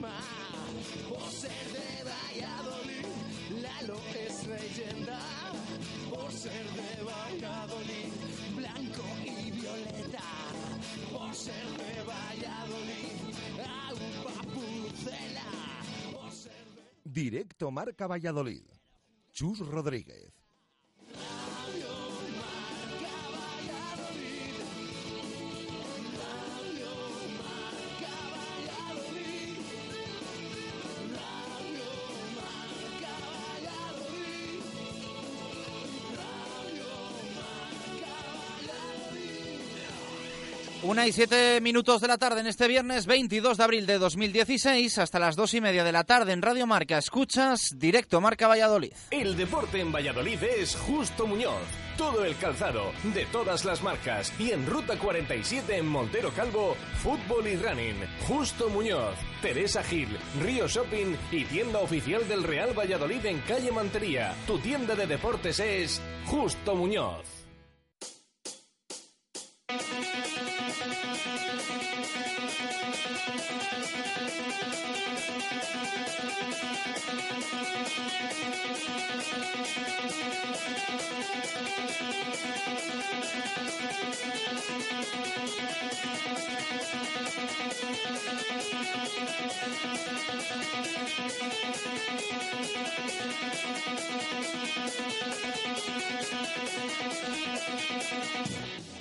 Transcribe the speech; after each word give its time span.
Por 0.00 1.30
ser 1.30 1.50
de 1.72 2.04
Valladolid, 2.04 3.06
Lalo 3.60 4.00
es 4.14 4.46
leyenda. 4.46 5.20
Por 6.08 6.32
ser 6.32 6.66
de 6.70 7.02
Valladolid, 7.02 8.12
blanco 8.56 9.04
y 9.24 9.50
violeta. 9.50 10.22
Por 11.12 11.34
ser 11.34 11.66
de 11.76 12.02
Valladolid, 12.02 13.12
agua 13.60 14.42
pucela. 14.54 15.50
Por 16.12 16.32
ser 16.32 16.64
de 16.74 17.10
Directo 17.20 17.70
Marca 17.70 18.06
Valladolid. 18.06 18.64
Chus 19.32 19.58
Rodríguez. 19.58 20.39
Una 40.90 41.06
y 41.06 41.12
siete 41.12 41.60
minutos 41.60 42.00
de 42.00 42.08
la 42.08 42.18
tarde 42.18 42.40
en 42.40 42.48
este 42.48 42.66
viernes 42.66 43.06
22 43.06 43.58
de 43.58 43.62
abril 43.62 43.86
de 43.86 43.96
2016 43.98 44.98
hasta 44.98 45.20
las 45.20 45.36
dos 45.36 45.54
y 45.54 45.60
media 45.60 45.84
de 45.84 45.92
la 45.92 46.02
tarde 46.02 46.32
en 46.32 46.42
Radio 46.42 46.66
Marca. 46.66 46.98
Escuchas 46.98 47.76
directo 47.78 48.20
Marca 48.20 48.48
Valladolid. 48.48 48.92
El 49.12 49.36
deporte 49.36 49.80
en 49.80 49.92
Valladolid 49.92 50.42
es 50.42 50.74
Justo 50.74 51.28
Muñoz. 51.28 51.62
Todo 51.96 52.24
el 52.24 52.36
calzado, 52.38 52.90
de 53.14 53.24
todas 53.26 53.64
las 53.64 53.84
marcas. 53.84 54.32
Y 54.40 54.50
en 54.50 54.66
Ruta 54.66 54.98
47 54.98 55.76
en 55.76 55.86
Montero 55.86 56.32
Calvo, 56.32 56.74
fútbol 56.96 57.46
y 57.46 57.54
running. 57.54 58.04
Justo 58.26 58.68
Muñoz, 58.68 59.14
Teresa 59.40 59.84
Gil, 59.84 60.08
Río 60.42 60.66
Shopping 60.66 61.14
y 61.30 61.44
tienda 61.44 61.78
oficial 61.78 62.26
del 62.26 62.42
Real 62.42 62.76
Valladolid 62.76 63.24
en 63.26 63.38
calle 63.42 63.70
Mantería. 63.70 64.34
Tu 64.44 64.58
tienda 64.58 64.96
de 64.96 65.06
deportes 65.06 65.60
es 65.60 66.02
Justo 66.26 66.74
Muñoz. 66.74 67.39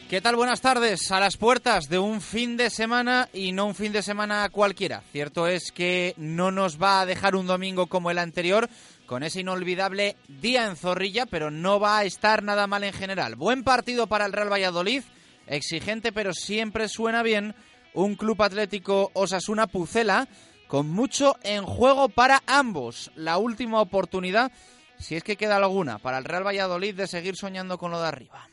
¿Qué 0.09 0.21
tal? 0.21 0.35
Buenas 0.35 0.61
tardes. 0.61 1.11
A 1.11 1.19
las 1.19 1.37
puertas 1.37 1.87
de 1.87 1.99
un 1.99 2.19
fin 2.19 2.57
de 2.57 2.71
semana 2.71 3.29
y 3.31 3.51
no 3.51 3.67
un 3.67 3.75
fin 3.75 3.91
de 3.91 4.01
semana 4.01 4.49
cualquiera. 4.49 5.03
Cierto 5.11 5.45
es 5.45 5.71
que 5.71 6.15
no 6.17 6.49
nos 6.49 6.81
va 6.81 7.01
a 7.01 7.05
dejar 7.05 7.35
un 7.35 7.45
domingo 7.45 7.85
como 7.85 8.09
el 8.09 8.17
anterior 8.17 8.67
con 9.09 9.23
ese 9.23 9.39
inolvidable 9.39 10.17
día 10.27 10.67
en 10.67 10.75
Zorrilla, 10.75 11.25
pero 11.25 11.49
no 11.49 11.79
va 11.79 11.97
a 11.97 12.03
estar 12.03 12.43
nada 12.43 12.67
mal 12.67 12.83
en 12.83 12.93
general. 12.93 13.35
Buen 13.35 13.63
partido 13.63 14.05
para 14.05 14.27
el 14.27 14.33
Real 14.33 14.53
Valladolid, 14.53 15.01
exigente 15.47 16.11
pero 16.11 16.31
siempre 16.31 16.87
suena 16.87 17.23
bien. 17.23 17.55
Un 17.95 18.13
club 18.13 18.39
atlético 18.43 19.09
Osasuna 19.15 19.65
Pucela 19.65 20.27
con 20.67 20.91
mucho 20.91 21.37
en 21.41 21.65
juego 21.65 22.09
para 22.09 22.43
ambos. 22.45 23.09
La 23.15 23.39
última 23.39 23.81
oportunidad, 23.81 24.51
si 24.99 25.15
es 25.15 25.23
que 25.23 25.37
queda 25.37 25.55
alguna, 25.55 25.97
para 25.97 26.19
el 26.19 26.25
Real 26.25 26.45
Valladolid 26.45 26.93
de 26.93 27.07
seguir 27.07 27.35
soñando 27.35 27.79
con 27.79 27.89
lo 27.89 27.99
de 27.99 28.07
arriba. 28.09 28.47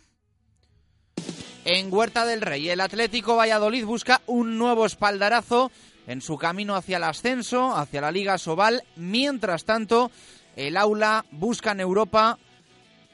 En 1.67 1.93
Huerta 1.93 2.25
del 2.25 2.41
Rey, 2.41 2.71
el 2.71 2.81
Atlético 2.81 3.37
Valladolid 3.37 3.85
busca 3.85 4.23
un 4.27 4.57
nuevo 4.57 4.87
espaldarazo 4.87 5.71
en 6.07 6.23
su 6.23 6.39
camino 6.39 6.77
hacia 6.77 6.97
el 6.97 7.05
ascenso, 7.05 7.77
hacia 7.77 8.01
la 8.01 8.11
Liga 8.11 8.39
Sobal. 8.39 8.85
Mientras 8.97 9.65
tanto, 9.65 10.11
el 10.57 10.77
aula 10.77 11.25
busca 11.31 11.73
en 11.73 11.81
Europa, 11.81 12.39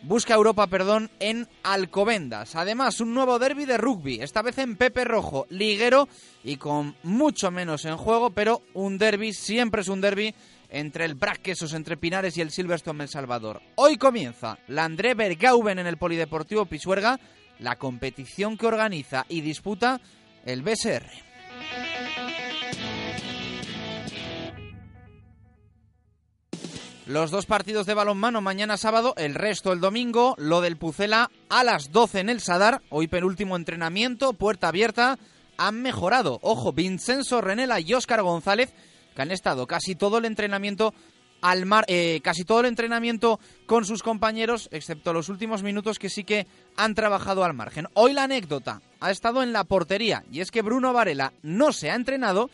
busca 0.02 0.34
Europa, 0.34 0.68
perdón, 0.68 1.10
en 1.18 1.48
Alcobendas. 1.62 2.56
Además, 2.56 3.00
un 3.00 3.12
nuevo 3.12 3.38
derby 3.38 3.66
de 3.66 3.76
rugby, 3.76 4.20
esta 4.20 4.42
vez 4.42 4.58
en 4.58 4.76
Pepe 4.76 5.04
Rojo, 5.04 5.46
liguero 5.50 6.08
y 6.44 6.56
con 6.56 6.96
mucho 7.02 7.50
menos 7.50 7.84
en 7.84 7.96
juego, 7.96 8.30
pero 8.30 8.62
un 8.74 8.96
derby 8.96 9.32
siempre 9.32 9.82
es 9.82 9.88
un 9.88 10.00
derby 10.00 10.34
entre 10.70 11.04
el 11.04 11.14
Braquesos, 11.14 11.74
entre 11.74 11.98
Pinares 11.98 12.36
y 12.36 12.40
el 12.40 12.50
Silverstone 12.50 13.04
El 13.04 13.10
Salvador. 13.10 13.60
Hoy 13.74 13.98
comienza 13.98 14.58
la 14.68 14.84
André 14.84 15.14
Bergauben 15.14 15.78
en 15.78 15.86
el 15.86 15.98
Polideportivo 15.98 16.64
Pisuerga, 16.64 17.20
la 17.58 17.76
competición 17.76 18.56
que 18.56 18.66
organiza 18.66 19.26
y 19.28 19.42
disputa 19.42 20.00
el 20.46 20.62
BSR. 20.62 21.04
Los 27.06 27.32
dos 27.32 27.46
partidos 27.46 27.86
de 27.86 27.94
balonmano 27.94 28.40
mañana 28.40 28.76
sábado, 28.76 29.14
el 29.16 29.34
resto 29.34 29.72
el 29.72 29.80
domingo, 29.80 30.36
lo 30.38 30.60
del 30.60 30.76
Pucela 30.76 31.32
a 31.48 31.64
las 31.64 31.90
12 31.90 32.20
en 32.20 32.28
el 32.28 32.40
Sadar, 32.40 32.80
hoy 32.90 33.08
penúltimo 33.08 33.56
entrenamiento, 33.56 34.34
puerta 34.34 34.68
abierta, 34.68 35.18
han 35.56 35.82
mejorado. 35.82 36.38
Ojo, 36.42 36.72
Vincenzo 36.72 37.40
Renela 37.40 37.80
y 37.80 37.92
Óscar 37.92 38.22
González, 38.22 38.72
que 39.16 39.22
han 39.22 39.32
estado 39.32 39.66
casi 39.66 39.96
todo 39.96 40.18
el 40.18 40.26
entrenamiento 40.26 40.94
al 41.40 41.66
mar, 41.66 41.84
eh, 41.88 42.20
casi 42.22 42.44
todo 42.44 42.60
el 42.60 42.66
entrenamiento 42.66 43.40
con 43.66 43.84
sus 43.84 44.04
compañeros, 44.04 44.68
excepto 44.70 45.12
los 45.12 45.28
últimos 45.28 45.64
minutos 45.64 45.98
que 45.98 46.08
sí 46.08 46.22
que 46.22 46.46
han 46.76 46.94
trabajado 46.94 47.42
al 47.42 47.52
margen. 47.52 47.88
Hoy 47.94 48.12
la 48.12 48.22
anécdota 48.22 48.80
ha 49.00 49.10
estado 49.10 49.42
en 49.42 49.52
la 49.52 49.64
portería 49.64 50.22
y 50.30 50.40
es 50.40 50.52
que 50.52 50.62
Bruno 50.62 50.92
Varela 50.92 51.32
no 51.42 51.72
se 51.72 51.90
ha 51.90 51.96
entrenado 51.96 52.48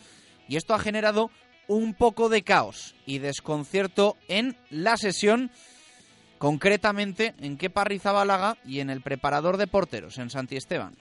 y 0.47 0.55
esto 0.55 0.73
ha 0.73 0.79
generado 0.79 1.29
un 1.69 1.93
poco 1.93 2.27
de 2.27 2.41
caos 2.41 2.95
y 3.05 3.19
desconcierto 3.19 4.17
en 4.27 4.57
la 4.71 4.97
sesión 4.97 5.51
concretamente 6.39 7.35
en 7.39 7.57
Kepa 7.57 7.83
Rizabalaga 7.83 8.57
y 8.65 8.79
en 8.79 8.89
el 8.89 9.01
preparador 9.01 9.57
de 9.57 9.67
porteros, 9.67 10.17
en 10.17 10.31
Santi 10.31 10.57
Esteban. 10.57 10.95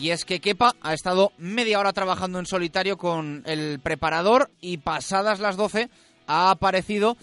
Y 0.00 0.10
es 0.10 0.24
que 0.24 0.40
Kepa 0.40 0.76
ha 0.80 0.94
estado 0.94 1.32
media 1.36 1.78
hora 1.78 1.92
trabajando 1.92 2.38
en 2.38 2.46
solitario 2.46 2.96
con 2.96 3.42
el 3.46 3.80
preparador 3.80 4.50
y 4.60 4.78
pasadas 4.78 5.38
las 5.38 5.56
12 5.56 5.90
ha 6.26 6.50
aparecido 6.50 7.16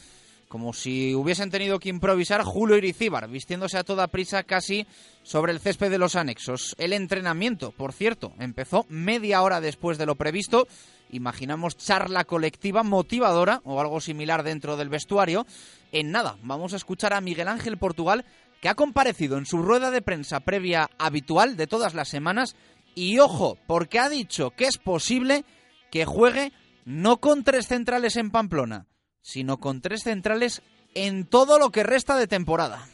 como 0.47 0.73
si 0.73 1.15
hubiesen 1.15 1.49
tenido 1.49 1.79
que 1.79 1.89
improvisar 1.89 2.43
Julio 2.43 2.77
Iricíbar, 2.77 3.27
vistiéndose 3.29 3.77
a 3.77 3.83
toda 3.83 4.07
prisa 4.07 4.43
casi 4.43 4.85
sobre 5.23 5.51
el 5.51 5.59
césped 5.59 5.89
de 5.89 5.97
los 5.97 6.15
anexos. 6.15 6.75
El 6.77 6.93
entrenamiento, 6.93 7.71
por 7.71 7.93
cierto, 7.93 8.33
empezó 8.39 8.85
media 8.89 9.41
hora 9.41 9.61
después 9.61 9.97
de 9.97 10.05
lo 10.05 10.15
previsto. 10.15 10.67
Imaginamos 11.09 11.77
charla 11.77 12.25
colectiva 12.25 12.83
motivadora 12.83 13.61
o 13.63 13.79
algo 13.79 14.01
similar 14.01 14.43
dentro 14.43 14.77
del 14.77 14.89
vestuario. 14.89 15.45
En 15.91 16.11
nada, 16.11 16.37
vamos 16.41 16.73
a 16.73 16.77
escuchar 16.77 17.13
a 17.13 17.21
Miguel 17.21 17.47
Ángel 17.47 17.77
Portugal, 17.77 18.25
que 18.61 18.69
ha 18.69 18.75
comparecido 18.75 19.37
en 19.37 19.45
su 19.45 19.57
rueda 19.57 19.91
de 19.91 20.01
prensa 20.01 20.39
previa 20.39 20.89
habitual 20.97 21.57
de 21.57 21.67
todas 21.67 21.93
las 21.93 22.09
semanas. 22.09 22.55
Y 22.95 23.19
ojo, 23.19 23.57
porque 23.67 23.99
ha 23.99 24.09
dicho 24.09 24.51
que 24.51 24.65
es 24.65 24.77
posible 24.77 25.43
que 25.91 26.05
juegue 26.05 26.51
no 26.85 27.17
con 27.17 27.43
tres 27.43 27.67
centrales 27.67 28.15
en 28.15 28.31
Pamplona, 28.31 28.85
sino 29.25 29.57
con 29.57 29.81
tres 29.81 30.03
centrales 30.03 30.61
en 30.93 31.25
todo 31.25 31.57
lo 31.57 31.71
que 31.71 31.81
resta 31.81 32.15
de 32.15 32.27
temporada. 32.27 32.87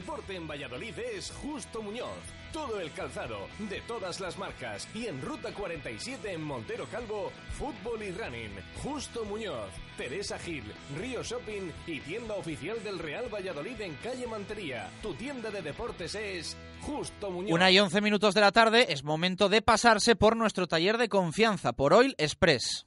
Deporte 0.00 0.34
en 0.34 0.48
Valladolid 0.48 0.98
es 0.98 1.30
Justo 1.42 1.82
Muñoz. 1.82 2.08
Todo 2.54 2.80
el 2.80 2.90
calzado, 2.92 3.48
de 3.58 3.82
todas 3.82 4.18
las 4.18 4.38
marcas. 4.38 4.88
Y 4.94 5.08
en 5.08 5.20
Ruta 5.20 5.52
47 5.52 6.32
en 6.32 6.42
Montero 6.42 6.86
Calvo, 6.86 7.30
fútbol 7.50 8.02
y 8.02 8.10
running. 8.10 8.50
Justo 8.82 9.26
Muñoz, 9.26 9.68
Teresa 9.98 10.38
Gil, 10.38 10.64
Río 10.96 11.22
Shopping 11.22 11.70
y 11.86 12.00
tienda 12.00 12.34
oficial 12.34 12.82
del 12.82 12.98
Real 12.98 13.28
Valladolid 13.32 13.78
en 13.82 13.94
calle 13.96 14.26
Mantería. 14.26 14.88
Tu 15.02 15.12
tienda 15.12 15.50
de 15.50 15.60
deportes 15.60 16.14
es 16.14 16.56
Justo 16.80 17.30
Muñoz. 17.30 17.52
Una 17.52 17.70
y 17.70 17.78
once 17.78 18.00
minutos 18.00 18.32
de 18.32 18.40
la 18.40 18.52
tarde 18.52 18.86
es 18.88 19.04
momento 19.04 19.50
de 19.50 19.60
pasarse 19.60 20.16
por 20.16 20.34
nuestro 20.34 20.66
taller 20.66 20.96
de 20.96 21.10
confianza 21.10 21.74
por 21.74 21.92
Oil 21.92 22.14
Express. 22.16 22.86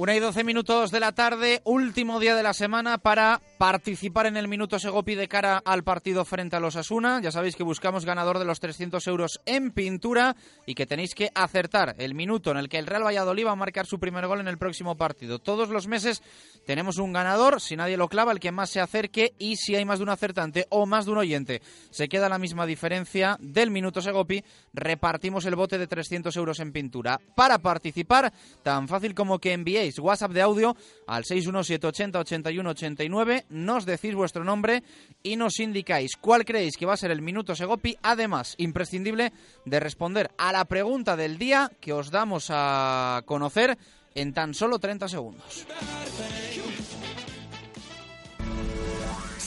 Una 0.00 0.16
y 0.16 0.18
doce 0.18 0.44
minutos 0.44 0.90
de 0.90 0.98
la 0.98 1.12
tarde, 1.12 1.60
último 1.64 2.20
día 2.20 2.34
de 2.34 2.42
la 2.42 2.54
semana 2.54 2.96
para 2.96 3.38
participar 3.58 4.24
en 4.24 4.38
el 4.38 4.48
Minuto 4.48 4.78
Segopi 4.78 5.14
de 5.14 5.28
cara 5.28 5.60
al 5.62 5.84
partido 5.84 6.24
frente 6.24 6.56
a 6.56 6.60
los 6.60 6.74
Asuna. 6.76 7.20
Ya 7.22 7.30
sabéis 7.30 7.54
que 7.54 7.64
buscamos 7.64 8.06
ganador 8.06 8.38
de 8.38 8.46
los 8.46 8.60
300 8.60 9.06
euros 9.08 9.40
en 9.44 9.72
pintura 9.72 10.36
y 10.64 10.74
que 10.74 10.86
tenéis 10.86 11.14
que 11.14 11.28
acertar 11.34 11.96
el 11.98 12.14
minuto 12.14 12.50
en 12.50 12.56
el 12.56 12.70
que 12.70 12.78
el 12.78 12.86
Real 12.86 13.04
Valladolid 13.04 13.44
va 13.44 13.50
a 13.50 13.56
marcar 13.56 13.84
su 13.84 14.00
primer 14.00 14.26
gol 14.26 14.40
en 14.40 14.48
el 14.48 14.56
próximo 14.56 14.96
partido. 14.96 15.38
Todos 15.38 15.68
los 15.68 15.86
meses 15.86 16.22
tenemos 16.64 16.96
un 16.96 17.12
ganador, 17.12 17.60
si 17.60 17.76
nadie 17.76 17.98
lo 17.98 18.08
clava, 18.08 18.32
el 18.32 18.40
que 18.40 18.52
más 18.52 18.70
se 18.70 18.80
acerque 18.80 19.34
y 19.38 19.56
si 19.56 19.76
hay 19.76 19.84
más 19.84 19.98
de 19.98 20.04
un 20.04 20.08
acertante 20.08 20.66
o 20.70 20.86
más 20.86 21.04
de 21.04 21.12
un 21.12 21.18
oyente, 21.18 21.60
se 21.90 22.08
queda 22.08 22.30
la 22.30 22.38
misma 22.38 22.64
diferencia 22.64 23.36
del 23.38 23.70
Minuto 23.70 24.00
Segopi, 24.00 24.42
repartimos 24.72 25.44
el 25.44 25.56
bote 25.56 25.76
de 25.76 25.86
300 25.86 26.34
euros 26.38 26.58
en 26.60 26.72
pintura. 26.72 27.20
Para 27.36 27.58
participar, 27.58 28.32
tan 28.62 28.88
fácil 28.88 29.14
como 29.14 29.38
que 29.38 29.52
enviéis 29.52 29.89
WhatsApp 29.98 30.32
de 30.32 30.42
audio 30.42 30.76
al 31.06 31.24
617808189, 31.24 33.44
nos 33.50 33.86
decís 33.86 34.14
vuestro 34.14 34.44
nombre 34.44 34.82
y 35.22 35.36
nos 35.36 35.60
indicáis 35.60 36.16
cuál 36.20 36.44
creéis 36.44 36.76
que 36.76 36.86
va 36.86 36.94
a 36.94 36.98
ser 36.98 37.10
el 37.10 37.22
minuto 37.22 37.54
Segopi. 37.54 37.96
Además, 38.02 38.54
imprescindible 38.58 39.32
de 39.64 39.80
responder 39.80 40.30
a 40.38 40.52
la 40.52 40.64
pregunta 40.64 41.16
del 41.16 41.38
día 41.38 41.70
que 41.80 41.92
os 41.92 42.10
damos 42.10 42.46
a 42.50 43.22
conocer 43.26 43.78
en 44.14 44.32
tan 44.32 44.54
solo 44.54 44.78
30 44.78 45.08
segundos. 45.08 45.66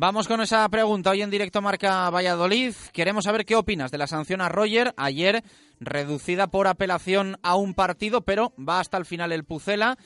Vamos 0.00 0.28
con 0.28 0.40
esa 0.40 0.68
pregunta. 0.68 1.10
Hoy 1.10 1.22
en 1.22 1.30
directo 1.30 1.60
marca 1.60 2.08
Valladolid. 2.10 2.72
Queremos 2.92 3.24
saber 3.24 3.44
qué 3.44 3.56
opinas 3.56 3.90
de 3.90 3.98
la 3.98 4.06
sanción 4.06 4.40
a 4.40 4.48
Roger 4.48 4.94
ayer 4.96 5.42
reducida 5.80 6.46
por 6.46 6.68
apelación 6.68 7.36
a 7.42 7.56
un 7.56 7.74
partido, 7.74 8.20
pero 8.20 8.52
va 8.56 8.78
hasta 8.78 8.96
el 8.96 9.06
final 9.06 9.32
el 9.32 9.42
Pucela. 9.42 9.98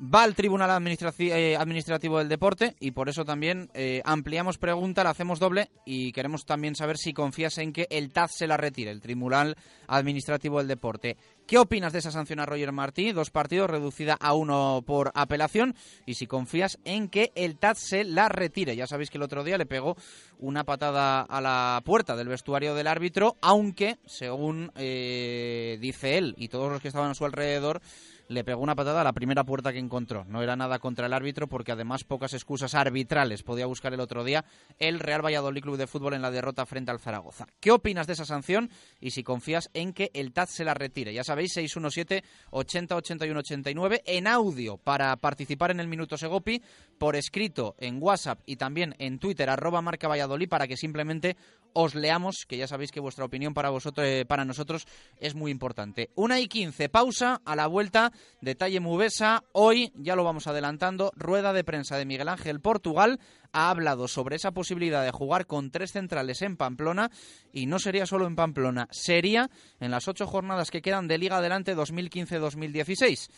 Va 0.00 0.22
al 0.22 0.34
Tribunal 0.34 0.70
eh, 1.18 1.56
Administrativo 1.56 2.18
del 2.18 2.28
Deporte 2.28 2.76
y 2.78 2.90
por 2.90 3.08
eso 3.08 3.24
también 3.24 3.70
eh, 3.72 4.02
ampliamos 4.04 4.58
pregunta, 4.58 5.02
la 5.02 5.10
hacemos 5.10 5.40
doble 5.40 5.70
y 5.86 6.12
queremos 6.12 6.44
también 6.44 6.76
saber 6.76 6.98
si 6.98 7.14
confías 7.14 7.56
en 7.56 7.72
que 7.72 7.88
el 7.90 8.12
TAZ 8.12 8.32
se 8.36 8.46
la 8.46 8.58
retire, 8.58 8.90
el 8.92 9.00
Tribunal 9.00 9.56
Administrativo 9.88 10.58
del 10.58 10.68
Deporte. 10.68 11.16
¿Qué 11.48 11.56
opinas 11.56 11.94
de 11.94 12.00
esa 12.00 12.10
sanción 12.10 12.40
a 12.40 12.44
Roger 12.44 12.72
Martí? 12.72 13.10
Dos 13.12 13.30
partidos 13.30 13.70
reducida 13.70 14.18
a 14.20 14.34
uno 14.34 14.84
por 14.86 15.12
apelación 15.14 15.74
y 16.04 16.12
si 16.12 16.26
confías 16.26 16.78
en 16.84 17.08
que 17.08 17.32
el 17.36 17.56
TAZ 17.56 17.78
se 17.78 18.04
la 18.04 18.28
retire. 18.28 18.76
Ya 18.76 18.86
sabéis 18.86 19.08
que 19.08 19.16
el 19.16 19.22
otro 19.22 19.42
día 19.44 19.56
le 19.56 19.64
pegó 19.64 19.96
una 20.38 20.64
patada 20.64 21.22
a 21.22 21.40
la 21.40 21.80
puerta 21.86 22.16
del 22.16 22.28
vestuario 22.28 22.74
del 22.74 22.86
árbitro, 22.86 23.38
aunque, 23.40 23.96
según 24.04 24.72
eh, 24.76 25.78
dice 25.80 26.18
él 26.18 26.34
y 26.36 26.48
todos 26.48 26.70
los 26.70 26.82
que 26.82 26.88
estaban 26.88 27.12
a 27.12 27.14
su 27.14 27.24
alrededor, 27.24 27.80
le 28.28 28.44
pegó 28.44 28.62
una 28.62 28.74
patada 28.74 29.00
a 29.00 29.04
la 29.04 29.12
primera 29.12 29.44
puerta 29.44 29.72
que 29.72 29.78
encontró. 29.78 30.24
No 30.26 30.42
era 30.42 30.56
nada 30.56 30.78
contra 30.78 31.06
el 31.06 31.12
árbitro 31.12 31.48
porque 31.48 31.72
además 31.72 32.04
pocas 32.04 32.34
excusas 32.34 32.74
arbitrales 32.74 33.42
podía 33.42 33.66
buscar 33.66 33.94
el 33.94 34.00
otro 34.00 34.24
día 34.24 34.44
el 34.78 35.00
Real 35.00 35.24
Valladolid 35.24 35.62
Club 35.62 35.76
de 35.76 35.86
Fútbol 35.86 36.14
en 36.14 36.22
la 36.22 36.30
derrota 36.30 36.66
frente 36.66 36.90
al 36.90 37.00
Zaragoza. 37.00 37.46
¿Qué 37.60 37.70
opinas 37.70 38.06
de 38.06 38.12
esa 38.12 38.24
sanción 38.24 38.70
y 39.00 39.10
si 39.10 39.22
confías 39.22 39.70
en 39.74 39.92
que 39.92 40.10
el 40.14 40.32
TAZ 40.32 40.50
se 40.50 40.64
la 40.64 40.74
retire? 40.74 41.12
Ya 41.12 41.24
sabéis, 41.24 41.52
617 41.54 42.22
80 42.50 42.96
81 42.96 43.40
89 43.40 44.02
en 44.04 44.26
audio 44.26 44.76
para 44.76 45.16
participar 45.16 45.70
en 45.70 45.80
el 45.80 45.88
Minuto 45.88 46.16
Segopi, 46.16 46.62
por 46.98 47.16
escrito 47.16 47.74
en 47.78 48.02
WhatsApp 48.02 48.40
y 48.44 48.56
también 48.56 48.94
en 48.98 49.18
Twitter 49.18 49.48
arroba 49.48 49.80
marca 49.80 50.08
Valladolid 50.08 50.48
para 50.48 50.66
que 50.66 50.76
simplemente 50.76 51.36
os 51.72 51.94
leamos, 51.94 52.44
que 52.46 52.56
ya 52.56 52.66
sabéis 52.66 52.90
que 52.90 53.00
vuestra 53.00 53.24
opinión 53.24 53.54
para 53.54 53.70
vosotros, 53.70 54.06
eh, 54.06 54.24
para 54.26 54.44
nosotros 54.44 54.86
es 55.18 55.34
muy 55.34 55.50
importante. 55.50 56.10
Una 56.14 56.40
y 56.40 56.48
quince, 56.48 56.88
pausa 56.88 57.40
a 57.44 57.56
la 57.56 57.66
vuelta, 57.66 58.12
detalle 58.40 58.80
Mubesa. 58.80 59.44
Hoy, 59.52 59.92
ya 59.94 60.16
lo 60.16 60.24
vamos 60.24 60.46
adelantando, 60.46 61.12
rueda 61.16 61.52
de 61.52 61.64
prensa 61.64 61.96
de 61.96 62.06
Miguel 62.06 62.28
Ángel 62.28 62.60
Portugal. 62.60 63.20
Ha 63.52 63.70
hablado 63.70 64.08
sobre 64.08 64.36
esa 64.36 64.52
posibilidad 64.52 65.04
de 65.04 65.10
jugar 65.10 65.46
con 65.46 65.70
tres 65.70 65.92
centrales 65.92 66.42
en 66.42 66.56
Pamplona 66.56 67.10
y 67.52 67.66
no 67.66 67.78
sería 67.78 68.06
solo 68.06 68.26
en 68.26 68.36
Pamplona, 68.36 68.88
sería 68.90 69.50
en 69.80 69.90
las 69.90 70.08
ocho 70.08 70.26
jornadas 70.26 70.70
que 70.70 70.82
quedan 70.82 71.08
de 71.08 71.18
Liga 71.18 71.38
Adelante 71.38 71.76
2015-2016. 71.76 73.30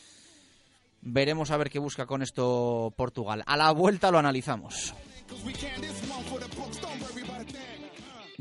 Veremos 1.02 1.50
a 1.50 1.56
ver 1.56 1.70
qué 1.70 1.78
busca 1.78 2.06
con 2.06 2.22
esto 2.22 2.92
Portugal. 2.96 3.42
A 3.46 3.56
la 3.56 3.70
vuelta 3.70 4.10
lo 4.10 4.18
analizamos. 4.18 4.94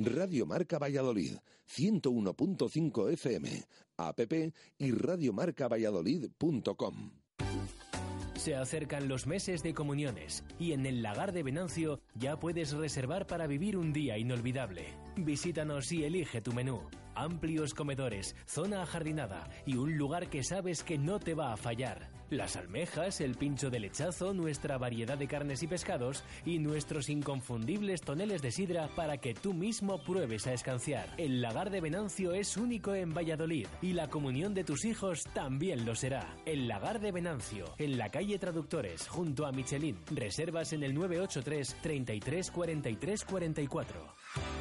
Radio 0.06 0.46
Marca 0.46 0.80
Valladolid, 0.80 1.34
101.5 1.68 3.12
FM, 3.12 3.66
app 3.98 4.20
y 4.78 4.92
radiomarcavalladolid.com. 4.92 7.12
Se 8.36 8.56
acercan 8.56 9.10
los 9.10 9.28
meses 9.28 9.62
de 9.64 9.74
comuniones 9.74 10.46
y 10.58 10.72
en 10.72 10.86
el 10.86 11.02
lagar 11.02 11.34
de 11.34 11.44
Venancio 11.44 12.00
ya 12.16 12.40
puedes 12.40 12.72
reservar 12.72 13.28
para 13.28 13.48
vivir 13.48 13.76
un 13.76 13.92
día 13.92 14.18
inolvidable. 14.18 14.86
Visítanos 15.18 15.92
y 15.92 16.06
elige 16.06 16.40
tu 16.42 16.54
menú. 16.54 16.80
Amplios 17.16 17.74
comedores, 17.74 18.38
zona 18.46 18.82
ajardinada 18.82 19.50
y 19.66 19.76
un 19.76 19.98
lugar 19.98 20.30
que 20.30 20.44
sabes 20.44 20.86
que 20.86 20.98
no 20.98 21.20
te 21.20 21.34
va 21.34 21.52
a 21.52 21.58
fallar. 21.58 22.19
Las 22.30 22.56
almejas, 22.56 23.22
el 23.22 23.36
pincho 23.36 23.72
de 23.72 23.80
lechazo, 23.80 24.34
nuestra 24.36 24.78
variedad 24.78 25.18
de 25.18 25.28
carnes 25.28 25.64
y 25.64 25.68
pescados 25.68 26.24
y 26.46 26.60
nuestros 26.60 27.10
inconfundibles 27.10 28.02
toneles 28.02 28.44
de 28.44 28.52
sidra 28.52 28.88
para 28.96 29.18
que 29.18 29.34
tú 29.34 29.54
mismo 29.56 30.04
pruebes 30.04 30.46
a 30.46 30.54
escanciar. 30.54 31.08
El 31.18 31.42
lagar 31.42 31.72
de 31.72 31.82
Venancio 31.82 32.34
es 32.34 32.56
único 32.56 32.94
en 32.94 33.16
Valladolid 33.16 33.66
y 33.82 33.94
la 33.94 34.10
comunión 34.10 34.54
de 34.54 34.64
tus 34.64 34.86
hijos 34.86 35.24
también 35.34 35.88
lo 35.88 35.96
será. 35.96 36.38
El 36.46 36.68
lagar 36.68 37.00
de 37.00 37.12
Venancio, 37.12 37.66
en 37.80 37.98
la 37.98 38.10
calle 38.10 38.38
Traductores, 38.38 39.08
junto 39.08 39.48
a 39.48 39.52
Michelin. 39.52 39.98
Reservas 40.12 40.72
en 40.74 40.84
el 40.84 40.94
983 40.94 41.78
33 41.82 42.52
43 42.52 43.26
44. 43.26 44.59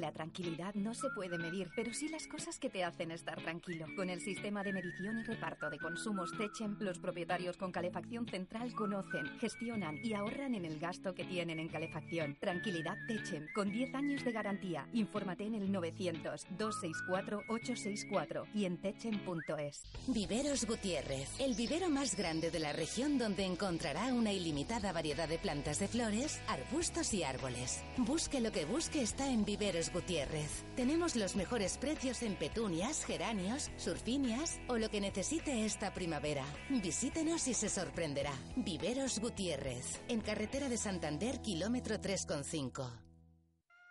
La 0.00 0.10
tranquilidad 0.10 0.74
no 0.74 0.94
se 0.94 1.10
puede 1.10 1.36
medir, 1.36 1.68
pero 1.76 1.92
sí 1.92 2.08
las 2.08 2.26
cosas 2.26 2.58
que 2.58 2.70
te 2.70 2.82
hacen 2.82 3.10
estar 3.10 3.38
tranquilo. 3.42 3.84
Con 3.94 4.08
el 4.08 4.22
sistema 4.22 4.62
de 4.62 4.72
medición 4.72 5.20
y 5.20 5.24
reparto 5.24 5.68
de 5.68 5.78
consumos 5.78 6.30
Techem, 6.38 6.78
los 6.80 6.98
propietarios 6.98 7.58
con 7.58 7.72
calefacción 7.72 8.26
central 8.26 8.72
conocen, 8.72 9.26
gestionan 9.38 9.98
y 10.02 10.14
ahorran 10.14 10.54
en 10.54 10.64
el 10.64 10.78
gasto 10.78 11.14
que 11.14 11.24
tienen 11.24 11.58
en 11.58 11.68
calefacción. 11.68 12.38
Tranquilidad 12.40 12.96
Techem, 13.06 13.48
con 13.54 13.70
10 13.70 13.94
años 13.94 14.24
de 14.24 14.32
garantía. 14.32 14.88
Infórmate 14.94 15.44
en 15.44 15.56
el 15.56 15.70
900-264-864 15.70 18.46
y 18.54 18.64
en 18.64 18.78
techem.es. 18.78 19.82
Viveros 20.06 20.64
Gutiérrez, 20.64 21.38
el 21.38 21.54
vivero 21.54 21.90
más 21.90 22.16
grande 22.16 22.50
de 22.50 22.60
la 22.60 22.72
región 22.72 23.18
donde 23.18 23.44
encontrará 23.44 24.06
una 24.14 24.32
ilimitada 24.32 24.90
variedad 24.92 25.28
de 25.28 25.36
plantas 25.36 25.80
de 25.80 25.88
flores, 25.88 26.40
arbustos 26.48 27.12
y 27.12 27.24
árboles. 27.24 27.84
Busque 27.98 28.40
lo 28.40 28.52
que 28.52 28.64
busque 28.64 29.02
está 29.02 29.28
en 29.28 29.44
Viveros 29.44 29.81
Gutiérrez. 29.90 30.64
Tenemos 30.76 31.16
los 31.16 31.34
mejores 31.34 31.78
precios 31.78 32.22
en 32.22 32.36
petunias, 32.36 33.04
geranios, 33.04 33.70
surfinias 33.78 34.60
o 34.68 34.76
lo 34.76 34.90
que 34.90 35.00
necesite 35.00 35.64
esta 35.64 35.94
primavera. 35.94 36.44
Visítenos 36.68 37.48
y 37.48 37.54
se 37.54 37.70
sorprenderá. 37.70 38.34
Viveros 38.56 39.18
Gutiérrez, 39.18 40.00
en 40.08 40.20
carretera 40.20 40.68
de 40.68 40.76
Santander, 40.76 41.40
kilómetro 41.40 41.96
3,5. 41.96 43.11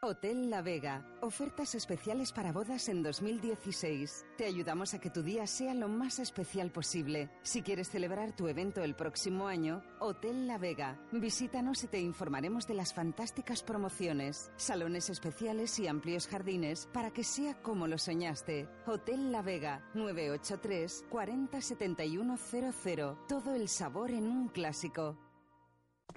Hotel 0.03 0.50
La 0.50 0.63
Vega. 0.63 1.05
Ofertas 1.22 1.75
especiales 1.75 2.31
para 2.31 2.51
bodas 2.51 2.89
en 2.89 3.03
2016. 3.03 4.25
Te 4.36 4.46
ayudamos 4.46 4.96
a 4.96 5.00
que 5.00 5.12
tu 5.12 5.22
día 5.22 5.46
sea 5.46 5.75
lo 5.75 5.88
más 5.89 6.17
especial 6.17 6.72
posible. 6.72 7.29
Si 7.43 7.62
quieres 7.62 7.91
celebrar 7.91 8.36
tu 8.36 8.48
evento 8.48 8.84
el 8.84 8.96
próximo 8.96 9.48
año, 9.48 9.84
Hotel 10.00 10.48
La 10.48 10.58
Vega. 10.58 11.00
Visítanos 11.12 11.84
y 11.84 11.88
te 11.88 12.01
informaremos 12.01 12.65
de 12.65 12.74
las 12.74 12.96
fantásticas 12.96 13.62
promociones, 13.62 14.50
salones 14.55 15.12
especiales 15.12 15.77
y 15.77 15.88
amplios 15.88 16.27
jardines 16.27 16.89
para 16.91 17.12
que 17.12 17.24
sea 17.24 17.62
como 17.62 17.86
lo 17.86 18.00
soñaste. 18.00 18.67
Hotel 18.88 19.31
La 19.31 19.43
Vega 19.43 19.88
983 19.93 21.05
40 21.12 21.62
7100. 21.62 23.17
Todo 23.27 23.53
el 23.53 23.70
sabor 23.70 24.10
en 24.10 24.25
un 24.25 24.48
clásico. 24.48 25.15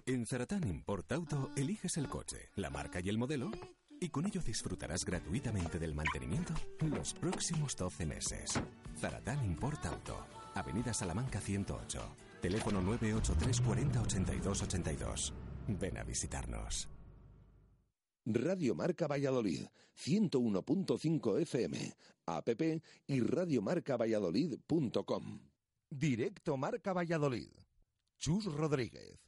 En 0.06 0.26
Zaratán 0.26 0.68
Import 0.68 1.10
Auto 1.12 1.50
eliges 1.56 1.96
el 1.96 2.08
coche, 2.08 2.50
la 2.56 2.68
marca 2.68 3.00
y 3.00 3.08
el 3.08 3.16
modelo 3.16 3.50
y 4.00 4.08
con 4.08 4.26
ello 4.26 4.40
disfrutarás 4.40 5.04
gratuitamente 5.04 5.78
del 5.78 5.94
mantenimiento 5.94 6.54
los 6.80 7.14
próximos 7.14 7.76
12 7.76 8.06
meses. 8.06 8.60
Zaratán 8.98 9.44
Import 9.44 9.84
Auto, 9.86 10.26
Avenida 10.54 10.92
Salamanca 10.94 11.40
108, 11.40 12.00
teléfono 12.40 12.80
983 12.80 13.60
40 13.60 14.02
82 14.02 14.62
82. 14.62 15.34
Ven 15.68 15.98
a 15.98 16.04
visitarnos. 16.04 16.88
Radio 18.26 18.74
Marca 18.74 19.06
Valladolid, 19.06 19.66
101.5 19.96 21.42
FM, 21.42 21.92
app 22.26 22.48
y 23.06 23.20
radiomarcavalladolid.com. 23.20 25.40
Directo 25.90 26.56
Marca 26.56 26.94
Valladolid. 26.94 27.50
Chus 28.18 28.46
Rodríguez. 28.46 29.23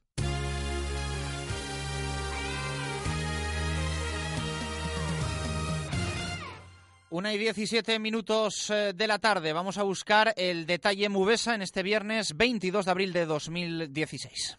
Una 7.17 7.33
y 7.33 7.39
17 7.39 7.99
minutos 7.99 8.69
eh, 8.69 8.93
de 8.95 9.07
la 9.07 9.19
tarde. 9.19 9.55
Vamos 9.55 9.79
a 9.79 9.85
buscar 9.85 10.35
el 10.37 10.67
detalle 10.67 11.09
Mubesa 11.09 11.55
en 11.55 11.63
este 11.63 11.83
viernes 11.83 12.37
22 12.37 12.85
de 12.85 12.91
abril 12.91 13.15
de 13.15 13.25
2016. 13.25 14.59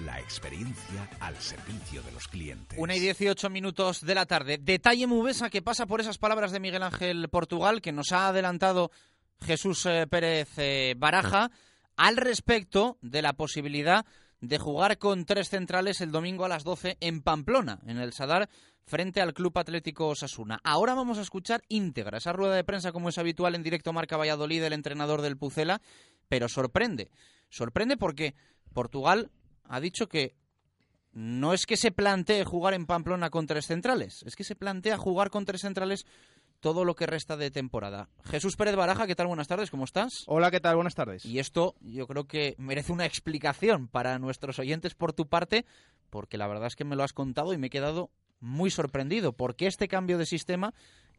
la 0.00 0.20
experiencia 0.20 1.08
al 1.20 1.36
servicio 1.36 2.02
de 2.02 2.12
los 2.12 2.28
clientes. 2.28 2.78
Una 2.78 2.96
y 2.96 3.00
18 3.00 3.50
minutos 3.50 4.00
de 4.00 4.14
la 4.14 4.26
tarde. 4.26 4.58
Detalle 4.58 5.06
Mubesa 5.06 5.50
que 5.50 5.62
pasa 5.62 5.86
por 5.86 6.00
esas 6.00 6.18
palabras 6.18 6.52
de 6.52 6.60
Miguel 6.60 6.82
Ángel 6.82 7.28
Portugal 7.28 7.80
que 7.80 7.92
nos 7.92 8.12
ha 8.12 8.28
adelantado 8.28 8.90
Jesús 9.44 9.86
eh, 9.86 10.06
Pérez 10.08 10.48
eh, 10.56 10.94
Baraja 10.96 11.50
al 11.96 12.16
respecto 12.16 12.98
de 13.02 13.22
la 13.22 13.34
posibilidad 13.34 14.06
de 14.40 14.58
jugar 14.58 14.98
con 14.98 15.24
tres 15.24 15.48
centrales 15.48 16.00
el 16.00 16.10
domingo 16.10 16.44
a 16.44 16.48
las 16.48 16.64
12 16.64 16.96
en 17.00 17.22
Pamplona, 17.22 17.78
en 17.86 17.98
el 17.98 18.12
Sadar, 18.12 18.48
frente 18.84 19.20
al 19.20 19.34
Club 19.34 19.56
Atlético 19.56 20.08
Osasuna. 20.08 20.60
Ahora 20.64 20.94
vamos 20.94 21.18
a 21.18 21.22
escuchar 21.22 21.62
íntegra 21.68 22.18
esa 22.18 22.32
rueda 22.32 22.56
de 22.56 22.64
prensa 22.64 22.92
como 22.92 23.08
es 23.08 23.18
habitual 23.18 23.54
en 23.54 23.62
directo 23.62 23.92
Marca 23.92 24.16
Valladolid, 24.16 24.64
el 24.64 24.72
entrenador 24.72 25.22
del 25.22 25.36
Pucela, 25.36 25.80
pero 26.28 26.48
sorprende. 26.48 27.10
Sorprende 27.50 27.96
porque 27.96 28.34
Portugal 28.72 29.30
ha 29.64 29.80
dicho 29.80 30.08
que 30.08 30.34
no 31.12 31.52
es 31.52 31.66
que 31.66 31.76
se 31.76 31.92
plantee 31.92 32.44
jugar 32.44 32.74
en 32.74 32.86
Pamplona 32.86 33.30
con 33.30 33.46
tres 33.46 33.66
centrales, 33.66 34.22
es 34.26 34.36
que 34.36 34.44
se 34.44 34.56
plantea 34.56 34.96
jugar 34.96 35.30
con 35.30 35.44
tres 35.44 35.60
centrales 35.60 36.06
todo 36.60 36.84
lo 36.84 36.94
que 36.94 37.06
resta 37.06 37.36
de 37.36 37.50
temporada. 37.50 38.08
Jesús 38.24 38.56
Pérez 38.56 38.76
Baraja, 38.76 39.06
¿qué 39.06 39.16
tal? 39.16 39.26
Buenas 39.26 39.48
tardes, 39.48 39.70
¿cómo 39.70 39.84
estás? 39.84 40.22
Hola, 40.26 40.50
¿qué 40.50 40.60
tal? 40.60 40.76
Buenas 40.76 40.94
tardes. 40.94 41.24
Y 41.24 41.40
esto 41.40 41.74
yo 41.80 42.06
creo 42.06 42.24
que 42.26 42.54
merece 42.56 42.92
una 42.92 43.04
explicación 43.04 43.88
para 43.88 44.18
nuestros 44.20 44.60
oyentes 44.60 44.94
por 44.94 45.12
tu 45.12 45.26
parte, 45.26 45.66
porque 46.08 46.38
la 46.38 46.46
verdad 46.46 46.68
es 46.68 46.76
que 46.76 46.84
me 46.84 46.94
lo 46.94 47.02
has 47.02 47.12
contado 47.12 47.52
y 47.52 47.58
me 47.58 47.66
he 47.66 47.70
quedado 47.70 48.10
muy 48.38 48.70
sorprendido. 48.70 49.32
¿Por 49.32 49.56
qué 49.56 49.66
este 49.66 49.88
cambio 49.88 50.18
de 50.18 50.26
sistema 50.26 50.72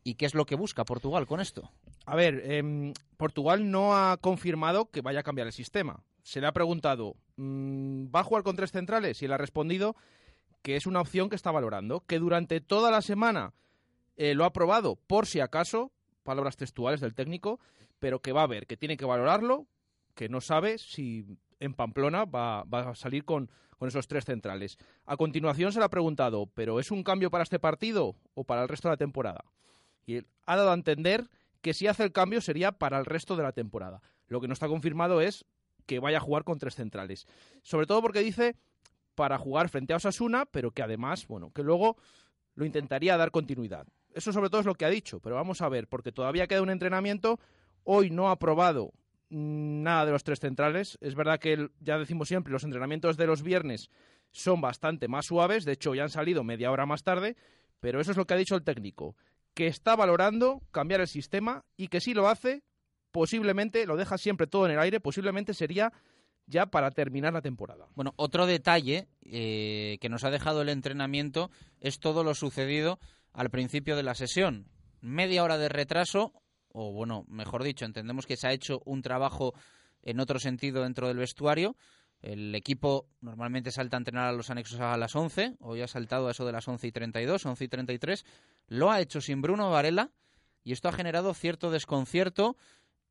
y 0.04 0.16
qué 0.16 0.26
es 0.26 0.34
lo 0.34 0.46
que 0.46 0.56
busca 0.56 0.86
Portugal 0.86 1.28
con 1.28 1.42
esto? 1.42 1.70
A 2.06 2.16
ver, 2.16 2.42
eh, 2.46 2.94
Portugal 3.18 3.70
no 3.70 3.96
ha 3.98 4.16
confirmado 4.18 4.90
que 4.90 5.02
vaya 5.02 5.20
a 5.20 5.24
cambiar 5.24 5.48
el 5.48 5.54
sistema 5.54 6.04
se 6.24 6.42
le 6.42 6.48
ha 6.48 6.54
preguntado, 6.54 7.16
mm, 7.36 8.08
¿va 8.14 8.22
a 8.22 8.24
jugar 8.24 8.44
con 8.44 8.56
tres 8.56 8.72
centrales? 8.72 9.22
Y 9.22 9.26
él 9.26 9.34
ha 9.34 9.38
respondido 9.38 9.96
que 10.62 10.78
es 10.78 10.88
una 10.88 11.02
opción 11.02 11.30
que 11.30 11.36
está 11.36 11.52
valorando, 11.52 12.02
que 12.08 12.20
durante 12.20 12.62
toda 12.62 12.90
la 12.90 13.02
semana 13.02 13.54
eh, 14.16 14.34
lo 14.34 14.46
ha 14.46 14.54
probado 14.54 14.96
por 14.96 15.28
si 15.28 15.42
acaso, 15.42 15.92
palabras 16.24 16.56
textuales 16.56 17.02
del 17.02 17.14
técnico, 17.14 17.60
pero 18.00 18.22
que 18.22 18.32
va 18.32 18.44
a 18.44 18.48
ver, 18.48 18.66
que 18.66 18.78
tiene 18.78 18.98
que 18.98 19.06
valorarlo, 19.06 19.68
que 20.16 20.30
no 20.30 20.42
sabe 20.42 20.78
si 20.78 21.26
en 21.60 21.74
Pamplona 21.74 22.26
va, 22.26 22.62
a 22.62 22.96
salir 22.96 23.26
con, 23.26 23.50
con, 23.78 23.88
esos 23.88 24.08
tres 24.08 24.26
centrales. 24.26 24.78
A 25.06 25.18
continuación 25.18 25.72
se 25.72 25.80
le 25.80 25.86
ha 25.86 25.90
preguntado, 25.90 26.48
¿pero 26.48 26.80
es 26.80 26.92
un 26.92 27.04
cambio 27.04 27.30
para 27.30 27.44
este 27.44 27.60
partido 27.60 28.16
o 28.34 28.44
para 28.44 28.64
el 28.64 28.70
resto 28.70 28.88
de 28.88 28.94
la 28.94 28.98
temporada? 28.98 29.44
Y 30.06 30.16
él 30.16 30.28
ha 30.46 30.56
dado 30.56 30.72
a 30.72 30.76
entender 30.76 31.30
que 31.62 31.74
si 31.74 31.88
hace 31.88 32.04
el 32.04 32.12
cambio 32.12 32.42
sería 32.42 32.74
para 32.74 33.00
el 33.00 33.06
resto 33.06 33.36
de 33.36 33.44
la 33.44 33.54
temporada. 33.54 34.02
Lo 34.28 34.42
que 34.42 34.48
no 34.48 34.54
está 34.54 34.68
confirmado 34.68 35.22
es 35.22 35.46
que 35.86 36.00
vaya 36.00 36.18
a 36.18 36.22
jugar 36.22 36.44
con 36.44 36.60
tres 36.60 36.76
centrales. 36.76 37.28
Sobre 37.62 37.86
todo 37.86 38.02
porque 38.02 38.20
dice 38.20 38.56
para 39.16 39.38
jugar 39.38 39.70
frente 39.70 39.94
a 39.94 39.98
Osasuna, 39.98 40.46
pero 40.46 40.72
que 40.72 40.82
además, 40.82 41.28
bueno, 41.28 41.52
que 41.52 41.64
luego 41.64 41.98
lo 42.56 42.66
intentaría 42.66 43.18
dar 43.18 43.32
continuidad. 43.32 43.88
Eso 44.14 44.32
sobre 44.32 44.50
todo 44.50 44.62
es 44.62 44.68
lo 44.68 44.76
que 44.76 44.86
ha 44.86 44.90
dicho, 44.90 45.20
pero 45.20 45.36
vamos 45.36 45.62
a 45.62 45.70
ver, 45.70 45.88
porque 45.88 46.12
todavía 46.12 46.48
queda 46.48 46.62
un 46.62 46.70
entrenamiento. 46.70 47.40
Hoy 47.84 48.10
no 48.10 48.30
ha 48.30 48.40
probado 48.40 48.92
nada 49.30 50.06
de 50.06 50.12
los 50.12 50.24
tres 50.24 50.40
centrales. 50.40 50.98
Es 51.02 51.16
verdad 51.16 51.40
que 51.40 51.70
ya 51.80 51.98
decimos 51.98 52.28
siempre, 52.28 52.54
los 52.54 52.64
entrenamientos 52.64 53.18
de 53.18 53.28
los 53.28 53.42
viernes 53.42 53.90
son 54.32 54.62
bastante 54.62 55.08
más 55.08 55.28
suaves, 55.28 55.66
de 55.66 55.74
hecho 55.74 55.94
ya 55.94 56.04
han 56.04 56.10
salido 56.10 56.44
media 56.44 56.72
hora 56.72 56.86
más 56.86 57.04
tarde, 57.04 57.36
pero 57.80 58.00
eso 58.00 58.12
es 58.12 58.18
lo 58.18 58.26
que 58.26 58.34
ha 58.34 58.38
dicho 58.38 58.56
el 58.56 58.64
técnico, 58.64 59.16
que 59.54 59.68
está 59.68 59.96
valorando 59.96 60.62
cambiar 60.72 61.02
el 61.02 61.08
sistema 61.08 61.66
y 61.78 61.88
que 61.88 62.02
si 62.02 62.14
lo 62.14 62.28
hace, 62.28 62.64
posiblemente, 63.14 63.86
lo 63.86 63.96
deja 63.96 64.18
siempre 64.18 64.48
todo 64.48 64.66
en 64.66 64.74
el 64.74 64.80
aire, 64.80 65.00
posiblemente 65.00 65.54
sería 65.54 65.94
ya 66.48 66.66
para 66.66 66.92
terminar 66.92 67.32
la 67.32 67.42
temporada. 67.42 67.88
Bueno, 67.96 68.14
otro 68.18 68.46
detalle 68.46 69.08
eh, 69.22 69.98
que 70.02 70.10
nos 70.10 70.26
ha 70.26 70.32
dejado 70.32 70.64
el 70.64 70.70
entrenamiento 70.70 71.52
es 71.80 72.00
todo 72.00 72.24
lo 72.24 72.34
sucedido 72.34 73.00
al 73.32 73.50
principio 73.50 73.96
de 73.96 74.04
la 74.04 74.16
sesión. 74.16 74.68
Media 75.00 75.44
hora 75.44 75.58
de 75.58 75.70
retraso, 75.70 76.34
o 76.70 76.92
bueno, 76.92 77.24
mejor 77.30 77.64
dicho, 77.64 77.86
entendemos 77.86 78.26
que 78.26 78.36
se 78.36 78.48
ha 78.48 78.52
hecho 78.52 78.82
un 78.84 79.04
trabajo 79.04 79.54
en 80.02 80.20
otro 80.20 80.40
sentido 80.40 80.82
dentro 80.82 81.08
del 81.08 81.18
vestuario. 81.18 81.78
El 82.24 82.56
equipo 82.56 83.08
normalmente 83.22 83.72
salta 83.72 83.96
a 83.96 84.00
entrenar 84.00 84.30
a 84.30 84.34
los 84.34 84.50
anexos 84.50 84.80
a 84.80 84.98
las 84.98 85.16
11, 85.16 85.58
hoy 85.60 85.82
ha 85.82 85.88
saltado 85.88 86.28
a 86.28 86.32
eso 86.32 86.46
de 86.46 86.52
las 86.52 86.68
11 86.68 86.88
y 86.88 86.92
32, 86.92 87.46
11 87.46 87.64
y 87.64 87.68
33. 87.68 88.26
Lo 88.70 88.92
ha 88.92 89.02
hecho 89.02 89.22
sin 89.22 89.42
Bruno 89.42 89.70
Varela 89.70 90.10
y 90.64 90.72
esto 90.72 90.88
ha 90.88 90.94
generado 90.94 91.34
cierto 91.34 91.70
desconcierto 91.70 92.58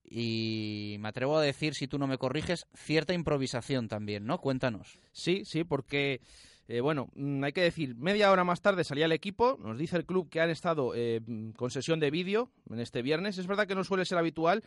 y 0.05 0.97
me 1.01 1.09
atrevo 1.09 1.39
a 1.39 1.43
decir, 1.43 1.75
si 1.75 1.89
tú 1.89 1.99
no 1.99 2.07
me 2.07 2.19
corriges, 2.19 2.67
cierta 2.75 3.15
improvisación 3.15 3.89
también, 3.89 4.27
¿no? 4.27 4.39
Cuéntanos. 4.39 4.99
Sí, 5.13 5.45
sí, 5.45 5.65
porque, 5.65 6.21
eh, 6.69 6.81
bueno, 6.81 7.09
mm, 7.15 7.45
hay 7.45 7.53
que 7.53 7.63
decir, 7.63 7.95
media 7.97 8.31
hora 8.31 8.45
más 8.45 8.61
tarde 8.61 8.85
salía 8.85 9.07
el 9.07 9.13
equipo, 9.13 9.59
nos 9.63 9.79
dice 9.79 9.97
el 9.97 10.05
club 10.05 10.29
que 10.29 10.41
han 10.41 10.51
estado 10.51 10.93
eh, 10.95 11.21
con 11.57 11.71
sesión 11.71 12.01
de 12.01 12.11
vídeo 12.11 12.51
en 12.71 12.81
este 12.81 13.03
viernes, 13.03 13.39
es 13.39 13.47
verdad 13.47 13.67
que 13.67 13.75
no 13.75 13.85
suele 13.85 14.05
ser 14.05 14.19
habitual, 14.19 14.63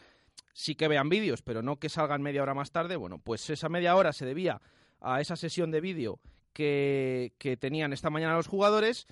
sí 0.53 0.75
que 0.75 0.87
vean 0.87 1.09
vídeos, 1.09 1.41
pero 1.41 1.61
no 1.61 1.77
que 1.77 1.89
salgan 1.89 2.21
media 2.21 2.41
hora 2.41 2.53
más 2.53 2.71
tarde, 2.71 2.95
bueno, 2.95 3.19
pues 3.19 3.49
esa 3.49 3.69
media 3.69 3.95
hora 3.95 4.13
se 4.13 4.25
debía 4.25 4.61
a 5.01 5.21
esa 5.21 5.35
sesión 5.35 5.69
de 5.69 5.81
vídeo 5.81 6.19
que, 6.53 7.33
que 7.37 7.57
tenían 7.57 7.93
esta 7.93 8.09
mañana 8.09 8.35
los 8.35 8.47
jugadores 8.47 9.05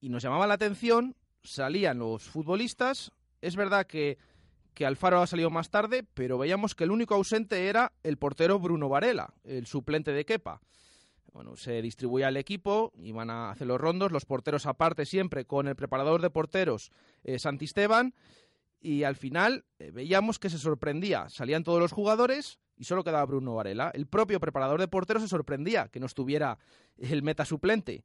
y 0.00 0.08
nos 0.08 0.22
llamaba 0.22 0.46
la 0.46 0.54
atención, 0.54 1.16
salían 1.42 1.98
los 1.98 2.22
futbolistas, 2.22 3.12
es 3.42 3.56
verdad 3.56 3.86
que 3.86 4.16
que 4.74 4.84
Alfaro 4.84 5.22
ha 5.22 5.26
salido 5.26 5.50
más 5.50 5.70
tarde, 5.70 6.04
pero 6.14 6.36
veíamos 6.36 6.74
que 6.74 6.84
el 6.84 6.90
único 6.90 7.14
ausente 7.14 7.68
era 7.68 7.92
el 8.02 8.18
portero 8.18 8.58
Bruno 8.58 8.88
Varela, 8.88 9.32
el 9.44 9.66
suplente 9.66 10.12
de 10.12 10.24
Kepa. 10.24 10.60
Bueno, 11.32 11.56
se 11.56 11.82
distribuía 11.82 12.28
el 12.28 12.36
equipo, 12.36 12.92
iban 12.96 13.30
a 13.30 13.50
hacer 13.50 13.66
los 13.66 13.80
rondos, 13.80 14.12
los 14.12 14.24
porteros 14.24 14.66
aparte 14.66 15.04
siempre 15.06 15.44
con 15.44 15.66
el 15.66 15.74
preparador 15.74 16.22
de 16.22 16.30
porteros 16.30 16.92
eh, 17.24 17.38
Santisteban, 17.38 18.14
y 18.80 19.04
al 19.04 19.16
final 19.16 19.64
eh, 19.78 19.90
veíamos 19.90 20.38
que 20.38 20.50
se 20.50 20.58
sorprendía, 20.58 21.28
salían 21.30 21.64
todos 21.64 21.80
los 21.80 21.90
jugadores 21.90 22.60
y 22.76 22.84
solo 22.84 23.02
quedaba 23.02 23.24
Bruno 23.24 23.54
Varela. 23.54 23.90
El 23.94 24.06
propio 24.06 24.38
preparador 24.40 24.78
de 24.78 24.88
porteros 24.88 25.22
se 25.22 25.28
sorprendía 25.28 25.88
que 25.88 26.00
no 26.00 26.06
estuviera 26.06 26.58
el 26.98 27.22
meta 27.22 27.44
suplente. 27.44 28.04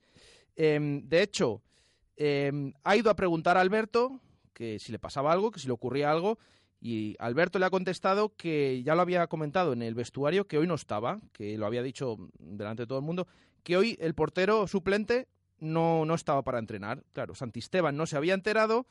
Em, 0.55 1.07
de 1.07 1.21
hecho, 1.21 1.61
em, 2.15 2.73
ha 2.83 2.95
ido 2.95 3.11
a 3.11 3.15
preguntar 3.15 3.57
a 3.57 3.61
Alberto 3.61 4.21
que 4.53 4.79
si 4.79 4.91
le 4.91 4.99
pasaba 4.99 5.31
algo, 5.31 5.51
que 5.51 5.59
si 5.59 5.67
le 5.67 5.73
ocurría 5.73 6.11
algo, 6.11 6.39
y 6.81 7.15
Alberto 7.19 7.59
le 7.59 7.65
ha 7.65 7.69
contestado 7.69 8.33
que 8.36 8.81
ya 8.83 8.95
lo 8.95 9.01
había 9.01 9.27
comentado 9.27 9.74
en 9.74 9.81
el 9.81 9.95
vestuario, 9.95 10.48
que 10.48 10.57
hoy 10.57 10.67
no 10.67 10.75
estaba, 10.75 11.19
que 11.33 11.57
lo 11.57 11.65
había 11.65 11.83
dicho 11.83 12.17
delante 12.39 12.83
de 12.83 12.88
todo 12.88 13.00
el 13.00 13.05
mundo, 13.05 13.27
que 13.63 13.75
hoy 13.75 13.98
el 14.00 14.13
portero 14.13 14.65
suplente 14.67 15.27
no, 15.59 16.05
no 16.05 16.13
estaba 16.15 16.41
para 16.41 16.59
entrenar. 16.59 17.03
Claro, 17.12 17.36
Santisteban 17.36 17.98
no 17.98 18.05
se 18.05 18.15
había 18.15 18.33
enterado, 18.33 18.88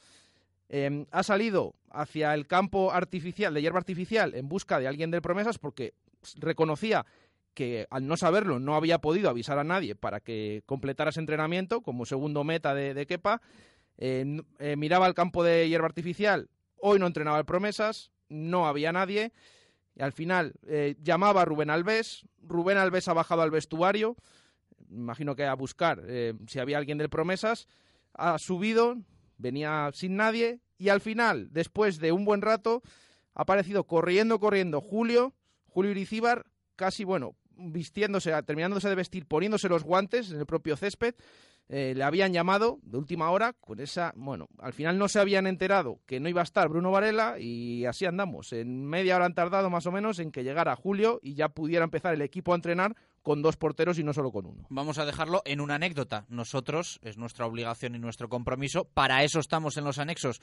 em, 0.69 1.07
ha 1.11 1.23
salido 1.23 1.75
hacia 1.91 2.35
el 2.35 2.47
campo 2.47 2.93
artificial, 2.93 3.55
de 3.55 3.63
hierba 3.63 3.79
artificial, 3.79 4.35
en 4.35 4.49
busca 4.49 4.79
de 4.79 4.87
alguien 4.87 5.11
del 5.11 5.23
Promesas, 5.23 5.59
porque 5.59 5.95
reconocía 6.37 7.07
que 7.55 7.87
al 7.91 8.07
no 8.07 8.19
saberlo 8.19 8.59
no 8.61 8.77
había 8.77 8.99
podido 8.99 9.31
avisar 9.31 9.59
a 9.59 9.65
nadie 9.65 9.97
para 9.97 10.21
que 10.21 10.63
completara 10.67 11.11
ese 11.11 11.21
entrenamiento 11.21 11.81
como 11.81 12.05
segundo 12.05 12.45
meta 12.45 12.75
de, 12.75 12.93
de 12.93 13.07
Kepa. 13.07 13.41
Eh, 13.97 14.43
eh, 14.61 14.77
miraba 14.77 15.07
el 15.09 15.15
campo 15.15 15.43
de 15.43 15.69
hierba 15.69 15.87
artificial 15.87 16.49
Hoy 16.81 16.99
no 16.99 17.07
entrenaba 17.07 17.39
el 17.39 17.45
Promesas, 17.45 18.13
no 18.29 18.67
había 18.67 18.93
nadie. 18.93 19.33
Y 19.95 20.03
al 20.03 20.13
final 20.13 20.55
eh, 20.67 20.97
llamaba 21.03 21.43
a 21.43 21.45
Rubén 21.45 21.71
Alves. 21.71 22.27
Rubén 22.43 22.79
Alves 22.79 23.09
ha 23.09 23.13
bajado 23.13 23.43
al 23.43 23.51
vestuario. 23.51 24.17
Imagino 24.91 25.35
que 25.35 25.45
a 25.45 25.55
buscar 25.55 26.03
eh, 26.07 26.35
si 26.47 26.59
había 26.61 26.79
alguien 26.79 26.99
del 26.99 27.11
Promesas. 27.11 27.67
Ha 28.15 28.39
subido, 28.39 28.97
venía 29.37 29.91
sin 29.93 30.17
nadie. 30.17 30.61
Y 30.79 30.91
al 30.91 31.01
final, 31.01 31.49
después 31.51 31.99
de 31.99 32.13
un 32.13 32.25
buen 32.25 32.43
rato, 32.43 32.83
ha 33.35 33.43
aparecido 33.43 33.85
corriendo, 33.85 34.39
corriendo 34.39 34.81
Julio, 34.81 35.35
Julio 35.67 35.91
Iricíbar, 35.91 36.47
casi, 36.77 37.03
bueno, 37.03 37.35
vistiéndose, 37.57 38.41
terminándose 38.45 38.89
de 38.89 38.95
vestir, 38.95 39.27
poniéndose 39.27 39.69
los 39.69 39.83
guantes 39.83 40.31
en 40.31 40.39
el 40.39 40.47
propio 40.47 40.77
césped 40.77 41.17
eh, 41.71 41.93
le 41.95 42.03
habían 42.03 42.33
llamado 42.33 42.79
de 42.83 42.97
última 42.97 43.31
hora 43.31 43.53
con 43.53 43.79
esa, 43.79 44.13
bueno, 44.17 44.49
al 44.59 44.73
final 44.73 44.99
no 44.99 45.07
se 45.07 45.21
habían 45.21 45.47
enterado 45.47 46.01
que 46.07 46.19
no 46.19 46.29
iba 46.31 46.41
a 46.41 46.45
estar 46.45 46.69
Bruno 46.69 46.91
Varela 46.91 47.39
y 47.39 47.85
así 47.85 48.07
andamos. 48.07 48.55
En 48.55 48.87
media 48.87 49.17
hora 49.17 49.27
han 49.27 49.35
tardado 49.35 49.69
más 49.69 49.87
o 49.87 49.93
menos 49.93 50.19
en 50.19 50.33
que 50.33 50.45
llegara 50.45 50.77
Julio 50.77 51.21
y 51.23 51.35
ya 51.35 51.51
pudiera 51.51 51.85
empezar 51.85 52.15
el 52.15 52.23
equipo 52.23 52.53
a 52.53 52.57
entrenar 52.57 52.97
con 53.23 53.43
dos 53.43 53.59
porteros 53.59 53.99
y 53.99 54.03
no 54.03 54.15
solo 54.15 54.33
con 54.33 54.47
uno. 54.47 54.67
Vamos 54.71 54.97
a 54.97 55.05
dejarlo 55.05 55.43
en 55.45 55.61
una 55.61 55.75
anécdota. 55.75 56.25
Nosotros, 56.29 56.99
es 57.03 57.19
nuestra 57.19 57.45
obligación 57.45 57.95
y 57.95 57.99
nuestro 57.99 58.31
compromiso, 58.31 58.85
para 58.87 59.23
eso 59.23 59.39
estamos 59.39 59.77
en 59.77 59.85
los 59.85 59.99
anexos, 59.99 60.41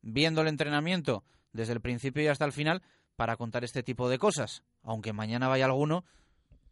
viendo 0.00 0.42
el 0.42 0.48
entrenamiento 0.48 1.24
desde 1.52 1.72
el 1.72 1.80
principio 1.80 2.22
y 2.22 2.28
hasta 2.28 2.44
el 2.44 2.52
final, 2.52 2.82
para 3.16 3.36
contar 3.36 3.64
este 3.64 3.82
tipo 3.82 4.08
de 4.08 4.18
cosas. 4.18 4.62
Aunque 4.84 5.12
mañana 5.12 5.48
vaya 5.48 5.64
alguno 5.64 6.04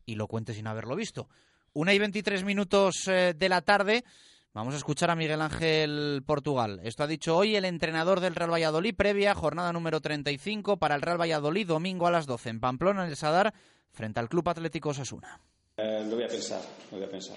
y 0.05 0.15
lo 0.15 0.29
cuente 0.29 0.55
sin 0.55 0.69
haberlo 0.69 0.95
visto. 0.95 1.29
Una 1.77 1.93
y 1.93 1.99
23 1.99 2.43
minutos 2.43 3.07
eh, 3.07 3.35
de 3.37 3.49
la 3.51 3.61
tarde. 3.61 4.03
Vamos 4.55 4.73
a 4.73 4.79
escuchar 4.79 5.11
a 5.11 5.15
Miguel 5.15 5.43
Ángel 5.43 6.23
Portugal. 6.27 6.81
Esto 6.83 7.03
ha 7.03 7.07
dicho 7.07 7.37
hoy 7.37 7.55
el 7.55 7.67
entrenador 7.67 8.21
del 8.21 8.35
Real 8.35 8.51
Valladolid, 8.51 8.95
previa 8.97 9.35
jornada 9.35 9.75
número 9.75 10.01
35 10.01 10.79
para 10.79 10.95
el 10.95 11.03
Real 11.03 11.21
Valladolid, 11.21 11.67
domingo 11.67 12.07
a 12.07 12.11
las 12.11 12.25
12 12.25 12.49
en 12.49 12.61
Pamplona, 12.61 13.05
en 13.05 13.11
el 13.11 13.17
Sadar, 13.17 13.53
frente 13.93 14.19
al 14.21 14.31
Club 14.31 14.49
Atlético 14.49 14.89
Osasuna. 14.89 15.39
Eh, 15.77 16.03
lo 16.09 16.15
voy 16.15 16.25
a 16.25 16.29
pensar, 16.29 16.63
lo 16.91 16.97
voy 16.97 17.07
a 17.07 17.11
pensar. 17.11 17.37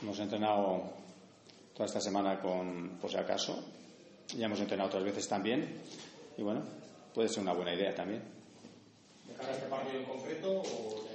Hemos 0.00 0.20
entrenado 0.20 0.84
toda 1.74 1.86
esta 1.86 2.00
semana 2.00 2.38
con, 2.38 2.90
por 3.00 3.10
si 3.10 3.16
acaso, 3.16 3.60
ya 4.36 4.46
hemos 4.46 4.60
entrenado 4.60 4.90
otras 4.90 5.02
veces 5.02 5.26
también, 5.26 5.82
y 6.38 6.42
bueno, 6.44 6.62
puede 7.12 7.28
ser 7.28 7.42
una 7.42 7.54
buena 7.54 7.74
idea 7.74 7.92
también. 7.92 8.22
¿De 9.26 9.34
cara 9.34 9.48
a 9.48 9.56
este 9.56 9.66
partido 9.66 9.98
en 9.98 10.04
concreto 10.04 10.62
o 10.62 11.13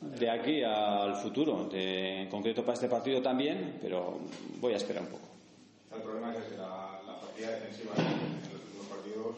de 0.00 0.30
aquí 0.30 0.62
al 0.62 1.14
futuro, 1.16 1.68
de, 1.68 2.22
en 2.22 2.28
concreto 2.28 2.62
para 2.62 2.74
este 2.74 2.88
partido 2.88 3.20
también, 3.20 3.78
pero 3.80 4.18
voy 4.58 4.72
a 4.72 4.76
esperar 4.76 5.02
un 5.02 5.10
poco. 5.10 5.28
El 5.94 6.02
problema 6.02 6.32
es 6.34 6.44
que 6.44 6.56
la, 6.56 7.00
la 7.06 7.20
partida 7.20 7.50
defensiva 7.50 7.92
en 7.96 8.04
los 8.04 8.62
últimos 8.62 8.86
partidos, 8.86 9.36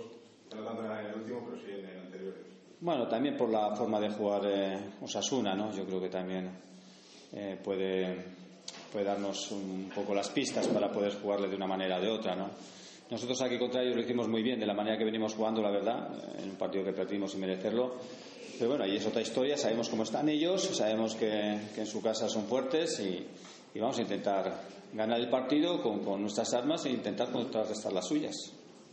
no 0.54 0.62
tanto 0.62 0.84
en 0.84 1.06
el 1.06 1.14
último, 1.14 1.40
pero 1.46 1.56
sí 1.60 1.72
en 1.72 1.88
el 1.88 1.98
anterior. 1.98 2.34
Bueno, 2.80 3.08
también 3.08 3.36
por 3.36 3.50
la 3.50 3.74
forma 3.74 3.98
de 3.98 4.10
jugar 4.10 4.42
eh, 4.46 4.78
Osasuna, 5.02 5.54
¿no? 5.54 5.72
Yo 5.72 5.84
creo 5.84 6.00
que 6.00 6.08
también 6.08 6.50
eh, 7.32 7.58
puede, 7.62 8.24
puede 8.92 9.04
darnos 9.04 9.50
un 9.50 9.90
poco 9.94 10.14
las 10.14 10.30
pistas 10.30 10.68
para 10.68 10.92
poder 10.92 11.14
jugarle 11.20 11.48
de 11.48 11.56
una 11.56 11.66
manera 11.66 11.98
o 11.98 12.00
de 12.00 12.08
otra, 12.08 12.36
¿no? 12.36 12.50
Nosotros 13.10 13.42
aquí 13.42 13.58
contra 13.58 13.82
ellos 13.82 13.96
lo 13.96 14.02
hicimos 14.02 14.28
muy 14.28 14.42
bien, 14.42 14.58
de 14.58 14.66
la 14.66 14.74
manera 14.74 14.96
que 14.96 15.04
venimos 15.04 15.34
jugando, 15.34 15.60
la 15.60 15.70
verdad, 15.70 16.08
en 16.38 16.50
un 16.50 16.56
partido 16.56 16.84
que 16.84 16.92
perdimos 16.92 17.32
sin 17.32 17.40
merecerlo 17.40 17.96
pero 18.62 18.76
bueno, 18.76 18.84
ahí 18.84 18.96
es 18.96 19.04
otra 19.04 19.20
historia, 19.20 19.58
sabemos 19.58 19.88
cómo 19.88 20.04
están 20.04 20.28
ellos, 20.28 20.62
sabemos 20.62 21.16
que, 21.16 21.26
en 21.26 21.84
su 21.84 22.00
casa 22.00 22.28
son 22.28 22.46
fuertes 22.46 23.00
y, 23.00 23.26
vamos 23.80 23.98
a 23.98 24.02
intentar 24.02 24.62
ganar 24.92 25.18
el 25.18 25.28
partido 25.28 25.82
con, 25.82 26.22
nuestras 26.22 26.54
armas 26.54 26.84
e 26.84 26.90
intentar 26.90 27.32
contrarrestar 27.32 27.92
las 27.92 28.06
suyas. 28.06 28.36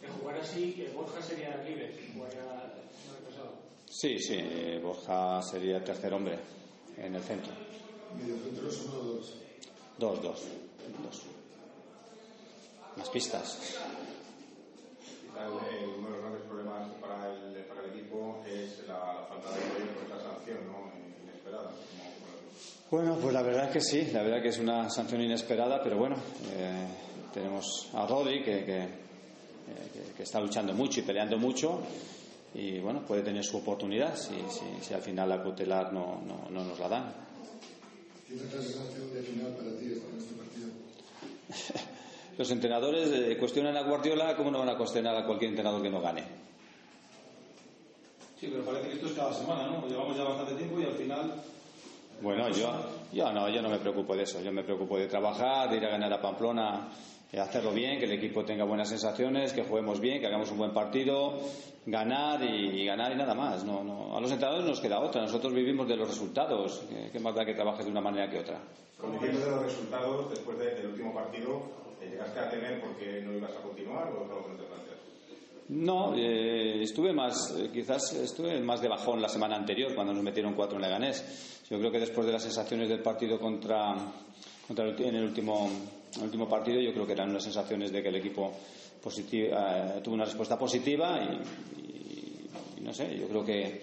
¿Que 0.01 0.07
jugar 0.07 0.37
así, 0.37 0.83
Borja 0.95 1.21
sería 1.21 1.55
libre? 1.57 1.93
Sí, 3.85 4.17
sí, 4.17 4.39
Borja 4.81 5.39
sería 5.43 5.77
el 5.77 5.83
tercer 5.83 6.15
hombre 6.15 6.39
en 6.97 7.13
el 7.13 7.21
centro. 7.21 7.53
¿Mediocentros 8.17 8.87
uno 8.87 9.01
o 9.01 9.03
dos? 9.03 9.35
Dos, 9.99 10.23
dos. 10.23 10.43
dos. 11.03 11.21
Las 12.97 13.09
pistas. 13.09 13.77
de 15.35 16.18
para 16.99 17.33
el, 17.33 17.63
para 17.65 17.83
el 17.83 17.91
equipo 17.91 18.43
es 18.47 18.87
la 18.87 19.25
falta 19.27 19.49
de 19.51 19.65
apoyo 19.65 19.93
por 19.93 20.03
esta 20.03 20.29
sanción 20.29 20.57
¿no? 20.67 20.91
inesperada. 21.23 21.71
Bueno, 22.91 23.17
pues 23.21 23.33
la 23.33 23.41
verdad 23.41 23.65
es 23.65 23.71
que 23.71 23.81
sí, 23.81 24.11
la 24.11 24.23
verdad 24.23 24.41
que 24.41 24.49
es 24.49 24.59
una 24.59 24.89
sanción 24.89 25.21
inesperada, 25.21 25.81
pero 25.83 25.97
bueno, 25.97 26.15
eh, 26.53 26.87
tenemos 27.33 27.89
a 27.93 28.05
Rodri 28.05 28.43
que, 28.43 28.65
que, 28.65 28.79
eh, 28.79 28.87
que, 29.93 30.13
que, 30.15 30.23
está 30.23 30.39
luchando 30.39 30.73
mucho 30.73 30.99
y 30.99 31.03
peleando 31.03 31.37
mucho 31.37 31.81
y 32.53 32.79
bueno, 32.79 33.05
puede 33.05 33.21
tener 33.21 33.43
su 33.43 33.57
oportunidad 33.57 34.15
si, 34.15 34.33
si, 34.49 34.83
si 34.83 34.93
al 34.93 35.01
final 35.01 35.29
la 35.29 35.41
cautelar 35.41 35.93
no, 35.93 36.21
no, 36.25 36.49
no 36.49 36.63
nos 36.63 36.79
la 36.79 36.89
dan. 36.89 37.13
¿Qué 38.27 38.37
sanción 38.37 39.13
de 39.13 39.21
final 39.21 39.53
para 39.55 39.71
ti 39.77 39.85
en 39.85 40.17
este 40.17 40.35
partido? 40.35 40.69
Los 42.37 42.51
entrenadores 42.51 43.11
eh, 43.11 43.37
cuestionan 43.37 43.75
a 43.75 43.83
Guardiola, 43.83 44.35
¿cómo 44.35 44.49
no 44.49 44.59
van 44.59 44.69
a 44.69 44.77
cuestionar 44.77 45.15
a 45.15 45.25
cualquier 45.25 45.49
entrenador 45.49 45.81
que 45.81 45.89
no 45.89 46.01
gane? 46.01 46.48
Sí, 48.39 48.47
pero 48.51 48.63
parece 48.63 48.87
que 48.87 48.93
esto 48.95 49.07
es 49.07 49.13
cada 49.13 49.33
semana, 49.33 49.67
¿no? 49.67 49.85
Llevamos 49.87 50.15
ya 50.15 50.23
bastante 50.23 50.53
tiempo 50.55 50.79
y 50.79 50.83
al 50.85 50.93
final. 50.93 51.33
Bueno, 52.21 52.49
yo, 52.49 52.71
yo 53.13 53.31
no, 53.33 53.49
yo 53.49 53.61
no 53.61 53.69
me 53.69 53.79
preocupo 53.79 54.15
de 54.15 54.23
eso. 54.23 54.41
Yo 54.41 54.51
me 54.51 54.63
preocupo 54.63 54.97
de 54.97 55.07
trabajar, 55.07 55.69
de 55.69 55.77
ir 55.77 55.85
a 55.85 55.89
ganar 55.89 56.11
a 56.13 56.21
Pamplona 56.21 56.87
eh, 57.31 57.39
hacerlo 57.39 57.71
bien, 57.71 57.99
que 57.99 58.05
el 58.05 58.13
equipo 58.13 58.43
tenga 58.43 58.63
buenas 58.65 58.89
sensaciones, 58.89 59.53
que 59.53 59.63
juguemos 59.63 59.99
bien, 59.99 60.19
que 60.19 60.27
hagamos 60.27 60.51
un 60.51 60.57
buen 60.57 60.73
partido, 60.73 61.37
ganar 61.85 62.41
y, 62.43 62.81
y 62.81 62.85
ganar 62.85 63.11
y 63.11 63.15
nada 63.15 63.33
más. 63.35 63.63
No, 63.63 63.83
no, 63.83 64.17
a 64.17 64.21
los 64.21 64.31
entrenadores 64.31 64.67
nos 64.67 64.79
queda 64.81 64.99
otra. 64.99 65.21
Nosotros 65.21 65.53
vivimos 65.53 65.87
de 65.87 65.95
los 65.97 66.07
resultados. 66.07 66.83
¿Qué, 66.89 67.09
qué 67.11 67.19
más 67.19 67.35
da 67.35 67.45
que 67.45 67.53
trabajes 67.53 67.85
de 67.85 67.91
una 67.91 68.01
manera 68.01 68.29
que 68.29 68.39
otra? 68.39 68.59
Conociendo 68.99 69.39
de 69.39 69.51
los 69.51 69.63
resultados, 69.63 70.29
después 70.29 70.57
de- 70.59 70.75
del 70.75 70.87
último 70.87 71.13
partido, 71.13 71.61
¿te 71.99 72.09
llegaste 72.09 72.39
a 72.39 72.49
temer 72.49 72.81
porque 72.81 73.21
no 73.21 73.33
ibas 73.33 73.51
a 73.51 73.61
continuar 73.61 74.07
o 74.11 74.23
es 74.25 74.29
algo 74.29 74.43
que 74.45 74.51
no 74.51 74.57
te 74.57 74.63
planteas? 74.63 74.88
No, 75.69 76.15
eh, 76.15 76.81
estuve 76.81 77.13
más, 77.13 77.51
eh, 77.57 77.69
quizás 77.71 78.13
estuve 78.13 78.59
más 78.59 78.81
de 78.81 78.87
bajón 78.87 79.21
la 79.21 79.29
semana 79.29 79.55
anterior 79.55 79.93
cuando 79.93 80.13
nos 80.13 80.23
metieron 80.23 80.53
cuatro 80.55 80.77
en 80.77 80.81
Leganés. 80.81 81.61
Yo 81.69 81.77
creo 81.77 81.91
que 81.91 81.99
después 81.99 82.25
de 82.25 82.33
las 82.33 82.41
sensaciones 82.43 82.89
del 82.89 83.01
partido 83.01 83.39
contra, 83.39 83.95
contra 84.67 84.85
el, 84.87 84.99
en 85.01 85.15
el 85.15 85.23
último, 85.25 85.69
el 86.17 86.23
último 86.23 86.49
partido, 86.49 86.81
yo 86.81 86.91
creo 86.91 87.05
que 87.05 87.13
eran 87.13 87.29
unas 87.29 87.43
sensaciones 87.43 87.91
de 87.91 88.01
que 88.01 88.09
el 88.09 88.15
equipo 88.15 88.51
eh, 89.05 90.01
tuvo 90.03 90.15
una 90.15 90.25
respuesta 90.25 90.57
positiva 90.57 91.19
y, 91.23 91.79
y- 91.81 92.49
y 92.77 92.81
no 92.81 92.91
sé, 92.93 93.15
yo 93.19 93.27
creo 93.27 93.45
que 93.45 93.81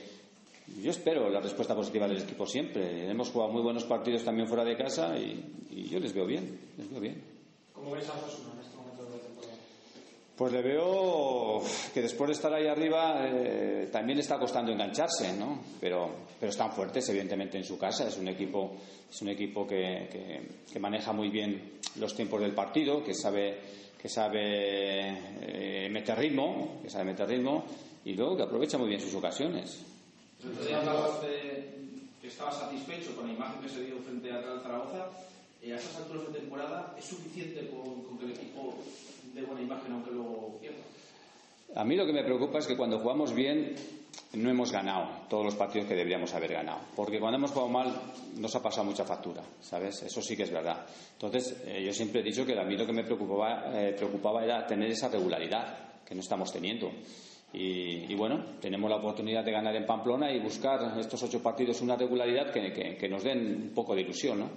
yo 0.83 0.90
espero 0.90 1.31
la 1.31 1.40
respuesta 1.40 1.77
positiva 1.77 2.09
del 2.09 2.18
equipo 2.22 2.44
siempre. 2.46 3.09
Hemos 3.09 3.31
jugado 3.31 3.53
muy 3.53 3.62
buenos 3.62 3.85
partidos 3.85 4.25
también 4.25 4.49
fuera 4.49 4.64
de 4.64 4.77
casa 4.77 5.16
y, 5.16 5.40
y 5.70 5.85
yo 5.88 6.01
les 6.01 6.12
veo 6.12 6.27
bien, 6.27 6.59
les 6.77 6.90
veo 6.90 7.01
bien. 7.01 7.22
¿Cómo 7.72 7.92
ves 7.92 8.09
a 8.09 8.14
Osasuna 8.14 8.55
en 8.55 8.61
este 8.61 8.77
momento 8.77 9.05
de 9.05 9.11
la 9.11 9.22
temporada? 9.22 9.55
Pues 10.37 10.53
le 10.53 10.61
veo 10.61 11.62
que 11.94 12.03
después 12.03 12.29
de 12.29 12.35
estar 12.35 12.53
ahí 12.53 12.66
arriba 12.66 13.27
eh, 13.27 13.88
también 13.90 14.18
le 14.18 14.22
está 14.22 14.38
costando 14.38 14.70
engancharse, 14.70 15.33
¿no? 15.33 15.62
Pero, 15.81 16.11
pero 16.38 16.51
están 16.51 16.72
fuertes, 16.72 17.09
evidentemente, 17.09 17.57
en 17.57 17.64
su 17.64 17.79
casa. 17.79 18.07
Es 18.07 18.18
un 18.18 18.29
equipo, 18.29 18.77
es 19.11 19.22
un 19.22 19.31
equipo 19.31 19.66
que, 19.66 20.09
que- 20.70 20.79
maneja 20.79 21.12
muy 21.14 21.31
bien 21.31 21.79
los 21.99 22.14
tiempos 22.14 22.42
del 22.42 22.53
partido, 22.53 23.03
que 23.03 23.14
sabe, 23.14 23.59
que 24.01 24.11
sabe 24.11 25.09
eh, 25.40 25.88
meter 25.90 26.18
ritmo, 26.18 26.81
que 26.83 26.90
sabe 26.90 27.07
meter 27.07 27.27
ritmo 27.27 27.64
y 28.05 28.12
luego 28.12 28.37
que 28.37 28.42
aprovecha 28.42 28.77
muy 28.77 28.88
bien 28.88 29.01
sus 29.01 29.14
ocasiones. 29.14 29.83
Que 32.20 32.29
estaba 32.29 32.53
satisfecho 32.53 33.16
con 33.16 33.27
la 33.29 33.33
imagen 33.33 33.62
que 33.62 33.68
se 33.70 33.85
dio 33.87 33.96
frente 34.01 34.31
a 34.31 34.40
Real 34.42 34.61
Zaragoza. 34.62 35.09
Eh, 35.62 35.72
a 35.72 35.77
estas 35.77 35.96
alturas 35.96 36.27
de 36.31 36.40
temporada, 36.40 36.94
¿es 36.99 37.05
suficiente 37.07 37.68
con, 37.70 38.03
con 38.05 38.18
que 38.18 38.27
el 38.27 38.33
equipo 38.33 38.75
dé 39.35 39.42
buena 39.42 39.62
imagen 39.62 39.92
aunque? 39.92 40.11
A 41.76 41.84
mí 41.84 41.94
lo 41.94 42.06
que 42.06 42.12
me 42.12 42.24
preocupa 42.24 42.58
es 42.58 42.66
que 42.66 42.76
cuando 42.76 42.98
jugamos 42.98 43.34
bien 43.34 43.74
no 44.32 44.50
hemos 44.50 44.72
ganado 44.72 45.26
todos 45.28 45.44
los 45.44 45.54
partidos 45.56 45.86
que 45.86 45.94
deberíamos 45.94 46.32
haber 46.34 46.52
ganado. 46.54 46.80
Porque 46.96 47.20
cuando 47.20 47.36
hemos 47.36 47.50
jugado 47.50 47.70
mal 47.70 48.02
nos 48.38 48.54
ha 48.56 48.62
pasado 48.62 48.84
mucha 48.84 49.04
factura, 49.04 49.42
¿sabes? 49.60 50.02
Eso 50.02 50.22
sí 50.22 50.36
que 50.36 50.44
es 50.44 50.50
verdad. 50.50 50.86
Entonces, 51.12 51.62
eh, 51.66 51.82
yo 51.84 51.92
siempre 51.92 52.20
he 52.20 52.24
dicho 52.24 52.46
que 52.46 52.58
a 52.58 52.64
mí 52.64 52.78
lo 52.78 52.86
que 52.86 52.94
me 52.94 53.04
preocupaba, 53.04 53.70
eh, 53.74 53.94
era 54.42 54.66
tener 54.66 54.90
esa 54.90 55.08
regularidad 55.08 56.02
que 56.02 56.14
no 56.14 56.22
estamos 56.22 56.50
teniendo. 56.50 56.90
Y, 57.52 58.14
bueno, 58.16 58.56
tenemos 58.60 58.90
la 58.90 58.96
oportunidad 58.96 59.42
de 59.42 59.52
ganar 59.52 59.74
en 59.76 59.86
Pamplona 59.86 60.30
y 60.30 60.40
buscar 60.40 60.98
estos 60.98 61.22
ocho 61.22 61.42
partidos 61.42 61.80
una 61.80 61.96
regularidad 61.96 62.52
que, 62.52 63.08
nos 63.08 63.22
den 63.22 63.68
un 63.68 63.74
poco 63.74 63.94
de 63.94 64.02
ilusión, 64.02 64.40
¿no? 64.40 64.50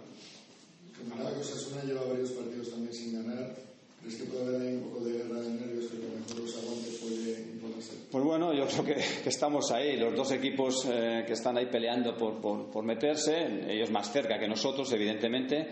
Que 0.93 1.39
Osasuna 1.39 1.83
lleva 1.83 2.03
varios 2.05 2.31
partidos 2.31 2.71
también 2.71 2.93
sin 2.93 3.13
ganar. 3.13 3.68
¿Crees 4.01 4.15
que 4.15 4.23
puede 4.25 4.45
haber 4.47 4.61
ahí 4.61 4.73
un 4.75 4.83
poco 4.89 5.05
de 5.05 5.11
guerra 5.13 5.39
de 5.41 5.49
nervios 5.49 5.85
que 5.91 5.97
a 5.97 6.09
lo 6.09 6.15
mejor 6.19 6.39
los 6.39 6.57
aguantes 6.57 6.97
puede 7.01 7.41
imponerse? 7.53 7.93
Pues 8.11 8.23
bueno, 8.23 8.53
yo 8.53 8.65
creo 8.67 8.83
que, 8.85 8.93
que 9.23 9.29
estamos 9.29 9.71
ahí, 9.71 9.97
los 9.97 10.15
dos 10.15 10.31
equipos 10.31 10.85
eh, 10.89 11.23
que 11.27 11.33
están 11.33 11.57
ahí 11.57 11.65
peleando 11.67 12.15
por, 12.17 12.39
por- 12.41 12.69
por 12.71 12.83
meterse, 12.83 13.35
ellos 13.71 13.91
más 13.91 14.11
cerca 14.11 14.39
que 14.39 14.47
nosotros, 14.47 14.91
evidentemente, 14.93 15.67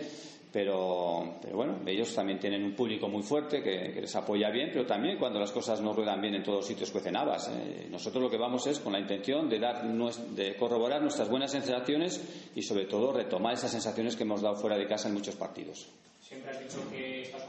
pero, 0.52 1.36
pero 1.42 1.56
bueno, 1.56 1.80
ellos 1.86 2.14
también 2.14 2.38
tienen 2.38 2.64
un 2.64 2.74
público 2.74 3.06
muy 3.08 3.22
fuerte 3.22 3.62
que, 3.62 3.92
que 3.92 4.00
les 4.00 4.16
apoya 4.16 4.48
bien, 4.50 4.70
pero 4.72 4.86
también 4.86 5.18
cuando 5.18 5.38
las 5.38 5.52
cosas 5.52 5.80
no 5.82 5.92
ruedan 5.92 6.20
bien 6.22 6.34
en 6.36 6.42
todos 6.42 6.66
sitios 6.66 6.90
cuecen 6.90 7.16
habas. 7.16 7.48
eh. 7.48 7.86
Nosotros 7.90 8.22
lo 8.22 8.30
que 8.30 8.38
vamos 8.38 8.66
es 8.66 8.78
con 8.78 8.92
la 8.94 8.98
intención 9.00 9.48
de, 9.48 9.58
dar, 9.58 9.86
de 9.86 10.56
corroborar 10.56 11.02
nuestras 11.02 11.28
buenas 11.28 11.50
sensaciones 11.52 12.20
y 12.54 12.62
sobre 12.62 12.86
todo 12.86 13.12
retomar 13.12 13.54
esas 13.54 13.70
sensaciones 13.72 14.16
que 14.16 14.22
hemos 14.22 14.40
dado 14.40 14.56
fuera 14.56 14.78
de 14.78 14.86
casa 14.86 15.08
en 15.08 15.14
muchos 15.14 15.34
partidos. 15.36 15.86
Siempre 16.22 16.50
has 16.50 16.60
dicho 16.60 16.82
que 16.90 17.22
estás 17.22 17.42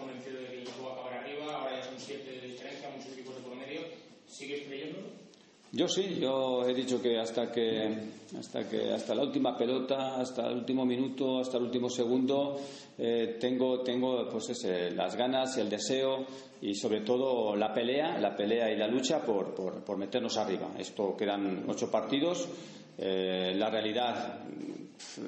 de 2.07 2.47
diferencia, 2.47 2.89
muchos 2.95 3.13
equipos 3.13 3.35
de 3.35 3.41
por 3.41 3.55
medio. 3.55 3.81
¿Sigues 4.27 4.67
creyéndolo? 4.67 5.07
Yo 5.71 5.87
sí, 5.87 6.17
yo 6.19 6.67
he 6.67 6.73
dicho 6.73 6.99
que 6.99 7.19
hasta 7.19 7.51
que 7.51 7.95
hasta 8.37 8.67
que 8.67 8.91
hasta 8.91 9.13
la 9.13 9.21
última 9.21 9.55
pelota, 9.55 10.19
hasta 10.19 10.47
el 10.47 10.57
último 10.57 10.83
minuto, 10.83 11.39
hasta 11.39 11.57
el 11.57 11.65
último 11.65 11.89
segundo, 11.89 12.59
eh, 12.97 13.37
tengo 13.39 13.81
tengo 13.81 14.27
pues 14.29 14.49
ese, 14.49 14.89
las 14.91 15.15
ganas 15.15 15.55
y 15.57 15.61
el 15.61 15.69
deseo 15.69 16.25
y 16.61 16.73
sobre 16.73 17.01
todo 17.01 17.55
la 17.55 17.71
pelea, 17.71 18.17
la 18.17 18.35
pelea 18.35 18.71
y 18.71 18.77
la 18.77 18.87
lucha 18.87 19.21
por, 19.23 19.53
por, 19.53 19.83
por 19.83 19.97
meternos 19.97 20.37
arriba. 20.37 20.71
Esto 20.77 21.15
quedan 21.15 21.65
ocho 21.67 21.91
partidos 21.91 22.47
eh, 23.01 23.53
la 23.55 23.69
realidad 23.69 24.39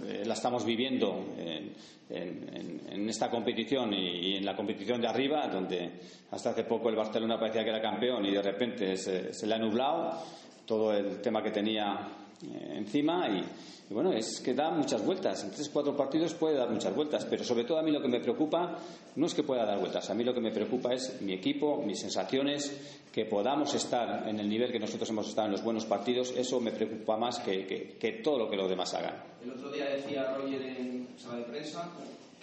eh, 0.06 0.24
la 0.26 0.34
estamos 0.34 0.66
viviendo 0.66 1.26
en, 1.38 3.10
esta 3.10 3.30
competición 3.30 3.94
y, 3.94 4.36
en 4.36 4.46
la 4.46 4.56
competición 4.56 5.00
de 5.00 5.08
arriba, 5.08 5.48
donde 5.48 5.92
hasta 6.32 6.50
hace 6.50 6.64
poco 6.66 6.90
el 6.90 6.96
Barcelona 6.96 7.40
parecía 7.40 7.64
que 7.64 7.70
era 7.70 7.82
campeón 7.82 8.26
y 8.26 8.32
de 8.32 8.42
repente 8.42 8.98
se, 8.98 9.48
le 9.48 9.56
ha 9.56 9.58
nublado 9.58 10.22
todo 10.66 10.94
el 10.94 11.22
tema 11.22 11.42
que 11.42 11.52
tenía 11.52 12.08
eh, 12.44 12.74
encima 12.76 13.30
y, 13.30 13.44
y 13.90 13.94
bueno, 13.94 14.14
es 14.14 14.40
que 14.40 14.54
da 14.54 14.72
muchas 14.72 15.06
vueltas. 15.06 15.44
En 15.44 15.52
tres, 15.52 15.70
cuatro 15.70 15.96
partidos 15.96 16.34
puede 16.34 16.56
dar 16.56 16.70
muchas 16.70 16.96
vueltas, 16.96 17.26
pero 17.26 17.44
sobre 17.44 17.66
todo 17.66 17.78
a 17.78 17.84
mí 17.84 17.92
lo 17.92 18.02
que 18.02 18.08
me 18.08 18.22
preocupa 18.22 18.78
no 19.16 19.26
es 19.26 19.34
que 19.34 19.44
pueda 19.44 19.66
dar 19.66 19.80
vueltas, 19.80 20.10
a 20.10 20.14
mí 20.14 20.24
lo 20.24 20.34
que 20.34 20.40
me 20.40 20.52
preocupa 20.52 20.94
es 20.94 21.22
mi 21.22 21.34
equipo, 21.34 21.82
mis 21.86 22.00
sensaciones, 22.00 23.01
que 23.12 23.26
podamos 23.26 23.74
estar 23.76 24.28
en 24.28 24.40
el 24.40 24.48
nivel 24.50 24.72
que 24.72 24.80
nosotros 24.80 25.10
hemos 25.10 25.28
estado 25.28 25.48
en 25.48 25.52
los 25.54 25.64
buenos 25.64 25.86
partidos, 25.86 26.32
eso 26.38 26.60
me 26.62 26.72
preocupa 26.72 27.18
más 27.18 27.40
que, 27.40 27.66
que- 28.00 28.12
todo 28.24 28.38
lo 28.40 28.50
que 28.50 28.56
los 28.56 28.70
demás 28.70 28.94
hagan. 28.94 29.16
El 29.44 29.52
otro 29.52 29.70
día 29.72 29.86
decía 29.90 30.34
Roger 30.38 30.62
en 30.62 31.08
sala 31.18 31.38
de 31.40 31.44
prensa 31.44 31.90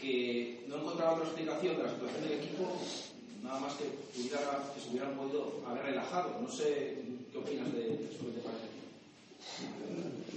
que 0.00 0.64
no 0.68 0.76
encontraba 0.76 1.12
otra 1.14 1.24
explicación 1.24 1.76
de 1.76 1.82
la 1.84 1.88
situación 1.90 2.22
del 2.22 2.32
equipo, 2.38 2.64
nada 3.42 3.58
más 3.60 3.74
que, 3.74 3.84
pudiera- 4.14 4.62
que 4.74 4.80
se 4.80 4.90
hubieran 4.90 5.16
podido 5.16 5.54
haber 5.66 5.82
relajado. 5.84 6.38
No 6.40 6.48
sé 6.50 6.98
qué 7.32 7.38
opinas 7.38 7.72
de 7.72 7.94
eso 7.94 8.26
que 8.26 8.32
te 8.32 8.40
parece. 8.40 8.67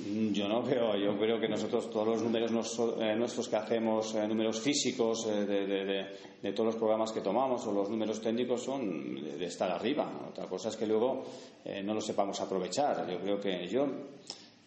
Mm, 0.08 0.32
Yo 0.34 0.48
no 0.48 0.62
veo, 0.64 0.96
yo 0.98 1.18
creo 1.18 1.40
que 1.40 1.48
nosotros 1.48 1.90
todos 1.90 2.08
los 2.08 2.22
números 2.24 2.52
eh, 3.00 3.16
nuestros 3.16 3.48
que 3.48 3.56
hacemos, 3.56 4.14
eh, 4.16 4.28
números 4.28 4.60
físicos 4.60 5.26
eh, 5.28 5.46
de, 5.46 5.66
de- 5.68 5.86
de- 5.86 6.06
de 6.42 6.54
todos 6.54 6.68
los 6.74 6.76
programas 6.76 7.12
que 7.12 7.22
tomamos 7.22 7.66
o 7.68 7.72
los 7.72 7.88
números 7.90 8.20
técnicos 8.20 8.64
son 8.64 9.16
de, 9.38 9.46
estar 9.46 9.70
arriba. 9.70 10.10
Otra 10.30 10.48
cosa 10.48 10.70
es 10.70 10.76
que 10.76 10.88
luego 10.88 11.24
eh, 11.64 11.84
no 11.84 11.94
lo 11.94 12.02
sepamos 12.02 12.40
aprovechar. 12.42 13.08
Yo 13.10 13.20
creo 13.20 13.40
que 13.40 13.68
yo, 13.68 13.86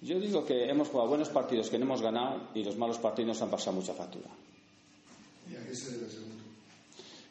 yo 0.00 0.20
digo 0.20 0.44
que 0.46 0.68
hemos 0.70 0.88
jugado 0.88 1.08
buenos 1.08 1.30
partidos 1.30 1.68
que 1.68 1.78
no 1.78 1.84
hemos 1.84 2.00
ganado 2.00 2.48
y 2.54 2.62
los 2.62 2.76
malos 2.76 2.98
partidos 2.98 3.28
nos 3.28 3.42
han 3.42 3.50
pasado 3.50 3.72
mucha 3.76 3.92
factura. 3.92 4.28
¿Y 5.50 5.56
a 5.56 5.66
qué 5.66 5.74
se 5.74 5.92
debe? 5.98 6.06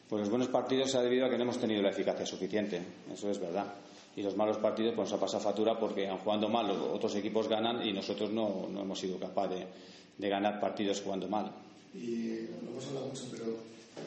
Pues 0.09 0.19
los 0.19 0.29
buenos 0.29 0.49
partidos 0.49 0.91
se 0.91 0.97
ha 0.97 1.01
debido 1.01 1.25
a 1.25 1.29
que 1.29 1.37
no 1.37 1.43
hemos 1.43 1.57
tenido 1.59 1.81
la 1.81 1.89
eficacia 1.91 2.25
suficiente, 2.25 2.81
eso 3.13 3.29
es 3.31 3.39
verdad. 3.39 3.65
Y 4.15 4.21
los 4.21 4.35
malos 4.37 4.57
partidos 4.57 4.93
pues 4.95 5.09
nos 5.09 5.17
ha 5.17 5.21
pasado 5.21 5.43
factura 5.43 5.79
porque 5.79 6.07
han 6.07 6.19
jugando 6.19 6.47
mal, 6.47 6.69
otros 6.69 7.15
equipos 7.15 7.47
ganan 7.47 7.85
y 7.85 7.93
nosotros 7.93 8.31
no, 8.31 8.67
no 8.71 8.81
hemos 8.81 8.99
sido 8.99 9.17
capaces 9.17 9.59
de, 9.59 9.67
de 10.17 10.29
ganar 10.29 10.59
partidos 10.59 11.01
jugando 11.01 11.27
mal. 11.27 11.51
Y 11.93 12.47
lo 12.63 12.71
hemos 12.71 12.87
hablado 12.87 13.07
mucho, 13.07 13.23
pero 13.31 13.57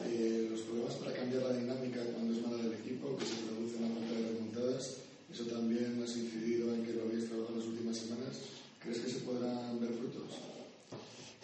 eh, 0.05 0.47
los 0.49 0.61
problemas 0.61 0.95
para 0.95 1.13
cambiar 1.13 1.43
la 1.43 1.53
dinámica 1.53 2.01
cuando 2.13 2.33
es 2.33 2.41
mala 2.41 2.63
del 2.63 2.73
equipo, 2.73 3.15
que 3.17 3.25
se 3.25 3.35
produce 3.43 3.77
una 3.77 3.93
falta 3.95 4.13
de 4.13 4.27
remontadas, 4.27 4.97
eso 5.31 5.45
también 5.45 6.01
has 6.03 6.15
incidido 6.15 6.73
en 6.73 6.85
que 6.85 6.93
lo 6.93 7.03
habéis 7.03 7.27
trabajado 7.27 7.53
en 7.53 7.59
las 7.59 7.67
últimas 7.67 7.97
semanas. 7.97 8.41
¿Crees 8.79 8.99
que 8.99 9.09
se 9.09 9.19
podrán 9.19 9.79
ver 9.79 9.91
frutos? 9.91 10.37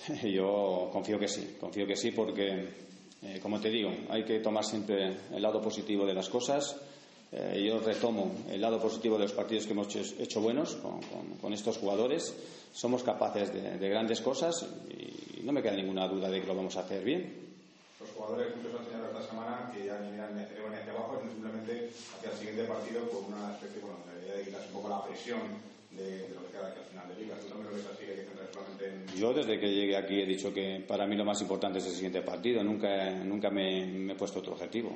Yo 0.24 0.90
confío 0.92 1.20
que 1.20 1.28
sí, 1.28 1.56
confío 1.60 1.88
que 1.88 1.96
sí 1.96 2.12
porque, 2.12 2.68
eh, 3.22 3.40
como 3.42 3.60
te 3.60 3.70
digo, 3.70 3.92
hay 4.10 4.24
que 4.24 4.40
tomar 4.40 4.64
siempre 4.64 5.16
el 5.34 5.42
lado 5.42 5.62
positivo 5.62 6.06
de 6.06 6.14
las 6.14 6.30
cosas. 6.30 6.76
Eh, 7.36 7.64
yo 7.66 7.80
retomo 7.80 8.32
el 8.52 8.62
lado 8.62 8.80
positivo 8.80 9.18
de 9.18 9.24
los 9.24 9.34
partidos 9.34 9.66
que 9.66 9.72
hemos 9.74 9.88
hecho, 9.96 10.22
hecho 10.22 10.40
buenos 10.40 10.76
con, 10.76 11.02
con- 11.02 11.38
con 11.42 11.54
estos 11.54 11.78
jugadores. 11.80 12.32
Somos 12.74 13.02
capaces 13.04 13.52
de, 13.54 13.78
de 13.78 13.90
grandes 13.90 14.22
cosas 14.22 14.66
y 14.90 15.42
no 15.42 15.52
me 15.52 15.62
queda 15.64 15.74
ninguna 15.76 16.08
duda 16.08 16.30
de 16.30 16.42
que 16.42 16.48
lo 16.48 16.56
vamos 16.56 16.76
a 16.78 16.82
hacer 16.82 17.04
bien. 17.04 17.42
Los 18.00 18.10
jugadores, 18.12 18.56
muchos 18.56 18.80
han 18.80 18.86
señalado 18.86 19.18
esta 19.18 19.30
semana 19.32 19.72
que 19.74 19.86
ya 19.86 20.00
ni 20.00 20.12
miran 20.12 20.38
hacia 20.38 20.92
abajo, 20.92 21.18
sino 21.22 21.32
simplemente 21.32 21.90
hacia 22.18 22.32
el 22.32 22.38
siguiente 22.38 22.64
partido 22.66 23.10
con 23.10 23.34
una 23.34 23.54
especie, 23.54 23.82
bueno, 23.82 23.98
de 24.14 24.44
quitarse 24.44 24.68
un 24.68 24.74
poco 24.74 24.90
la 24.90 25.04
presión 25.04 25.40
de, 25.92 26.04
de 26.30 26.36
lo 26.36 26.46
que 26.46 26.52
queda 26.54 26.68
aquí 26.70 26.80
al 26.80 26.86
final 26.86 27.08
de 27.10 27.16
liga. 27.24 27.36
¿Tú 27.40 27.48
también 27.48 27.70
lo 27.72 27.76
ves 27.78 27.86
así, 27.94 28.06
que 28.06 28.28
solamente 28.54 28.86
en... 28.90 29.08
Yo 29.18 29.34
desde 29.34 29.60
que 29.60 29.74
llegué 29.74 29.96
aquí 29.98 30.22
he 30.22 30.26
dicho 30.26 30.54
que 30.54 30.84
para 30.88 31.08
mí 31.08 31.16
lo 31.16 31.26
más 31.26 31.42
importante 31.42 31.80
es 31.80 31.86
el 31.88 31.94
siguiente 31.94 32.22
partido. 32.22 32.64
Nunca, 32.64 33.10
nunca 33.24 33.50
me, 33.50 33.86
me 33.88 34.14
he 34.14 34.16
puesto 34.16 34.40
otro 34.40 34.54
objetivo. 34.54 34.92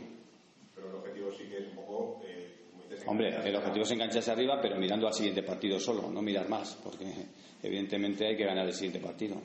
Pero 0.76 0.90
el 0.90 0.96
objetivo 0.96 1.32
sí 1.32 1.46
que 1.50 1.58
es 1.60 1.68
un 1.70 1.76
poco... 1.78 2.17
Eh, 3.00 3.04
Hombre, 3.08 3.30
el 3.48 3.56
objetivo 3.56 3.84
es 3.84 3.92
engancharse 3.92 4.32
arriba, 4.32 4.60
pero 4.62 4.78
mirando 4.78 5.08
al 5.08 5.14
siguiente 5.14 5.44
partido 5.44 5.80
solo, 5.80 6.10
no 6.12 6.22
mirar 6.22 6.50
más, 6.50 6.76
porque 6.84 7.06
evidentemente 7.64 8.28
hay 8.28 8.36
que 8.38 8.46
ganar 8.46 8.66
el 8.66 8.74
siguiente 8.74 9.00
partido. 9.00 9.36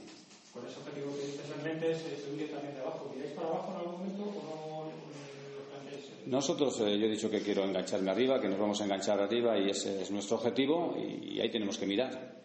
Con 0.53 0.67
ese 0.67 0.79
objetivo 0.81 1.15
que 1.17 1.27
dices 1.27 1.51
en 1.57 1.65
mente 1.65 1.91
eh, 1.93 2.23
subir 2.29 2.51
también 2.51 2.75
de 2.75 2.81
abajo. 2.81 3.11
¿Miráis 3.15 3.33
para 3.33 3.49
abajo 3.49 3.71
en 3.73 3.77
algún 3.79 3.93
momento 4.01 4.23
o 4.23 4.85
no? 4.85 4.91
eh, 4.91 6.03
los 6.21 6.27
Nosotros, 6.27 6.81
eh, 6.81 6.99
yo 6.99 7.07
he 7.07 7.11
dicho 7.11 7.31
que 7.31 7.41
quiero 7.41 7.65
engancharme 7.65 8.11
arriba, 8.11 8.41
que 8.41 8.49
nos 8.49 8.59
vamos 8.59 8.81
a 8.81 8.85
enganchar 8.85 9.19
arriba 9.21 9.59
y 9.59 9.71
ese 9.71 10.03
es 10.03 10.11
nuestro 10.11 10.37
objetivo 10.37 10.95
y, 10.99 11.37
y 11.37 11.41
ahí 11.41 11.51
tenemos 11.51 11.79
que 11.79 11.87
mirar. 11.87 12.43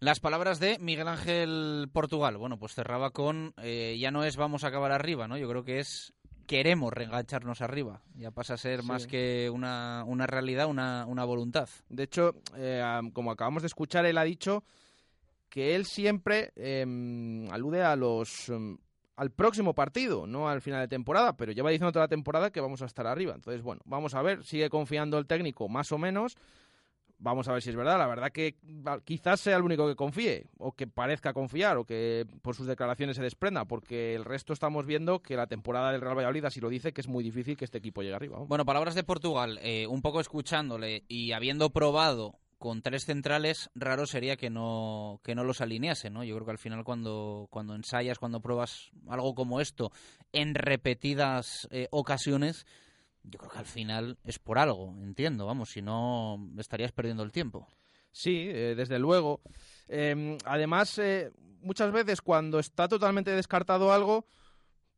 Las 0.00 0.20
palabras 0.20 0.60
de 0.60 0.78
Miguel 0.78 1.08
Ángel 1.08 1.88
Portugal. 1.92 2.36
Bueno, 2.36 2.56
pues 2.56 2.72
cerraba 2.74 3.10
con 3.10 3.52
eh, 3.60 3.96
ya 3.98 4.12
no 4.12 4.22
es 4.22 4.36
vamos 4.36 4.62
a 4.62 4.68
acabar 4.68 4.92
arriba, 4.92 5.26
¿no? 5.26 5.36
Yo 5.36 5.48
creo 5.48 5.64
que 5.64 5.80
es 5.80 6.12
queremos 6.48 6.92
reengancharnos 6.92 7.60
arriba. 7.60 8.00
Ya 8.16 8.32
pasa 8.32 8.54
a 8.54 8.56
ser 8.56 8.80
Sí. 8.80 8.86
más 8.88 9.06
que 9.06 9.48
una, 9.52 10.02
una 10.06 10.26
realidad, 10.26 10.66
una, 10.66 11.06
una 11.06 11.24
voluntad. 11.24 11.68
De 11.88 12.02
hecho, 12.02 12.34
eh, 12.56 12.82
como 13.12 13.30
acabamos 13.30 13.62
de 13.62 13.66
escuchar, 13.66 14.04
él 14.06 14.18
ha 14.18 14.24
dicho 14.24 14.64
que 15.48 15.76
él 15.76 15.84
siempre 15.86 16.50
em, 16.56 17.48
alude 17.52 17.82
a 17.84 17.94
los 17.94 18.48
em, 18.48 18.76
al 19.16 19.30
próximo 19.30 19.74
partido, 19.74 20.26
no 20.26 20.48
al 20.48 20.60
final 20.60 20.80
de 20.80 20.88
temporada, 20.88 21.36
pero 21.36 21.52
lleva 21.52 21.70
diciendo 21.70 21.92
toda 21.92 22.04
la 22.04 22.08
temporada 22.08 22.50
que 22.50 22.60
vamos 22.60 22.82
a 22.82 22.86
estar 22.86 23.06
arriba. 23.06 23.34
Entonces, 23.34 23.62
bueno, 23.62 23.80
vamos 23.84 24.14
a 24.14 24.22
ver, 24.22 24.44
sigue 24.44 24.70
confiando 24.70 25.18
el 25.18 25.26
técnico 25.26 25.68
más 25.68 25.92
o 25.92 25.98
menos. 25.98 26.36
Vamos 27.20 27.48
a 27.48 27.52
ver 27.52 27.62
si 27.62 27.70
es 27.70 27.76
verdad. 27.76 27.98
La 27.98 28.06
verdad 28.06 28.30
que 28.30 28.54
quizás 29.04 29.40
sea 29.40 29.56
el 29.56 29.62
único 29.62 29.88
que 29.88 29.96
confíe, 29.96 30.46
o 30.58 30.72
que 30.72 30.86
parezca 30.86 31.32
confiar, 31.32 31.76
o 31.76 31.84
que 31.84 32.26
por 32.42 32.54
sus 32.54 32.66
declaraciones 32.66 33.16
se 33.16 33.22
desprenda, 33.22 33.64
porque 33.64 34.14
el 34.14 34.24
resto 34.24 34.52
estamos 34.52 34.86
viendo 34.86 35.20
que 35.20 35.36
la 35.36 35.46
temporada 35.46 35.90
del 35.90 36.00
Real 36.00 36.16
Valladolid 36.16 36.44
así 36.44 36.60
lo 36.60 36.68
dice, 36.68 36.92
que 36.92 37.00
es 37.00 37.08
muy 37.08 37.24
difícil 37.24 37.56
que 37.56 37.64
este 37.64 37.78
equipo 37.78 38.02
llegue 38.02 38.14
arriba. 38.14 38.38
Bueno, 38.38 38.64
palabras 38.64 38.94
de 38.94 39.02
Portugal, 39.02 39.58
eh, 39.62 39.86
un 39.86 40.02
poco 40.02 40.20
escuchándole 40.20 41.04
y 41.08 41.32
habiendo 41.32 41.70
probado 41.70 42.38
con 42.58 42.82
tres 42.82 43.04
centrales, 43.04 43.70
raro 43.74 44.06
sería 44.06 44.36
que 44.36 44.50
no, 44.50 45.20
que 45.22 45.34
no 45.34 45.44
los 45.44 45.60
alinease, 45.60 46.10
¿no? 46.10 46.24
Yo 46.24 46.34
creo 46.34 46.44
que 46.44 46.52
al 46.52 46.58
final 46.58 46.84
cuando, 46.84 47.46
cuando 47.50 47.74
ensayas, 47.74 48.18
cuando 48.18 48.40
pruebas 48.40 48.90
algo 49.08 49.34
como 49.34 49.60
esto 49.60 49.92
en 50.32 50.54
repetidas 50.54 51.68
eh, 51.70 51.86
ocasiones, 51.90 52.66
yo 53.30 53.38
creo 53.38 53.50
que 53.50 53.58
al 53.58 53.66
final 53.66 54.18
es 54.24 54.38
por 54.38 54.58
algo, 54.58 54.94
entiendo, 55.02 55.46
vamos, 55.46 55.70
si 55.70 55.82
no 55.82 56.48
estarías 56.58 56.92
perdiendo 56.92 57.22
el 57.22 57.32
tiempo. 57.32 57.68
Sí, 58.12 58.48
eh, 58.50 58.74
desde 58.76 58.98
luego. 58.98 59.40
Eh, 59.88 60.38
además, 60.44 60.98
eh, 60.98 61.30
muchas 61.60 61.92
veces 61.92 62.20
cuando 62.20 62.58
está 62.58 62.88
totalmente 62.88 63.30
descartado 63.30 63.92
algo, 63.92 64.26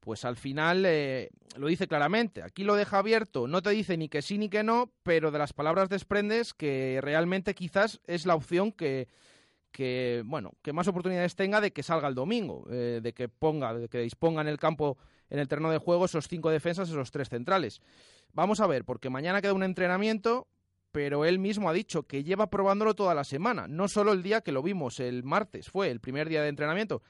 pues 0.01 0.25
al 0.25 0.37
final 0.37 0.85
eh, 0.87 1.31
lo 1.57 1.66
dice 1.66 1.87
claramente. 1.87 2.43
Aquí 2.43 2.64
lo 2.64 2.77
deja 2.77 2.99
abierto, 2.99 3.47
no 3.47 3.62
te 3.62 3.71
dice 3.71 3.97
ni 3.97 4.09
que 4.09 4.23
sí 4.23 4.38
ni 4.38 4.49
que 4.49 4.62
no, 4.62 4.93
pero 5.03 5.31
de 5.31 5.38
las 5.38 5.53
palabras 5.53 5.88
desprendes 5.88 6.55
que 6.55 7.01
realmente 7.03 7.55
quizás 7.55 8.01
es 8.07 8.25
la 8.25 8.35
opción 8.35 8.73
que, 8.73 9.09
que 9.71 10.23
bueno, 10.25 10.53
que 10.62 10.73
más 10.73 10.88
oportunidades 10.88 11.37
tenga 11.37 11.61
de 11.61 11.73
que 11.73 11.83
salga 11.83 12.09
el 12.09 12.14
domingo, 12.14 12.64
de 12.69 13.12
que 13.14 13.29
ponga, 13.29 13.75
de 13.75 13.88
que 13.88 13.99
disponga 13.99 14.40
en 14.40 14.49
el 14.49 14.59
campo, 14.59 14.97
en 15.31 15.38
el 15.38 15.49
terreno 15.49 15.71
de 15.71 15.79
juego, 15.79 16.05
esos 16.05 16.29
cinco 16.29 16.51
defensas, 16.51 16.88
esos 16.88 17.11
tres 17.11 17.29
centrales. 17.29 17.81
Vamos 18.33 18.61
a 18.61 18.66
ver, 18.66 18.85
porque 18.85 19.11
mañana 19.11 19.40
queda 19.40 19.55
un 19.55 19.62
entrenamiento, 19.62 20.49
pero 20.93 21.25
él 21.25 21.38
mismo 21.38 21.69
ha 21.69 21.73
dicho 21.73 22.03
que 22.05 22.25
lleva 22.25 22.51
probándolo 22.51 22.95
toda 22.95 23.14
la 23.14 23.25
semana, 23.25 23.66
no 23.69 23.88
solo 23.88 24.12
el 24.12 24.23
día 24.23 24.40
que 24.40 24.53
lo 24.53 24.62
vimos, 24.62 25.01
el 25.01 25.23
martes 25.23 25.71
fue 25.71 25.90
el 25.90 26.01
primer 26.01 26.29
día 26.29 26.43
de 26.43 26.49
entrenamiento, 26.49 27.03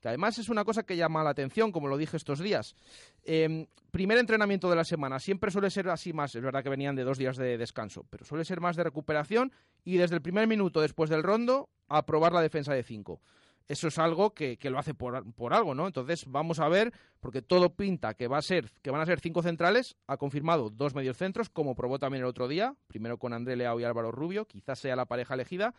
que 0.00 0.08
además 0.08 0.36
es 0.38 0.48
una 0.48 0.64
cosa 0.64 0.82
que 0.82 0.96
llama 0.96 1.22
la 1.22 1.30
atención, 1.30 1.70
como 1.70 1.88
lo 1.88 1.96
dije 1.96 2.16
estos 2.16 2.40
días. 2.40 2.74
Eh, 3.22 3.66
primer 3.90 4.18
entrenamiento 4.18 4.68
de 4.68 4.76
la 4.76 4.84
semana, 4.84 5.18
siempre 5.20 5.50
suele 5.50 5.70
ser 5.70 5.88
así 5.88 6.12
más, 6.12 6.34
es 6.34 6.42
verdad 6.42 6.62
que 6.62 6.68
venían 6.68 6.96
de 6.96 7.04
dos 7.04 7.18
días 7.18 7.36
de 7.36 7.56
descanso, 7.56 8.04
pero 8.10 8.24
suele 8.24 8.44
ser 8.44 8.60
más 8.60 8.76
de 8.76 8.84
recuperación 8.84 9.52
y 9.84 9.96
desde 9.96 10.16
el 10.16 10.22
primer 10.22 10.46
minuto 10.46 10.80
después 10.80 11.08
del 11.08 11.22
rondo 11.22 11.70
a 11.88 12.04
probar 12.04 12.32
la 12.32 12.42
defensa 12.42 12.74
de 12.74 12.82
cinco. 12.82 13.20
Eso 13.68 13.88
es 13.88 13.98
algo 13.98 14.34
que, 14.34 14.56
que 14.58 14.70
lo 14.70 14.78
hace 14.78 14.94
por, 14.94 15.32
por 15.34 15.54
algo, 15.54 15.74
¿no? 15.74 15.86
Entonces 15.86 16.24
vamos 16.26 16.58
a 16.58 16.68
ver, 16.68 16.92
porque 17.20 17.42
todo 17.42 17.74
pinta 17.74 18.14
que 18.14 18.28
va 18.28 18.38
a 18.38 18.42
ser, 18.42 18.70
que 18.82 18.90
van 18.90 19.00
a 19.00 19.06
ser 19.06 19.20
cinco 19.20 19.42
centrales, 19.42 19.96
ha 20.06 20.16
confirmado 20.16 20.70
dos 20.70 20.94
mediocentros, 20.94 21.48
como 21.48 21.74
probó 21.74 21.98
también 21.98 22.22
el 22.22 22.28
otro 22.28 22.48
día, 22.48 22.74
primero 22.86 23.18
con 23.18 23.32
André 23.32 23.56
Leao 23.56 23.80
y 23.80 23.84
Álvaro 23.84 24.12
Rubio, 24.12 24.46
quizás 24.46 24.78
sea 24.78 24.96
la 24.96 25.06
pareja 25.06 25.34
elegida. 25.34 25.74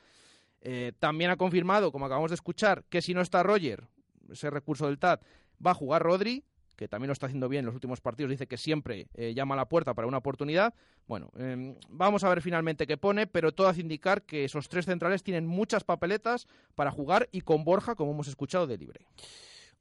Eh, 0.62 0.93
también 1.00 1.30
ha 1.30 1.36
confirmado, 1.36 1.91
como 1.91 2.06
acabamos 2.06 2.32
de 2.32 2.36
escuchar, 2.36 2.86
que 2.89 3.02
si 3.02 3.13
no 3.13 3.22
está 3.22 3.43
Roger, 3.43 3.88
ese 4.32 4.50
recurso 4.50 4.88
del 4.88 4.98
TAT, 4.98 5.22
va 5.65 5.72
a 5.72 5.76
jugar 5.76 6.02
Rodri, 6.02 6.46
que 6.75 6.88
también 6.88 7.07
lo 7.07 7.13
está 7.13 7.27
haciendo 7.27 7.49
bien 7.49 7.59
en 7.59 7.65
los 7.67 7.75
últimos 7.75 8.01
partidos, 8.01 8.31
dice 8.31 8.47
que 8.47 8.57
siempre 8.57 9.07
eh, 9.13 9.33
llama 9.33 9.55
a 9.55 9.57
la 9.57 9.65
puerta 9.65 9.93
para 9.93 10.07
una 10.07 10.17
oportunidad. 10.17 10.73
Bueno, 11.07 11.31
eh, 11.38 11.75
vamos 11.89 12.23
a 12.23 12.29
ver 12.29 12.41
finalmente 12.41 12.88
qué 12.88 12.97
pone, 12.97 13.27
pero 13.27 13.51
todo 13.51 13.67
hace 13.67 13.81
indicar 13.81 14.23
que 14.23 14.45
esos 14.45 14.69
tres 14.69 14.86
centrales 14.86 15.23
tienen 15.23 15.45
muchas 15.45 15.83
papeletas 15.83 16.47
para 16.75 16.91
jugar 16.91 17.29
y 17.31 17.41
con 17.41 17.63
Borja, 17.63 17.95
como 17.95 18.12
hemos 18.12 18.27
escuchado, 18.27 18.67
de 18.67 18.77
libre. 18.77 19.05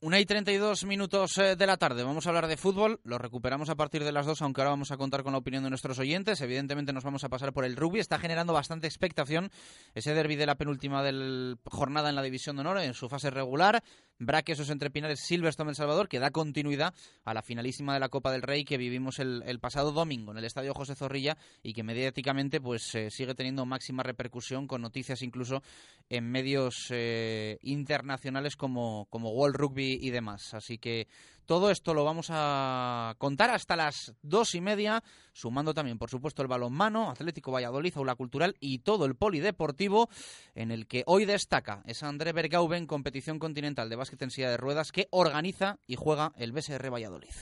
Una 0.04 0.18
y 0.18 0.26
32 0.26 0.84
minutos 0.84 1.38
eh, 1.38 1.54
de 1.54 1.64
la 1.64 1.76
tarde. 1.76 2.02
Vamos 2.02 2.26
a 2.26 2.30
hablar 2.30 2.48
de 2.48 2.56
fútbol. 2.56 2.98
Lo 3.04 3.18
recuperamos 3.18 3.70
a 3.70 3.76
partir 3.76 4.02
de 4.02 4.10
las 4.10 4.26
dos, 4.26 4.42
aunque 4.42 4.60
ahora 4.60 4.70
vamos 4.70 4.90
a 4.90 4.96
contar 4.96 5.22
con 5.22 5.30
la 5.30 5.38
opinión 5.38 5.62
de 5.62 5.68
nuestros 5.68 5.96
oyentes. 6.00 6.40
Evidentemente 6.40 6.92
nos 6.92 7.04
vamos 7.04 7.22
a 7.22 7.28
pasar 7.28 7.52
por 7.52 7.64
el 7.64 7.76
rugby. 7.76 8.00
Está 8.00 8.18
generando 8.18 8.52
bastante 8.52 8.88
expectación 8.88 9.52
ese 9.94 10.12
derby 10.12 10.34
de 10.34 10.46
la 10.46 10.56
penúltima 10.56 11.04
del 11.04 11.56
jornada 11.66 12.08
en 12.08 12.16
la 12.16 12.22
División 12.22 12.56
de 12.56 12.62
Honor 12.62 12.78
en 12.78 12.94
su 12.94 13.08
fase 13.08 13.30
regular. 13.30 13.84
Braque 14.24 14.52
esos 14.52 14.70
entre 14.70 14.90
Pinares 14.90 15.20
Silverstone 15.20 15.70
El 15.70 15.76
Salvador, 15.76 16.08
que 16.08 16.20
da 16.20 16.30
continuidad 16.30 16.94
a 17.24 17.34
la 17.34 17.42
finalísima 17.42 17.94
de 17.94 18.00
la 18.00 18.08
Copa 18.08 18.30
del 18.30 18.42
Rey 18.42 18.64
que 18.64 18.76
vivimos 18.76 19.18
el, 19.18 19.42
el 19.46 19.58
pasado 19.58 19.90
domingo 19.90 20.30
en 20.30 20.38
el 20.38 20.44
Estadio 20.44 20.74
José 20.74 20.94
Zorrilla 20.94 21.36
y 21.62 21.72
que 21.72 21.82
mediáticamente 21.82 22.60
pues 22.60 22.94
eh, 22.94 23.10
sigue 23.10 23.34
teniendo 23.34 23.66
máxima 23.66 24.04
repercusión 24.04 24.68
con 24.68 24.80
noticias 24.80 25.22
incluso 25.22 25.62
en 26.08 26.30
medios 26.30 26.86
eh, 26.90 27.58
internacionales 27.62 28.54
como, 28.54 29.06
como 29.10 29.30
World 29.30 29.56
Rugby 29.56 29.98
y 30.00 30.10
demás. 30.10 30.54
Así 30.54 30.78
que 30.78 31.08
todo 31.46 31.70
esto 31.70 31.94
lo 31.94 32.04
vamos 32.04 32.28
a 32.30 33.14
contar 33.18 33.50
hasta 33.50 33.76
las 33.76 34.14
dos 34.22 34.54
y 34.54 34.60
media, 34.60 35.02
sumando 35.32 35.74
también, 35.74 35.98
por 35.98 36.10
supuesto, 36.10 36.42
el 36.42 36.48
balonmano, 36.48 37.10
Atlético 37.10 37.52
Valladolid, 37.52 37.96
Aula 37.96 38.14
Cultural 38.14 38.56
y 38.60 38.78
todo 38.78 39.04
el 39.04 39.14
polideportivo, 39.14 40.08
en 40.54 40.70
el 40.70 40.86
que 40.86 41.02
hoy 41.06 41.24
destaca 41.24 41.82
es 41.86 42.02
André 42.02 42.32
Bergauben, 42.32 42.86
competición 42.86 43.38
continental 43.38 43.88
de 43.88 43.96
básquet 43.96 44.22
en 44.22 44.28
de 44.28 44.56
ruedas, 44.56 44.92
que 44.92 45.08
organiza 45.10 45.78
y 45.86 45.96
juega 45.96 46.32
el 46.36 46.52
BSR 46.52 46.90
Valladolid. 46.90 47.34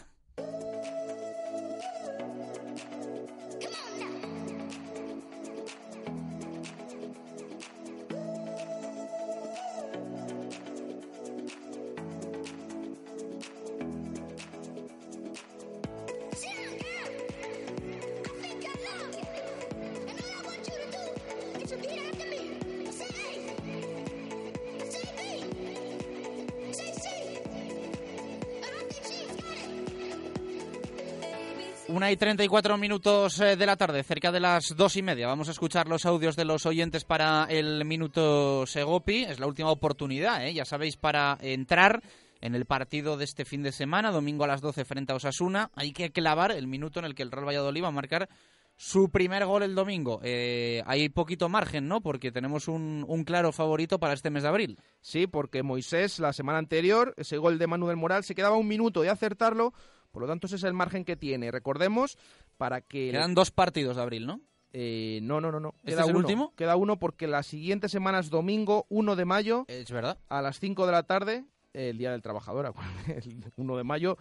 Y 32.10 32.16
34 32.16 32.76
minutos 32.76 33.40
eh, 33.40 33.54
de 33.54 33.66
la 33.66 33.76
tarde, 33.76 34.02
cerca 34.02 34.32
de 34.32 34.40
las 34.40 34.74
dos 34.76 34.96
y 34.96 35.02
media. 35.02 35.28
Vamos 35.28 35.46
a 35.48 35.52
escuchar 35.52 35.86
los 35.86 36.04
audios 36.06 36.34
de 36.34 36.44
los 36.44 36.66
oyentes 36.66 37.04
para 37.04 37.46
el 37.48 37.84
minuto 37.84 38.66
Segopi. 38.66 39.22
Es 39.22 39.38
la 39.38 39.46
última 39.46 39.70
oportunidad, 39.70 40.44
¿eh? 40.44 40.52
ya 40.52 40.64
sabéis, 40.64 40.96
para 40.96 41.38
entrar 41.40 42.02
en 42.40 42.56
el 42.56 42.64
partido 42.64 43.16
de 43.16 43.24
este 43.24 43.44
fin 43.44 43.62
de 43.62 43.70
semana, 43.70 44.10
domingo 44.10 44.42
a 44.42 44.48
las 44.48 44.60
12 44.60 44.84
frente 44.84 45.12
a 45.12 45.16
Osasuna. 45.16 45.70
Hay 45.74 45.92
que 45.92 46.10
clavar 46.10 46.50
el 46.50 46.66
minuto 46.66 46.98
en 46.98 47.04
el 47.04 47.14
que 47.14 47.22
el 47.22 47.30
Real 47.30 47.46
Valladolid 47.46 47.84
va 47.84 47.88
a 47.88 47.92
marcar 47.92 48.28
su 48.76 49.10
primer 49.10 49.44
gol 49.46 49.62
el 49.62 49.74
domingo. 49.76 50.20
Eh, 50.24 50.82
hay 50.86 51.10
poquito 51.10 51.48
margen, 51.48 51.86
¿no? 51.86 52.00
Porque 52.00 52.32
tenemos 52.32 52.66
un, 52.66 53.04
un 53.06 53.24
claro 53.24 53.52
favorito 53.52 54.00
para 54.00 54.14
este 54.14 54.30
mes 54.30 54.42
de 54.42 54.48
abril. 54.48 54.78
Sí, 55.00 55.26
porque 55.26 55.62
Moisés 55.62 56.18
la 56.18 56.32
semana 56.32 56.58
anterior, 56.58 57.14
ese 57.18 57.36
gol 57.36 57.58
de 57.58 57.66
Manuel 57.66 57.96
Moral, 57.96 58.24
se 58.24 58.34
quedaba 58.34 58.56
un 58.56 58.66
minuto 58.66 59.02
de 59.02 59.10
acertarlo, 59.10 59.74
por 60.10 60.22
lo 60.22 60.28
tanto 60.28 60.46
ese 60.46 60.56
es 60.56 60.64
el 60.64 60.74
margen 60.74 61.04
que 61.04 61.16
tiene. 61.16 61.50
Recordemos, 61.50 62.18
para 62.56 62.80
que... 62.80 63.10
Quedan 63.10 63.34
dos 63.34 63.50
partidos 63.50 63.96
de 63.96 64.02
abril, 64.02 64.26
¿no? 64.26 64.40
Eh, 64.72 65.20
no, 65.22 65.40
no, 65.40 65.50
no, 65.50 65.58
no. 65.60 65.74
¿Este 65.78 65.92
Queda 65.92 66.02
es 66.02 66.08
el 66.08 66.16
uno. 66.16 66.26
último? 66.26 66.54
Queda 66.56 66.76
uno 66.76 66.98
porque 66.98 67.26
la 67.26 67.42
siguiente 67.42 67.88
semana 67.88 68.20
es 68.20 68.30
domingo 68.30 68.86
1 68.88 69.16
de 69.16 69.24
mayo. 69.24 69.64
Es 69.68 69.90
verdad. 69.90 70.18
A 70.28 70.42
las 70.42 70.60
5 70.60 70.86
de 70.86 70.92
la 70.92 71.02
tarde, 71.02 71.44
el 71.72 71.98
Día 71.98 72.12
del 72.12 72.22
Trabajador, 72.22 72.72
el 73.08 73.44
1 73.56 73.76
de 73.76 73.84
mayo. 73.84 74.16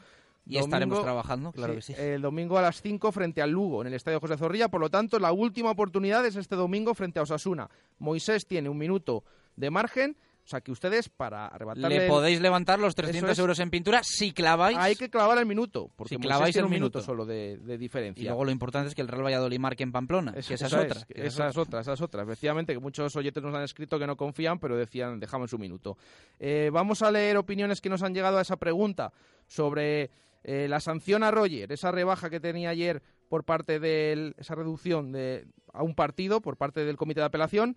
Y 0.45 0.57
estaremos 0.57 1.03
trabajando, 1.03 1.51
claro 1.51 1.75
que 1.75 1.81
sí. 1.81 1.93
El 1.95 2.23
domingo 2.23 2.57
a 2.57 2.63
las 2.63 2.81
5 2.81 3.11
frente 3.11 3.41
al 3.43 3.51
Lugo, 3.51 3.81
en 3.81 3.87
el 3.87 3.93
Estadio 3.93 4.19
José 4.19 4.35
Zorrilla. 4.35 4.69
Por 4.69 4.81
lo 4.81 4.89
tanto, 4.89 5.19
la 5.19 5.31
última 5.31 5.69
oportunidad 5.69 6.25
es 6.25 6.35
este 6.37 6.55
domingo 6.55 6.95
frente 6.95 7.19
a 7.19 7.23
Osasuna. 7.23 7.69
Moisés 7.99 8.47
tiene 8.47 8.67
un 8.67 8.77
minuto 8.77 9.23
de 9.55 9.69
margen. 9.69 10.17
O 10.49 10.51
sea, 10.51 10.61
que 10.61 10.71
ustedes 10.71 11.09
para 11.09 11.45
arrebatarle... 11.45 11.99
Le 11.99 12.07
podéis 12.07 12.41
levantar 12.41 12.79
los 12.79 12.95
300 12.95 13.21
Eso 13.23 13.31
es. 13.33 13.37
euros 13.37 13.59
en 13.59 13.69
pintura 13.69 14.01
si 14.03 14.31
claváis. 14.31 14.75
Hay 14.79 14.95
que 14.95 15.07
clavar 15.07 15.37
el 15.37 15.45
minuto, 15.45 15.91
porque 15.95 16.15
Si 16.15 16.19
claváis 16.19 16.53
tiene 16.55 16.65
el 16.65 16.65
un 16.65 16.71
minuto, 16.71 16.97
minuto. 16.97 17.05
solo 17.05 17.23
de, 17.27 17.57
de 17.57 17.77
diferencia. 17.77 18.19
Y 18.23 18.25
luego 18.25 18.45
lo 18.45 18.49
importante 18.49 18.89
es 18.89 18.95
que 18.95 19.01
el 19.03 19.07
Real 19.09 19.23
Valladolid 19.25 19.59
marque 19.59 19.83
en 19.83 19.91
Pamplona, 19.91 20.33
que 20.33 20.39
esa 20.39 20.55
es 20.55 20.61
Esa 20.63 20.81
otra. 20.81 21.05
que 21.05 21.13
esa 21.13 21.23
es 21.27 21.33
Esa 21.35 21.47
es 21.49 21.57
otra, 21.57 21.81
esa 21.81 21.93
es 21.93 22.01
otra. 22.01 22.23
Efectivamente, 22.23 22.73
que 22.73 22.79
muchos 22.79 23.15
oyentes 23.15 23.43
nos 23.43 23.53
han 23.53 23.61
escrito 23.61 23.99
que 23.99 24.07
no 24.07 24.17
confían, 24.17 24.57
pero 24.57 24.75
decían, 24.75 25.19
dejamos 25.19 25.53
un 25.53 25.61
minuto. 25.61 25.97
Eh, 26.39 26.71
vamos 26.73 27.03
a 27.03 27.11
leer 27.11 27.37
opiniones 27.37 27.79
que 27.79 27.89
nos 27.89 28.01
han 28.01 28.15
llegado 28.15 28.39
a 28.39 28.41
esa 28.41 28.57
pregunta 28.57 29.13
sobre 29.45 30.09
Eh, 30.43 30.67
la 30.69 30.79
sanción 30.79 31.21
a 31.23 31.31
Roger, 31.31 31.69
esa 31.73 31.91
rebaja 31.91 32.29
que 32.29 32.39
tenía 32.39 32.69
ayer 32.69 33.03
por 33.27 33.43
parte 33.43 33.77
de 33.79 34.33
esa 34.37 34.55
reducción 34.55 35.11
de, 35.11 35.45
a 35.73 35.83
un 35.83 35.93
partido 35.93 36.39
por 36.41 36.55
parte 36.55 36.85
del 36.85 36.95
comité 36.95 37.19
de 37.19 37.25
apelación, 37.25 37.75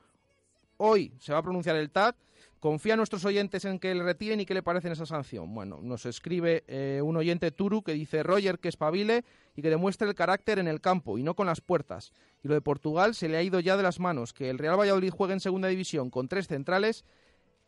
hoy 0.76 1.12
se 1.18 1.32
va 1.32 1.40
a 1.40 1.42
pronunciar 1.42 1.76
el 1.76 1.90
TAT. 1.90 2.14
¿Confía 2.62 2.94
a 2.94 2.96
nuestros 2.96 3.24
oyentes 3.24 3.64
en 3.64 3.80
que 3.80 3.92
le 3.92 4.04
retiren 4.04 4.38
y 4.38 4.46
qué 4.46 4.54
le 4.54 4.62
parece 4.62 4.88
esa 4.88 5.04
sanción? 5.04 5.52
Bueno, 5.52 5.80
nos 5.82 6.06
escribe 6.06 6.62
eh, 6.68 7.00
un 7.02 7.16
oyente 7.16 7.50
Turu 7.50 7.82
que 7.82 7.92
dice 7.92 8.22
Roger 8.22 8.60
que 8.60 8.68
espabile 8.68 9.24
y 9.56 9.62
que 9.62 9.68
demuestre 9.68 10.06
el 10.06 10.14
carácter 10.14 10.60
en 10.60 10.68
el 10.68 10.80
campo 10.80 11.18
y 11.18 11.24
no 11.24 11.34
con 11.34 11.48
las 11.48 11.60
puertas. 11.60 12.12
Y 12.40 12.46
lo 12.46 12.54
de 12.54 12.60
Portugal 12.60 13.16
se 13.16 13.28
le 13.28 13.36
ha 13.36 13.42
ido 13.42 13.58
ya 13.58 13.76
de 13.76 13.82
las 13.82 13.98
manos. 13.98 14.32
Que 14.32 14.48
el 14.48 14.58
Real 14.58 14.78
Valladolid 14.78 15.10
juegue 15.10 15.32
en 15.32 15.40
segunda 15.40 15.66
división 15.66 16.08
con 16.08 16.28
tres 16.28 16.46
centrales, 16.46 17.04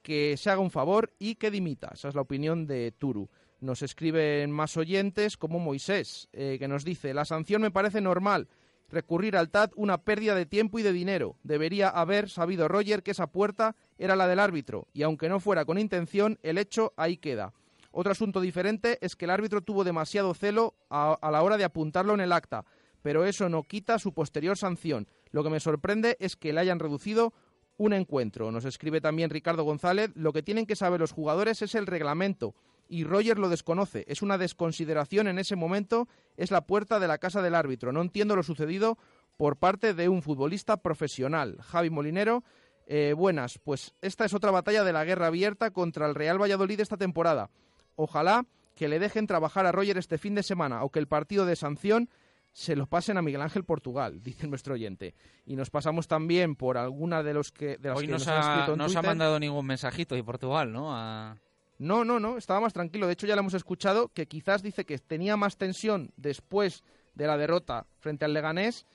que 0.02 0.36
se 0.36 0.48
haga 0.50 0.60
un 0.60 0.70
favor 0.70 1.12
y 1.18 1.34
que 1.34 1.50
dimita. 1.50 1.90
Esa 1.92 2.10
es 2.10 2.14
la 2.14 2.20
opinión 2.20 2.68
de 2.68 2.92
Turu. 2.92 3.28
Nos 3.58 3.82
escriben 3.82 4.52
más 4.52 4.76
oyentes 4.76 5.36
como 5.36 5.58
Moisés, 5.58 6.28
eh, 6.32 6.54
que 6.60 6.68
nos 6.68 6.84
dice, 6.84 7.12
la 7.14 7.24
sanción 7.24 7.62
me 7.62 7.72
parece 7.72 8.00
normal. 8.00 8.46
Recurrir 8.90 9.36
al 9.36 9.50
TAT 9.50 9.72
una 9.76 9.98
pérdida 9.98 10.34
de 10.34 10.46
tiempo 10.46 10.78
y 10.78 10.82
de 10.82 10.92
dinero. 10.92 11.36
Debería 11.42 11.88
haber 11.88 12.28
sabido 12.28 12.68
Roger 12.68 13.02
que 13.02 13.10
esa 13.10 13.26
puerta 13.26 13.76
era 13.98 14.16
la 14.16 14.28
del 14.28 14.40
árbitro, 14.40 14.86
y 14.92 15.02
aunque 15.02 15.28
no 15.28 15.40
fuera 15.40 15.64
con 15.64 15.78
intención, 15.78 16.38
el 16.42 16.58
hecho 16.58 16.92
ahí 16.96 17.16
queda. 17.16 17.52
Otro 17.90 18.12
asunto 18.12 18.40
diferente 18.40 18.98
es 19.00 19.16
que 19.16 19.24
el 19.24 19.30
árbitro 19.30 19.60
tuvo 19.60 19.84
demasiado 19.84 20.34
celo 20.34 20.74
a, 20.90 21.16
a 21.20 21.30
la 21.30 21.42
hora 21.42 21.56
de 21.56 21.64
apuntarlo 21.64 22.14
en 22.14 22.20
el 22.20 22.32
acta, 22.32 22.64
pero 23.02 23.24
eso 23.24 23.48
no 23.48 23.62
quita 23.62 23.98
su 23.98 24.12
posterior 24.12 24.56
sanción. 24.58 25.08
Lo 25.30 25.44
que 25.44 25.50
me 25.50 25.60
sorprende 25.60 26.16
es 26.20 26.36
que 26.36 26.52
le 26.52 26.60
hayan 26.60 26.78
reducido 26.78 27.32
un 27.76 27.92
encuentro. 27.92 28.50
Nos 28.50 28.64
escribe 28.64 29.00
también 29.00 29.30
Ricardo 29.30 29.64
González, 29.64 30.10
lo 30.14 30.32
que 30.32 30.42
tienen 30.42 30.66
que 30.66 30.76
saber 30.76 31.00
los 31.00 31.12
jugadores 31.12 31.62
es 31.62 31.74
el 31.74 31.86
reglamento 31.86 32.54
y 32.88 33.04
Roger 33.04 33.38
lo 33.38 33.48
desconoce. 33.48 34.04
Es 34.08 34.22
una 34.22 34.38
desconsideración 34.38 35.28
en 35.28 35.38
ese 35.38 35.56
momento, 35.56 36.08
es 36.36 36.50
la 36.50 36.66
puerta 36.66 36.98
de 37.00 37.08
la 37.08 37.18
casa 37.18 37.42
del 37.42 37.54
árbitro. 37.54 37.92
No 37.92 38.02
entiendo 38.02 38.36
lo 38.36 38.42
sucedido 38.42 38.98
por 39.36 39.56
parte 39.56 39.94
de 39.94 40.08
un 40.08 40.22
futbolista 40.22 40.76
profesional. 40.76 41.58
Javi 41.62 41.90
Molinero, 41.90 42.44
eh, 42.86 43.14
buenas. 43.16 43.58
Pues 43.58 43.94
esta 44.00 44.24
es 44.24 44.34
otra 44.34 44.50
batalla 44.50 44.84
de 44.84 44.92
la 44.92 45.04
guerra 45.04 45.28
abierta 45.28 45.70
contra 45.70 46.06
el 46.06 46.14
Real 46.14 46.40
Valladolid 46.40 46.80
esta 46.80 46.96
temporada. 46.96 47.50
Ojalá 47.96 48.46
que 48.74 48.88
le 48.88 48.98
dejen 48.98 49.26
trabajar 49.26 49.66
a 49.66 49.72
Roger 49.72 49.98
este 49.98 50.18
fin 50.18 50.34
de 50.34 50.42
semana 50.42 50.82
o 50.82 50.90
que 50.90 50.98
el 50.98 51.06
partido 51.06 51.46
de 51.46 51.56
sanción 51.56 52.08
se 52.52 52.76
lo 52.76 52.86
pasen 52.86 53.16
a 53.18 53.22
Miguel 53.22 53.42
Ángel 53.42 53.64
Portugal, 53.64 54.20
dice 54.22 54.46
nuestro 54.46 54.74
oyente. 54.74 55.14
Y 55.44 55.56
nos 55.56 55.70
pasamos 55.70 56.06
también 56.08 56.54
por 56.56 56.78
alguna 56.78 57.22
de 57.22 57.34
los 57.34 57.50
que 57.50 57.76
de 57.78 57.88
las 57.88 57.98
Hoy 57.98 58.06
que 58.06 58.12
nos, 58.12 58.26
nos, 58.26 58.28
han 58.28 58.36
ha, 58.36 58.54
escrito 58.62 58.74
en 58.74 58.96
ha 58.96 59.02
mandado 59.02 59.40
ningún 59.40 59.66
mensajito 59.66 60.14
de 60.14 60.24
Portugal, 60.24 60.72
¿no? 60.72 60.94
A- 60.96 61.36
No, 61.78 62.04
no, 62.04 62.20
no, 62.20 62.38
estaba 62.38 62.60
más 62.60 62.72
tranquilo. 62.72 63.06
De 63.06 63.14
hecho, 63.14 63.26
ya 63.26 63.34
lo 63.34 63.40
hemos 63.40 63.54
escuchado 63.54 64.08
que 64.08 64.26
quizás 64.26 64.62
dice 64.62 64.84
que 64.84 64.98
tenía 64.98 65.36
más 65.36 65.56
tensión 65.56 66.12
después 66.16 66.84
de 67.14 67.26
la 67.26 67.36
derrota 67.36 67.86
frente 67.98 68.24
al 68.24 68.32
Leganés 68.32 68.86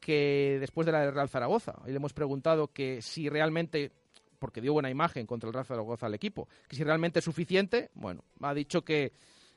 que 0.00 0.58
después 0.60 0.86
de 0.86 0.92
la 0.92 1.00
de 1.00 1.10
Real 1.10 1.28
Zaragoza. 1.28 1.74
Y 1.86 1.90
le 1.90 1.96
hemos 1.96 2.12
preguntado 2.12 2.68
que 2.68 3.02
si 3.02 3.28
realmente, 3.28 3.92
porque 4.38 4.60
dio 4.60 4.72
buena 4.72 4.90
imagen 4.90 5.26
contra 5.26 5.48
el 5.48 5.54
Real 5.54 5.66
Zaragoza 5.66 6.06
al 6.06 6.14
equipo, 6.14 6.48
que 6.68 6.76
si 6.76 6.84
realmente 6.84 7.20
es 7.20 7.24
suficiente. 7.24 7.90
Bueno, 7.94 8.22
ha 8.42 8.54
dicho 8.54 8.82
que, 8.82 9.12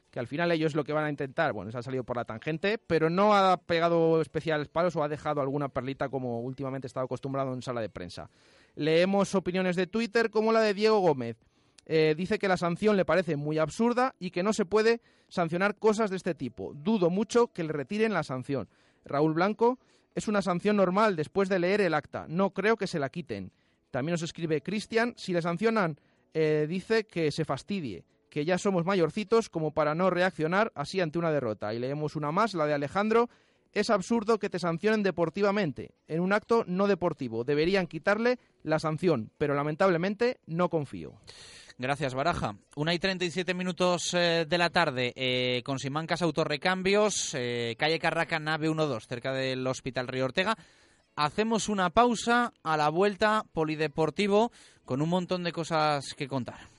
que 0.09 0.19
al 0.19 0.27
final 0.27 0.51
ellos 0.51 0.75
lo 0.75 0.83
que 0.83 0.93
van 0.93 1.05
a 1.05 1.09
intentar, 1.09 1.53
bueno, 1.53 1.71
se 1.71 1.77
ha 1.77 1.83
salido 1.83 2.03
por 2.03 2.17
la 2.17 2.25
tangente, 2.25 2.77
pero 2.77 3.09
no 3.09 3.35
ha 3.35 3.57
pegado 3.57 4.21
especiales 4.21 4.69
palos 4.69 4.95
o 4.95 5.03
ha 5.03 5.09
dejado 5.09 5.41
alguna 5.41 5.69
perlita 5.69 6.09
como 6.09 6.41
últimamente 6.41 6.87
estaba 6.87 7.05
acostumbrado 7.05 7.53
en 7.53 7.61
sala 7.61 7.81
de 7.81 7.89
prensa. 7.89 8.29
Leemos 8.75 9.35
opiniones 9.35 9.75
de 9.75 9.87
Twitter 9.87 10.29
como 10.29 10.51
la 10.51 10.61
de 10.61 10.73
Diego 10.73 10.99
Gómez. 10.99 11.37
Eh, 11.85 12.13
dice 12.15 12.37
que 12.37 12.47
la 12.47 12.57
sanción 12.57 12.97
le 12.97 13.05
parece 13.05 13.35
muy 13.35 13.57
absurda 13.57 14.15
y 14.19 14.31
que 14.31 14.43
no 14.43 14.53
se 14.53 14.65
puede 14.65 15.01
sancionar 15.27 15.77
cosas 15.77 16.09
de 16.09 16.17
este 16.17 16.35
tipo. 16.35 16.73
Dudo 16.75 17.09
mucho 17.09 17.47
que 17.47 17.63
le 17.63 17.73
retiren 17.73 18.13
la 18.13 18.23
sanción. 18.23 18.69
Raúl 19.05 19.33
Blanco, 19.33 19.79
es 20.15 20.27
una 20.27 20.41
sanción 20.41 20.75
normal 20.75 21.15
después 21.15 21.49
de 21.49 21.59
leer 21.59 21.81
el 21.81 21.93
acta. 21.93 22.25
No 22.27 22.51
creo 22.51 22.77
que 22.77 22.87
se 22.87 22.99
la 22.99 23.09
quiten. 23.09 23.51
También 23.91 24.13
nos 24.13 24.21
escribe 24.21 24.61
Cristian, 24.61 25.13
si 25.17 25.33
le 25.33 25.41
sancionan, 25.41 25.99
eh, 26.33 26.67
dice 26.69 27.05
que 27.05 27.31
se 27.31 27.45
fastidie, 27.45 28.03
que 28.29 28.45
ya 28.45 28.57
somos 28.57 28.85
mayorcitos 28.85 29.49
como 29.49 29.71
para 29.71 29.95
no 29.95 30.09
reaccionar 30.09 30.71
así 30.75 31.01
ante 31.01 31.17
una 31.17 31.31
derrota. 31.31 31.73
Y 31.73 31.79
leemos 31.79 32.15
una 32.15 32.31
más, 32.31 32.53
la 32.53 32.65
de 32.65 32.73
Alejandro. 32.73 33.29
Es 33.71 33.89
absurdo 33.89 34.39
que 34.39 34.49
te 34.49 34.57
sancionen 34.57 35.03
deportivamente, 35.03 35.91
en 36.07 36.21
un 36.21 36.33
acto 36.33 36.63
no 36.67 36.87
deportivo. 36.87 37.43
Deberían 37.43 37.85
quitarle 37.87 38.39
la 38.63 38.79
sanción, 38.79 39.31
pero 39.37 39.53
lamentablemente 39.53 40.39
no 40.47 40.69
confío. 40.69 41.13
Gracias, 41.81 42.13
Baraja. 42.13 42.57
Una 42.75 42.93
y 42.93 42.99
37 42.99 43.53
minutos 43.53 44.13
eh, 44.13 44.45
de 44.45 44.57
la 44.57 44.69
tarde, 44.69 45.13
eh, 45.15 45.63
con 45.63 45.79
Simancas 45.79 46.21
Autorrecambios, 46.21 47.33
eh, 47.35 47.77
calle 47.79 47.99
Carraca, 47.99 48.37
nave 48.37 48.67
12, 48.67 49.07
cerca 49.07 49.31
del 49.31 49.65
Hospital 49.65 50.09
Río 50.09 50.25
Ortega. 50.25 50.57
Hacemos 51.15 51.69
una 51.69 51.89
pausa 51.89 52.51
a 52.63 52.75
la 52.75 52.89
vuelta 52.89 53.45
polideportivo 53.53 54.51
con 54.83 55.01
un 55.01 55.07
montón 55.07 55.45
de 55.45 55.53
cosas 55.53 56.13
que 56.15 56.27
contar. 56.27 56.78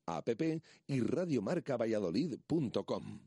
app 0.17 0.41
y 0.87 1.01
radiomarcavalladolid.com. 1.01 3.19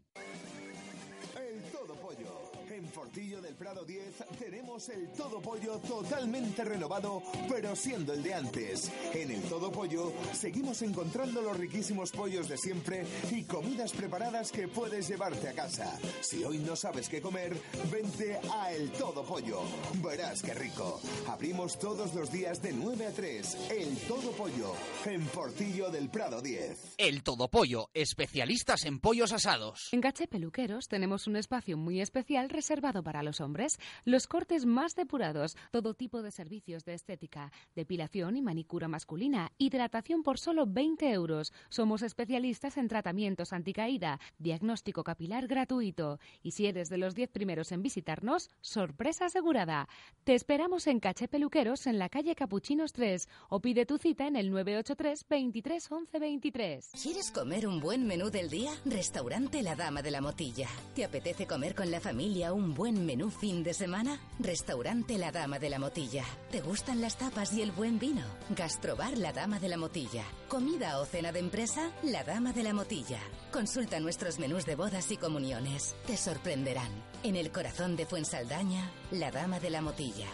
Prado 3.75 3.87
10 3.87 4.25
tenemos 4.39 4.89
el 4.89 5.09
Todo 5.15 5.41
Pollo 5.41 5.79
totalmente 5.79 6.63
renovado, 6.65 7.21
pero 7.49 7.75
siendo 7.75 8.13
el 8.13 8.23
de 8.23 8.33
antes. 8.33 8.93
En 9.13 9.33
el 9.33 9.43
Todo 9.43 9.73
Pollo 9.73 10.13
seguimos 10.33 10.81
encontrando 10.83 11.43
los 11.43 11.57
riquísimos 11.57 12.13
pollos 12.13 12.49
de 12.49 12.57
siempre 12.57 13.05
y 13.33 13.43
comidas 13.43 13.93
preparadas 13.93 14.53
que 14.53 14.69
puedes 14.69 15.09
llevarte 15.09 15.49
a 15.49 15.55
casa. 15.55 15.99
Si 16.21 16.45
hoy 16.45 16.59
no 16.59 16.77
sabes 16.77 17.09
qué 17.09 17.21
comer, 17.21 17.57
vente 17.91 18.39
a 18.53 18.73
El 18.73 18.93
Todo 18.93 19.25
Pollo. 19.25 19.63
Verás 19.95 20.41
qué 20.41 20.55
rico. 20.55 21.01
Abrimos 21.27 21.77
todos 21.77 22.15
los 22.15 22.31
días 22.31 22.63
de 22.63 22.73
9 22.73 23.07
a 23.07 23.11
3. 23.11 23.71
El 23.71 23.97
Todo 24.07 24.31
Pollo. 24.33 24.73
En 25.05 25.27
Portillo 25.27 25.91
del 25.91 26.11
Prado 26.11 26.41
10. 26.41 26.95
El 26.99 27.25
Todopollo, 27.25 27.91
especialistas 27.93 28.85
en 28.85 29.01
pollos 29.01 29.33
asados. 29.33 29.89
En 29.93 30.01
Gaché 30.01 30.29
Peluqueros 30.29 30.87
tenemos 30.87 31.27
un 31.27 31.35
espacio 31.37 31.77
muy 31.77 32.01
especial 32.01 32.49
reservado 32.51 33.03
para 33.03 33.23
los 33.25 33.41
hombres. 33.41 33.64
Los 34.05 34.27
cortes 34.27 34.67
más 34.67 34.95
depurados, 34.95 35.57
todo 35.71 35.95
tipo 35.95 36.23
de 36.23 36.31
servicios 36.31 36.85
de 36.85 36.95
estética, 36.95 37.53
depilación 37.75 38.37
y 38.37 38.43
manicura 38.43 38.89
masculina, 38.89 39.53
hidratación 39.59 40.23
por 40.23 40.39
solo 40.39 40.67
20 40.67 41.11
euros. 41.13 41.53
Somos 41.69 42.03
especialistas 42.03 42.77
en 42.77 42.89
tratamientos 42.89 43.53
anticaída, 43.53 44.21
diagnóstico 44.39 45.05
capilar 45.05 45.47
gratuito. 45.47 46.19
Y 46.43 46.53
si 46.53 46.67
eres 46.67 46.89
de 46.89 46.99
los 46.99 47.15
10 47.15 47.31
primeros 47.31 47.73
en 47.73 47.83
visitarnos, 47.83 48.51
sorpresa 48.61 49.27
asegurada. 49.27 49.89
Te 50.25 50.35
esperamos 50.35 50.87
en 50.87 51.01
Caché 51.01 51.29
Peluqueros 51.29 51.87
en 51.87 51.99
la 51.99 52.09
calle 52.09 52.35
Capuchinos 52.35 52.93
3 52.93 53.29
o 53.49 53.61
pide 53.61 53.87
tu 53.87 53.99
cita 53.99 54.27
en 54.27 54.37
el 54.37 54.51
983 54.51 55.27
23 55.29 55.93
11 55.93 56.19
23. 56.19 56.91
¿Quieres 57.03 57.31
comer 57.31 57.67
un 57.67 57.81
buen 57.81 58.07
menú 58.07 58.31
del 58.31 58.49
día? 58.51 58.71
Restaurante 58.85 59.63
La 59.63 59.75
Dama 59.75 60.03
de 60.03 60.11
la 60.11 60.21
Motilla. 60.21 60.69
¿Te 60.95 61.05
apetece 61.05 61.47
comer 61.47 61.75
con 61.75 61.91
la 61.91 62.01
familia 62.01 62.53
un 62.53 62.75
buen 62.75 63.05
menú 63.07 63.31
fin 63.31 63.54
de 63.63 63.75
semana? 63.75 64.19
Restaurante 64.39 65.19
La 65.19 65.31
Dama 65.31 65.59
de 65.59 65.71
la 65.71 65.79
Motilla. 65.79 66.25
¿Te 66.51 66.61
gustan 66.61 67.01
las 67.01 67.17
tapas 67.17 67.53
y 67.53 67.63
el 67.63 67.71
buen 67.71 67.99
vino? 67.99 68.23
Gastrobar 68.51 69.17
La 69.19 69.33
Dama 69.33 69.61
de 69.61 69.69
la 69.69 69.77
Motilla. 69.77 70.25
¿Comida 70.49 71.01
o 71.01 71.05
cena 71.05 71.31
de 71.31 71.41
empresa? 71.41 71.93
La 72.03 72.25
Dama 72.25 72.53
de 72.53 72.63
la 72.63 72.73
Motilla. 72.73 73.21
Consulta 73.53 74.01
nuestros 74.01 74.39
menús 74.39 74.67
de 74.67 74.75
bodas 74.75 75.11
y 75.13 75.17
comuniones. 75.17 75.95
Te 76.07 76.17
sorprenderán. 76.17 76.91
En 77.23 77.37
el 77.37 77.53
corazón 77.53 77.97
de 77.97 78.07
Fuensaldaña, 78.07 78.91
La 79.13 79.31
Dama 79.31 79.61
de 79.61 79.71
la 79.71 79.83
Motilla. 79.83 80.29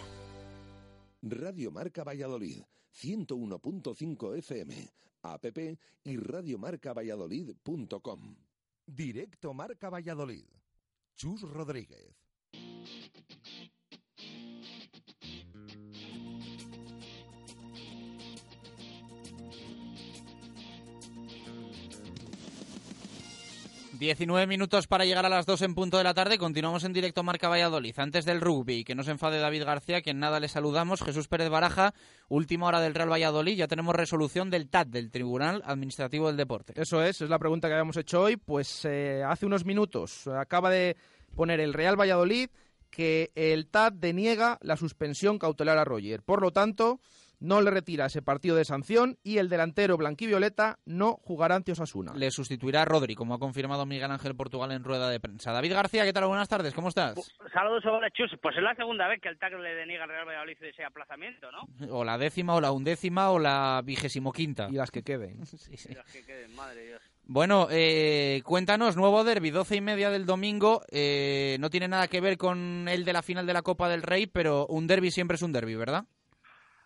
Radio 1.23 1.71
Marca 1.71 2.03
Valladolid, 2.03 2.63
101.5 3.03 4.39
FM, 4.39 4.89
app 5.23 5.45
y 6.05 6.17
radiomarcavalladolid.com. 6.17 8.37
Directo 8.87 9.53
Marca 9.53 9.91
Valladolid. 9.91 10.47
Chus 11.17 11.43
Rodríguez. 11.43 12.30
19 24.01 24.47
minutos 24.47 24.87
para 24.87 25.05
llegar 25.05 25.27
a 25.27 25.29
las 25.29 25.45
2 25.45 25.61
en 25.61 25.75
punto 25.75 25.99
de 25.99 26.05
la 26.05 26.15
tarde. 26.15 26.39
Continuamos 26.39 26.85
en 26.85 26.95
directo 26.95 27.23
Marca 27.23 27.51
Valladolid. 27.51 27.93
Antes 27.99 28.25
del 28.25 28.41
rugby, 28.41 28.83
que 28.83 28.95
no 28.95 29.03
se 29.03 29.11
enfade 29.11 29.39
David 29.39 29.65
García, 29.65 30.01
que 30.01 30.13
en 30.13 30.21
nada 30.21 30.41
le 30.41 30.49
saludamos. 30.49 31.03
Jesús 31.03 31.29
Pérez 31.29 31.51
Baraja, 31.51 31.93
última 32.31 32.67
hora 32.67 32.81
del 32.81 32.95
Real 32.95 33.13
Valladolid. 33.13 33.59
Ya 33.59 33.69
tenemos 33.69 33.95
resolución 33.95 34.49
del 34.49 34.71
TAT, 34.71 34.89
del 34.89 35.11
Tribunal 35.11 35.63
Administrativo 35.67 36.29
del 36.29 36.39
Deporte. 36.39 36.73
Eso 36.81 37.03
es, 37.05 37.21
es 37.21 37.29
la 37.29 37.39
pregunta 37.39 37.69
que 37.69 37.75
habíamos 37.75 37.99
hecho 37.99 38.23
hoy. 38.23 38.39
Pues 38.39 38.87
eh, 38.87 39.23
hace 39.23 39.45
unos 39.45 39.67
minutos 39.67 40.27
acaba 40.29 40.71
de 40.71 40.97
poner 41.35 41.61
el 41.61 41.75
Real 41.75 41.99
Valladolid 41.99 42.51
que 42.91 43.31
el 43.35 43.69
TAT 43.69 43.95
deniega 43.95 44.59
la 44.63 44.77
suspensión 44.77 45.39
cautelar 45.39 45.79
a 45.79 45.85
Roger. 45.85 46.23
Por 46.23 46.43
lo 46.43 46.51
tanto, 46.51 47.01
no 47.41 47.63
le 47.63 47.71
retira 47.71 48.07
ese 48.07 48.21
partido 48.21 48.55
de 48.55 48.65
sanción 48.65 49.17
y 49.23 49.39
el 49.39 49.49
delantero 49.49 49.97
blanquivioleta 49.97 50.79
no 50.85 51.15
jugará 51.15 51.57
ante 51.57 51.73
Osasuna. 51.73 52.13
Le 52.15 52.31
sustituirá 52.31 52.83
a 52.83 52.85
Rodri, 52.85 53.15
como 53.15 53.35
ha 53.35 53.39
confirmado 53.39 53.87
Miguel 53.87 54.11
Ángel 54.11 54.37
Portugal 54.37 54.71
en 54.73 54.85
rueda 54.85 55.09
de 55.09 55.21
prensa. 55.21 55.53
David 55.53 55.73
García, 55.73 56.05
¿qué 56.05 56.13
tal? 56.13 56.27
Buenas 56.27 56.49
tardes, 56.49 56.75
¿cómo 56.75 56.89
estás? 56.89 57.15
Saludos, 57.53 57.83
sobre 57.83 58.11
Chus. 58.11 58.31
Pues 58.43 58.57
es 58.57 58.63
la 58.63 58.75
segunda 58.75 59.09
vez 59.09 59.21
que 59.21 59.29
el 59.29 59.39
TAC 59.39 59.55
le 59.55 59.75
deniega 59.75 60.05
al 60.05 60.11
Real 60.11 60.27
Valladolid 60.27 60.59
ese 60.61 60.85
aplazamiento, 60.85 61.49
¿no? 61.51 61.67
O 61.91 62.05
la 62.05 62.19
décima, 62.19 62.55
o 62.55 62.61
la 62.61 62.73
undécima, 62.73 63.31
o 63.31 63.39
la 63.39 63.81
vigésimo 63.85 64.33
quinta. 64.33 64.69
Y 64.71 64.75
las 64.75 64.91
que 64.91 65.03
queden. 65.03 65.47
sí, 65.47 65.57
sí. 65.57 65.93
Y 65.93 65.95
las 65.95 66.13
que 66.13 66.25
queden, 66.25 66.55
madre 66.55 66.85
Dios. 66.85 67.03
Bueno, 67.33 67.69
eh, 67.71 68.43
cuéntanos, 68.45 68.97
nuevo 68.97 69.23
derby, 69.23 69.51
doce 69.51 69.77
y 69.77 69.81
media 69.81 70.11
del 70.11 70.27
domingo. 70.27 70.83
Eh, 70.91 71.59
no 71.61 71.71
tiene 71.71 71.87
nada 71.87 72.09
que 72.09 72.21
ver 72.21 72.37
con 72.37 72.89
el 72.89 73.05
de 73.05 73.13
la 73.13 73.23
final 73.23 73.47
de 73.47 73.53
la 73.53 73.63
Copa 73.63 73.89
del 73.89 74.03
Rey, 74.03 74.27
pero 74.27 74.67
un 74.67 74.89
derby 74.89 75.13
siempre 75.13 75.37
es 75.37 75.43
un 75.43 75.53
derby, 75.53 75.77
¿verdad? 75.77 76.03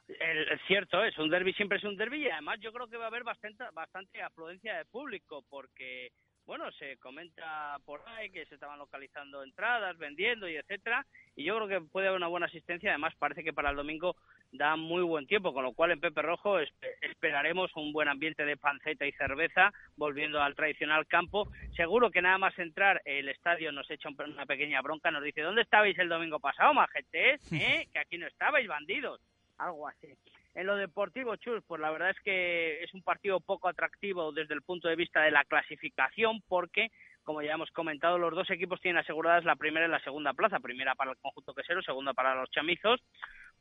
Es 0.07 0.61
cierto, 0.67 1.03
es 1.03 1.17
un 1.17 1.31
derby 1.31 1.55
siempre 1.55 1.79
es 1.79 1.85
un 1.85 1.97
derby 1.97 2.27
y 2.27 2.29
además 2.29 2.59
yo 2.61 2.75
creo 2.75 2.87
que 2.89 2.99
va 2.99 3.05
a 3.05 3.09
haber 3.09 3.25
bastante, 3.25 3.65
bastante 3.73 4.21
afluencia 4.21 4.77
de 4.77 4.85
público 4.85 5.43
porque, 5.49 6.11
bueno, 6.45 6.71
se 6.73 6.99
comenta 6.99 7.79
por 7.87 8.03
ahí 8.07 8.29
que 8.29 8.45
se 8.45 8.57
estaban 8.57 8.79
localizando 8.79 9.43
entradas, 9.43 9.97
vendiendo 9.97 10.47
y 10.47 10.57
etcétera 10.57 11.07
y 11.37 11.45
yo 11.45 11.57
creo 11.57 11.69
que 11.69 11.89
puede 11.89 12.09
haber 12.09 12.19
una 12.19 12.29
buena 12.29 12.49
asistencia. 12.49 12.91
Además 12.91 13.15
parece 13.19 13.43
que 13.43 13.55
para 13.55 13.71
el 13.71 13.77
domingo 13.77 14.15
da 14.55 14.77
muy 14.77 15.03
buen 15.03 15.27
tiempo, 15.27 15.53
con 15.53 15.65
lo 15.65 15.73
cual 15.73 15.91
en 15.91 16.01
Pepe 16.01 16.23
Rojo 16.23 16.59
esperaremos 17.01 17.71
un 17.77 17.93
buen 17.93 18.09
ambiente 18.09 18.45
de 18.45 18.57
panceta 18.57 19.07
y 19.07 19.13
cerveza, 19.13 19.73
volviendo 19.97 20.41
al 20.41 20.55
tradicional 20.55 21.07
campo. 21.07 21.49
Seguro 21.77 22.11
que 22.11 22.23
nada 22.23 22.39
más 22.39 22.59
entrar 22.59 23.03
el 23.05 23.29
estadio 23.29 23.73
nos 23.73 23.91
echa 23.91 24.09
una 24.09 24.47
pequeña 24.47 24.81
bronca, 24.81 25.11
nos 25.11 25.23
dice, 25.23 25.43
¿dónde 25.43 25.63
estabais 25.63 25.99
el 25.99 26.09
domingo 26.09 26.39
pasado, 26.39 26.73
majetes? 26.73 27.41
¿Eh? 27.53 27.89
Que 27.93 27.99
aquí 27.99 28.17
no 28.17 28.27
estabais, 28.27 28.67
bandidos 28.67 29.21
algo 29.59 29.89
así. 29.89 30.09
En 30.55 30.67
lo 30.67 30.77
deportivo, 30.77 31.35
Chus, 31.37 31.65
pues 31.67 31.81
la 31.81 31.91
verdad 31.91 32.11
es 32.11 32.21
que 32.21 32.83
es 32.83 32.95
un 32.95 33.03
partido 33.03 33.41
poco 33.41 33.69
atractivo 33.69 34.31
desde 34.31 34.55
el 34.55 34.63
punto 34.63 34.89
de 34.89 34.95
vista 34.95 35.23
de 35.23 35.33
la 35.33 35.45
clasificación, 35.45 36.43
porque, 36.49 36.93
como 37.25 37.43
ya 37.43 37.55
hemos 37.55 37.71
comentado, 37.71 38.19
los 38.19 38.35
dos 38.35 38.49
equipos 38.51 38.81
tienen 38.81 39.01
aseguradas 39.03 39.45
la 39.45 39.57
primera 39.57 39.87
y 39.87 39.91
la 39.91 40.01
segunda 40.01 40.33
plaza, 40.35 40.61
primera 40.61 40.95
para 40.95 41.13
el 41.13 41.17
conjunto 41.19 41.55
quesero, 41.55 41.83
segunda 41.83 42.13
para 42.13 42.35
los 42.35 42.51
chamizos, 42.51 43.01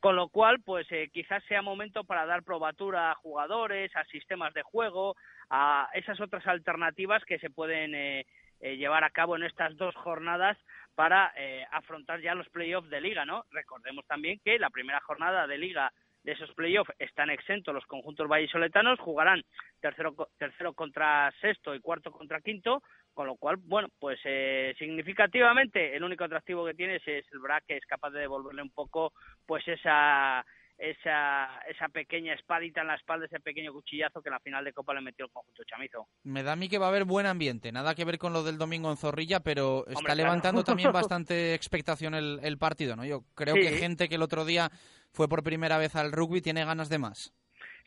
con 0.00 0.16
lo 0.16 0.28
cual, 0.28 0.60
pues 0.60 0.86
eh, 0.92 1.08
quizás 1.12 1.42
sea 1.44 1.62
momento 1.62 2.04
para 2.04 2.26
dar 2.26 2.42
probatura 2.42 3.10
a 3.10 3.14
jugadores, 3.14 3.94
a 3.96 4.04
sistemas 4.04 4.52
de 4.54 4.62
juego, 4.62 5.16
a 5.50 5.88
esas 5.94 6.20
otras 6.20 6.46
alternativas 6.46 7.24
que 7.24 7.38
se 7.38 7.50
pueden 7.50 7.94
eh, 7.94 8.26
eh, 8.60 8.76
llevar 8.76 9.02
a 9.02 9.10
cabo 9.10 9.36
en 9.36 9.44
estas 9.44 9.76
dos 9.76 9.94
jornadas 9.96 10.58
para 10.94 11.32
afrontar 11.72 12.20
ya 12.20 12.36
los 12.36 12.48
playoffs 12.50 12.88
de 12.88 13.00
liga, 13.00 13.24
¿no? 13.24 13.44
Recordemos 13.50 14.06
también 14.06 14.38
que 14.44 14.60
la 14.60 14.70
primera 14.70 15.00
jornada 15.00 15.48
de 15.48 15.58
liga 15.58 15.92
de 16.24 16.32
esos 16.32 16.52
playoffs 16.54 16.90
están 16.98 17.30
exentos 17.30 17.74
los 17.74 17.84
conjuntos 17.86 18.26
vallisoletanos, 18.26 18.98
jugarán 18.98 19.42
tercero, 19.80 20.14
tercero 20.38 20.72
contra 20.72 21.32
sexto 21.40 21.74
y 21.74 21.80
cuarto 21.80 22.10
contra 22.10 22.40
quinto, 22.40 22.82
con 23.12 23.26
lo 23.26 23.36
cual, 23.36 23.58
bueno, 23.58 23.88
pues 23.98 24.18
eh, 24.24 24.74
significativamente 24.78 25.94
el 25.94 26.02
único 26.02 26.24
atractivo 26.24 26.64
que 26.64 26.74
tiene 26.74 26.96
es, 26.96 27.06
el 27.06 27.38
BRAC, 27.38 27.64
que 27.66 27.76
es 27.76 27.86
capaz 27.86 28.10
de 28.10 28.20
devolverle 28.20 28.62
un 28.62 28.70
poco 28.70 29.12
pues 29.46 29.66
esa 29.68 30.44
esa, 30.76 31.60
esa 31.68 31.88
pequeña 31.88 32.34
espadita 32.34 32.80
en 32.80 32.88
la 32.88 32.96
espalda, 32.96 33.26
ese 33.26 33.38
pequeño 33.38 33.72
cuchillazo 33.72 34.20
que 34.20 34.28
en 34.28 34.32
la 34.32 34.40
final 34.40 34.64
de 34.64 34.72
Copa 34.72 34.92
le 34.92 35.02
metió 35.02 35.26
el 35.26 35.30
conjunto 35.30 35.62
chamizo. 35.64 36.08
Me 36.24 36.42
da 36.42 36.52
a 36.52 36.56
mí 36.56 36.68
que 36.68 36.78
va 36.78 36.86
a 36.86 36.88
haber 36.88 37.04
buen 37.04 37.26
ambiente, 37.26 37.70
nada 37.70 37.94
que 37.94 38.04
ver 38.04 38.18
con 38.18 38.32
lo 38.32 38.42
del 38.42 38.58
domingo 38.58 38.90
en 38.90 38.96
Zorrilla, 38.96 39.38
pero 39.38 39.86
está 39.86 40.16
levantando 40.16 40.64
también 40.64 40.90
bastante 40.92 41.54
expectación 41.54 42.14
el, 42.14 42.40
el, 42.42 42.58
partido, 42.58 42.96
¿no? 42.96 43.04
Yo 43.04 43.22
creo 43.34 43.54
que 43.54 43.78
gente 43.78 44.08
que 44.08 44.16
el 44.16 44.22
otro 44.22 44.44
día 44.44 44.68
fue 45.14 45.28
por 45.28 45.42
primera 45.42 45.78
vez 45.78 45.96
al 45.96 46.12
rugby 46.12 46.42
tiene 46.42 46.64
ganas 46.64 46.90
de 46.90 46.98
más. 46.98 47.32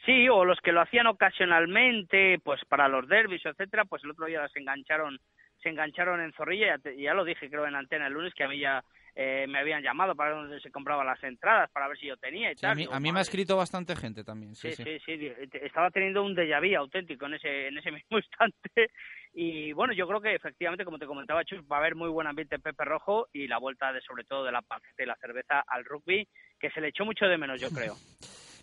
Sí, 0.05 0.29
o 0.29 0.45
los 0.45 0.59
que 0.61 0.71
lo 0.71 0.81
hacían 0.81 1.07
ocasionalmente, 1.07 2.39
pues 2.43 2.61
para 2.69 2.87
los 2.87 3.07
derbis, 3.07 3.45
etcétera, 3.45 3.85
pues 3.85 4.03
el 4.03 4.11
otro 4.11 4.25
día 4.25 4.47
se 4.49 4.59
engancharon 4.59 5.19
se 5.61 5.69
engancharon 5.69 6.21
en 6.21 6.33
Zorrilla, 6.33 6.77
ya, 6.83 6.91
ya 6.91 7.13
lo 7.13 7.25
dije 7.25 7.49
creo 7.49 7.65
en 7.65 7.75
antena 7.75 8.07
el 8.07 8.13
lunes, 8.13 8.33
que 8.35 8.43
a 8.43 8.47
mí 8.47 8.59
ya 8.59 8.83
eh, 9.15 9.47
me 9.47 9.57
habían 9.57 9.81
llamado 9.81 10.15
para 10.15 10.29
ver 10.29 10.39
dónde 10.43 10.61
se 10.61 10.69
compraban 10.69 11.07
las 11.07 11.21
entradas, 11.23 11.71
para 11.71 11.87
ver 11.87 11.97
si 11.97 12.05
yo 12.05 12.17
tenía 12.17 12.51
y 12.51 12.55
tal. 12.55 12.71
A 12.91 12.99
mí, 12.99 13.11
me 13.11 13.17
ha 13.17 13.23
escrito 13.23 13.57
bastante 13.57 13.95
gente 13.95 14.23
también. 14.23 14.53
Sí 14.53 14.71
sí, 14.73 14.99
sí, 15.03 15.31
Estaba 15.53 15.89
teniendo 15.89 16.23
un 16.23 16.35
déjà 16.35 16.61
vu 16.61 16.77
auténtico 16.77 17.25
en 17.25 17.33
ese, 17.33 17.67
en 17.67 17.77
ese 17.79 17.91
mismo 17.91 18.17
instante. 18.17 18.91
Y 19.33 19.73
bueno, 19.73 19.93
yo 19.93 20.07
creo 20.07 20.21
que 20.21 20.35
efectivamente, 20.35 20.85
como 20.85 20.99
te 20.99 21.07
comentaba 21.07 21.43
Chus, 21.45 21.61
va 21.63 21.77
a 21.77 21.79
haber 21.79 21.95
muy 21.95 22.09
buen 22.09 22.27
ambiente 22.27 22.55
en 22.55 22.61
Pepe 22.61 22.85
Rojo 22.85 23.27
y 23.33 23.47
la 23.47 23.57
vuelta 23.57 23.91
de 23.91 24.01
sobre 24.01 24.23
todo 24.23 24.45
de 24.45 24.51
la 24.51 24.61
panceta 24.61 25.01
y 25.01 25.07
la 25.07 25.15
cerveza 25.15 25.63
al 25.65 25.83
rugby, 25.85 26.27
que 26.59 26.69
se 26.71 26.81
le 26.81 26.89
echó 26.89 27.05
mucho 27.05 27.25
de 27.25 27.37
menos, 27.37 27.59
yo 27.59 27.69
creo. 27.69 27.95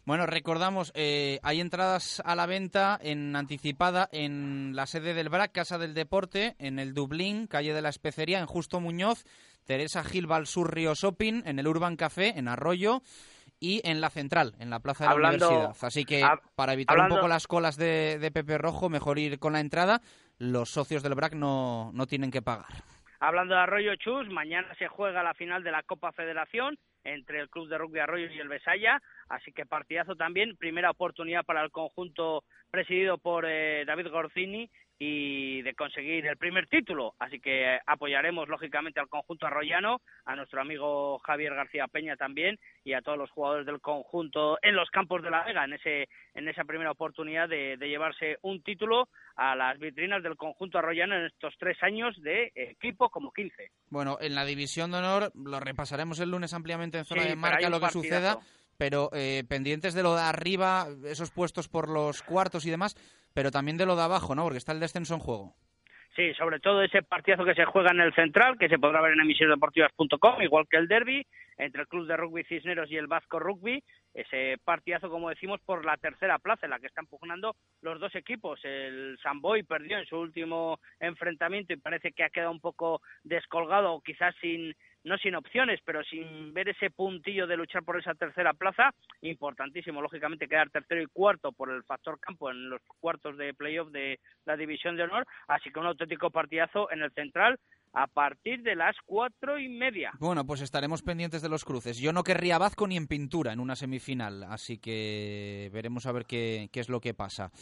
Bueno, 0.07 0.27
recordamos, 0.27 0.93
eh, 0.95 1.41
hay 1.43 1.61
entradas 1.61 2.21
a 2.27 2.35
la 2.35 2.45
venta 2.45 2.99
en 3.03 3.35
anticipada 3.37 4.09
en 4.13 4.77
la 4.77 4.87
sede 4.87 5.15
del 5.15 5.31
BRAC, 5.31 5.53
Casa 5.53 5.79
del 5.79 5.95
Deporte, 5.95 6.57
en 6.59 6.79
el 6.79 6.93
Dublín, 6.93 7.47
calle 7.47 7.73
de 7.73 7.81
la 7.81 7.89
Especería, 7.89 8.39
en 8.39 8.45
Justo 8.45 8.81
Muñoz, 8.81 9.25
Teresa 9.65 10.05
Gil 10.05 10.29
Sur 10.45 10.75
Río 10.75 10.95
Shopping, 10.95 11.43
en 11.47 11.59
el 11.59 11.67
Urban 11.67 11.97
Café, 11.97 12.39
en 12.39 12.49
Arroyo 12.49 13.01
y 13.59 13.81
en 13.89 14.03
la 14.03 14.11
Central, 14.11 14.55
en 14.59 14.69
la 14.69 14.81
Plaza 14.81 15.05
de 15.05 15.11
la 15.19 15.29
Universidad. 15.31 15.75
Así 15.81 16.05
que 16.05 16.23
para 16.55 16.75
evitar 16.75 16.99
un 16.99 17.09
poco 17.09 17.27
las 17.27 17.47
colas 17.47 17.79
de, 17.79 18.19
de, 18.19 18.31
Pepe 18.31 18.59
Rojo, 18.59 18.91
mejor 18.91 19.19
ir 19.19 19.39
con 19.39 19.55
la 19.55 19.61
entrada. 19.61 20.03
Los 20.37 20.69
socios 20.69 21.03
del 21.03 21.15
BRAC 21.15 21.33
no, 21.33 21.93
no 21.95 22.07
tienen 22.07 22.31
que 22.31 22.43
pagar. 22.43 22.85
Hablando 23.27 23.55
de 23.55 23.61
Arroyo 23.63 23.97
Chus, 23.97 24.29
mañana 24.29 24.69
se 24.75 24.87
juega 24.87 25.23
la 25.23 25.33
final 25.33 25.65
de 25.65 25.71
la 25.71 25.83
Copa 25.83 26.13
Federación 26.13 26.77
entre 27.05 27.41
el 27.41 27.49
Club 27.49 27.71
de 27.71 27.79
Rugby 27.79 28.01
Arroyo 28.01 28.31
y 28.31 28.39
el 28.39 28.49
Besaya, 28.49 29.01
así 29.31 29.51
que 29.51 29.65
partidazo 29.65 30.15
también, 30.15 30.59
primera 30.59 30.91
oportunidad 30.91 31.43
para 31.43 31.63
el 31.63 31.71
conjunto 31.71 32.45
presidido 32.71 33.17
por 33.17 33.47
eh, 33.49 33.87
David 33.87 34.09
Gorcini 34.11 34.71
y 34.99 35.63
de 35.63 35.75
conseguir 35.75 36.27
el 36.27 36.37
primer 36.37 36.67
título. 36.69 37.15
Así 37.19 37.41
que 37.41 37.79
apoyaremos 37.87 38.49
lógicamente 38.49 39.01
al 39.01 39.09
conjunto 39.09 39.47
arroyano, 39.47 40.01
a 40.25 40.37
nuestro 40.37 40.61
amigo 40.61 41.19
Javier 41.19 41.55
García 41.55 41.89
Peña 41.89 42.17
también 42.17 42.59
y 42.85 42.93
a 42.93 43.03
todos 43.03 43.19
los 43.19 43.31
jugadores 43.31 43.67
del 43.67 43.81
conjunto 43.81 44.59
en 44.63 44.77
los 44.77 44.89
campos 44.91 45.23
de 45.23 45.31
la 45.31 45.45
Vega 45.45 45.65
en 45.65 45.75
ese 45.75 46.09
en 46.35 46.49
esa 46.49 46.65
primera 46.65 46.91
oportunidad 46.91 47.49
de, 47.49 47.77
llevarse 47.77 48.39
un 48.43 48.63
título 48.63 49.09
a 49.37 49.55
las 49.55 49.79
vitrinas 49.79 50.23
del 50.23 50.37
conjunto 50.37 50.79
arroyano 50.79 51.17
en 51.17 51.27
estos 51.27 51.55
tres 51.59 51.77
años 51.83 52.21
de 52.23 52.51
equipo 52.55 53.09
como 53.09 53.33
15. 53.33 53.71
Bueno, 53.91 54.19
en 54.21 54.35
la 54.35 54.45
división 54.45 54.91
de 54.91 54.99
honor 54.99 55.33
lo 55.35 55.61
repasaremos 55.61 56.19
el 56.21 56.31
lunes 56.31 56.55
ampliamente 56.55 56.99
en 56.99 57.05
zona 57.05 57.25
de 57.25 57.37
marca 57.37 57.69
lo 57.69 57.81
que 57.81 57.89
suceda 57.89 58.39
pero 58.77 59.11
eh, 59.13 59.45
pendientes 59.49 59.95
de 59.95 60.03
lo 60.03 60.15
de 60.15 60.23
arriba, 60.23 60.89
esos 61.05 61.31
puestos 61.31 61.69
por 61.69 61.89
los 61.89 62.23
cuartos 62.23 62.67
y 62.67 62.71
demás, 62.71 62.97
pero 63.35 63.51
también 63.51 63.77
de 63.77 63.87
lo 63.87 63.97
de 63.97 64.03
abajo, 64.03 64.35
¿no? 64.35 64.45
Porque 64.45 64.59
está 64.59 64.73
el 64.73 64.81
descenso 64.81 65.15
en 65.15 65.21
juego. 65.21 65.55
Sí, 66.17 66.33
sobre 66.35 66.61
todo 66.61 66.81
ese 66.81 67.03
partidazo 67.03 67.45
que 67.45 67.57
se 67.57 67.65
juega 67.65 67.91
en 67.91 67.99
el 67.99 68.15
Central, 68.15 68.57
que 68.57 68.69
se 68.69 68.79
podrá 68.79 69.01
ver 69.01 69.15
en 69.15 69.21
emisionesdeportivas.com, 69.21 70.43
igual 70.43 70.67
que 70.71 70.77
el 70.77 70.87
derby, 70.87 71.27
entre 71.59 71.83
el 71.83 71.89
Club 71.89 72.07
de 72.07 72.17
Rugby 72.17 72.45
Cisneros 72.45 72.89
y 72.89 72.97
el 72.97 73.09
Vasco 73.09 73.41
Rugby. 73.41 73.83
Ese 74.13 74.57
partidazo, 74.65 75.11
como 75.11 75.31
decimos, 75.31 75.61
por 75.67 75.85
la 75.85 75.97
tercera 75.97 76.39
plaza, 76.39 76.67
en 76.67 76.71
la 76.71 76.79
que 76.79 76.87
están 76.87 77.07
pugnando 77.07 77.57
los 77.83 77.99
dos 77.99 78.15
equipos. 78.15 78.61
El 78.63 79.19
Samboy 79.25 79.65
perdió 79.65 79.99
en 79.99 80.07
su 80.07 80.17
último 80.17 80.79
enfrentamiento 81.01 81.73
y 81.73 81.79
parece 81.79 82.13
que 82.13 82.23
ha 82.23 82.31
quedado 82.31 82.53
un 82.53 82.61
poco 82.61 83.03
descolgado, 83.25 84.01
quizás 84.05 84.37
sin 84.41 84.73
no 85.05 85.19
sin 85.19 85.35
opciones, 85.35 85.81
pero 85.85 86.03
sin 86.05 86.53
ver 86.53 86.71
ese 86.71 86.91
puntillo 86.91 87.47
de 87.47 87.57
luchar 87.57 87.85
por 87.85 87.99
esa 87.99 88.15
tercera 88.15 88.53
plaza, 88.55 88.91
importantísimo, 89.21 90.03
lógicamente, 90.03 90.49
quedar 90.49 90.71
tercero 90.71 91.03
y 91.03 91.07
cuarto 91.07 91.53
por 91.53 91.71
el 91.71 91.85
factor 91.85 92.19
campo 92.19 92.51
en 92.51 92.71
los 92.71 92.81
cuartos 93.01 93.37
de 93.37 93.55
playoff 93.55 93.91
de 93.91 94.19
la 94.47 94.57
División 94.57 94.97
de 94.97 95.05
Honor, 95.05 95.27
así 95.47 95.71
que 95.71 95.79
un 95.79 95.87
auténtico 95.87 96.31
partidazo 96.31 96.91
en 96.91 97.03
el 97.03 97.13
central 97.13 97.59
a 97.93 98.09
partir 98.09 98.63
de 98.63 98.75
las 98.75 98.97
cuatro 99.05 99.59
y 99.59 99.69
media. 99.69 100.11
Bueno, 100.19 100.45
pues 100.45 100.61
estaremos 100.63 101.03
pendientes 101.03 101.43
de 101.43 101.49
los 101.49 101.65
cruces. 101.65 101.99
Yo 101.99 102.13
no 102.13 102.25
querría 102.25 102.59
Vazco 102.59 102.89
ni 102.89 102.97
en 102.97 103.07
pintura 103.07 103.53
en 103.53 103.61
una 103.61 103.77
semifinal, 103.77 104.43
así 104.45 104.79
que 104.79 105.71
veremos 105.73 106.07
a 106.07 106.13
ver 106.13 106.25
qué, 106.25 106.69
qué 106.73 106.81
es 106.81 106.89
lo 106.89 107.01
que 107.01 107.15
pasa 107.15 107.53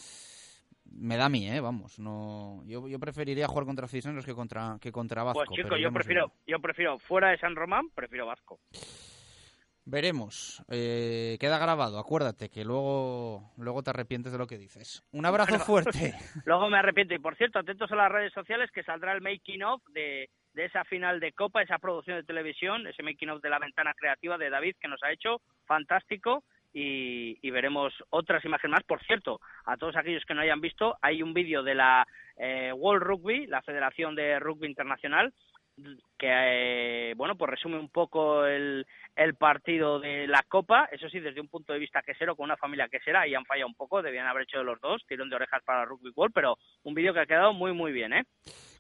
me 0.95 1.17
da 1.17 1.27
a 1.27 1.29
mí, 1.29 1.49
¿eh? 1.49 1.61
Vamos, 1.61 1.99
no, 1.99 2.63
yo, 2.67 2.89
yo 2.89 2.99
preferiría 2.99 3.49
jugar 3.49 3.67
contra 3.67 3.89
Cisneros 3.89 4.25
que 4.25 4.35
contra 4.35 4.79
que 4.81 4.93
contra 4.93 5.23
Vasco. 5.23 5.45
Pues 5.47 5.61
chico, 5.61 5.77
yo 5.77 5.93
prefiero, 5.93 6.33
yo 6.47 6.61
prefiero 6.61 6.99
fuera 6.99 7.31
de 7.31 7.39
San 7.39 7.57
Román, 7.57 7.91
prefiero 7.95 8.27
Vasco. 8.27 8.59
Veremos. 9.85 10.63
Eh, 10.71 11.37
queda 11.41 11.59
grabado, 11.59 11.99
acuérdate 11.99 12.49
que 12.49 12.65
luego, 12.65 13.53
luego 13.57 13.83
te 13.83 13.91
arrepientes 13.91 14.31
de 14.31 14.39
lo 14.39 14.47
que 14.47 14.59
dices. 14.59 15.03
Un 15.11 15.27
abrazo 15.27 15.59
fuerte. 15.59 16.15
Luego 16.47 16.71
me 16.71 16.79
arrepiento. 16.79 17.15
Y 17.15 17.19
por 17.19 17.37
cierto, 17.37 17.59
atentos 17.59 17.91
a 17.91 17.97
las 17.97 18.13
redes 18.13 18.33
sociales 18.33 18.71
que 18.73 18.85
saldrá 18.85 19.13
el 19.13 19.21
making 19.21 19.65
of 19.65 19.83
de, 19.89 20.31
de 20.55 20.65
esa 20.65 20.85
final 20.85 21.19
de 21.19 21.33
Copa, 21.33 21.63
esa 21.63 21.79
producción 21.79 22.17
de 22.17 22.23
televisión, 22.23 22.87
ese 22.87 23.03
making 23.03 23.31
of 23.31 23.43
de 23.43 23.51
la 23.51 23.59
ventana 23.59 23.93
creativa 23.95 24.39
de 24.39 24.51
David 24.51 24.77
que 24.81 24.89
nos 24.89 25.03
ha 25.03 25.13
hecho 25.13 25.41
fantástico. 25.67 26.45
Y, 26.73 27.39
y 27.47 27.51
veremos 27.51 27.93
otras 28.11 28.45
imágenes 28.45 28.73
más. 28.73 28.85
Por 28.85 29.03
cierto, 29.05 29.41
a 29.67 29.77
todos 29.77 29.97
aquellos 29.97 30.25
que 30.25 30.35
no 30.35 30.41
hayan 30.41 30.61
visto, 30.61 30.97
hay 31.03 31.23
un 31.23 31.35
vídeo 31.35 31.63
de 31.63 31.75
la 31.75 32.07
eh, 32.37 32.73
World 32.73 33.03
Rugby, 33.03 33.47
la 33.47 33.63
Federación 33.63 34.15
de 34.15 34.39
Rugby 34.39 34.67
Internacional, 34.67 35.33
que 36.19 36.29
eh, 36.29 37.15
bueno 37.17 37.37
pues 37.37 37.51
resume 37.51 37.79
un 37.79 37.89
poco 37.89 38.45
el, 38.45 38.87
el 39.17 39.35
partido 39.35 39.99
de 40.01 40.27
la 40.27 40.43
Copa, 40.49 40.89
eso 40.93 41.09
sí 41.09 41.19
desde 41.19 41.41
un 41.41 41.49
punto 41.49 41.73
de 41.73 41.79
vista 41.79 42.03
quesero 42.03 42.37
con 42.37 42.45
una 42.45 42.57
familia 42.57 42.89
quesera 42.89 43.27
y 43.27 43.35
han 43.35 43.45
fallado 43.45 43.69
un 43.69 43.75
poco, 43.75 44.03
debían 44.03 44.27
haber 44.27 44.43
hecho 44.43 44.59
de 44.59 44.65
los 44.65 44.81
dos, 44.81 45.03
tirón 45.09 45.31
de 45.31 45.37
orejas 45.37 45.63
para 45.65 45.85
Rugby 45.85 46.11
World, 46.15 46.35
pero 46.35 46.57
un 46.83 46.95
vídeo 46.95 47.15
que 47.15 47.21
ha 47.21 47.27
quedado 47.27 47.53
muy 47.53 47.73
muy 47.73 47.93
bien, 47.93 48.13
¿eh? 48.13 48.25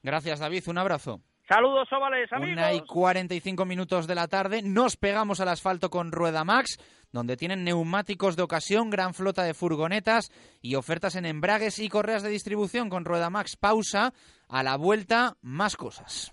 Gracias 0.03 0.40
David, 0.40 0.64
un 0.68 0.78
abrazo. 0.78 1.20
Saludos, 1.49 1.88
óvales, 1.93 2.32
amigos. 2.32 2.57
Una 2.57 2.72
y 2.72 2.80
45 2.80 3.64
minutos 3.66 4.07
de 4.07 4.14
la 4.14 4.28
tarde. 4.28 4.62
Nos 4.62 4.97
pegamos 4.97 5.40
al 5.40 5.49
asfalto 5.49 5.90
con 5.90 6.12
Rueda 6.12 6.45
Max, 6.45 6.78
donde 7.12 7.36
tienen 7.36 7.64
neumáticos 7.64 8.36
de 8.36 8.42
ocasión, 8.42 8.90
gran 8.90 9.14
flota 9.14 9.44
de 9.44 9.54
furgonetas 9.54 10.32
y 10.60 10.74
ofertas 10.74 11.14
en 11.14 11.26
embragues 11.26 11.78
y 11.78 11.88
correas 11.88 12.22
de 12.22 12.30
distribución 12.30 12.88
con 12.90 13.04
Rueda 13.04 13.30
Max. 13.30 13.56
Pausa. 13.56 14.12
A 14.48 14.62
la 14.62 14.76
vuelta, 14.76 15.36
más 15.40 15.76
cosas. 15.76 16.32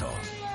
Cristo. 0.01 0.50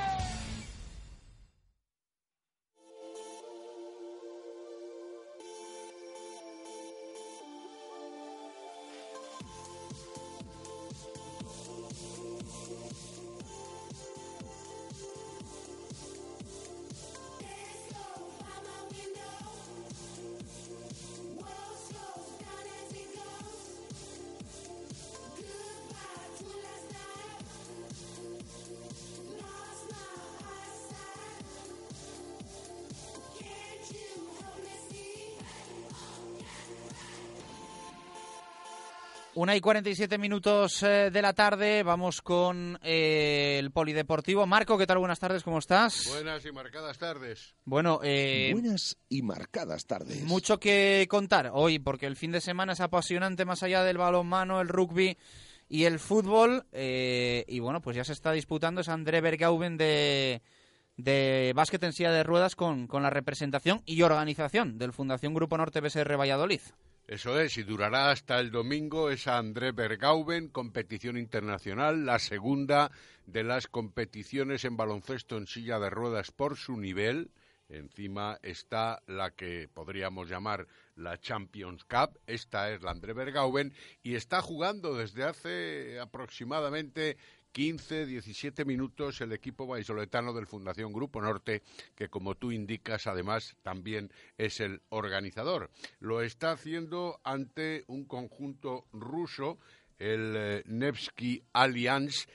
Una 39.36 39.54
y 39.54 39.60
47 39.60 40.16
minutos 40.16 40.82
eh, 40.82 41.10
de 41.12 41.20
la 41.20 41.34
tarde, 41.34 41.82
vamos 41.82 42.22
con 42.22 42.78
eh, 42.82 43.58
el 43.58 43.70
Polideportivo. 43.70 44.46
Marco, 44.46 44.78
¿qué 44.78 44.86
tal? 44.86 44.96
Buenas 44.96 45.18
tardes, 45.18 45.42
¿cómo 45.42 45.58
estás? 45.58 46.08
Buenas 46.08 46.46
y 46.46 46.52
marcadas 46.52 46.96
tardes. 46.96 47.54
Bueno, 47.66 48.00
eh, 48.02 48.48
Buenas 48.54 48.96
y 49.10 49.20
marcadas 49.20 49.84
tardes. 49.84 50.22
mucho 50.24 50.58
que 50.58 51.06
contar 51.10 51.50
hoy, 51.52 51.78
porque 51.78 52.06
el 52.06 52.16
fin 52.16 52.32
de 52.32 52.40
semana 52.40 52.72
es 52.72 52.80
apasionante 52.80 53.44
más 53.44 53.62
allá 53.62 53.82
del 53.82 53.98
balonmano, 53.98 54.62
el 54.62 54.68
rugby 54.68 55.18
y 55.68 55.84
el 55.84 55.98
fútbol. 55.98 56.64
eh, 56.72 57.44
y 57.46 57.58
bueno, 57.58 57.82
pues 57.82 57.94
ya 57.94 58.04
se 58.04 58.14
está 58.14 58.32
disputando 58.32 58.80
ese 58.80 58.90
André 58.90 59.20
Bergauben 59.20 59.76
de, 59.76 60.40
de 60.96 61.52
básquet 61.54 61.82
en 61.82 61.92
silla 61.92 62.10
de 62.10 62.22
ruedas 62.22 62.56
con, 62.56 62.86
con 62.86 63.02
la 63.02 63.10
representación 63.10 63.82
y 63.84 64.00
organización 64.00 64.78
del 64.78 64.94
Fundación 64.94 65.34
Grupo 65.34 65.58
Norte 65.58 65.82
BSR 65.82 66.18
Valladolid. 66.18 66.62
Eso 67.06 67.38
es, 67.38 67.56
y 67.56 67.62
durará 67.62 68.10
hasta 68.10 68.40
el 68.40 68.50
domingo 68.50 69.10
esa 69.10 69.38
André 69.38 69.70
Bergauben, 69.70 70.48
competición 70.48 71.16
internacional, 71.16 72.04
la 72.04 72.18
segunda 72.18 72.90
de 73.26 73.44
las 73.44 73.68
competiciones 73.68 74.64
en 74.64 74.76
baloncesto 74.76 75.36
en 75.36 75.46
silla 75.46 75.78
de 75.78 75.88
ruedas 75.88 76.32
por 76.32 76.56
su 76.56 76.76
nivel. 76.76 77.30
Encima 77.68 78.40
está 78.42 79.02
la 79.06 79.30
que 79.30 79.68
podríamos 79.72 80.28
llamar 80.28 80.66
la 80.96 81.16
Champions 81.18 81.84
Cup, 81.84 82.18
esta 82.26 82.72
es 82.72 82.82
la 82.82 82.90
André 82.90 83.12
Bergauben, 83.12 83.72
y 84.02 84.16
está 84.16 84.42
jugando 84.42 84.96
desde 84.96 85.22
hace 85.22 86.00
aproximadamente 86.00 87.18
15, 87.56 88.04
17 88.04 88.66
minutos 88.66 89.22
el 89.22 89.32
equipo 89.32 89.66
vallisoletano 89.66 90.34
del 90.34 90.46
Fundación 90.46 90.92
Grupo 90.92 91.22
Norte, 91.22 91.62
que 91.94 92.10
como 92.10 92.34
tú 92.34 92.52
indicas, 92.52 93.06
además 93.06 93.56
también 93.62 94.12
es 94.36 94.60
el 94.60 94.82
organizador. 94.90 95.70
Lo 95.98 96.20
está 96.20 96.50
haciendo 96.50 97.18
ante 97.24 97.84
un 97.86 98.04
conjunto 98.04 98.84
ruso, 98.92 99.58
el 99.98 100.34
eh, 100.36 100.62
Nevsky 100.66 101.44
Alliance, 101.54 102.28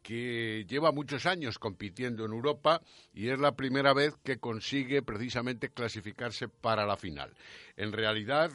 que 0.00 0.64
lleva 0.68 0.92
muchos 0.92 1.26
años 1.26 1.58
compitiendo 1.58 2.24
en 2.24 2.30
Europa 2.30 2.80
y 3.12 3.30
es 3.30 3.40
la 3.40 3.56
primera 3.56 3.92
vez 3.92 4.14
que 4.22 4.38
consigue 4.38 5.02
precisamente 5.02 5.70
clasificarse 5.70 6.46
para 6.46 6.86
la 6.86 6.96
final. 6.96 7.34
En 7.76 7.90
realidad, 7.90 8.52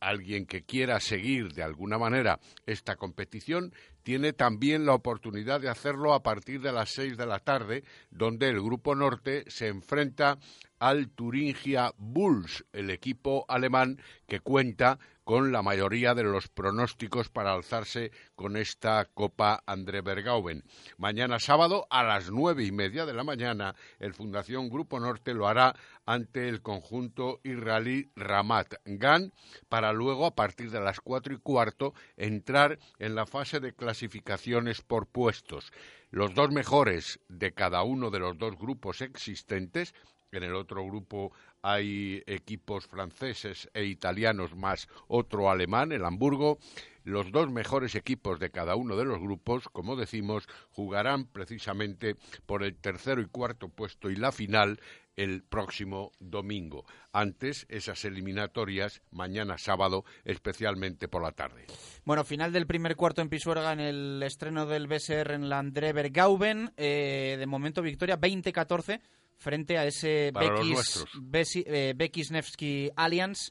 alguien 0.00 0.46
que 0.46 0.62
quiera 0.62 0.98
seguir 0.98 1.52
de 1.52 1.62
alguna 1.62 1.98
manera 1.98 2.40
esta 2.66 2.96
competición 2.96 3.72
tiene 4.02 4.32
también 4.32 4.86
la 4.86 4.94
oportunidad 4.94 5.60
de 5.60 5.68
hacerlo 5.68 6.14
a 6.14 6.22
partir 6.22 6.60
de 6.60 6.72
las 6.72 6.90
seis 6.90 7.16
de 7.16 7.26
la 7.26 7.38
tarde, 7.38 7.84
donde 8.10 8.48
el 8.48 8.60
Grupo 8.60 8.94
Norte 8.94 9.44
se 9.48 9.68
enfrenta 9.68 10.38
al 10.80 11.10
Turingia 11.10 11.92
Bulls, 11.98 12.64
el 12.72 12.90
equipo 12.90 13.44
alemán 13.48 14.00
que 14.26 14.40
cuenta 14.40 14.98
con 15.24 15.52
la 15.52 15.62
mayoría 15.62 16.14
de 16.14 16.24
los 16.24 16.48
pronósticos 16.48 17.28
para 17.28 17.52
alzarse 17.52 18.10
con 18.34 18.56
esta 18.56 19.04
Copa 19.04 19.62
André 19.66 20.00
Bergauben. 20.00 20.64
Mañana 20.96 21.38
sábado 21.38 21.86
a 21.90 22.02
las 22.02 22.30
nueve 22.30 22.64
y 22.64 22.72
media 22.72 23.06
de 23.06 23.12
la 23.12 23.22
mañana, 23.22 23.76
el 24.00 24.14
Fundación 24.14 24.70
Grupo 24.70 24.98
Norte 24.98 25.34
lo 25.34 25.46
hará 25.46 25.76
ante 26.04 26.48
el 26.48 26.62
conjunto 26.62 27.40
israelí 27.44 28.10
Ramat 28.16 28.74
Gan 28.86 29.32
para 29.68 29.92
luego, 29.92 30.26
a 30.26 30.34
partir 30.34 30.70
de 30.70 30.80
las 30.80 31.00
cuatro 31.00 31.34
y 31.34 31.38
cuarto, 31.38 31.94
entrar 32.16 32.78
en 32.98 33.14
la 33.14 33.26
fase 33.26 33.60
de 33.60 33.74
clasificaciones 33.74 34.80
por 34.80 35.06
puestos. 35.06 35.70
Los 36.10 36.34
dos 36.34 36.50
mejores 36.50 37.20
de 37.28 37.52
cada 37.52 37.84
uno 37.84 38.10
de 38.10 38.18
los 38.18 38.36
dos 38.36 38.56
grupos 38.58 39.00
existentes 39.00 39.94
en 40.32 40.44
el 40.44 40.54
otro 40.54 40.84
grupo 40.84 41.32
hay 41.62 42.22
equipos 42.26 42.86
franceses 42.86 43.68
e 43.74 43.84
italianos 43.84 44.56
más 44.56 44.88
otro 45.08 45.50
alemán, 45.50 45.92
el 45.92 46.04
Hamburgo. 46.04 46.58
Los 47.02 47.32
dos 47.32 47.50
mejores 47.50 47.94
equipos 47.94 48.38
de 48.38 48.50
cada 48.50 48.76
uno 48.76 48.94
de 48.94 49.06
los 49.06 49.18
grupos, 49.18 49.68
como 49.70 49.96
decimos, 49.96 50.46
jugarán 50.70 51.24
precisamente 51.24 52.16
por 52.46 52.62
el 52.62 52.76
tercero 52.76 53.22
y 53.22 53.26
cuarto 53.26 53.68
puesto 53.68 54.10
y 54.10 54.16
la 54.16 54.32
final 54.32 54.80
el 55.16 55.42
próximo 55.42 56.12
domingo. 56.18 56.84
Antes, 57.12 57.66
esas 57.68 58.04
eliminatorias 58.04 59.02
mañana 59.10 59.58
sábado, 59.58 60.04
especialmente 60.24 61.08
por 61.08 61.22
la 61.22 61.32
tarde. 61.32 61.66
Bueno, 62.04 62.24
final 62.24 62.52
del 62.52 62.66
primer 62.66 62.96
cuarto 62.96 63.22
en 63.22 63.28
Pisuerga 63.28 63.72
en 63.72 63.80
el 63.80 64.22
estreno 64.22 64.66
del 64.66 64.86
BSR 64.86 65.32
en 65.32 65.48
la 65.48 65.58
André 65.58 65.92
Bergauben. 65.92 66.72
Eh, 66.76 67.36
de 67.38 67.46
momento, 67.46 67.82
victoria 67.82 68.18
20-14 68.18 69.00
frente 69.40 69.76
a 69.78 69.86
ese 69.86 70.30
Bekis. 70.32 71.04
Besi- 71.20 71.64
eh, 71.66 71.94
Bekis 71.96 72.30
Nevsky 72.30 72.90
Alliance. 72.94 73.50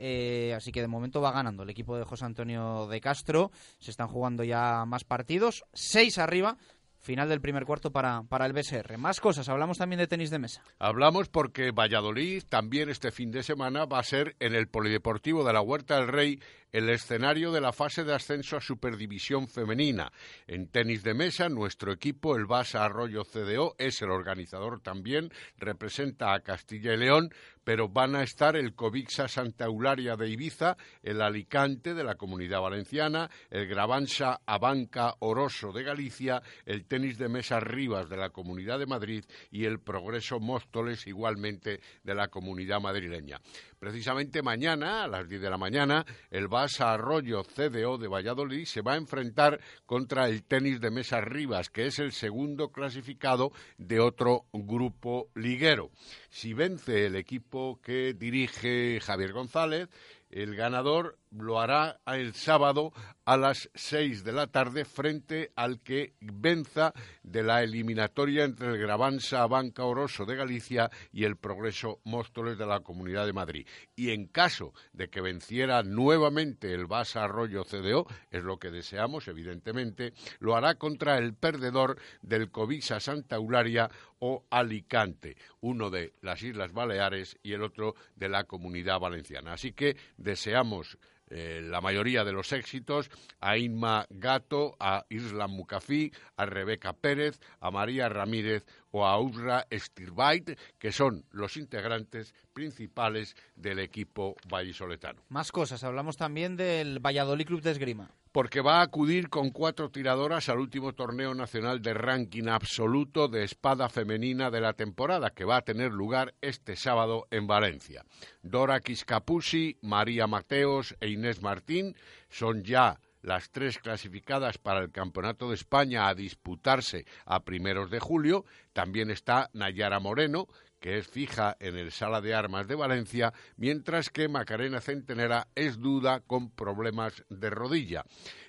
Eh, 0.00 0.54
así 0.56 0.72
que 0.72 0.80
de 0.80 0.86
momento 0.88 1.20
va 1.20 1.32
ganando 1.32 1.62
el 1.64 1.70
equipo 1.70 1.96
de 1.96 2.04
José 2.04 2.24
Antonio 2.24 2.86
de 2.88 3.00
Castro. 3.00 3.50
Se 3.78 3.90
están 3.90 4.08
jugando 4.08 4.42
ya 4.42 4.84
más 4.86 5.04
partidos. 5.04 5.64
Seis 5.72 6.18
arriba. 6.18 6.56
Final 7.00 7.28
del 7.28 7.40
primer 7.40 7.64
cuarto 7.64 7.92
para, 7.92 8.22
para 8.24 8.44
el 8.46 8.52
BSR. 8.52 8.98
Más 8.98 9.20
cosas. 9.20 9.48
Hablamos 9.48 9.78
también 9.78 9.98
de 10.00 10.08
tenis 10.08 10.30
de 10.30 10.40
mesa. 10.40 10.62
Hablamos 10.80 11.28
porque 11.28 11.70
Valladolid 11.70 12.42
también 12.48 12.88
este 12.90 13.12
fin 13.12 13.30
de 13.30 13.44
semana 13.44 13.84
va 13.84 14.00
a 14.00 14.02
ser 14.02 14.34
en 14.40 14.54
el 14.54 14.66
Polideportivo 14.66 15.44
de 15.44 15.52
la 15.52 15.60
Huerta 15.60 15.96
del 16.00 16.08
Rey 16.08 16.40
el 16.72 16.88
escenario 16.90 17.52
de 17.52 17.60
la 17.60 17.72
fase 17.72 18.04
de 18.04 18.14
ascenso 18.14 18.56
a 18.56 18.60
Superdivisión 18.60 19.48
Femenina. 19.48 20.12
En 20.46 20.68
tenis 20.68 21.02
de 21.02 21.14
mesa, 21.14 21.48
nuestro 21.48 21.92
equipo, 21.92 22.36
el 22.36 22.46
Basa 22.46 22.84
Arroyo 22.84 23.24
CDO, 23.24 23.74
es 23.78 24.02
el 24.02 24.10
organizador 24.10 24.80
también, 24.80 25.30
representa 25.56 26.34
a 26.34 26.40
Castilla 26.40 26.94
y 26.94 26.98
León, 26.98 27.30
pero 27.68 27.88
van 27.88 28.16
a 28.16 28.22
estar 28.22 28.56
el 28.56 28.74
Covixa 28.74 29.28
Santa 29.28 29.66
Eularia 29.66 30.16
de 30.16 30.30
Ibiza, 30.30 30.78
el 31.02 31.20
Alicante 31.20 31.92
de 31.92 32.02
la 32.02 32.14
Comunidad 32.14 32.62
Valenciana, 32.62 33.28
el 33.50 33.66
Gravansa 33.66 34.40
Abanca 34.46 35.14
Oroso 35.18 35.70
de 35.72 35.82
Galicia, 35.82 36.42
el 36.64 36.86
tenis 36.86 37.18
de 37.18 37.28
mesa 37.28 37.60
Rivas 37.60 38.08
de 38.08 38.16
la 38.16 38.30
Comunidad 38.30 38.78
de 38.78 38.86
Madrid 38.86 39.24
y 39.50 39.66
el 39.66 39.80
Progreso 39.80 40.40
Móstoles 40.40 41.06
igualmente 41.06 41.80
de 42.02 42.14
la 42.14 42.28
Comunidad 42.28 42.80
Madrileña. 42.80 43.38
Precisamente 43.78 44.42
mañana, 44.42 45.04
a 45.04 45.08
las 45.08 45.28
10 45.28 45.40
de 45.40 45.50
la 45.50 45.56
mañana, 45.56 46.04
el 46.30 46.48
Basa 46.48 46.92
Arroyo 46.92 47.44
CDO 47.44 47.96
de 47.96 48.08
Valladolid 48.08 48.64
se 48.64 48.82
va 48.82 48.94
a 48.94 48.96
enfrentar 48.96 49.60
contra 49.86 50.28
el 50.28 50.42
tenis 50.42 50.80
de 50.80 50.90
mesa 50.90 51.20
Rivas, 51.20 51.70
que 51.70 51.86
es 51.86 52.00
el 52.00 52.10
segundo 52.10 52.72
clasificado 52.72 53.52
de 53.76 54.00
otro 54.00 54.46
grupo 54.52 55.30
liguero. 55.36 55.90
Si 56.28 56.54
vence 56.54 57.06
el 57.06 57.14
equipo 57.14 57.80
que 57.80 58.14
dirige 58.14 58.98
Javier 59.00 59.32
González, 59.32 59.88
el 60.30 60.56
ganador 60.56 61.16
lo 61.30 61.60
hará 61.60 62.00
el 62.06 62.34
sábado 62.34 62.92
a 63.24 63.36
las 63.36 63.68
seis 63.74 64.24
de 64.24 64.32
la 64.32 64.46
tarde 64.46 64.84
frente 64.84 65.52
al 65.54 65.80
que 65.80 66.14
venza 66.20 66.94
de 67.22 67.42
la 67.42 67.62
eliminatoria 67.62 68.44
entre 68.44 68.68
el 68.68 68.78
Gravansa 68.78 69.46
Banca 69.46 69.84
Oroso 69.84 70.24
de 70.24 70.34
Galicia 70.36 70.90
y 71.12 71.24
el 71.24 71.36
Progreso 71.36 72.00
Móstoles 72.04 72.56
de 72.56 72.66
la 72.66 72.80
Comunidad 72.80 73.26
de 73.26 73.34
Madrid. 73.34 73.66
Y 73.94 74.12
en 74.12 74.28
caso 74.28 74.72
de 74.92 75.08
que 75.08 75.20
venciera 75.20 75.82
nuevamente 75.82 76.72
el 76.72 76.86
Basa 76.86 77.24
Arroyo 77.24 77.64
CDO, 77.64 78.06
es 78.30 78.44
lo 78.44 78.58
que 78.58 78.70
deseamos, 78.70 79.28
evidentemente, 79.28 80.14
lo 80.38 80.56
hará 80.56 80.76
contra 80.76 81.18
el 81.18 81.34
perdedor 81.34 81.98
del 82.22 82.50
Covisa 82.50 82.98
Santa 82.98 83.36
Eularia 83.36 83.90
o 84.20 84.46
Alicante, 84.50 85.36
uno 85.60 85.90
de 85.90 86.14
las 86.22 86.42
Islas 86.42 86.72
Baleares 86.72 87.38
y 87.42 87.52
el 87.52 87.62
otro 87.62 87.94
de 88.16 88.28
la 88.28 88.44
Comunidad 88.44 89.00
Valenciana. 89.00 89.52
Así 89.52 89.72
que 89.72 89.96
deseamos 90.16 90.98
eh, 91.30 91.60
la 91.62 91.80
mayoría 91.80 92.24
de 92.24 92.32
los 92.32 92.52
éxitos 92.52 93.10
a 93.40 93.58
Inma 93.58 94.06
Gato, 94.10 94.76
a 94.80 95.06
Isla 95.08 95.46
Mucafí, 95.46 96.12
a 96.36 96.46
Rebeca 96.46 96.92
Pérez, 96.92 97.40
a 97.60 97.70
María 97.70 98.08
Ramírez 98.08 98.64
o 98.90 99.06
a 99.06 99.18
Usra 99.18 99.66
Stirbait, 99.72 100.58
que 100.78 100.92
son 100.92 101.24
los 101.30 101.56
integrantes 101.56 102.34
principales 102.52 103.36
del 103.56 103.78
equipo 103.78 104.36
vallisoletano. 104.48 105.22
Más 105.28 105.52
cosas, 105.52 105.84
hablamos 105.84 106.16
también 106.16 106.56
del 106.56 106.98
Valladolid 106.98 107.46
Club 107.46 107.62
de 107.62 107.70
Esgrima. 107.72 108.10
Porque 108.32 108.60
va 108.60 108.80
a 108.80 108.82
acudir 108.82 109.30
con 109.30 109.50
cuatro 109.50 109.90
tiradoras 109.90 110.48
al 110.48 110.58
último 110.58 110.92
torneo 110.92 111.34
nacional 111.34 111.80
de 111.80 111.94
ranking 111.94 112.48
absoluto 112.48 113.26
de 113.26 113.42
espada 113.42 113.88
femenina 113.88 114.50
de 114.50 114.60
la 114.60 114.74
temporada, 114.74 115.30
que 115.30 115.44
va 115.44 115.56
a 115.56 115.62
tener 115.62 115.92
lugar 115.92 116.34
este 116.42 116.76
sábado 116.76 117.26
en 117.30 117.46
Valencia. 117.46 118.04
Dora 118.42 118.80
Quiscapusi, 118.80 119.78
María 119.80 120.26
Mateos 120.26 120.94
e 121.00 121.08
Inés 121.08 121.42
Martín 121.42 121.96
son 122.28 122.64
ya 122.64 123.00
las 123.28 123.50
tres 123.50 123.78
clasificadas 123.78 124.56
para 124.56 124.80
el 124.80 124.90
Campeonato 124.90 125.50
de 125.50 125.54
España 125.54 126.08
a 126.08 126.14
disputarse 126.14 127.04
a 127.26 127.44
primeros 127.44 127.90
de 127.90 128.00
julio. 128.00 128.46
También 128.72 129.10
está 129.10 129.50
Nayara 129.52 130.00
Moreno, 130.00 130.48
que 130.80 130.98
es 130.98 131.08
fija 131.08 131.56
en 131.60 131.76
el 131.76 131.90
Sala 131.92 132.20
de 132.20 132.34
Armas 132.34 132.66
de 132.68 132.74
Valencia, 132.74 133.32
mientras 133.56 134.10
que 134.10 134.28
Macarena 134.28 134.80
Centenera 134.80 135.48
es 135.54 135.78
duda 135.78 136.20
con 136.20 136.50
problemas 136.50 137.24
de 137.28 137.50
rodilla. 137.50 138.04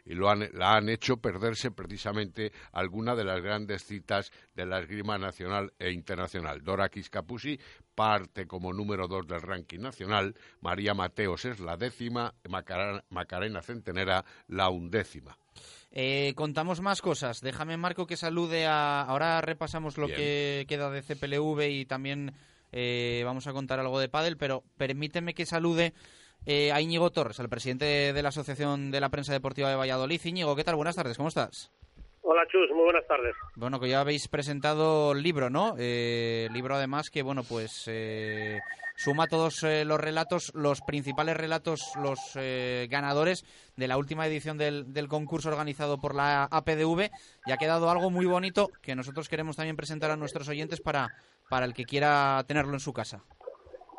Y 0.05 0.13
lo 0.13 0.33
la 0.33 0.75
han 0.75 0.89
hecho 0.89 1.17
perderse 1.17 1.71
precisamente 1.71 2.51
alguna 2.71 3.15
de 3.15 3.23
las 3.23 3.41
grandes 3.41 3.83
citas 3.83 4.31
de 4.55 4.65
la 4.65 4.79
esgrima 4.79 5.17
nacional 5.17 5.73
e 5.77 5.91
internacional. 5.91 6.63
Dora 6.63 6.89
Quiscapusi 6.89 7.59
parte 7.93 8.47
como 8.47 8.73
número 8.73 9.07
dos 9.07 9.27
del 9.27 9.41
ranking 9.41 9.79
nacional, 9.79 10.35
María 10.61 10.93
Mateos 10.93 11.45
es 11.45 11.59
la 11.59 11.77
décima, 11.77 12.33
Macarena 13.09 13.61
Centenera 13.61 14.23
la 14.47 14.69
undécima. 14.69 15.37
Eh, 15.91 16.33
contamos 16.35 16.81
más 16.81 17.01
cosas. 17.01 17.41
Déjame, 17.41 17.77
Marco, 17.77 18.05
que 18.05 18.17
salude 18.17 18.65
a... 18.67 19.01
Ahora 19.01 19.41
repasamos 19.41 19.97
lo 19.97 20.07
que 20.07 20.65
queda 20.67 20.89
de 20.91 21.01
CPLV 21.01 21.61
y 21.69 21.85
también 21.85 22.33
eh, 22.71 23.23
vamos 23.25 23.47
a 23.47 23.53
contar 23.53 23.79
algo 23.79 23.99
de 23.99 24.09
pádel, 24.09 24.37
pero 24.37 24.63
permíteme 24.77 25.33
que 25.33 25.45
salude 25.45 25.93
eh, 26.45 26.71
a 26.71 26.81
Íñigo 26.81 27.11
Torres, 27.11 27.39
el 27.39 27.49
presidente 27.49 28.13
de 28.13 28.21
la 28.21 28.29
Asociación 28.29 28.91
de 28.91 29.01
la 29.01 29.09
Prensa 29.09 29.33
Deportiva 29.33 29.69
de 29.69 29.75
Valladolid. 29.75 30.21
Íñigo, 30.23 30.55
¿qué 30.55 30.63
tal? 30.63 30.75
Buenas 30.75 30.95
tardes, 30.95 31.17
¿cómo 31.17 31.29
estás? 31.29 31.71
Hola 32.21 32.45
Chus, 32.51 32.69
muy 32.75 32.83
buenas 32.83 33.07
tardes. 33.07 33.35
Bueno, 33.55 33.79
que 33.79 33.89
ya 33.89 34.01
habéis 34.01 34.27
presentado 34.27 35.13
el 35.13 35.23
libro, 35.23 35.49
¿no? 35.49 35.75
Eh, 35.79 36.47
libro 36.51 36.75
además 36.75 37.09
que, 37.09 37.23
bueno, 37.23 37.43
pues 37.43 37.85
eh, 37.87 38.59
suma 38.99 39.27
todos 39.27 39.63
eh, 39.63 39.85
los 39.85 39.97
relatos, 39.97 40.51
los 40.53 40.81
principales 40.81 41.37
relatos, 41.37 41.93
los 42.03 42.19
eh, 42.35 42.85
ganadores 42.91 43.45
de 43.77 43.87
la 43.87 43.97
última 43.97 44.27
edición 44.27 44.57
del, 44.57 45.07
concurso 45.07 45.47
organizado 45.47 46.01
por 46.01 46.13
la 46.13 46.43
APDV 46.51 47.09
y 47.45 47.51
ha 47.53 47.57
quedado 47.57 47.89
algo 47.89 48.09
muy 48.09 48.25
bonito 48.25 48.67
que 48.83 48.95
nosotros 48.95 49.29
queremos 49.29 49.55
también 49.55 49.77
presentar 49.77 50.11
a 50.11 50.17
nuestros 50.17 50.49
oyentes 50.49 50.81
para, 50.81 51.07
para 51.49 51.65
el 51.65 51.73
que 51.73 51.85
quiera 51.85 52.43
tenerlo 52.45 52.73
en 52.73 52.81
su 52.81 52.91
casa. 52.91 53.23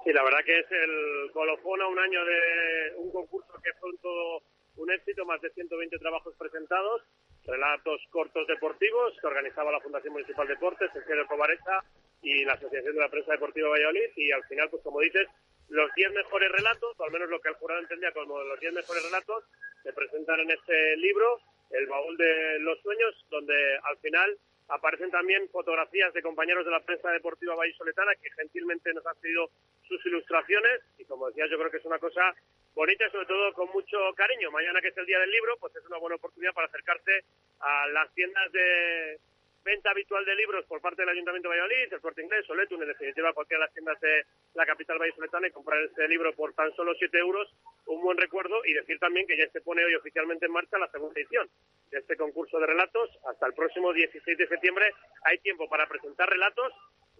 Sí, 0.04 0.12
la 0.12 0.22
verdad 0.22 0.40
que 0.44 0.58
es 0.58 0.66
el 0.70 1.32
colofón 1.32 1.80
a 1.80 1.88
un 1.88 1.98
año 1.98 2.22
de 2.22 2.94
un 2.98 3.10
concurso 3.10 3.54
que 3.64 3.72
fue 3.80 3.90
todo 4.02 4.42
un 4.76 4.92
éxito, 4.92 5.24
más 5.24 5.40
de 5.40 5.48
120 5.50 5.98
trabajos 5.98 6.34
presentados 6.38 7.02
relatos 7.46 8.00
cortos 8.10 8.46
deportivos 8.46 9.14
que 9.20 9.26
organizaba 9.26 9.72
la 9.72 9.80
Fundación 9.80 10.12
Municipal 10.12 10.46
de 10.46 10.54
Deportes, 10.54 10.90
el 10.94 11.18
de 11.18 11.26
Covarecha 11.26 11.84
y 12.22 12.44
la 12.44 12.54
Asociación 12.54 12.94
de 12.94 13.00
la 13.00 13.08
Prensa 13.08 13.32
Deportiva 13.32 13.68
Valladolid. 13.68 14.10
Y 14.16 14.30
al 14.32 14.44
final, 14.44 14.68
pues 14.70 14.82
como 14.82 15.00
dices, 15.00 15.26
los 15.68 15.92
10 15.94 16.12
mejores 16.12 16.50
relatos, 16.52 16.98
o 16.98 17.04
al 17.04 17.12
menos 17.12 17.28
lo 17.30 17.40
que 17.40 17.48
el 17.48 17.54
jurado 17.54 17.80
entendía 17.80 18.12
como 18.12 18.42
los 18.42 18.60
10 18.60 18.72
mejores 18.74 19.04
relatos, 19.04 19.44
se 19.82 19.92
presentan 19.92 20.40
en 20.40 20.50
este 20.50 20.96
libro, 20.96 21.40
El 21.70 21.86
baúl 21.86 22.16
de 22.16 22.58
los 22.60 22.80
sueños, 22.80 23.14
donde 23.30 23.54
al 23.84 23.96
final 23.98 24.38
aparecen 24.70 25.10
también 25.10 25.48
fotografías 25.50 26.12
de 26.14 26.22
compañeros 26.22 26.64
de 26.64 26.70
la 26.70 26.80
prensa 26.80 27.10
deportiva 27.10 27.54
vallisoletana 27.54 28.12
que 28.14 28.30
gentilmente 28.30 28.92
nos 28.94 29.06
han 29.06 29.16
pedido 29.20 29.50
sus 29.86 30.04
ilustraciones 30.06 30.80
y 30.98 31.04
como 31.04 31.28
decía 31.28 31.46
yo 31.50 31.58
creo 31.58 31.70
que 31.70 31.78
es 31.78 31.84
una 31.84 31.98
cosa 31.98 32.34
bonita 32.74 33.06
y 33.06 33.10
sobre 33.10 33.26
todo 33.26 33.52
con 33.52 33.68
mucho 33.70 33.98
cariño. 34.14 34.50
Mañana 34.50 34.80
que 34.80 34.88
es 34.88 34.96
el 34.96 35.06
día 35.06 35.18
del 35.18 35.30
libro, 35.30 35.56
pues 35.58 35.74
es 35.76 35.84
una 35.86 35.98
buena 35.98 36.16
oportunidad 36.16 36.54
para 36.54 36.68
acercarse 36.68 37.24
a 37.60 37.86
las 37.88 38.12
tiendas 38.14 38.52
de 38.52 39.18
venta 39.64 39.90
habitual 39.90 40.24
de 40.24 40.34
libros 40.34 40.64
por 40.66 40.80
parte 40.80 41.02
del 41.02 41.10
Ayuntamiento 41.10 41.48
de 41.48 41.56
Valladolid, 41.56 41.92
el 41.92 42.00
Corte 42.00 42.22
Inglés, 42.22 42.46
Soletun, 42.46 42.82
en 42.82 42.88
definitiva 42.88 43.32
cualquiera 43.32 43.60
de 43.60 43.66
las 43.66 43.74
tiendas 43.74 44.00
de 44.00 44.24
la 44.54 44.66
capital 44.66 44.98
vallisoletana 44.98 45.48
y 45.48 45.52
comprar 45.52 45.82
este 45.82 46.08
libro 46.08 46.34
por 46.34 46.54
tan 46.54 46.74
solo 46.74 46.94
7 46.94 47.18
euros, 47.18 47.48
un 47.86 48.00
buen 48.02 48.16
recuerdo 48.16 48.64
y 48.64 48.72
decir 48.72 48.98
también 48.98 49.26
que 49.26 49.36
ya 49.36 49.48
se 49.50 49.60
pone 49.60 49.84
hoy 49.84 49.94
oficialmente 49.94 50.46
en 50.46 50.52
marcha 50.52 50.78
la 50.78 50.90
segunda 50.90 51.20
edición 51.20 51.48
de 51.90 51.98
este 51.98 52.16
concurso 52.16 52.58
de 52.58 52.66
relatos. 52.66 53.10
Hasta 53.28 53.46
el 53.46 53.54
próximo 53.54 53.92
16 53.92 54.38
de 54.38 54.48
septiembre 54.48 54.92
hay 55.24 55.38
tiempo 55.38 55.68
para 55.68 55.86
presentar 55.86 56.28
relatos 56.28 56.72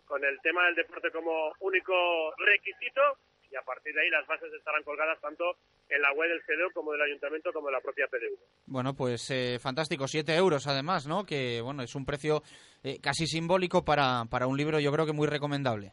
con 0.07 0.25
el 0.25 0.41
tema 0.41 0.67
del 0.67 0.75
deporte 0.75 1.11
como 1.11 1.53
único 1.61 2.35
requisito 2.39 3.19
y 3.51 3.57
a 3.57 3.63
partir 3.63 3.95
de 3.95 4.03
ahí 4.03 4.11
las 4.11 4.27
bases 4.27 4.53
estarán 4.53 4.83
colgadas 4.83 5.21
tanto 5.21 5.57
en 5.89 6.01
la 6.01 6.13
web 6.13 6.29
del 6.29 6.43
CDO 6.43 6.71
como 6.73 6.93
del 6.93 7.03
Ayuntamiento 7.03 7.53
como 7.53 7.69
de 7.69 7.73
la 7.73 7.81
propia 7.81 8.07
PDU. 8.07 8.39
Bueno, 8.67 8.95
pues 8.95 9.31
eh, 9.31 9.59
fantástico, 9.61 10.07
7 10.07 10.35
euros 10.35 10.67
además, 10.67 11.07
¿no? 11.07 11.25
Que 11.25 11.61
bueno, 11.61 11.83
es 11.83 11.95
un 11.95 12.07
precio 12.07 12.43
eh, 12.83 12.99
casi 13.03 13.27
simbólico 13.27 13.85
para, 13.85 14.25
para 14.31 14.47
un 14.47 14.57
libro 14.57 14.81
yo 14.81 14.93
creo 14.93 15.07
que 15.07 15.13
muy 15.13 15.27
recomendable. 15.27 15.93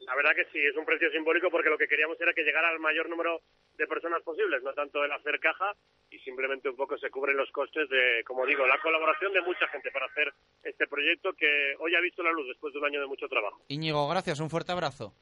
La 0.00 0.16
verdad 0.16 0.32
que 0.34 0.50
sí, 0.50 0.58
es 0.58 0.76
un 0.76 0.84
precio 0.84 1.08
simbólico 1.12 1.50
porque 1.50 1.70
lo 1.70 1.78
que 1.78 1.86
queríamos 1.86 2.20
era 2.20 2.32
que 2.32 2.42
llegara 2.42 2.68
al 2.68 2.80
mayor 2.80 3.08
número 3.08 3.42
de 3.76 3.86
personas 3.86 4.22
posibles, 4.22 4.60
no 4.62 4.72
tanto 4.72 5.04
el 5.04 5.12
hacer 5.12 5.38
caja 5.38 5.72
y 6.10 6.18
simplemente 6.18 6.68
un 6.68 6.76
poco 6.76 6.98
se 6.98 7.10
cubren 7.10 7.36
los 7.36 7.50
costes 7.52 7.88
de, 7.88 8.24
como 8.26 8.44
digo, 8.44 8.66
la 8.66 8.80
colaboración 8.80 9.32
de 9.32 9.40
mucha 9.42 9.68
gente 9.68 9.90
para 9.92 10.06
hacer 10.06 10.32
este 10.64 10.88
proyecto 10.88 11.32
que 11.34 11.74
hoy 11.78 11.94
ha 11.94 12.00
visto 12.00 12.22
la 12.24 12.32
luz 12.32 12.48
después 12.48 12.72
de 12.72 12.80
un 12.80 12.86
año 12.86 13.00
de 13.00 13.06
mucho 13.06 13.28
trabajo. 13.28 13.62
Íñigo, 13.68 14.08
gracias, 14.08 14.40
un 14.40 14.50
fuerte 14.50 14.72
abrazo. 14.72 15.14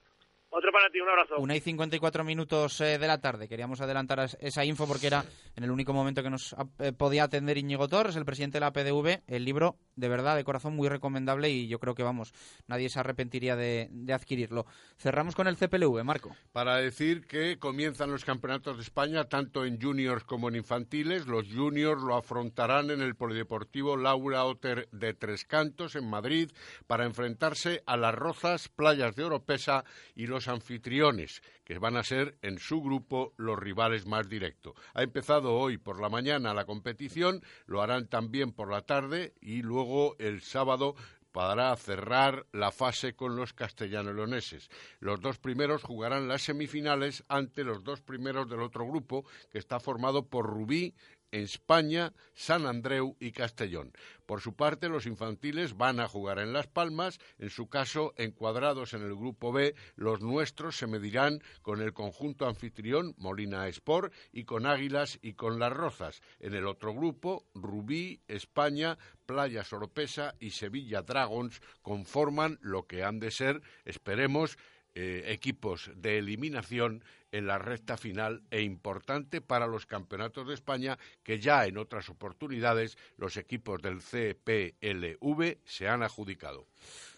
Otro 0.51 0.73
para 0.73 0.89
ti, 0.91 0.99
un 0.99 1.09
abrazo. 1.11 1.37
Una 1.39 1.57
y 1.57 1.61
54 1.61 2.25
minutos 2.25 2.81
eh, 2.81 2.99
de 2.99 3.07
la 3.07 3.21
tarde. 3.21 3.49
Queríamos 3.49 3.83
adelantar 3.83 4.31
esa 4.41 4.65
info 4.65 4.87
porque 4.87 5.07
era 5.07 5.23
en 5.55 5.65
el 5.65 5.71
único 5.71 5.93
momento 5.93 6.23
que 6.23 6.31
nos 6.31 6.57
eh, 6.79 6.93
podía 6.93 7.25
atender 7.25 7.59
Íñigo 7.59 7.87
Torres, 7.87 8.17
el 8.17 8.25
presidente 8.25 8.57
de 8.57 8.61
la 8.61 8.73
PDV. 8.73 9.25
El 9.27 9.45
libro, 9.45 9.77
de 9.95 10.09
verdad, 10.09 10.37
de 10.37 10.45
corazón, 10.45 10.75
muy 10.75 10.89
recomendable 10.89 11.51
y 11.51 11.69
yo 11.69 11.79
creo 11.79 11.95
que, 11.95 12.03
vamos, 12.03 12.33
nadie 12.67 12.89
se 12.89 12.99
arrepentiría 12.99 13.57
de, 13.57 13.89
de 13.91 14.13
adquirirlo. 14.15 14.65
Cerramos 14.97 15.35
con 15.35 15.49
el 15.49 15.57
CPLV, 15.59 16.03
Marco. 16.03 16.35
Para 16.53 16.77
decir 16.77 17.27
que 17.27 17.59
comienzan 17.59 18.11
los 18.11 18.25
campeonatos 18.25 18.77
de 18.77 18.83
España 18.85 19.25
tanto 19.25 19.67
en 19.67 19.79
juniors 19.79 20.25
como 20.25 20.49
en 20.49 20.57
infantiles. 20.57 21.27
Los 21.27 21.53
juniors 21.53 22.01
lo 22.01 22.17
afrontarán 22.17 22.91
en 22.91 23.03
el 23.03 23.17
Polideportivo 23.17 23.99
Laura 23.99 24.45
Otter 24.45 24.89
de 24.93 25.13
Tres 25.13 25.45
Cantos, 25.45 25.95
en 25.95 26.09
Madrid, 26.09 26.51
para 26.87 27.05
enfrentarse 27.05 27.83
a 27.85 27.99
las 27.99 28.15
Rozas, 28.15 28.71
Playas 28.71 29.15
de 29.15 29.25
Oropesa 29.25 29.85
y 30.15 30.27
los 30.27 30.38
anfitriones, 30.47 31.43
que 31.65 31.79
van 31.79 31.97
a 31.97 32.05
ser 32.05 32.39
en 32.43 32.59
su 32.61 32.81
grupo 32.81 33.35
los 33.37 33.59
rivales 33.59 34.07
más 34.07 34.29
directos. 34.29 34.75
Ha 34.95 35.03
empezado 35.03 35.55
hoy 35.55 35.79
por 35.79 36.01
la 36.01 36.09
mañana 36.09 36.55
la 36.55 36.67
competición, 36.67 37.43
lo 37.67 37.83
harán 37.83 38.07
también 38.07 38.53
por 38.53 38.71
la 38.71 38.83
tarde 38.83 39.35
y 39.41 39.63
luego 39.63 40.15
el 40.21 40.43
sábado 40.43 40.95
para 41.33 41.77
cerrar 41.77 42.47
la 42.53 42.73
fase 42.73 43.15
con 43.15 43.37
los 43.37 43.53
castellano-leoneses. 43.53 44.69
Los 44.99 45.21
dos 45.21 45.39
primeros 45.39 45.83
jugarán 45.83 46.27
las 46.29 46.43
semifinales 46.43 47.25
ante 47.29 47.65
los 47.65 47.85
dos 47.85 48.01
primeros 48.01 48.49
del 48.49 48.61
otro 48.61 48.87
grupo, 48.87 49.25
que 49.51 49.59
está 49.59 49.79
formado 49.79 50.27
por 50.27 50.47
Rubí, 50.47 50.95
España, 51.31 52.13
San 52.35 52.67
Andreu 52.67 53.17
y 53.21 53.33
Castellón. 53.33 53.93
Por 54.27 54.41
su 54.41 54.55
parte, 54.55 54.89
los 54.89 55.07
infantiles 55.07 55.77
van 55.77 56.01
a 56.01 56.09
jugar 56.09 56.39
en 56.39 56.53
Las 56.53 56.67
Palmas, 56.67 57.19
en 57.39 57.51
su 57.51 57.69
caso, 57.69 58.15
encuadrados 58.17 58.95
en 58.95 59.03
el 59.03 59.15
grupo 59.15 59.53
B, 59.53 59.75
los 59.97 60.21
nuestros 60.21 60.77
se 60.77 60.87
medirán 60.87 61.43
con 61.63 61.81
el 61.81 61.93
conjunto 61.93 62.47
anfitrión 62.47 63.15
Molina 63.19 63.69
Sport 63.69 64.13
y 64.33 64.45
con 64.45 64.67
Águilas 64.67 65.19
y 65.23 65.35
con 65.35 65.59
Las 65.59 65.73
Rozas. 65.73 66.21
En 66.41 66.55
el 66.55 66.67
otro 66.67 66.95
grupo, 66.95 67.47
Rubí, 67.55 68.21
España, 68.29 68.99
Playa 69.27 69.65
Soropesa 69.65 70.35
y 70.41 70.51
Sevilla 70.51 71.03
Dragons 71.03 71.61
conforman 71.83 72.59
lo 72.61 72.87
que 72.87 73.05
han 73.05 73.19
de 73.21 73.31
ser, 73.31 73.63
esperemos, 73.85 74.59
eh, 74.95 75.33
equipos 75.33 75.91
de 75.95 76.19
eliminación 76.19 77.05
en 77.33 77.47
la 77.47 77.59
recta 77.59 77.97
final 77.97 78.43
e 78.51 78.63
importante 78.63 79.41
para 79.41 79.67
los 79.67 79.87
campeonatos 79.87 80.47
de 80.47 80.55
España 80.55 80.99
que 81.23 81.39
ya 81.39 81.67
en 81.67 81.79
otras 81.79 82.09
oportunidades 82.09 82.97
los 83.17 83.37
equipos 83.37 83.81
del 83.83 84.01
CPLV 84.01 85.59
se 85.65 85.89
han 85.89 86.03
adjudicado. 86.03 86.67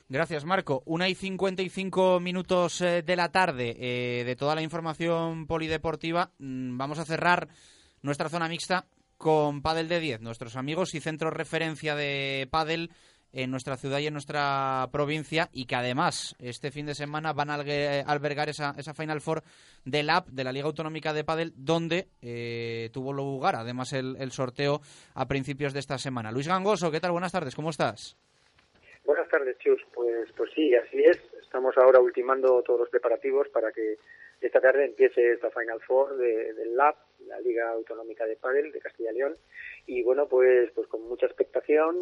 Gracias, 0.09 0.45
Marco. 0.45 0.83
Una 0.87 1.09
y 1.09 1.15
cincuenta 1.15 1.63
y 1.63 1.69
cinco 1.69 2.19
minutos 2.19 2.81
eh, 2.81 3.03
de 3.03 3.15
la 3.15 3.31
tarde 3.31 3.77
eh, 3.79 4.25
de 4.25 4.35
toda 4.35 4.57
la 4.57 4.63
información 4.63 5.47
polideportiva. 5.47 6.33
Mm, 6.39 6.77
vamos 6.77 6.99
a 6.99 7.05
cerrar 7.05 7.49
nuestra 8.03 8.29
zona 8.29 8.49
mixta 8.49 8.87
con 9.17 9.63
Padel 9.63 9.87
de 9.87 10.01
10, 10.01 10.23
nuestros 10.23 10.57
amigos 10.57 10.95
y 10.95 11.01
centros 11.01 11.33
referencia 11.33 11.95
de 11.95 12.49
Padel 12.51 12.91
en 13.33 13.51
nuestra 13.51 13.77
ciudad 13.77 13.99
y 13.99 14.07
en 14.07 14.13
nuestra 14.13 14.89
provincia 14.93 15.49
y 15.53 15.67
que 15.67 15.77
además 15.77 16.35
este 16.41 16.71
fin 16.71 16.87
de 16.87 16.95
semana 16.95 17.33
van 17.33 17.51
a 17.51 17.55
albergar 17.55 18.49
esa, 18.49 18.75
esa 18.77 18.95
Final 18.95 19.21
Four 19.21 19.43
del 19.85 20.11
app 20.11 20.29
de 20.29 20.45
la 20.45 20.53
Liga 20.53 20.67
Autonómica 20.67 21.13
de 21.13 21.25
Padel 21.25 21.53
donde 21.57 22.09
eh, 22.23 22.91
tuvo 22.93 23.13
lugar 23.13 23.57
además 23.57 23.93
el, 23.93 24.17
el, 24.19 24.31
sorteo 24.33 24.81
a 25.15 25.27
principios 25.27 25.73
de 25.73 25.81
esta 25.81 25.99
semana. 25.99 26.33
Luis 26.33 26.49
Gangoso, 26.49 26.91
¿qué 26.91 27.01
tal? 27.01 27.13
Buenas 27.13 27.33
tardes, 27.33 27.55
¿cómo 27.55 27.71
estás? 27.71 28.17
Buenas 29.05 29.29
tardes, 29.29 29.59
Chus. 29.59 29.81
Pues, 29.93 30.31
pues 30.37 30.51
sí, 30.55 30.75
así 30.75 31.03
es. 31.03 31.19
Estamos 31.43 31.77
ahora 31.79 32.01
ultimando 32.01 32.63
todos 32.63 32.81
los 32.81 32.89
preparativos 32.91 33.49
para 33.49 33.73
que 33.73 33.97
esta 34.41 34.61
tarde 34.61 34.85
empiece 34.85 35.33
esta 35.33 35.51
Final 35.51 35.81
Four 35.81 36.17
de, 36.17 36.55
del 36.55 36.77
LAB, 36.77 36.95
la 37.27 37.41
Liga 37.41 37.71
Autonómica 37.71 38.25
de 38.27 38.37
Padel 38.37 38.73
de 38.73 38.81
Castilla 38.81 39.11
y 39.13 39.15
León. 39.15 39.37
Y 39.87 40.03
bueno, 40.03 40.29
pues, 40.29 40.71
pues 40.75 40.87
con 40.89 41.03
mucha 41.09 41.27
expectación, 41.27 41.97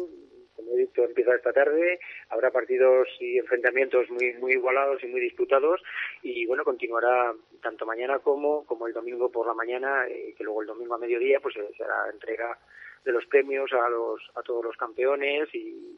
como 0.59 0.73
he 0.73 0.81
dicho, 0.81 1.03
empieza 1.03 1.35
esta 1.35 1.53
tarde. 1.53 1.99
Habrá 2.29 2.51
partidos 2.51 3.07
y 3.19 3.37
enfrentamientos 3.37 4.09
muy, 4.09 4.33
muy 4.33 4.53
igualados 4.53 5.01
y 5.03 5.07
muy 5.07 5.21
disputados. 5.21 5.81
Y 6.21 6.45
bueno, 6.45 6.63
continuará 6.63 7.33
tanto 7.61 7.85
mañana 7.85 8.19
como, 8.19 8.65
como 8.65 8.87
el 8.87 8.93
domingo 8.93 9.31
por 9.31 9.47
la 9.47 9.53
mañana, 9.53 10.07
eh, 10.07 10.33
que 10.37 10.43
luego 10.43 10.61
el 10.61 10.67
domingo 10.67 10.95
a 10.95 10.99
mediodía 10.99 11.39
pues 11.39 11.55
eh, 11.55 11.69
será 11.77 12.09
entrega 12.11 12.57
de 13.05 13.11
los 13.13 13.25
premios 13.27 13.71
a, 13.73 13.89
los, 13.89 14.21
a 14.35 14.41
todos 14.41 14.63
los 14.63 14.75
campeones 14.75 15.47
y, 15.53 15.97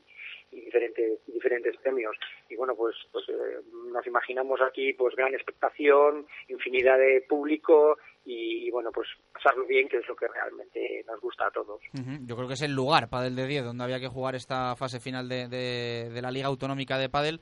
y 0.52 0.62
diferentes 0.62 1.20
diferentes 1.28 1.76
premios. 1.78 2.16
Y 2.49 2.56
bueno 2.56 2.76
pues 2.76 2.95
pues 3.12 3.28
eh, 3.30 3.62
nos 3.91 4.06
imaginamos 4.06 4.60
aquí 4.62 4.93
pues 4.93 5.16
gran 5.16 5.34
expectación 5.34 6.26
infinidad 6.47 6.97
de 6.97 7.26
público 7.28 7.97
y, 8.26 8.70
bueno 8.70 8.91
pues 8.91 9.08
pasarlo 9.34 9.66
bien 9.66 9.88
que 9.88 9.97
es 9.97 10.08
lo 10.08 10.16
que 10.16 10.28
realmente 10.28 11.04
nos 11.08 11.20
gusta 11.20 11.47
a 11.47 11.52
todos. 11.52 11.82
Yo 12.26 12.36
creo 12.36 12.47
que 12.47 12.54
es 12.54 12.62
el 12.62 12.74
lugar 12.74 13.10
Padel 13.10 13.36
de 13.36 13.47
10 13.47 13.66
donde 13.66 13.84
había 13.84 13.99
que 13.99 14.08
jugar 14.08 14.36
esta 14.36 14.76
fase 14.76 14.99
final 14.99 15.28
de, 15.28 15.47
de, 15.47 16.22
la 16.22 16.32
Liga 16.32 16.47
Autonómica 16.47 16.97
de 16.97 17.10
Padel 17.10 17.39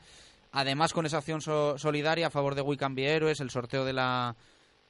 además 0.51 0.93
con 0.93 1.05
esa 1.05 1.17
acción 1.17 1.41
so 1.41 1.77
solidaria 1.77 2.27
a 2.27 2.31
favor 2.31 2.55
de 2.55 2.61
Wiccan 2.61 2.97
Héroes 2.97 3.39
el 3.39 3.49
sorteo 3.49 3.85
de 3.85 3.93
la 3.93 4.35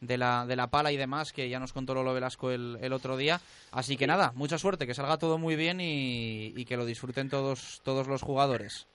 de 0.01 0.17
la, 0.17 0.45
de 0.45 0.55
la 0.55 0.67
pala 0.67 0.91
y 0.91 0.97
demás, 0.97 1.33
que 1.33 1.49
ya 1.49 1.59
nos 1.59 1.73
contó 1.73 1.93
Lolo 1.93 2.13
Velasco 2.13 2.51
el, 2.51 2.77
el 2.81 2.93
otro 2.93 3.17
día. 3.17 3.39
Así 3.71 3.97
que 3.97 4.07
nada, 4.07 4.31
mucha 4.35 4.57
suerte, 4.57 4.87
que 4.87 4.93
salga 4.93 5.17
todo 5.17 5.37
muy 5.37 5.55
bien 5.55 5.81
y, 5.81 6.53
y 6.55 6.65
que 6.65 6.77
lo 6.77 6.85
disfruten 6.85 7.29
todos, 7.29 7.81
todos 7.83 8.07
los 8.07 8.21
jugadores. 8.21 8.87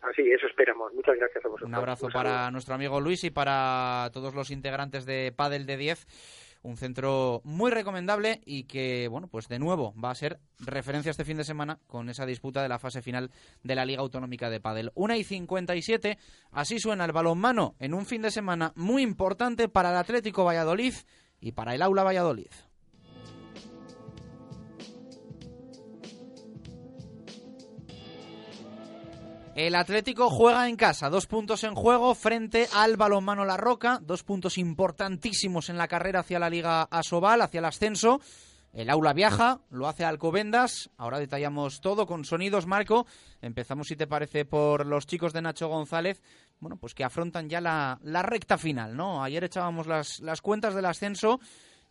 Así, 0.00 0.22
eso 0.30 0.46
esperamos. 0.46 0.92
Muchas 0.94 1.16
gracias 1.16 1.44
a 1.44 1.48
vosotros. 1.48 1.68
Un 1.68 1.74
abrazo 1.74 2.06
Un 2.06 2.12
para 2.12 2.50
nuestro 2.50 2.74
amigo 2.74 3.00
Luis 3.00 3.24
y 3.24 3.30
para 3.30 4.10
todos 4.12 4.34
los 4.34 4.50
integrantes 4.50 5.06
de 5.06 5.32
Padel 5.34 5.66
de 5.66 5.76
10 5.76 6.06
un 6.62 6.76
centro 6.76 7.40
muy 7.44 7.70
recomendable 7.70 8.40
y 8.44 8.64
que, 8.64 9.08
bueno, 9.08 9.28
pues 9.28 9.48
de 9.48 9.58
nuevo 9.58 9.94
va 10.02 10.10
a 10.10 10.14
ser 10.14 10.40
referencia 10.58 11.10
este 11.10 11.24
fin 11.24 11.36
de 11.36 11.44
semana 11.44 11.78
con 11.86 12.08
esa 12.08 12.26
disputa 12.26 12.62
de 12.62 12.68
la 12.68 12.78
fase 12.78 13.02
final 13.02 13.30
de 13.62 13.74
la 13.74 13.84
Liga 13.84 14.00
Autonómica 14.00 14.50
de 14.50 14.60
Padel. 14.60 14.92
Una 14.94 15.16
y 15.16 15.24
57, 15.24 16.18
así 16.50 16.78
suena 16.78 17.04
el 17.04 17.12
balonmano 17.12 17.74
en 17.78 17.94
un 17.94 18.06
fin 18.06 18.22
de 18.22 18.30
semana 18.30 18.72
muy 18.76 19.02
importante 19.02 19.68
para 19.68 19.90
el 19.90 19.96
Atlético 19.96 20.44
Valladolid 20.44 20.94
y 21.40 21.52
para 21.52 21.74
el 21.74 21.82
Aula 21.82 22.02
Valladolid. 22.02 22.50
El 29.58 29.74
Atlético 29.74 30.30
juega 30.30 30.68
en 30.68 30.76
casa, 30.76 31.10
dos 31.10 31.26
puntos 31.26 31.64
en 31.64 31.74
juego 31.74 32.14
frente 32.14 32.68
al 32.72 32.96
balonmano 32.96 33.44
La 33.44 33.56
Roca, 33.56 33.98
dos 34.00 34.22
puntos 34.22 34.56
importantísimos 34.56 35.68
en 35.68 35.76
la 35.76 35.88
carrera 35.88 36.20
hacia 36.20 36.38
la 36.38 36.48
Liga 36.48 36.82
Asobal, 36.82 37.42
hacia 37.42 37.58
el 37.58 37.64
ascenso. 37.64 38.20
El 38.72 38.88
aula 38.88 39.12
viaja, 39.14 39.60
lo 39.70 39.88
hace 39.88 40.04
Alcobendas. 40.04 40.90
Ahora 40.96 41.18
detallamos 41.18 41.80
todo 41.80 42.06
con 42.06 42.24
sonidos, 42.24 42.68
Marco. 42.68 43.04
Empezamos, 43.42 43.88
si 43.88 43.96
te 43.96 44.06
parece, 44.06 44.44
por 44.44 44.86
los 44.86 45.08
chicos 45.08 45.32
de 45.32 45.42
Nacho 45.42 45.66
González. 45.66 46.22
Bueno, 46.60 46.76
pues 46.76 46.94
que 46.94 47.02
afrontan 47.02 47.48
ya 47.48 47.60
la, 47.60 47.98
recta 48.22 48.58
final, 48.58 48.96
¿no? 48.96 49.24
Ayer 49.24 49.42
echábamos 49.42 49.88
las, 49.88 50.40
cuentas 50.40 50.76
del 50.76 50.86
ascenso 50.86 51.40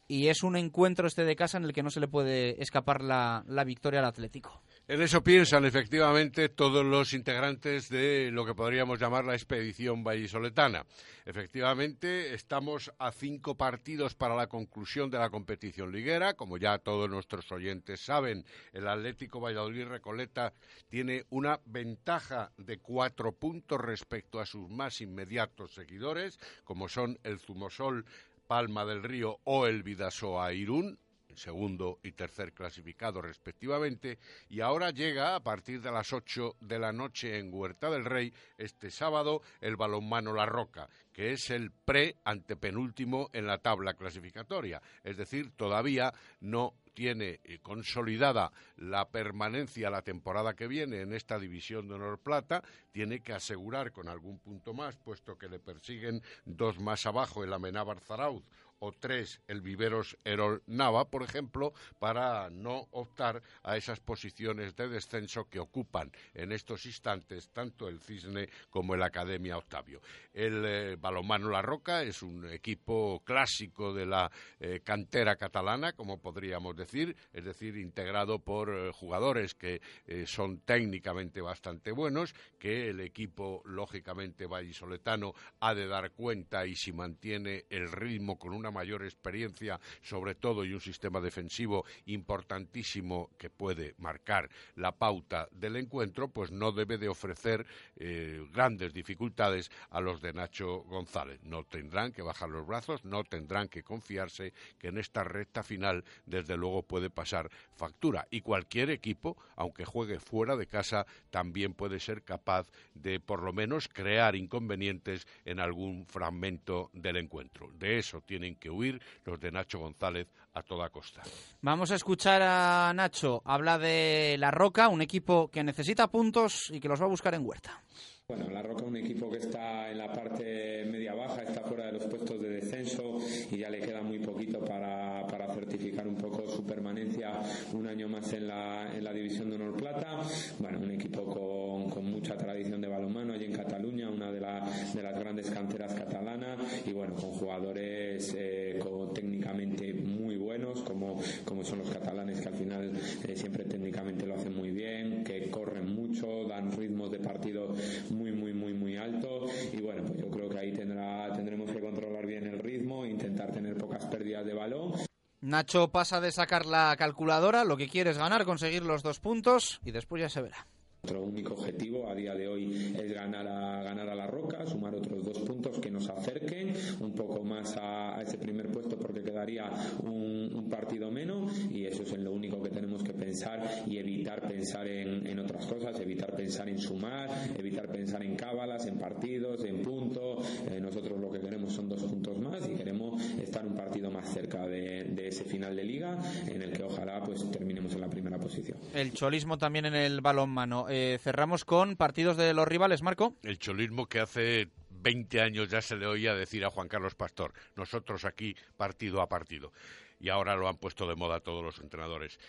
y 0.08 0.30
es 0.30 0.42
un 0.42 0.56
encuentro 0.56 1.06
este 1.06 1.26
de 1.26 1.36
casa 1.36 1.58
en 1.58 1.66
el 1.66 1.74
que 1.74 1.84
no 1.84 1.90
se 1.90 2.00
le 2.00 2.08
puede 2.08 2.62
escapar 2.64 3.04
la 3.04 3.64
victoria 3.66 4.00
al 4.00 4.06
Atlético. 4.06 4.62
En 4.90 5.02
eso 5.02 5.22
piensan 5.22 5.66
efectivamente 5.66 6.48
todos 6.48 6.86
los 6.86 7.12
integrantes 7.12 7.90
de 7.90 8.32
lo 8.32 8.46
que 8.46 8.56
podríamos 8.56 8.98
llamar 8.98 9.26
la 9.26 9.34
expedición 9.34 10.02
vallisoletana. 10.02 10.86
Efectivamente, 11.26 12.34
estamos 12.34 12.90
a 12.98 13.12
cinco 13.12 13.58
partidos 13.58 14.16
para 14.16 14.34
la 14.34 14.48
conclusión 14.48 15.10
de 15.10 15.20
la 15.20 15.30
competición 15.30 15.92
liguera. 15.92 16.36
Como 16.36 16.58
ya 16.58 16.78
todos 16.78 17.10
nuestros 17.10 17.52
oyentes 17.52 18.00
saben, 18.00 18.46
el 18.72 18.88
Atlético 18.88 19.42
Valladolid 19.42 19.88
Recoleta 19.88 20.54
tiene 20.88 21.26
una 21.32 21.60
ventaja 21.66 22.54
de 22.56 22.80
cuatro 22.80 23.34
puntos 23.34 23.82
respecto 23.82 24.40
a 24.40 24.46
sus 24.46 24.70
más 24.70 25.02
inmediatos 25.02 25.74
seguidores, 25.74 26.40
como 26.64 26.88
son 26.88 27.20
el 27.24 27.40
Zumosol 27.40 28.06
Palma 28.48 28.86
del 28.86 29.04
Río 29.04 29.42
o 29.44 29.68
el 29.68 29.84
Vidasoa 29.84 30.54
Irún, 30.54 30.98
segundo 31.38 32.00
y 32.04 32.12
tercer 32.12 32.54
clasificado 32.54 33.22
respectivamente, 33.22 34.18
y 34.50 34.62
ahora 34.62 34.92
llega 34.92 35.36
a 35.36 35.40
partir 35.40 35.82
de 35.82 35.92
las 35.92 36.12
ocho 36.12 36.56
de 36.60 36.80
la 36.80 36.92
noche 36.92 37.38
en 37.38 37.54
Huerta 37.54 37.90
del 37.90 38.06
Rey, 38.06 38.34
este 38.58 38.92
sábado, 38.92 39.42
el 39.62 39.76
balonmano 39.76 40.34
La 40.34 40.46
Roca, 40.46 40.90
que 41.14 41.32
es 41.32 41.50
el 41.50 41.72
pre-antepenúltimo 41.72 43.30
en 43.34 43.48
la 43.48 43.60
tabla 43.60 43.94
clasificatoria. 43.94 44.82
Es 45.04 45.18
decir, 45.18 45.52
todavía 45.56 46.14
no 46.42 46.74
tiene 46.94 47.40
consolidada 47.62 48.52
la 48.78 49.08
permanencia 49.10 49.92
la 49.92 50.02
temporada 50.02 50.56
que 50.56 50.68
viene 50.68 51.02
en 51.02 51.14
esta 51.14 51.38
división 51.38 51.88
de 51.88 51.94
honor 51.94 52.18
plata, 52.18 52.64
tiene 52.92 53.20
que 53.20 53.34
asegurar 53.34 53.92
con 53.92 54.10
algún 54.10 54.40
punto 54.40 54.74
más, 54.74 54.98
puesto 54.98 55.38
que 55.38 55.48
le 55.48 55.60
persiguen 55.60 56.24
dos 56.46 56.80
más 56.80 57.06
abajo 57.06 57.44
el 57.44 57.54
Amenábar 57.54 58.00
Zarauz 58.00 58.44
o 58.80 58.92
tres 58.92 59.42
el 59.48 59.62
Viveros 59.62 60.18
Erol 60.24 60.62
Nava, 60.68 61.10
por 61.10 61.24
ejemplo, 61.24 61.74
para 62.00 62.50
no 62.50 62.88
optar 62.92 63.42
a 63.64 63.78
esas 63.78 64.00
posiciones 64.00 64.76
de 64.76 64.88
descenso 64.88 65.46
que 65.50 65.60
ocupan 65.60 66.12
en 66.34 66.52
estos 66.52 66.86
instantes 66.86 67.50
tanto 67.50 67.88
el 67.88 68.00
Cisne 68.00 68.50
como 68.70 68.96
el 68.96 69.04
Academia 69.04 69.58
Octavio. 69.58 70.02
El 70.34 70.64
eh, 70.66 70.96
Balomano 71.00 71.50
La 71.50 71.62
Roca 71.62 72.04
es 72.04 72.22
un 72.22 72.50
equipo 72.50 73.22
clásico 73.24 73.94
de 73.94 74.06
la 74.06 74.32
eh, 74.60 74.82
cantera 74.84 75.36
catalana, 75.36 75.94
como 75.94 76.20
podríamos 76.20 76.76
decir, 76.76 77.16
es 77.34 77.44
decir, 77.44 77.78
integrado 77.78 78.40
por 78.40 78.70
eh, 78.70 78.92
jugadores 78.92 79.56
que 79.56 79.82
eh, 80.06 80.26
son 80.26 80.60
técnicamente 80.62 81.42
bastante 81.42 81.92
buenos, 81.92 82.34
que 82.60 82.90
el 82.90 83.00
equipo, 83.00 83.62
lógicamente, 83.66 84.46
vallisoletano 84.46 85.34
ha 85.60 85.74
de 85.74 85.88
dar 85.88 86.12
cuenta 86.12 86.66
y 86.66 86.76
si 86.76 86.92
mantiene 86.92 87.66
el 87.70 87.92
ritmo 87.92 88.38
con 88.38 88.54
una 88.54 88.67
mayor 88.72 89.04
experiencia, 89.04 89.80
sobre 90.02 90.36
todo, 90.36 90.66
y 90.66 90.74
un 90.74 90.82
sistema 90.82 91.20
defensivo 91.20 91.86
importantísimo 92.06 93.30
que 93.38 93.50
puede 93.50 93.96
marcar 93.98 94.50
la 94.76 94.92
pauta 94.92 95.48
del 95.52 95.76
encuentro, 95.76 96.28
pues 96.28 96.52
no 96.52 96.72
debe 96.72 96.98
de 96.98 97.10
ofrecer 97.10 97.66
eh, 97.98 98.46
grandes 98.52 98.94
dificultades 98.94 99.72
a 99.90 100.02
los 100.02 100.22
de 100.22 100.34
Nacho 100.34 100.84
González. 100.84 101.40
No 101.44 101.64
tendrán 101.64 102.12
que 102.12 102.22
bajar 102.22 102.50
los 102.50 102.66
brazos, 102.66 103.04
no 103.06 103.24
tendrán 103.24 103.68
que 103.68 103.84
confiarse 103.84 104.54
que 104.78 104.90
en 104.90 104.98
esta 104.98 105.24
recta 105.24 105.64
final, 105.64 106.04
desde 106.26 106.58
luego, 106.58 106.84
puede 106.84 107.10
pasar 107.10 107.50
factura. 107.76 108.28
Y 108.32 108.42
cualquier 108.42 108.90
equipo, 108.90 109.38
aunque 109.56 109.86
juegue 109.86 110.20
fuera 110.20 110.56
de 110.56 110.68
casa, 110.68 111.06
también 111.30 111.74
puede 111.74 112.00
ser 112.00 112.24
capaz 112.24 112.68
de, 112.94 113.20
por 113.20 113.44
lo 113.44 113.54
menos, 113.54 113.88
crear 113.88 114.36
inconvenientes 114.36 115.28
en 115.46 115.60
algún 115.60 116.06
fragmento 116.06 116.90
del 116.94 117.18
encuentro. 117.18 117.72
De 117.78 117.98
eso 117.98 118.22
tienen 118.22 118.56
que 118.58 118.70
huir 118.70 119.02
los 119.26 119.40
de 119.40 119.52
Nacho 119.52 119.80
González 119.80 120.28
a 120.54 120.64
toda 120.64 120.90
costa. 120.90 121.22
Vamos 121.62 121.92
a 121.92 121.96
escuchar 121.96 122.42
a 122.42 122.92
Nacho. 122.94 123.42
Habla 123.46 123.78
de 123.78 124.36
La 124.40 124.52
Roca, 124.52 124.90
un 124.90 125.02
equipo 125.02 125.50
que 125.50 125.64
necesita 125.64 126.08
puntos 126.08 126.70
y 126.72 126.80
que 126.80 126.88
los 126.88 127.00
va 127.02 127.06
a 127.06 127.10
buscar 127.10 127.34
en 127.34 127.46
Huerta. 127.46 127.82
Bueno, 128.30 128.50
La 128.50 128.62
Roca, 128.62 128.84
un 128.84 128.98
equipo 128.98 129.30
que 129.30 129.38
está 129.38 129.90
en 129.90 130.00
la 130.00 130.12
parte 130.12 130.84
media-baja, 130.86 131.44
está 131.44 131.62
fuera 131.62 131.86
de 131.86 131.94
los 131.94 132.08
puestos 132.08 132.42
de 132.42 132.50
descenso 132.50 133.20
y 133.50 133.58
ya 133.58 133.70
le 133.70 133.80
queda 133.80 134.02
muy 134.02 134.20
poquito 134.20 134.60
para, 134.66 135.26
para 135.28 135.48
certificar 135.54 136.06
un 136.06 136.18
poco 136.18 136.46
su 136.50 136.66
permanencia 136.66 137.32
un 137.72 137.88
año 137.88 138.10
más 138.10 138.34
en 138.34 138.50
la, 138.50 138.94
en 138.94 139.06
la 139.06 139.14
división 139.14 139.50
de 139.50 139.56
honor 139.56 139.78
plata. 139.78 140.20
Bueno, 140.60 140.80
un 140.80 140.92
equipo 140.92 141.24
con, 141.24 141.90
con 141.90 142.04
mucha 142.04 142.36
tradición 142.36 142.82
de 142.82 142.90
balonmano 142.90 143.32
allí 143.32 143.46
en 143.46 143.54
Cataluña, 143.54 144.10
una 144.10 144.30
de, 144.30 144.42
la, 144.42 144.60
de 144.94 145.02
las 145.02 145.18
grandes 145.18 145.50
canteras 145.50 145.94
catalanas 145.94 146.47
y 146.86 146.92
bueno, 146.92 147.16
con 147.16 147.32
jugadores 147.32 148.36
eh, 148.38 148.80
con, 148.82 149.14
técnicamente 149.14 149.94
muy 149.94 150.38
buenos 150.38 150.82
como, 150.82 151.22
como 151.46 151.64
son 151.64 151.80
los 151.80 151.90
catalanes 151.90 152.42
que 152.42 152.48
al 152.48 152.56
final 152.56 152.92
eh, 153.28 153.36
siempre 153.36 153.66
técnicamente 153.66 154.26
lo 154.26 154.36
hacen 154.36 154.56
muy 154.56 154.72
bien, 154.72 155.24
que 155.24 155.50
corren 155.50 155.94
mucho, 155.94 156.46
dan 156.48 156.72
ritmos 156.72 157.12
de 157.12 157.20
partido 157.20 157.74
muy, 158.10 158.32
muy, 158.32 158.54
muy, 158.54 158.74
muy 158.74 158.98
alto. 158.98 159.48
Y 159.74 159.82
bueno, 159.82 160.04
pues 160.04 160.20
yo 160.20 160.30
creo 160.30 160.50
que 160.50 160.60
ahí 160.60 160.72
tendrá, 160.72 161.32
tendremos 161.34 161.72
que 161.72 161.80
controlar 161.80 162.26
bien 162.26 162.48
el 162.48 162.60
ritmo, 162.60 163.06
intentar 163.06 163.52
tener 163.52 163.76
pocas 163.76 164.06
pérdidas 164.06 164.46
de 164.46 164.54
balón. 164.54 164.94
Nacho 165.40 165.90
pasa 165.90 166.20
de 166.20 166.32
sacar 166.32 166.66
la 166.66 166.96
calculadora, 166.98 167.64
lo 167.64 167.78
que 167.78 167.88
quiere 167.88 168.10
es 168.10 168.18
ganar, 168.18 168.46
conseguir 168.46 168.84
los 168.84 169.04
dos 169.04 169.20
puntos 169.20 169.80
y 169.86 169.92
después 169.92 170.22
ya 170.22 170.30
se 170.30 170.42
verá. 170.42 170.68
Nuestro 171.08 171.24
único 171.24 171.54
objetivo 171.54 172.10
a 172.10 172.14
día 172.14 172.36
de 172.36 172.50
hoy 172.50 172.94
es 173.02 173.14
ganar 173.14 173.48
a, 173.48 173.82
ganar 173.82 174.10
a 174.10 174.14
la 174.14 174.28
Roca, 174.28 174.66
sumar 174.66 174.94
otros 174.94 175.24
dos 175.24 175.40
puntos 175.40 175.80
que 175.80 175.90
nos 175.90 176.10
acerquen 176.10 176.74
un 177.00 177.14
poco 177.14 177.42
más 177.46 177.78
a, 177.78 178.18
a 178.18 178.24
ese 178.24 178.38
primer 178.38 178.68
puesto 178.68 178.98
porque 178.98 179.24
quedaría 179.24 179.70
un, 180.04 180.52
un, 180.54 180.70
partido 180.70 181.10
menos 181.10 181.50
y 181.72 181.86
eso 181.86 182.04
es 182.04 182.12
en 182.12 182.26
lo 182.26 182.34
único 182.34 182.62
que 182.62 182.72
tenemos 182.72 183.04
que 183.04 183.14
pensar 183.14 183.86
y 183.86 184.00
evitar 184.00 184.42
pensar 184.42 184.86
en, 184.86 185.26
en, 185.26 185.40
otras 185.40 185.66
cosas, 185.66 185.98
evitar 186.02 186.36
pensar 186.36 186.68
en 186.68 186.78
sumar, 186.78 187.30
evitar 187.58 187.88
pensar 187.88 188.22
en 188.22 188.36
cábalas, 188.36 188.86
en 188.86 188.98
partidos, 188.98 189.64
en 189.64 189.82
puntos. 189.84 190.46
Eh, 190.70 190.82
nosotros 190.82 191.18
lo 191.22 191.32
que 191.32 191.40
queremos 191.40 191.72
son 191.72 191.88
dos 191.88 192.04
puntos 192.04 192.38
más 192.38 192.68
y 192.68 192.76
queremos 192.76 193.24
estar 193.38 193.66
un 193.66 193.78
partido 193.78 194.12
más 194.12 194.28
cerca 194.28 194.68
de, 194.68 195.06
de 195.06 195.30
ese 195.30 195.46
final 195.46 195.74
de 195.74 195.86
liga 195.86 196.20
en 196.48 196.62
el 196.62 196.74
que 196.74 196.84
ojalá 196.84 197.22
pues 197.24 197.50
terminemos 197.50 197.94
en 197.94 198.02
la 198.02 198.10
primera 198.10 198.38
posición. 198.38 198.78
El 198.94 199.14
cholismo 199.14 199.58
también 199.58 199.86
en 199.86 199.96
el 199.96 200.20
balonmano. 200.20 200.90
Eh, 200.90 200.97
cerramos 201.22 201.66
con 201.66 201.96
partidos 201.96 202.38
de 202.38 202.54
los 202.54 202.68
rivales, 202.68 203.02
Marco. 203.02 203.36
El 203.44 203.60
cholismo 203.60 204.08
que 204.08 204.20
hace 204.20 204.70
20 204.90 205.42
años 205.42 205.70
ya 205.70 205.82
se 205.82 205.96
le 205.96 206.08
oía 206.08 206.36
decir 206.36 206.66
a 206.66 206.70
Juan 206.70 206.88
Carlos 206.88 207.16
Pastor, 207.16 207.54
nosotros 207.76 208.26
aquí 208.26 208.56
partido 208.76 209.22
a 209.22 209.30
partido. 209.30 209.72
Y 210.20 210.30
ahora 210.30 210.56
lo 210.56 210.68
han 210.68 210.78
puesto 210.78 211.08
de 211.08 211.16
moda 211.16 211.40
todos 211.40 211.64
los 211.64 211.80
entrenadores. 211.80 212.40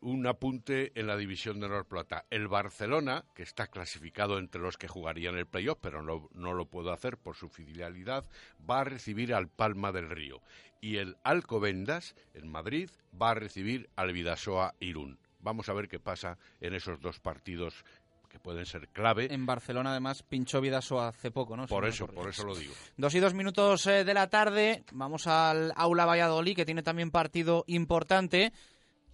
Un 0.00 0.26
apunte 0.26 0.92
en 0.98 1.06
la 1.06 1.16
división 1.16 1.60
de 1.60 1.66
Honor 1.66 1.86
Plata. 1.86 2.24
El 2.30 2.48
Barcelona, 2.48 3.26
que 3.34 3.42
está 3.42 3.66
clasificado 3.66 4.38
entre 4.38 4.62
los 4.62 4.78
que 4.78 4.88
jugarían 4.88 5.36
el 5.36 5.46
playoff, 5.46 5.78
pero 5.80 6.02
no, 6.02 6.30
no 6.32 6.54
lo 6.54 6.66
puedo 6.66 6.92
hacer 6.92 7.18
por 7.18 7.36
su 7.36 7.50
fidelidad, 7.50 8.24
va 8.68 8.80
a 8.80 8.84
recibir 8.84 9.34
al 9.34 9.48
Palma 9.48 9.92
del 9.92 10.08
Río. 10.08 10.40
Y 10.80 10.96
el 10.96 11.18
Alcobendas, 11.22 12.14
en 12.32 12.48
Madrid, 12.48 12.88
va 13.20 13.30
a 13.30 13.34
recibir 13.34 13.90
al 13.96 14.12
Vidasoa 14.12 14.74
Irún. 14.80 15.18
Vamos 15.40 15.68
a 15.68 15.72
ver 15.72 15.88
qué 15.88 15.98
pasa 15.98 16.38
en 16.60 16.74
esos 16.74 17.00
dos 17.00 17.18
partidos 17.20 17.84
que 18.30 18.38
pueden 18.38 18.64
ser 18.64 18.88
clave. 18.88 19.32
En 19.32 19.44
Barcelona, 19.44 19.90
además, 19.90 20.22
pinchó 20.22 20.60
Vidaso 20.60 21.00
hace 21.00 21.30
poco, 21.30 21.56
¿no? 21.56 21.66
Por 21.66 21.86
eso, 21.86 22.06
por 22.06 22.28
eso 22.28 22.44
lo 22.44 22.54
digo. 22.54 22.72
Dos 22.96 23.14
y 23.14 23.20
dos 23.20 23.34
minutos 23.34 23.86
eh, 23.86 24.04
de 24.04 24.14
la 24.14 24.28
tarde, 24.28 24.84
vamos 24.92 25.26
al 25.26 25.72
Aula 25.74 26.06
Valladolid, 26.06 26.54
que 26.54 26.64
tiene 26.64 26.82
también 26.82 27.10
partido 27.10 27.64
importante. 27.66 28.52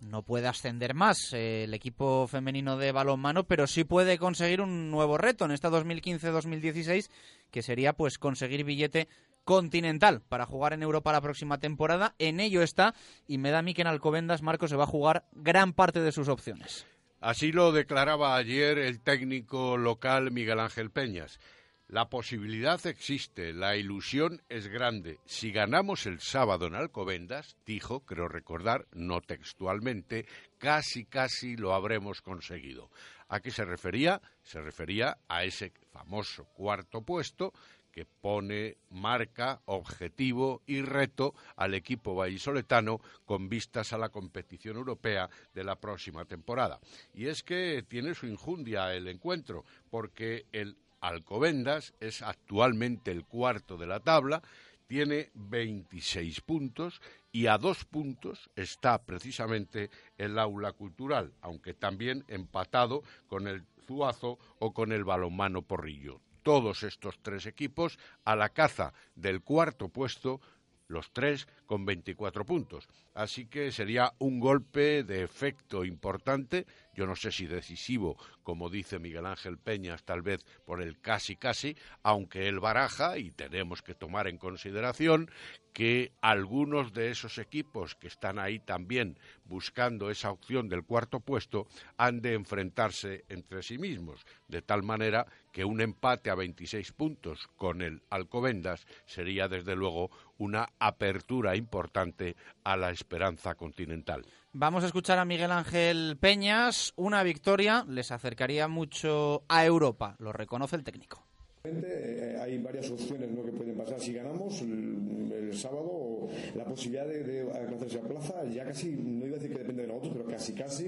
No 0.01 0.23
puede 0.23 0.47
ascender 0.47 0.93
más 0.93 1.33
eh, 1.33 1.65
el 1.65 1.73
equipo 1.73 2.27
femenino 2.29 2.77
de 2.77 2.93
balonmano, 2.93 3.45
pero 3.45 3.67
sí 3.67 3.85
puede 3.85 4.19
conseguir 4.19 4.61
un 4.61 4.91
nuevo 4.91 5.17
reto 5.17 5.47
en 5.47 5.53
esta 5.53 5.71
2015-2016, 5.71 7.09
que 7.51 7.63
sería 7.63 7.95
pues 7.95 8.19
conseguir 8.19 8.65
billete 8.65 9.09
continental 9.47 10.23
para 10.29 10.45
jugar 10.45 10.73
en 10.73 10.83
Europa 10.83 11.13
la 11.13 11.21
próxima 11.23 11.59
temporada. 11.59 12.17
En 12.19 12.41
ello 12.41 12.63
está, 12.63 12.95
y 13.29 13.39
me 13.39 13.53
da 13.53 13.61
a 13.61 13.63
mí 13.63 13.73
que 13.73 13.83
en 13.83 13.87
Alcobendas 13.87 14.43
Marco 14.43 14.67
se 14.67 14.77
va 14.77 14.85
a 14.85 14.89
jugar 14.89 15.25
gran 15.33 15.73
parte 15.73 16.01
de 16.01 16.11
sus 16.11 16.29
opciones. 16.29 16.85
Así 17.21 17.53
lo 17.53 17.71
declaraba 17.71 18.37
ayer 18.37 18.77
el 18.77 19.01
técnico 19.01 19.77
local 19.79 20.33
Miguel 20.33 20.59
Ángel 20.59 20.91
Peñas. 20.91 21.39
La 21.87 22.09
posibilidad 22.09 22.85
existe, 22.89 23.53
la 23.53 23.77
ilusión 23.77 24.43
es 24.49 24.67
grande. 24.67 25.21
Si 25.25 25.53
ganamos 25.53 26.07
el 26.07 26.19
sábado 26.19 26.67
en 26.67 26.75
Alcobendas, 26.75 27.57
dijo, 27.65 28.01
creo 28.01 28.27
recordar, 28.27 28.89
no 28.93 29.21
textualmente, 29.21 30.27
casi, 30.59 31.05
casi 31.05 31.57
lo 31.57 31.73
habremos 31.73 32.21
conseguido. 32.21 32.91
¿A 33.29 33.39
qué 33.39 33.53
se 33.53 33.65
refería? 33.65 34.21
Se 34.43 34.61
refería 34.61 35.19
a 35.29 35.45
ese 35.45 35.73
famoso 35.93 36.47
cuarto 36.55 37.03
puesto 37.03 37.53
que 37.97 38.05
pone 38.05 38.77
marca, 38.91 39.63
objetivo 39.65 40.61
y 40.67 40.83
reto 40.83 41.35
al 41.57 41.73
equipo 41.73 42.15
vallisoletano 42.15 43.01
con 43.25 43.49
vistas 43.49 43.95
a 43.95 43.97
la 43.97 44.11
competición 44.11 44.77
europea 44.77 45.31
de 45.55 45.65
la 45.65 45.77
próxima 45.77 46.27
temporada. 46.27 46.79
Y 47.15 47.29
es 47.29 47.43
que 47.43 47.83
tiene 47.89 48.15
su 48.15 48.27
injundia 48.27 48.93
el 48.95 49.09
encuentro, 49.09 49.65
porque 49.89 50.45
el 50.53 50.77
Alcobendas 51.01 51.95
es 51.99 52.21
actualmente 52.21 53.13
el 53.13 53.25
cuarto 53.25 53.79
de 53.79 53.87
la 53.87 54.01
tabla, 54.01 54.43
tiene 54.87 55.31
26 55.33 56.43
puntos 56.43 57.01
y 57.33 57.47
a 57.47 57.57
dos 57.57 57.87
puntos 57.87 58.51
está 58.57 59.07
precisamente 59.07 59.89
el 60.19 60.39
aula 60.39 60.73
cultural, 60.73 61.33
aunque 61.41 61.73
también 61.73 62.27
empatado 62.29 63.03
con 63.27 63.49
el 63.49 63.65
Zuazo 63.87 64.39
o 64.59 64.75
con 64.75 64.93
el 64.93 65.05
balonmano 65.05 65.63
Porrillo 65.63 66.21
todos 66.47 66.85
estos 66.85 67.19
tres 67.23 67.45
equipos 67.47 67.99
a 68.25 68.37
la 68.37 68.51
caza 68.51 68.93
del 69.17 69.43
cuarto 69.43 69.89
puesto, 69.89 70.41
los 70.87 71.11
tres 71.11 71.49
con 71.67 71.85
24 71.85 72.47
puntos. 72.47 72.89
Así 73.15 73.47
que 73.47 73.73
sería 73.73 74.13
un 74.21 74.39
golpe 74.39 75.03
de 75.03 75.25
efecto 75.25 75.85
importante, 75.85 76.65
yo 76.95 77.05
no 77.05 77.17
sé 77.17 77.33
si 77.33 77.47
decisivo, 77.47 78.17
como 78.45 78.71
dice 78.71 79.01
Miguel 79.01 79.27
Ángel 79.27 79.59
Peñas, 79.59 80.05
tal 80.05 80.23
vez 80.23 80.45
por 80.65 80.81
el 80.81 81.01
casi 81.01 81.35
casi, 81.35 81.77
aunque 82.05 82.47
él 82.47 82.61
baraja 82.61 83.19
y 83.19 83.33
tenemos 83.33 83.83
que 83.83 83.97
tomar 83.97 84.29
en 84.29 84.39
consideración 84.39 85.29
que 85.73 86.13
algunos 86.23 86.93
de 86.95 87.11
esos 87.11 87.37
equipos 87.39 87.97
que 87.97 88.07
están 88.07 88.39
ahí 88.39 88.61
también 88.61 89.19
buscando 89.45 90.11
esa 90.11 90.31
opción 90.31 90.69
del 90.69 90.85
cuarto 90.85 91.21
puesto 91.21 91.67
han 91.99 92.23
de 92.23 92.35
enfrentarse 92.35 93.25
entre 93.29 93.63
sí 93.63 93.77
mismos, 93.77 94.25
de 94.49 94.63
tal 94.63 94.83
manera 94.83 95.27
que 95.57 95.65
un 95.65 95.81
empate 95.81 96.29
a 96.29 96.35
26 96.35 96.93
puntos 96.93 97.49
con 97.57 97.81
el 97.81 98.03
Alcobendas 98.11 98.87
sería 99.07 99.49
desde 99.49 99.75
luego 99.75 100.11
una 100.37 100.69
apertura 100.79 101.57
importante 101.57 102.37
a 102.63 102.77
la 102.77 102.91
esperanza 102.91 103.55
continental. 103.55 104.27
Vamos 104.53 104.85
a 104.85 104.89
escuchar 104.89 105.19
a 105.19 105.25
Miguel 105.25 105.51
Ángel 105.51 106.19
Peñas. 106.21 106.93
Una 106.97 107.23
victoria 107.23 107.87
les 107.89 108.13
acercaría 108.13 108.69
mucho 108.69 109.45
a 109.49 109.65
Europa, 109.65 110.15
lo 110.19 110.31
reconoce 110.31 110.77
el 110.77 110.85
técnico. 110.85 111.25
Hay 111.65 112.59
varias 112.59 112.91
opciones 112.91 113.31
¿no? 113.31 113.43
que 113.43 113.53
pueden 113.53 113.79
pasar. 113.79 113.99
Si 113.99 114.13
ganamos 114.13 114.61
el, 114.61 115.33
el 115.33 115.59
sábado, 115.59 116.16
la 116.55 116.65
posibilidad 116.65 117.07
de, 117.07 117.23
de, 117.23 117.41
alcanzar 117.53 117.89
esa 117.89 118.01
plaza 118.01 118.45
ya 118.45 118.65
casi, 118.65 118.91
no 118.91 119.27
iba 119.27 119.37
a 119.37 119.39
decir 119.39 119.53
que 119.53 119.59
depende 119.59 119.83
de 119.83 119.89
nosotros, 119.89 120.13
pero 120.17 120.27
casi 120.27 120.53
casi 120.53 120.87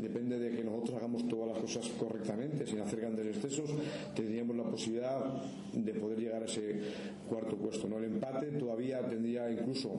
depende 0.00 0.38
de 0.38 0.56
que 0.56 0.64
nosotros 0.64 0.96
hagamos 0.96 1.28
todas 1.28 1.48
las 1.48 1.58
cosas 1.58 1.88
correctamente, 1.98 2.66
sin 2.66 2.80
hacer 2.80 3.00
grandes 3.00 3.36
excesos, 3.36 3.70
tendríamos 4.14 4.56
la 4.56 4.64
posibilidad 4.64 5.42
de 5.72 5.94
poder 5.94 6.18
llegar 6.18 6.42
a 6.42 6.46
ese 6.46 6.80
cuarto 7.28 7.56
puesto. 7.56 7.88
¿no? 7.88 7.98
El 7.98 8.04
empate 8.04 8.46
todavía 8.52 9.00
tendría 9.00 9.50
incluso 9.50 9.90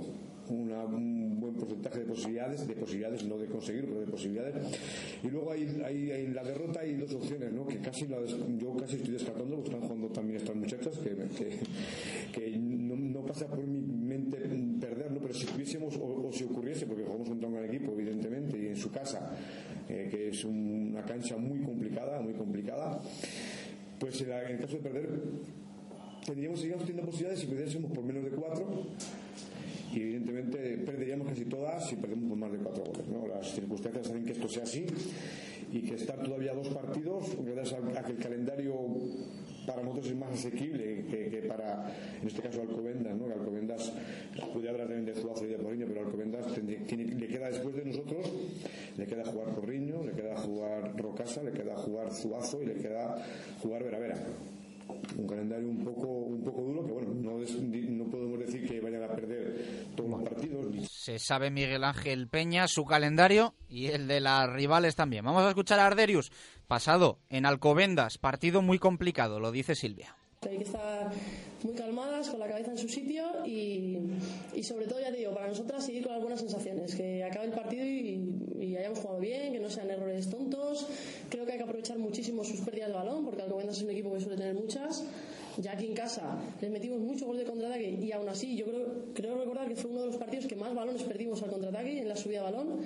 una, 0.50 0.84
un 0.86 1.40
buen 1.40 1.54
porcentaje 1.54 2.00
de 2.00 2.06
posibilidades, 2.06 2.68
de 2.68 2.76
posibilidades, 2.76 3.24
no 3.24 3.38
de 3.38 3.48
conseguir, 3.48 3.86
pero 3.86 4.00
de 4.02 4.08
posibilidades. 4.08 4.56
Y 5.24 5.28
luego 5.30 5.52
hay, 5.52 5.82
hay, 5.86 6.12
en 6.12 6.36
la 6.36 6.44
derrota 6.44 6.82
hay 6.82 6.96
dos 6.96 7.14
opciones, 7.14 7.52
¿no? 7.54 7.66
que 7.68 7.78
casi 7.78 8.08
yo 8.58 8.76
casi 8.76 8.98
estoy 8.98 9.14
descartando, 9.14 9.56
porque 9.56 9.72
están 9.72 9.88
jugando 9.88 10.08
también 10.10 10.38
estas 10.38 10.56
muchachas, 10.56 10.98
que, 11.00 11.16
que, 12.34 12.58
no, 12.58 12.96
no, 12.96 13.26
pasa 13.26 13.48
por 13.48 13.66
mi 13.66 13.82
mente 13.82 14.38
si 15.34 15.46
pudiésemos 15.46 15.96
o, 16.02 16.32
si 16.32 16.44
ocurriese, 16.44 16.86
porque 16.86 17.04
jugamos 17.04 17.30
contra 17.30 17.48
un 17.48 17.56
gran 17.56 17.66
equipo, 17.66 17.92
evidentemente, 17.94 18.58
y 18.58 18.68
en 18.68 18.76
su 18.76 18.92
casa, 18.92 19.36
eh, 19.88 20.08
que 20.10 20.30
es 20.30 20.44
una 20.44 21.04
cancha 21.04 21.38
muy 21.38 21.60
complicada, 21.60 22.22
muy 22.22 22.34
complicada, 22.34 23.00
pues 24.00 24.22
en, 24.22 24.58
caso 24.58 24.78
de 24.78 24.82
perder, 24.82 25.10
tendríamos, 26.26 26.60
seguiríamos 26.60 26.86
teniendo 26.86 27.10
posibilidades 27.10 27.40
si 27.40 27.48
perdiésemos 27.48 27.92
por 27.92 28.04
menos 28.04 28.24
de 28.24 28.32
cuatro 28.32 28.88
y 29.94 30.02
evidentemente 30.02 30.78
perderíamos 30.86 31.28
casi 31.28 31.46
todas 31.46 31.88
si 31.88 31.96
perdemos 31.96 32.30
por 32.30 32.38
más 32.38 32.52
de 32.52 32.58
cuatro 32.60 32.84
goles. 32.86 33.08
¿no? 33.08 33.28
Las 33.28 33.54
circunstancias 33.54 34.08
hacen 34.08 34.24
que 34.24 34.32
esto 34.32 34.48
sea 34.48 34.64
así 34.64 34.86
y 35.72 35.82
que 35.82 35.96
estar 35.96 36.22
todavía 36.24 36.54
dos 36.54 36.70
partidos, 36.70 37.26
gracias 37.44 37.80
a, 37.80 38.04
que 38.04 38.12
el 38.12 38.18
calendario 38.18 38.74
para 39.66 39.82
nosotros 39.82 40.08
es 40.08 40.16
más 40.16 40.32
asequible 40.32 41.06
que, 41.06 41.46
para, 41.48 41.94
en 42.22 42.28
este 42.28 42.42
caso, 42.42 42.62
Alcobendas, 42.62 43.16
¿no? 43.16 43.28
Que 43.28 43.34
Alcobendas, 43.34 43.94
puede 44.54 44.70
hablar 44.70 44.88
también 44.88 45.06
de 45.06 45.16
Zuazo 45.16 45.46
y 45.46 45.50
de 45.50 45.58
Porriño, 45.58 45.86
pero 45.88 46.02
Alcobendas 46.02 46.58
le 46.58 47.28
queda 47.28 47.50
después 47.50 47.76
de 47.76 47.86
nosotros, 47.86 48.32
le 48.98 49.06
queda 49.06 49.26
jugar 49.26 49.56
Porriño, 49.56 50.04
le 50.04 50.14
queda 50.14 50.36
jugar 50.38 50.96
Rocasa, 50.98 51.44
le 51.44 51.52
queda 51.52 51.76
jugar 51.76 52.12
Zuazo 52.12 52.62
y 52.62 52.66
le 52.66 52.76
queda 52.76 53.24
jugar 53.62 53.84
Veravera 53.84 54.16
un 55.18 55.28
calendario 55.28 55.68
un 55.68 55.84
poco 55.84 56.08
un 56.08 56.44
poco 56.44 56.62
duro 56.62 56.86
que 56.86 56.92
bueno 56.92 57.14
no, 57.14 57.38
no 57.40 58.12
podemos 58.12 58.40
decir 58.40 58.68
que 58.68 58.80
vayan 58.80 59.04
a 59.04 59.08
perder 59.08 59.86
todos 59.96 60.10
los 60.10 60.24
partidos 60.24 60.90
se 60.90 61.20
sabe 61.20 61.50
Miguel 61.50 61.84
Ángel 61.84 62.28
Peña 62.28 62.68
su 62.68 62.86
calendario 62.86 63.56
y 63.70 63.88
el 63.88 64.08
de 64.08 64.20
las 64.20 64.50
rivales 64.52 64.96
también 64.96 65.24
vamos 65.26 65.44
a 65.44 65.50
escuchar 65.50 65.80
a 65.80 65.88
Arderius 65.88 66.32
pasado 66.72 67.20
en 67.30 67.46
Alcobendas 67.46 68.18
partido 68.18 68.62
muy 68.62 68.80
complicado 68.80 69.42
lo 69.42 69.52
dice 69.52 69.76
Silvia 69.76 70.16
hay 70.50 70.58
que 70.58 70.64
estar 70.64 71.12
muy 71.64 71.76
calmadas, 71.76 72.30
con 72.30 72.40
la 72.40 72.48
cabeza 72.48 72.72
en 72.72 72.78
su 72.78 72.90
sitio 72.90 73.26
y, 73.46 74.00
y, 74.56 74.64
sobre 74.64 74.88
todo, 74.88 75.00
ya 75.00 75.12
te 75.12 75.18
digo, 75.18 75.36
para 75.36 75.48
nosotras 75.48 75.86
seguir 75.86 76.02
con 76.02 76.14
las 76.14 76.22
buenas 76.22 76.40
sensaciones, 76.40 76.96
que 76.96 77.24
acabe 77.24 77.46
el 77.46 77.52
partido 77.52 77.86
y, 77.86 78.76
hayamos 78.76 79.00
jugado 79.00 79.20
bien, 79.20 79.54
que 79.54 79.60
no 79.60 79.70
sean 79.70 79.92
errores 79.92 80.30
tontos. 80.32 80.88
Creo 81.30 81.46
que 81.46 81.52
hay 81.52 81.58
que 81.60 81.64
aprovechar 81.66 82.00
muchísimo 82.00 82.44
sus 82.44 82.62
pérdidas 82.62 82.88
de 82.88 82.96
balón, 82.96 83.24
porque 83.24 83.44
Alcobendas 83.44 83.78
es 83.78 83.84
un 83.84 83.92
equipo 83.92 84.12
que 84.14 84.20
suele 84.22 84.38
tener 84.38 84.56
muchas. 84.56 85.06
Ya 85.58 85.74
aquí 85.74 85.86
en 85.86 85.94
casa 85.94 86.40
les 86.60 86.72
metimos 86.72 87.00
mucho 87.00 87.28
gol 87.28 87.38
de 87.38 87.44
contraataque 87.44 88.00
y 88.02 88.12
aún 88.14 88.28
así 88.28 88.56
yo 88.56 88.66
creo, 88.66 88.88
creo 89.14 89.38
recordar 89.38 89.68
que 89.68 89.76
fue 89.76 89.92
uno 89.92 90.00
de 90.00 90.08
los 90.08 90.18
partidos 90.18 90.48
que 90.48 90.56
más 90.56 90.74
balones 90.74 91.04
perdimos 91.04 91.44
al 91.44 91.52
contraataque 91.52 92.00
en 92.00 92.08
la 92.08 92.16
subida 92.16 92.40
de 92.40 92.52
balón. 92.52 92.80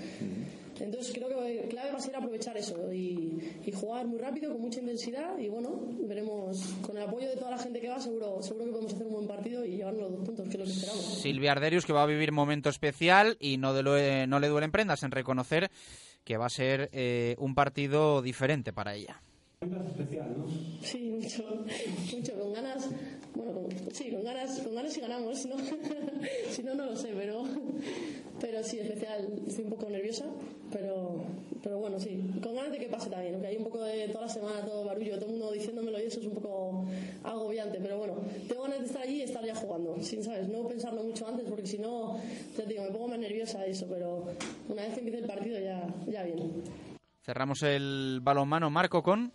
Entonces 0.79 1.13
creo 1.13 1.29
que 1.29 1.67
clave 1.69 1.91
va 1.91 1.97
a 1.97 2.01
ser 2.01 2.15
aprovechar 2.15 2.57
eso 2.57 2.91
y, 2.91 3.39
jugar 3.73 4.07
muy 4.07 4.19
rápido, 4.19 4.51
con 4.53 4.61
mucha 4.61 4.79
intensidad 4.79 5.37
y 5.37 5.49
bueno, 5.49 5.71
veremos 6.07 6.73
con 6.81 6.95
el 6.97 7.03
apoyo 7.03 7.27
de 7.27 7.35
toda 7.35 7.51
la 7.51 7.57
gente 7.57 7.81
que 7.81 7.89
va, 7.89 7.99
seguro, 7.99 8.41
seguro 8.41 8.65
que 8.65 8.71
podemos 8.71 8.93
hacer 8.93 9.07
un 9.07 9.13
buen 9.13 9.27
partido 9.27 9.65
y 9.65 9.77
llevarnos 9.77 10.03
los 10.03 10.11
dos 10.11 10.25
puntos, 10.25 10.47
que 10.47 10.53
es 10.53 10.59
lo 10.59 10.65
que 10.65 10.71
esperamos. 10.71 11.03
Silvia 11.21 11.51
Arderius 11.51 11.85
que 11.85 11.93
va 11.93 12.03
a 12.03 12.07
vivir 12.07 12.31
momento 12.31 12.69
especial 12.69 13.37
y 13.39 13.57
no, 13.57 13.73
de 13.73 14.27
no 14.27 14.39
le 14.39 14.47
duelen 14.47 14.71
prendas 14.71 15.03
en 15.03 15.11
reconocer 15.11 15.69
que 16.23 16.37
va 16.37 16.47
a 16.47 16.49
ser 16.49 16.89
eh, 16.93 17.35
un 17.37 17.53
partido 17.53 18.21
diferente 18.21 18.73
para 18.73 18.95
ella 18.95 19.21
especial, 19.61 20.35
¿no? 20.37 20.45
Sí, 20.81 21.09
mucho, 21.09 21.65
mucho, 22.13 22.33
con 22.39 22.53
ganas, 22.53 22.89
bueno, 23.35 23.67
sí, 23.91 24.11
con 24.11 24.23
ganas, 24.23 24.59
con 24.59 24.75
ganas 24.75 24.93
si 24.93 25.01
ganamos, 25.01 25.37
si 25.37 25.47
no, 25.49 25.55
si 26.49 26.63
no, 26.63 26.73
no 26.73 26.85
lo 26.85 26.95
sé, 26.95 27.11
pero, 27.15 27.43
pero 28.39 28.63
sí, 28.63 28.79
especial, 28.79 29.27
estoy 29.45 29.65
un 29.65 29.69
poco 29.71 29.89
nerviosa, 29.89 30.25
pero, 30.71 31.23
pero 31.61 31.77
bueno, 31.79 31.99
sí, 31.99 32.21
con 32.41 32.55
ganas 32.55 32.71
de 32.71 32.79
que 32.79 32.87
pase 32.87 33.09
también, 33.09 33.39
que 33.41 33.47
hay 33.47 33.57
un 33.57 33.65
poco 33.65 33.83
de 33.83 34.07
toda 34.07 34.25
la 34.25 34.29
semana, 34.29 34.61
todo 34.65 34.85
barullo, 34.85 35.15
todo 35.15 35.25
el 35.25 35.31
mundo 35.31 35.51
diciéndomelo 35.51 35.99
y 35.99 36.03
eso 36.03 36.19
es 36.19 36.27
un 36.27 36.33
poco 36.33 36.85
agobiante, 37.23 37.79
pero 37.81 37.97
bueno, 37.97 38.15
tengo 38.47 38.63
ganas 38.63 38.79
de 38.79 38.85
estar 38.85 39.01
allí 39.01 39.15
y 39.17 39.21
estar 39.23 39.45
ya 39.45 39.55
jugando, 39.55 39.95
sin, 40.01 40.23
¿sabes? 40.23 40.47
No 40.47 40.67
pensarlo 40.67 41.03
mucho 41.03 41.27
antes, 41.27 41.45
porque 41.49 41.67
si 41.67 41.77
no, 41.77 42.17
te 42.55 42.65
digo, 42.65 42.83
me 42.83 42.91
pongo 42.91 43.09
más 43.09 43.19
nerviosa 43.19 43.65
eso, 43.65 43.85
pero 43.89 44.25
una 44.69 44.83
vez 44.83 44.93
que 44.93 44.99
empiece 44.99 45.19
el 45.19 45.27
partido 45.27 45.59
ya, 45.59 45.87
ya 46.07 46.23
viene. 46.23 46.43
Cerramos 47.21 47.63
el 47.63 48.19
balonmano, 48.21 48.69
Marco, 48.69 49.01
con 49.01 49.31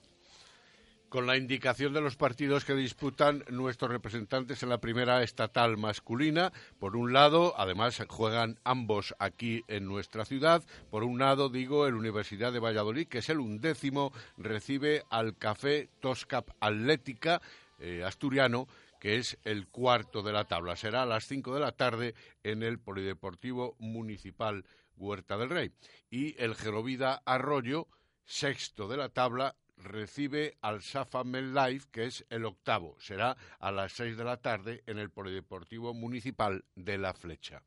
con 1.10 1.26
la 1.26 1.36
indicación 1.36 1.92
de 1.92 2.00
los 2.00 2.16
partidos 2.16 2.64
que 2.64 2.74
disputan 2.74 3.44
nuestros 3.50 3.90
representantes 3.90 4.62
en 4.62 4.68
la 4.68 4.80
primera 4.80 5.22
estatal 5.22 5.76
masculina. 5.76 6.52
Por 6.78 6.96
un 6.96 7.12
lado, 7.12 7.52
además 7.58 8.00
juegan 8.08 8.58
ambos 8.64 9.14
aquí 9.18 9.64
en 9.66 9.86
nuestra 9.86 10.24
ciudad. 10.24 10.62
Por 10.88 11.02
un 11.02 11.18
lado, 11.18 11.48
digo, 11.48 11.86
el 11.86 11.96
Universidad 11.96 12.52
de 12.52 12.60
Valladolid, 12.60 13.08
que 13.08 13.18
es 13.18 13.28
el 13.28 13.40
undécimo, 13.40 14.12
recibe 14.38 15.02
al 15.10 15.36
Café 15.36 15.90
Toscap 16.00 16.48
Atlética 16.60 17.42
eh, 17.80 18.04
asturiano 18.04 18.68
que 19.00 19.16
es 19.16 19.38
el 19.44 19.66
cuarto 19.66 20.22
de 20.22 20.32
la 20.32 20.44
tabla. 20.44 20.76
Será 20.76 21.02
a 21.02 21.06
las 21.06 21.26
cinco 21.26 21.54
de 21.54 21.60
la 21.60 21.72
tarde 21.72 22.14
en 22.44 22.62
el 22.62 22.78
Polideportivo 22.78 23.74
Municipal 23.78 24.66
Huerta 24.98 25.38
del 25.38 25.48
Rey. 25.48 25.72
Y 26.10 26.40
el 26.40 26.54
Gerovida 26.54 27.22
Arroyo, 27.24 27.88
sexto 28.26 28.88
de 28.88 28.98
la 28.98 29.08
tabla, 29.08 29.56
recibe 29.82 30.56
al 30.62 30.82
Safa 30.82 31.22
Life, 31.24 31.88
que 31.90 32.06
es 32.06 32.24
el 32.30 32.44
octavo. 32.44 32.96
Será 32.98 33.36
a 33.58 33.70
las 33.70 33.92
seis 33.92 34.16
de 34.16 34.24
la 34.24 34.36
tarde 34.38 34.82
en 34.86 34.98
el 34.98 35.10
Polideportivo 35.10 35.94
Municipal 35.94 36.64
de 36.74 36.98
La 36.98 37.14
Flecha. 37.14 37.62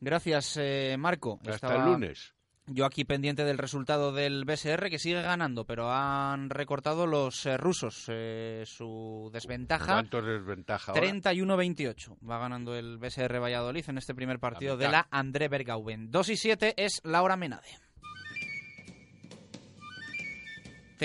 Gracias, 0.00 0.56
eh, 0.58 0.96
Marco. 0.98 1.40
Hasta 1.46 1.76
el 1.76 1.92
lunes. 1.92 2.34
Yo 2.66 2.86
aquí 2.86 3.04
pendiente 3.04 3.44
del 3.44 3.58
resultado 3.58 4.10
del 4.12 4.46
BSR, 4.46 4.88
que 4.88 4.98
sigue 4.98 5.20
ganando, 5.20 5.66
pero 5.66 5.92
han 5.92 6.48
recortado 6.48 7.06
los 7.06 7.44
eh, 7.44 7.58
rusos 7.58 8.06
eh, 8.08 8.64
su 8.66 9.28
desventaja. 9.30 9.92
¿Cuánto 9.92 10.18
es 10.20 10.24
desventaja 10.24 10.94
31-28. 10.94 12.16
Va 12.26 12.38
ganando 12.38 12.74
el 12.74 12.96
BSR 12.96 13.38
Valladolid 13.38 13.84
en 13.88 13.98
este 13.98 14.14
primer 14.14 14.38
partido 14.38 14.78
de 14.78 14.88
la 14.88 15.06
André 15.10 15.48
Bergauben. 15.48 16.10
2 16.10 16.28
y 16.30 16.36
7 16.38 16.74
es 16.78 17.02
Laura 17.04 17.36
Menade. 17.36 17.83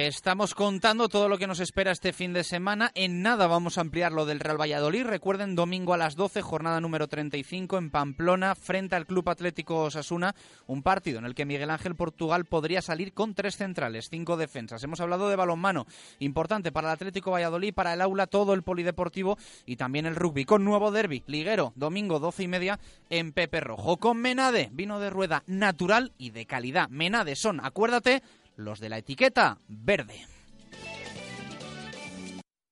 Estamos 0.08 0.56
contando 0.56 1.10
todo 1.10 1.28
lo 1.28 1.38
que 1.38 1.46
nos 1.46 1.60
espera 1.60 1.92
este 1.92 2.14
fin 2.14 2.32
de 2.32 2.46
semana. 2.46 2.90
En 2.96 3.22
nada 3.22 3.48
vamos 3.48 3.78
a 3.78 3.82
ampliar 3.82 4.14
lo 4.14 4.26
del 4.26 4.40
Real 4.40 4.60
Valladolid. 4.60 5.04
Recuerden, 5.04 5.56
domingo 5.56 5.94
a 5.94 5.98
las 5.98 6.16
12, 6.16 6.42
jornada 6.42 6.80
número 6.80 7.10
35 7.10 7.78
en 7.78 7.92
Pamplona, 7.92 8.56
frente 8.56 8.96
al 8.96 9.06
Club 9.06 9.28
Atlético 9.30 9.84
Osasuna. 9.84 10.36
Un 10.68 10.84
partido 10.84 11.20
en 11.20 11.26
el 11.26 11.36
que 11.36 11.44
Miguel 11.46 11.70
Ángel 11.70 11.96
Portugal 11.96 12.46
podría 12.46 12.82
salir 12.82 13.14
con 13.14 13.36
tres 13.36 13.58
centrales, 13.58 14.08
cinco 14.10 14.38
defensas. 14.38 14.82
Hemos 14.84 15.02
hablado 15.02 15.28
de 15.28 15.36
balonmano, 15.36 15.86
importante 16.20 16.72
para 16.72 16.88
el 16.88 16.94
Atlético 16.94 17.32
Valladolid, 17.32 17.74
para 17.74 17.94
el 17.94 18.02
aula, 18.02 18.26
todo 18.26 18.54
el 18.54 18.64
polideportivo 18.64 19.38
y 19.66 19.76
también 19.76 20.06
el 20.06 20.16
rugby. 20.16 20.46
Con 20.46 20.64
nuevo 20.64 20.92
derby, 20.92 21.24
liguero, 21.28 21.74
domingo 21.76 22.20
12 22.20 22.44
y 22.44 22.48
media 22.48 22.80
en 23.10 23.34
Pepe 23.34 23.60
Rojo. 23.60 23.98
Con 23.98 24.18
Menade, 24.18 24.70
vino 24.72 25.02
de 25.02 25.10
rueda 25.10 25.44
natural 25.46 26.14
y 26.18 26.30
de 26.30 26.46
calidad. 26.46 26.88
Menade 26.88 27.36
son, 27.36 27.60
acuérdate, 27.62 28.24
los 28.60 28.80
de 28.80 28.90
la 28.90 29.00
etiqueta 29.00 29.58
verde. 29.68 30.28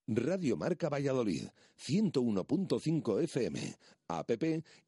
Radio 0.07 0.55
Marca 0.55 0.89
Valladolid, 0.89 1.47
101.5 1.77 3.23
FM, 3.23 3.75
app 4.07 4.31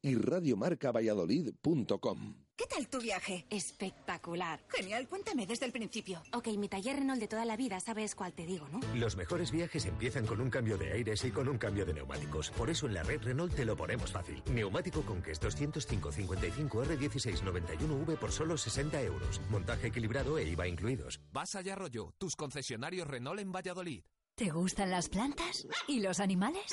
y 0.02 0.14
radiomarcavalladolid.com. 0.14 2.34
¿Qué 2.60 2.66
tal 2.66 2.88
tu 2.88 3.00
viaje? 3.00 3.46
Espectacular. 3.48 4.60
Genial, 4.68 5.08
cuéntame 5.08 5.46
desde 5.46 5.64
el 5.64 5.72
principio. 5.72 6.22
Ok, 6.34 6.48
mi 6.58 6.68
taller 6.68 6.94
Renault 6.96 7.18
de 7.18 7.26
toda 7.26 7.46
la 7.46 7.56
vida, 7.56 7.80
sabes 7.80 8.14
cuál 8.14 8.34
te 8.34 8.44
digo, 8.44 8.68
¿no? 8.68 8.80
Los 8.94 9.16
mejores 9.16 9.50
viajes 9.50 9.86
empiezan 9.86 10.26
con 10.26 10.42
un 10.42 10.50
cambio 10.50 10.76
de 10.76 10.92
aires 10.92 11.24
y 11.24 11.30
con 11.30 11.48
un 11.48 11.56
cambio 11.56 11.86
de 11.86 11.94
neumáticos. 11.94 12.50
Por 12.50 12.68
eso 12.68 12.84
en 12.84 12.92
la 12.92 13.02
red 13.02 13.22
Renault 13.22 13.54
te 13.54 13.64
lo 13.64 13.78
ponemos 13.78 14.12
fácil. 14.12 14.42
Neumático 14.52 15.00
con 15.06 15.22
que 15.22 15.32
205 15.32 16.12
55 16.12 16.84
R16 16.84 17.40
91V 17.40 18.18
por 18.18 18.30
solo 18.30 18.58
60 18.58 19.00
euros. 19.04 19.40
Montaje 19.48 19.86
equilibrado 19.86 20.36
e 20.36 20.46
IVA 20.50 20.68
incluidos. 20.68 21.18
Vas 21.32 21.54
allá, 21.54 21.76
rollo, 21.76 22.12
tus 22.18 22.36
concesionarios 22.36 23.08
Renault 23.08 23.40
en 23.40 23.52
Valladolid. 23.52 24.02
¿Te 24.34 24.50
gustan 24.50 24.90
las 24.90 25.08
plantas? 25.08 25.66
¿Y 25.88 26.00
los 26.00 26.20
animales? 26.20 26.66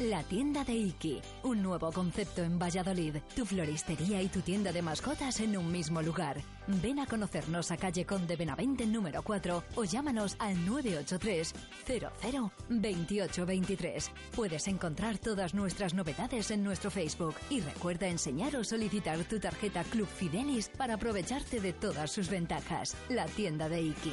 La 0.00 0.22
tienda 0.22 0.62
de 0.62 0.74
Iki, 0.74 1.22
un 1.44 1.62
nuevo 1.62 1.90
concepto 1.90 2.42
en 2.42 2.58
Valladolid. 2.58 3.16
Tu 3.34 3.46
floristería 3.46 4.20
y 4.20 4.28
tu 4.28 4.42
tienda 4.42 4.70
de 4.70 4.82
mascotas 4.82 5.40
en 5.40 5.56
un 5.56 5.72
mismo 5.72 6.02
lugar. 6.02 6.42
Ven 6.66 6.98
a 6.98 7.06
conocernos 7.06 7.70
a 7.70 7.78
calle 7.78 8.04
Conde 8.04 8.36
Benavente 8.36 8.84
número 8.86 9.22
4 9.22 9.64
o 9.74 9.84
llámanos 9.84 10.36
al 10.38 10.66
983 10.66 11.54
00 11.86 12.52
2823. 12.68 14.10
Puedes 14.34 14.68
encontrar 14.68 15.16
todas 15.16 15.54
nuestras 15.54 15.94
novedades 15.94 16.50
en 16.50 16.62
nuestro 16.62 16.90
Facebook 16.90 17.34
y 17.48 17.60
recuerda 17.60 18.06
enseñar 18.06 18.54
o 18.56 18.64
solicitar 18.64 19.24
tu 19.24 19.40
tarjeta 19.40 19.82
Club 19.84 20.08
Fidelis 20.08 20.68
para 20.68 20.94
aprovecharte 20.94 21.58
de 21.58 21.72
todas 21.72 22.10
sus 22.10 22.28
ventajas. 22.28 22.94
La 23.08 23.24
tienda 23.24 23.70
de 23.70 23.80
Iki. 23.80 24.12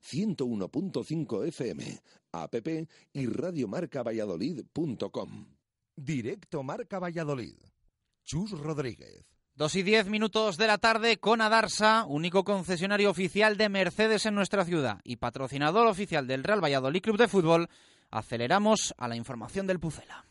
101.5 0.03 1.47
FM, 1.47 2.01
app 2.31 2.55
y 3.13 3.25
radiomarcavalladolid.com. 3.27 5.45
Directo 5.95 6.63
Marca 6.63 6.99
Valladolid. 6.99 7.55
Chus 8.23 8.51
Rodríguez. 8.51 9.25
Dos 9.53 9.75
y 9.75 9.83
diez 9.83 10.07
minutos 10.07 10.57
de 10.57 10.65
la 10.65 10.77
tarde 10.77 11.17
con 11.17 11.41
Adarsa, 11.41 12.05
único 12.07 12.43
concesionario 12.43 13.11
oficial 13.11 13.57
de 13.57 13.69
Mercedes 13.69 14.25
en 14.25 14.33
nuestra 14.33 14.63
ciudad 14.63 15.01
y 15.03 15.17
patrocinador 15.17 15.87
oficial 15.87 16.25
del 16.25 16.43
Real 16.43 16.63
Valladolid 16.63 17.01
Club 17.01 17.17
de 17.17 17.27
Fútbol. 17.27 17.67
Aceleramos 18.09 18.95
a 18.97 19.07
la 19.07 19.17
información 19.17 19.67
del 19.67 19.79
Pucela. 19.79 20.30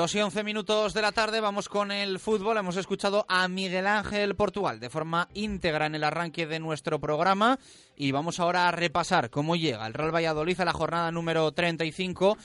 Dos 0.00 0.14
y 0.14 0.20
once 0.22 0.42
minutos 0.42 0.94
de 0.94 1.02
la 1.02 1.12
tarde, 1.12 1.42
vamos 1.42 1.68
con 1.68 1.92
el 1.92 2.18
fútbol. 2.18 2.56
Hemos 2.56 2.78
escuchado 2.78 3.26
a 3.28 3.46
Miguel 3.48 3.86
Ángel 3.86 4.34
Portugal 4.34 4.80
de 4.80 4.88
forma 4.88 5.28
íntegra 5.34 5.84
en 5.84 5.94
el 5.94 6.04
arranque 6.04 6.46
de 6.46 6.58
nuestro 6.58 6.98
programa 6.98 7.58
y 7.96 8.10
vamos 8.10 8.40
ahora 8.40 8.66
a 8.66 8.70
repasar 8.70 9.28
cómo 9.28 9.56
llega 9.56 9.86
el 9.86 9.92
Real 9.92 10.14
Valladolid 10.14 10.58
a 10.58 10.64
la 10.64 10.72
jornada 10.72 11.12
número 11.12 11.52
35. 11.52 12.38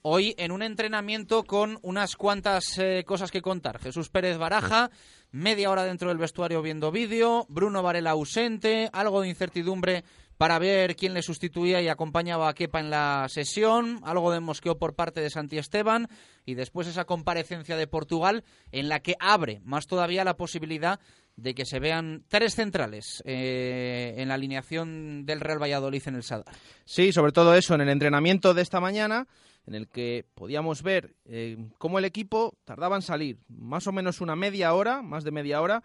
Hoy 0.00 0.34
en 0.38 0.50
un 0.50 0.62
entrenamiento 0.62 1.44
con 1.44 1.78
unas 1.82 2.16
cuantas 2.16 2.78
eh, 2.78 3.04
cosas 3.06 3.30
que 3.30 3.42
contar. 3.42 3.80
Jesús 3.80 4.08
Pérez 4.08 4.38
Baraja, 4.38 4.90
media 5.30 5.68
hora 5.68 5.84
dentro 5.84 6.08
del 6.08 6.16
vestuario 6.16 6.62
viendo 6.62 6.90
vídeo, 6.90 7.44
Bruno 7.50 7.82
Varela 7.82 8.12
ausente, 8.12 8.88
algo 8.94 9.20
de 9.20 9.28
incertidumbre 9.28 10.04
para 10.36 10.58
ver 10.58 10.96
quién 10.96 11.14
le 11.14 11.22
sustituía 11.22 11.80
y 11.80 11.88
acompañaba 11.88 12.48
a 12.48 12.54
Kepa 12.54 12.80
en 12.80 12.90
la 12.90 13.26
sesión, 13.28 14.00
algo 14.02 14.32
de 14.32 14.40
mosqueo 14.40 14.78
por 14.78 14.94
parte 14.94 15.20
de 15.20 15.30
Santi 15.30 15.58
Esteban. 15.58 16.08
Y 16.44 16.54
después 16.54 16.86
esa 16.86 17.04
comparecencia 17.04 17.76
de 17.76 17.86
Portugal 17.86 18.44
en 18.72 18.88
la 18.88 19.00
que 19.00 19.16
abre 19.20 19.60
más 19.64 19.86
todavía 19.86 20.24
la 20.24 20.36
posibilidad 20.36 21.00
de 21.36 21.54
que 21.54 21.64
se 21.64 21.80
vean 21.80 22.24
tres 22.28 22.54
centrales 22.54 23.22
eh, 23.24 24.14
en 24.18 24.28
la 24.28 24.34
alineación 24.34 25.26
del 25.26 25.40
Real 25.40 25.60
Valladolid 25.60 26.02
en 26.06 26.16
el 26.16 26.22
Sadar. 26.22 26.54
Sí, 26.84 27.12
sobre 27.12 27.32
todo 27.32 27.54
eso 27.54 27.74
en 27.74 27.80
el 27.80 27.88
entrenamiento 27.88 28.54
de 28.54 28.62
esta 28.62 28.80
mañana 28.80 29.26
en 29.66 29.74
el 29.74 29.88
que 29.88 30.26
podíamos 30.34 30.82
ver 30.82 31.14
eh, 31.24 31.56
cómo 31.78 31.98
el 31.98 32.04
equipo 32.04 32.56
tardaba 32.64 32.96
en 32.96 33.02
salir. 33.02 33.38
Más 33.48 33.86
o 33.86 33.92
menos 33.92 34.20
una 34.20 34.36
media 34.36 34.74
hora, 34.74 35.02
más 35.02 35.24
de 35.24 35.30
media 35.30 35.60
hora, 35.60 35.82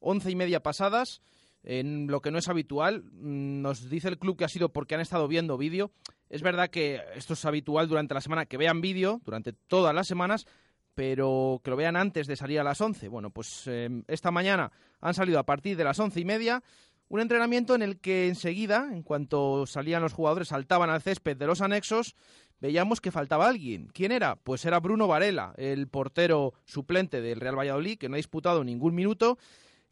once 0.00 0.30
y 0.30 0.34
media 0.34 0.60
pasadas, 0.60 1.20
en 1.68 2.06
lo 2.06 2.22
que 2.22 2.30
no 2.30 2.38
es 2.38 2.48
habitual. 2.48 3.04
Mm, 3.12 3.60
nos 3.60 3.90
dice 3.90 4.08
el 4.08 4.18
club 4.18 4.38
que 4.38 4.44
ha 4.44 4.48
sido 4.48 4.70
porque 4.70 4.94
han 4.94 5.02
estado 5.02 5.28
viendo 5.28 5.58
vídeo. 5.58 5.92
Es 6.30 6.42
verdad 6.42 6.70
que 6.70 7.02
esto 7.14 7.34
es 7.34 7.44
habitual 7.44 7.88
durante 7.88 8.14
la 8.14 8.22
semana, 8.22 8.46
que 8.46 8.56
vean 8.56 8.80
vídeo 8.80 9.20
durante 9.24 9.52
todas 9.52 9.94
las 9.94 10.08
semanas, 10.08 10.46
pero 10.94 11.60
que 11.62 11.70
lo 11.70 11.76
vean 11.76 11.96
antes 11.96 12.26
de 12.26 12.36
salir 12.36 12.58
a 12.58 12.64
las 12.64 12.80
11. 12.80 13.08
Bueno, 13.08 13.30
pues 13.30 13.64
eh, 13.66 14.02
esta 14.08 14.30
mañana 14.30 14.72
han 15.02 15.12
salido 15.12 15.38
a 15.38 15.44
partir 15.44 15.76
de 15.76 15.84
las 15.84 16.00
once 16.00 16.18
y 16.18 16.24
media. 16.24 16.62
Un 17.08 17.20
entrenamiento 17.20 17.74
en 17.74 17.82
el 17.82 18.00
que 18.00 18.28
enseguida, 18.28 18.88
en 18.90 19.02
cuanto 19.02 19.66
salían 19.66 20.02
los 20.02 20.14
jugadores, 20.14 20.48
saltaban 20.48 20.88
al 20.88 21.02
césped 21.02 21.36
de 21.36 21.46
los 21.46 21.60
anexos, 21.60 22.16
veíamos 22.60 23.02
que 23.02 23.10
faltaba 23.10 23.46
alguien. 23.46 23.88
¿Quién 23.92 24.12
era? 24.12 24.36
Pues 24.36 24.64
era 24.64 24.80
Bruno 24.80 25.06
Varela, 25.06 25.52
el 25.58 25.88
portero 25.88 26.54
suplente 26.64 27.20
del 27.20 27.40
Real 27.40 27.58
Valladolid, 27.58 27.98
que 27.98 28.08
no 28.08 28.14
ha 28.14 28.16
disputado 28.16 28.64
ningún 28.64 28.94
minuto 28.94 29.38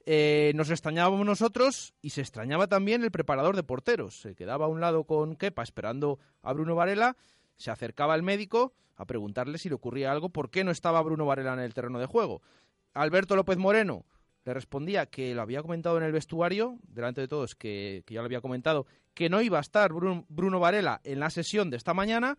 eh, 0.08 0.52
nos 0.54 0.70
extrañábamos 0.70 1.26
nosotros 1.26 1.92
y 2.00 2.10
se 2.10 2.20
extrañaba 2.20 2.68
también 2.68 3.02
el 3.02 3.10
preparador 3.10 3.56
de 3.56 3.64
porteros. 3.64 4.20
Se 4.20 4.36
quedaba 4.36 4.66
a 4.66 4.68
un 4.68 4.80
lado 4.80 5.02
con 5.04 5.34
Kepa 5.34 5.64
esperando 5.64 6.20
a 6.42 6.52
Bruno 6.52 6.76
Varela, 6.76 7.16
se 7.56 7.72
acercaba 7.72 8.14
al 8.14 8.22
médico 8.22 8.72
a 8.94 9.04
preguntarle 9.04 9.58
si 9.58 9.68
le 9.68 9.74
ocurría 9.74 10.12
algo, 10.12 10.28
por 10.28 10.50
qué 10.50 10.62
no 10.62 10.70
estaba 10.70 11.02
Bruno 11.02 11.26
Varela 11.26 11.54
en 11.54 11.58
el 11.58 11.74
terreno 11.74 11.98
de 11.98 12.06
juego. 12.06 12.40
Alberto 12.94 13.34
López 13.34 13.58
Moreno 13.58 14.06
le 14.44 14.54
respondía 14.54 15.06
que 15.06 15.34
lo 15.34 15.42
había 15.42 15.60
comentado 15.60 15.98
en 15.98 16.04
el 16.04 16.12
vestuario, 16.12 16.78
delante 16.86 17.20
de 17.20 17.28
todos, 17.28 17.56
que, 17.56 18.04
ya 18.06 18.20
lo 18.20 18.26
había 18.26 18.40
comentado, 18.40 18.86
que 19.12 19.28
no 19.28 19.42
iba 19.42 19.58
a 19.58 19.60
estar 19.60 19.92
Bruno 19.92 20.60
Varela 20.60 21.00
en 21.02 21.18
la 21.18 21.30
sesión 21.30 21.68
de 21.68 21.78
esta 21.78 21.94
mañana 21.94 22.38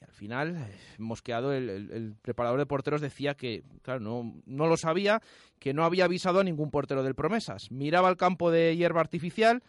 y 0.00 0.04
al 0.04 0.12
final, 0.12 0.56
eh, 0.56 0.78
mosqueado, 0.98 1.52
el, 1.52 1.68
el, 1.68 2.14
preparador 2.22 2.58
de 2.58 2.66
porteros 2.66 3.00
decía 3.00 3.34
que, 3.34 3.64
claro, 3.82 4.00
no, 4.00 4.34
no 4.46 4.66
lo 4.66 4.76
sabía, 4.76 5.22
que 5.58 5.74
no 5.74 5.84
había 5.84 6.04
avisado 6.04 6.40
a 6.40 6.44
ningún 6.44 6.70
portero 6.70 7.02
del 7.02 7.14
Promesas. 7.14 7.70
Miraba 7.70 8.08
el 8.08 8.16
campo 8.16 8.50
de 8.50 8.76
hierba 8.76 9.00
artificial, 9.00 9.62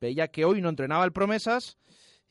veía 0.00 0.28
que 0.28 0.44
hoy 0.44 0.60
no 0.60 0.68
entrenaba 0.68 1.04
el 1.04 1.12
Promesas 1.12 1.76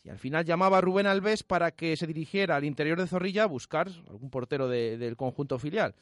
y 0.04 0.10
al 0.10 0.20
final 0.20 0.46
llamaba 0.46 0.78
a 0.78 0.82
Rubén 0.82 1.08
Alves 1.08 1.43
para 1.43 1.72
que 1.72 1.98
se 1.98 2.08
dirigiera 2.08 2.56
al 2.56 2.64
interior 2.64 3.00
de 3.00 3.08
Zorrilla 3.08 3.43
a 3.43 3.48
buscar 3.48 3.89
algún 4.08 4.30
portero 4.30 4.68
del 4.68 5.16
conjunto 5.16 5.58
filial. 5.58 5.96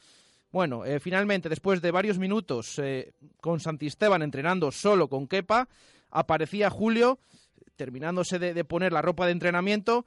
Bueno, 0.51 0.85
eh, 0.85 0.99
finalmente, 0.99 1.49
después 1.49 1.81
de 1.81 1.89
varios 1.89 2.19
minutos 2.19 2.77
eh, 2.79 3.13
con 3.41 3.59
Santisteban 3.59 4.21
entrenando 4.21 4.71
solo 4.71 5.07
con 5.07 5.27
Kepa, 5.27 5.67
aparecía 6.11 6.69
Julio 6.69 7.17
terminándose 7.75 8.39
de, 8.39 8.63
poner 8.65 8.93
la 8.93 9.01
ropa 9.01 9.25
de 9.25 9.31
entrenamiento, 9.31 10.05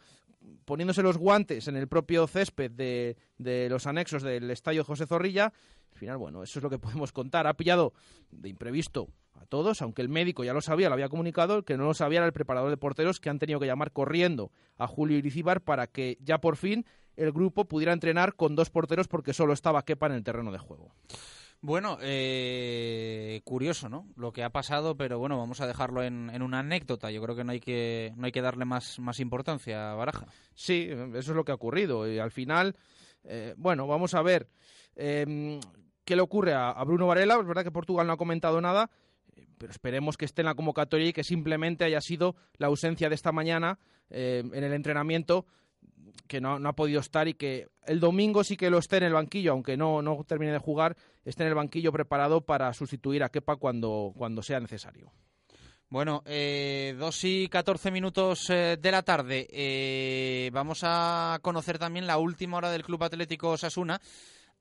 poniéndose 0.64 1.02
los 1.02 1.16
guantes 1.16 1.68
en 1.68 1.76
el 1.76 1.88
propio 1.88 2.26
césped 2.26 2.70
de, 2.70 3.16
de, 3.38 3.68
los 3.68 3.86
anexos 3.86 4.22
del 4.22 4.50
estadio 4.50 4.84
José 4.84 5.06
Zorrilla. 5.06 5.52
Al 5.92 5.98
final, 5.98 6.16
bueno, 6.18 6.42
eso 6.42 6.58
es 6.58 6.62
lo 6.62 6.70
que 6.70 6.78
podemos 6.80 7.12
contar. 7.12 7.46
Ha 7.46 7.54
pillado 7.54 7.92
de 8.30 8.48
imprevisto 8.48 9.08
a 9.34 9.46
todos, 9.46 9.82
aunque 9.82 10.02
el 10.02 10.08
médico 10.08 10.44
ya 10.44 10.52
lo 10.52 10.60
sabía, 10.60 10.88
lo 10.88 10.94
había 10.94 11.08
comunicado, 11.08 11.62
que 11.62 11.76
no 11.76 11.84
lo 11.84 11.94
sabía 11.94 12.18
era 12.18 12.26
el 12.26 12.32
preparador 12.32 12.70
de 12.70 12.76
porteros 12.76 13.20
que 13.20 13.28
han 13.28 13.38
tenido 13.38 13.60
que 13.60 13.66
llamar 13.66 13.92
corriendo 13.92 14.50
a 14.78 14.86
Julio 14.86 15.18
Iricíbar 15.18 15.60
para 15.60 15.86
que 15.86 16.18
ya 16.20 16.38
por 16.38 16.56
fin 16.56 16.86
el 17.16 17.32
grupo 17.32 17.66
pudiera 17.66 17.92
entrenar 17.92 18.34
con 18.34 18.54
dos 18.54 18.70
porteros 18.70 19.08
porque 19.08 19.32
solo 19.32 19.52
estaba 19.52 19.84
Kepa 19.84 20.06
en 20.06 20.12
el 20.12 20.24
terreno 20.24 20.52
de 20.52 20.58
juego. 20.58 20.92
Bueno, 21.66 21.98
eh, 22.00 23.40
curioso, 23.42 23.88
¿no? 23.88 24.06
Lo 24.14 24.32
que 24.32 24.44
ha 24.44 24.50
pasado, 24.50 24.96
pero 24.96 25.18
bueno, 25.18 25.36
vamos 25.36 25.60
a 25.60 25.66
dejarlo 25.66 26.04
en, 26.04 26.40
una 26.40 26.60
anécdota. 26.60 27.10
Yo 27.10 27.20
creo 27.20 27.34
que 27.34 27.42
no 27.42 27.50
hay 27.50 27.58
que 27.58 28.12
no 28.14 28.26
hay 28.26 28.30
que 28.30 28.40
darle 28.40 28.64
más, 28.64 29.00
más 29.00 29.18
importancia 29.18 29.90
a 29.90 29.96
Baraja. 29.96 30.28
Sí, 30.54 30.88
eso 30.88 31.32
es 31.32 31.36
lo 31.36 31.44
que 31.44 31.50
ha 31.50 31.56
ocurrido. 31.56 32.08
Y 32.08 32.20
al 32.20 32.30
final, 32.30 32.76
eh, 33.24 33.52
bueno, 33.56 33.88
vamos 33.88 34.14
a 34.14 34.22
ver 34.22 34.48
em, 34.94 35.58
qué 36.04 36.14
le 36.14 36.22
ocurre 36.22 36.54
a, 36.54 36.80
Bruno 36.84 37.08
Varela. 37.08 37.36
Es 37.40 37.46
verdad 37.48 37.64
que 37.64 37.72
Portugal 37.72 38.06
no 38.06 38.12
ha 38.12 38.16
comentado 38.16 38.60
nada. 38.60 38.88
pero 39.58 39.72
esperemos 39.72 40.16
que 40.16 40.24
esté 40.24 40.42
en 40.42 40.46
la 40.46 40.54
convocatoria 40.54 41.08
y 41.08 41.12
que 41.12 41.24
simplemente 41.24 41.84
haya 41.84 42.00
sido 42.00 42.36
la 42.58 42.68
ausencia 42.68 43.08
de 43.08 43.16
esta 43.16 43.32
mañana 43.32 43.80
eh, 44.08 44.44
en 44.52 44.62
el 44.62 44.72
entrenamiento 44.72 45.46
que 46.26 46.40
no, 46.40 46.56
ha 46.56 46.72
podido 46.74 47.00
estar 47.00 47.28
y 47.28 47.34
que 47.34 47.68
el 47.86 48.00
domingo 48.00 48.44
sí 48.44 48.56
que 48.56 48.70
lo 48.70 48.78
esté 48.78 48.98
en 48.98 49.04
el 49.04 49.12
banquillo, 49.12 49.52
aunque 49.52 49.76
no, 49.76 50.02
no 50.02 50.24
termine 50.24 50.52
de 50.52 50.58
jugar, 50.58 50.96
esté 51.24 51.44
en 51.44 51.50
el 51.50 51.54
banquillo 51.54 51.92
preparado 51.92 52.40
para 52.40 52.72
sustituir 52.72 53.22
a 53.22 53.28
Kepa 53.28 53.56
cuando, 53.56 54.12
cuando 54.16 54.42
sea 54.42 54.60
necesario. 54.60 55.12
Bueno, 55.88 56.24
eh, 56.26 56.96
dos 56.98 57.22
y 57.22 57.46
catorce 57.48 57.92
minutos 57.92 58.50
eh, 58.50 58.76
de 58.80 58.90
la 58.90 59.02
tarde. 59.02 59.46
Eh, 59.50 60.50
vamos 60.52 60.80
a 60.82 61.38
conocer 61.42 61.78
también 61.78 62.08
la 62.08 62.18
última 62.18 62.56
hora 62.56 62.72
del 62.72 62.82
Club 62.82 63.04
Atlético 63.04 63.50
Osasuna. 63.50 64.00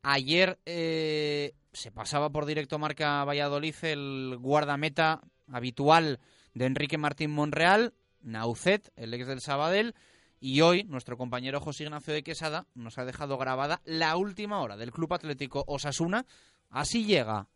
Ayer 0.04 0.60
eh, 0.68 1.56
se 1.74 1.92
pasaba 1.92 2.30
por 2.30 2.46
directo 2.46 2.78
marca 2.78 3.24
Valladolid 3.24 3.74
el 3.82 4.38
guardameta 4.40 5.22
habitual 5.52 6.20
de 6.54 6.66
Enrique 6.68 7.00
Martín 7.00 7.32
Monreal, 7.32 7.96
Naucet, 8.22 8.92
el 8.96 9.16
ex 9.16 9.26
del 9.26 9.42
Sabadell, 9.42 9.96
y 10.40 10.62
hoy 10.62 10.84
nuestro 10.84 11.18
compañero 11.18 11.60
José 11.60 11.84
Ignacio 11.84 12.14
de 12.14 12.24
Quesada 12.24 12.68
nos 12.76 12.98
ha 12.98 13.06
dejado 13.06 13.38
grabada 13.38 13.82
la 13.86 14.16
última 14.18 14.62
hora 14.62 14.78
del 14.78 14.92
Club 14.92 15.14
Atlético 15.14 15.64
Osasuna. 15.68 16.26
Así 16.70 17.06
llega 17.06 17.48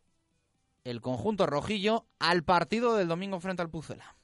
el 0.83 1.01
conjunto 1.01 1.45
rojillo 1.45 2.05
al 2.19 2.43
partido 2.43 2.95
del 2.95 3.07
domingo 3.07 3.39
frente 3.39 3.61
al 3.61 3.69
Pucela. 3.69 4.15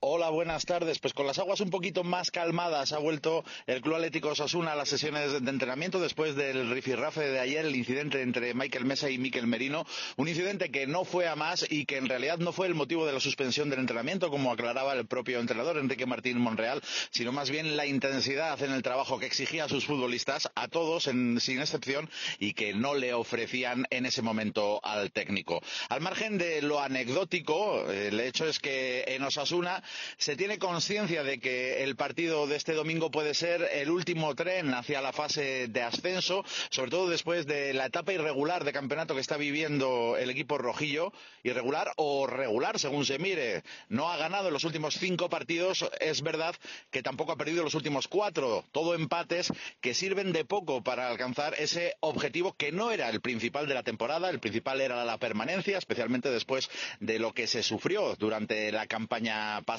Hola, 0.00 0.30
buenas 0.30 0.64
tardes. 0.64 1.00
Pues 1.00 1.12
con 1.12 1.26
las 1.26 1.40
aguas 1.40 1.60
un 1.60 1.70
poquito 1.70 2.04
más 2.04 2.30
calmadas 2.30 2.92
ha 2.92 2.98
vuelto 2.98 3.44
el 3.66 3.80
Club 3.80 3.96
Atlético 3.96 4.28
Osasuna 4.28 4.70
a 4.70 4.76
las 4.76 4.90
sesiones 4.90 5.42
de 5.42 5.50
entrenamiento 5.50 5.98
después 5.98 6.36
del 6.36 6.70
rifirrafe 6.70 7.22
de 7.22 7.40
ayer, 7.40 7.66
el 7.66 7.74
incidente 7.74 8.22
entre 8.22 8.54
Michael 8.54 8.84
Mesa 8.84 9.10
y 9.10 9.18
Miquel 9.18 9.48
Merino. 9.48 9.84
Un 10.16 10.28
incidente 10.28 10.70
que 10.70 10.86
no 10.86 11.04
fue 11.04 11.26
a 11.26 11.34
más 11.34 11.66
y 11.68 11.84
que 11.84 11.96
en 11.96 12.08
realidad 12.08 12.38
no 12.38 12.52
fue 12.52 12.68
el 12.68 12.76
motivo 12.76 13.06
de 13.06 13.12
la 13.12 13.18
suspensión 13.18 13.70
del 13.70 13.80
entrenamiento, 13.80 14.30
como 14.30 14.52
aclaraba 14.52 14.92
el 14.92 15.08
propio 15.08 15.40
entrenador 15.40 15.78
Enrique 15.78 16.06
Martín 16.06 16.38
Monreal, 16.38 16.80
sino 17.10 17.32
más 17.32 17.50
bien 17.50 17.76
la 17.76 17.84
intensidad 17.84 18.62
en 18.62 18.70
el 18.70 18.84
trabajo 18.84 19.18
que 19.18 19.26
exigía 19.26 19.64
a 19.64 19.68
sus 19.68 19.84
futbolistas, 19.84 20.48
a 20.54 20.68
todos 20.68 21.08
en, 21.08 21.40
sin 21.40 21.58
excepción, 21.58 22.08
y 22.38 22.52
que 22.52 22.72
no 22.72 22.94
le 22.94 23.14
ofrecían 23.14 23.84
en 23.90 24.06
ese 24.06 24.22
momento 24.22 24.78
al 24.84 25.10
técnico. 25.10 25.60
Al 25.88 26.02
margen 26.02 26.38
de 26.38 26.62
lo 26.62 26.78
anecdótico, 26.78 27.90
el 27.90 28.20
hecho 28.20 28.46
es 28.46 28.60
que 28.60 29.02
en 29.08 29.24
Osasuna 29.24 29.82
se 30.16 30.36
tiene 30.36 30.58
conciencia 30.58 31.22
de 31.22 31.38
que 31.38 31.82
el 31.84 31.96
partido 31.96 32.46
de 32.46 32.56
este 32.56 32.74
domingo 32.74 33.10
puede 33.10 33.34
ser 33.34 33.68
el 33.72 33.90
último 33.90 34.34
tren 34.34 34.74
hacia 34.74 35.00
la 35.00 35.12
fase 35.12 35.68
de 35.68 35.82
ascenso, 35.82 36.44
sobre 36.70 36.90
todo 36.90 37.08
después 37.08 37.46
de 37.46 37.72
la 37.74 37.86
etapa 37.86 38.12
irregular 38.12 38.64
de 38.64 38.72
campeonato 38.72 39.14
que 39.14 39.20
está 39.20 39.36
viviendo 39.36 40.16
el 40.16 40.30
equipo 40.30 40.58
rojillo, 40.58 41.12
irregular 41.42 41.92
o 41.96 42.26
regular 42.26 42.78
según 42.78 43.04
se 43.04 43.18
mire. 43.18 43.62
No 43.88 44.10
ha 44.10 44.16
ganado 44.16 44.48
en 44.48 44.54
los 44.54 44.64
últimos 44.64 44.94
cinco 44.94 45.28
partidos, 45.28 45.88
es 46.00 46.22
verdad 46.22 46.54
que 46.90 47.02
tampoco 47.02 47.32
ha 47.32 47.36
perdido 47.36 47.64
los 47.64 47.74
últimos 47.74 48.08
cuatro, 48.08 48.64
todo 48.72 48.94
empates 48.94 49.52
que 49.80 49.94
sirven 49.94 50.32
de 50.32 50.44
poco 50.44 50.82
para 50.82 51.08
alcanzar 51.08 51.54
ese 51.58 51.96
objetivo 52.00 52.54
que 52.54 52.72
no 52.72 52.90
era 52.90 53.08
el 53.08 53.20
principal 53.20 53.66
de 53.66 53.74
la 53.74 53.82
temporada, 53.82 54.30
el 54.30 54.40
principal 54.40 54.80
era 54.80 55.04
la 55.04 55.18
permanencia, 55.18 55.78
especialmente 55.78 56.30
después 56.30 56.70
de 57.00 57.18
lo 57.18 57.32
que 57.32 57.46
se 57.46 57.62
sufrió 57.62 58.16
durante 58.16 58.72
la 58.72 58.86
campaña 58.86 59.62
pasada, 59.62 59.77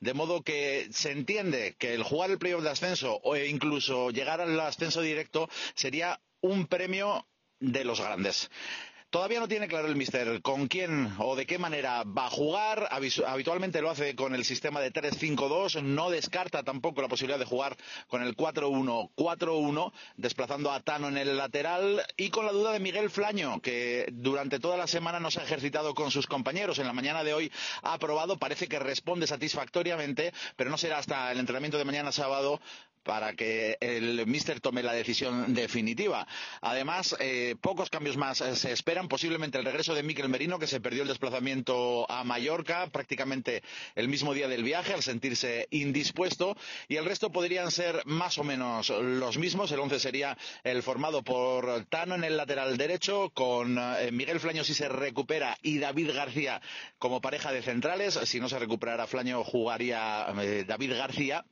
de 0.00 0.14
modo 0.14 0.42
que 0.42 0.88
se 0.92 1.10
entiende 1.12 1.76
que 1.78 1.94
el 1.94 2.02
jugar 2.02 2.30
el 2.30 2.38
playoff 2.38 2.62
de 2.62 2.70
ascenso 2.70 3.20
o 3.22 3.36
incluso 3.36 4.10
llegar 4.10 4.40
al 4.40 4.58
ascenso 4.60 5.00
directo 5.00 5.48
sería 5.74 6.20
un 6.40 6.66
premio 6.66 7.26
de 7.60 7.84
los 7.84 8.00
grandes. 8.00 8.50
Todavía 9.10 9.40
no 9.40 9.48
tiene 9.48 9.68
claro 9.68 9.88
el 9.88 9.96
mister 9.96 10.42
con 10.42 10.68
quién 10.68 11.14
o 11.18 11.34
de 11.34 11.46
qué 11.46 11.56
manera 11.56 12.04
va 12.04 12.26
a 12.26 12.30
jugar. 12.30 12.90
Habitualmente 12.90 13.80
lo 13.80 13.88
hace 13.88 14.14
con 14.14 14.34
el 14.34 14.44
sistema 14.44 14.82
de 14.82 14.92
3-5-2. 14.92 15.82
No 15.82 16.10
descarta 16.10 16.62
tampoco 16.62 17.00
la 17.00 17.08
posibilidad 17.08 17.38
de 17.38 17.46
jugar 17.46 17.78
con 18.08 18.22
el 18.22 18.36
4-1-4-1, 18.36 19.92
desplazando 20.18 20.70
a 20.70 20.80
Tano 20.80 21.08
en 21.08 21.16
el 21.16 21.38
lateral 21.38 22.02
y 22.18 22.28
con 22.28 22.44
la 22.44 22.52
duda 22.52 22.72
de 22.72 22.80
Miguel 22.80 23.08
Flaño, 23.08 23.60
que 23.62 24.10
durante 24.12 24.58
toda 24.60 24.76
la 24.76 24.86
semana 24.86 25.20
no 25.20 25.30
se 25.30 25.40
ha 25.40 25.44
ejercitado 25.44 25.94
con 25.94 26.10
sus 26.10 26.26
compañeros. 26.26 26.78
En 26.78 26.86
la 26.86 26.92
mañana 26.92 27.24
de 27.24 27.32
hoy 27.32 27.50
ha 27.82 27.96
probado, 27.96 28.36
parece 28.36 28.68
que 28.68 28.78
responde 28.78 29.26
satisfactoriamente, 29.26 30.34
pero 30.54 30.68
no 30.68 30.76
será 30.76 30.98
hasta 30.98 31.32
el 31.32 31.38
entrenamiento 31.38 31.78
de 31.78 31.86
mañana 31.86 32.12
sábado 32.12 32.60
para 33.08 33.32
que 33.32 33.78
el 33.80 34.26
míster 34.26 34.60
tome 34.60 34.82
la 34.82 34.92
decisión 34.92 35.54
definitiva. 35.54 36.26
Además, 36.60 37.16
eh, 37.20 37.56
pocos 37.58 37.88
cambios 37.88 38.18
más 38.18 38.36
se 38.36 38.70
esperan. 38.70 39.08
Posiblemente 39.08 39.56
el 39.56 39.64
regreso 39.64 39.94
de 39.94 40.02
Miquel 40.02 40.28
Merino, 40.28 40.58
que 40.58 40.66
se 40.66 40.78
perdió 40.78 41.04
el 41.04 41.08
desplazamiento 41.08 42.04
a 42.12 42.22
Mallorca 42.24 42.86
prácticamente 42.92 43.62
el 43.94 44.08
mismo 44.08 44.34
día 44.34 44.46
del 44.46 44.62
viaje, 44.62 44.92
al 44.92 45.02
sentirse 45.02 45.68
indispuesto. 45.70 46.54
Y 46.86 46.96
el 46.96 47.06
resto 47.06 47.32
podrían 47.32 47.70
ser 47.70 48.02
más 48.04 48.36
o 48.36 48.44
menos 48.44 48.90
los 48.90 49.38
mismos. 49.38 49.72
El 49.72 49.80
once 49.80 49.98
sería 49.98 50.36
el 50.62 50.82
formado 50.82 51.22
por 51.22 51.86
Tano 51.86 52.14
en 52.14 52.24
el 52.24 52.36
lateral 52.36 52.76
derecho, 52.76 53.30
con 53.30 53.78
eh, 53.78 54.10
Miguel 54.12 54.38
Flaño 54.38 54.64
si 54.64 54.74
se 54.74 54.90
recupera 54.90 55.56
y 55.62 55.78
David 55.78 56.10
García 56.12 56.60
como 56.98 57.22
pareja 57.22 57.52
de 57.52 57.62
centrales. 57.62 58.20
Si 58.24 58.38
no 58.38 58.50
se 58.50 58.58
recuperara 58.58 59.06
Flaño, 59.06 59.44
jugaría 59.44 60.26
eh, 60.42 60.64
David 60.68 60.92
García 60.92 61.46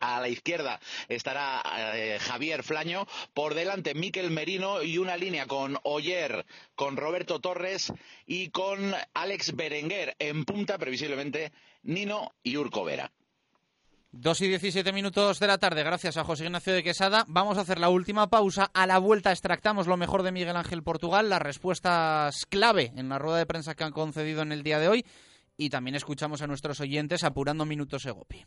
a 0.00 0.20
la 0.20 0.28
izquierda 0.28 0.80
estará 1.08 1.62
eh, 1.94 2.18
Javier 2.20 2.62
Flaño, 2.62 3.06
por 3.34 3.54
delante 3.54 3.94
Miquel 3.94 4.30
Merino 4.30 4.82
y 4.82 4.98
una 4.98 5.16
línea 5.16 5.46
con 5.46 5.78
Oyer, 5.82 6.46
con 6.74 6.96
Roberto 6.96 7.40
Torres 7.40 7.92
y 8.26 8.50
con 8.50 8.94
Alex 9.14 9.54
Berenguer. 9.54 10.16
En 10.18 10.44
punta, 10.44 10.78
previsiblemente, 10.78 11.52
Nino 11.82 12.32
y 12.42 12.56
Urco 12.56 12.84
Vera. 12.84 13.10
Dos 14.10 14.40
y 14.40 14.48
diecisiete 14.48 14.90
minutos 14.90 15.38
de 15.38 15.46
la 15.46 15.58
tarde, 15.58 15.82
gracias 15.82 16.16
a 16.16 16.24
José 16.24 16.46
Ignacio 16.46 16.72
de 16.72 16.82
Quesada. 16.82 17.24
Vamos 17.28 17.58
a 17.58 17.60
hacer 17.60 17.78
la 17.78 17.90
última 17.90 18.30
pausa. 18.30 18.70
A 18.72 18.86
la 18.86 18.98
vuelta 18.98 19.32
extractamos 19.32 19.86
lo 19.86 19.98
mejor 19.98 20.22
de 20.22 20.32
Miguel 20.32 20.56
Ángel 20.56 20.82
Portugal, 20.82 21.28
las 21.28 21.42
respuestas 21.42 22.46
clave 22.48 22.90
en 22.96 23.10
la 23.10 23.18
rueda 23.18 23.36
de 23.36 23.46
prensa 23.46 23.74
que 23.74 23.84
han 23.84 23.92
concedido 23.92 24.40
en 24.40 24.52
el 24.52 24.62
día 24.62 24.78
de 24.78 24.88
hoy. 24.88 25.04
Y 25.58 25.68
también 25.68 25.94
escuchamos 25.94 26.40
a 26.40 26.46
nuestros 26.46 26.80
oyentes 26.80 27.22
apurando 27.22 27.66
minutos 27.66 28.06
Egopi. 28.06 28.46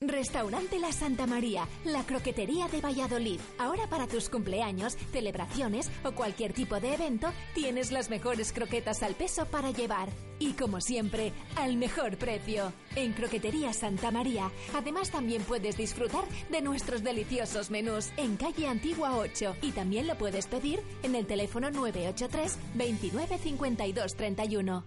Restaurante 0.00 0.78
La 0.78 0.92
Santa 0.92 1.26
María, 1.26 1.66
la 1.84 2.04
croquetería 2.04 2.68
de 2.68 2.80
Valladolid. 2.80 3.40
Ahora 3.58 3.88
para 3.88 4.06
tus 4.06 4.28
cumpleaños, 4.28 4.96
celebraciones 5.10 5.90
o 6.04 6.12
cualquier 6.12 6.52
tipo 6.52 6.78
de 6.78 6.94
evento, 6.94 7.32
tienes 7.52 7.90
las 7.90 8.08
mejores 8.08 8.52
croquetas 8.52 9.02
al 9.02 9.16
peso 9.16 9.46
para 9.46 9.72
llevar. 9.72 10.08
Y 10.38 10.52
como 10.52 10.80
siempre, 10.80 11.32
al 11.56 11.76
mejor 11.76 12.16
precio. 12.16 12.72
En 12.94 13.12
Croquetería 13.12 13.72
Santa 13.72 14.12
María, 14.12 14.52
además 14.72 15.10
también 15.10 15.42
puedes 15.42 15.76
disfrutar 15.76 16.24
de 16.48 16.62
nuestros 16.62 17.02
deliciosos 17.02 17.70
menús 17.70 18.12
en 18.16 18.36
calle 18.36 18.68
Antigua 18.68 19.16
8 19.16 19.56
y 19.62 19.72
también 19.72 20.06
lo 20.06 20.16
puedes 20.16 20.46
pedir 20.46 20.80
en 21.02 21.16
el 21.16 21.26
teléfono 21.26 21.72
983 21.72 22.56
29 22.74 23.38
52 23.38 24.14
31. 24.14 24.84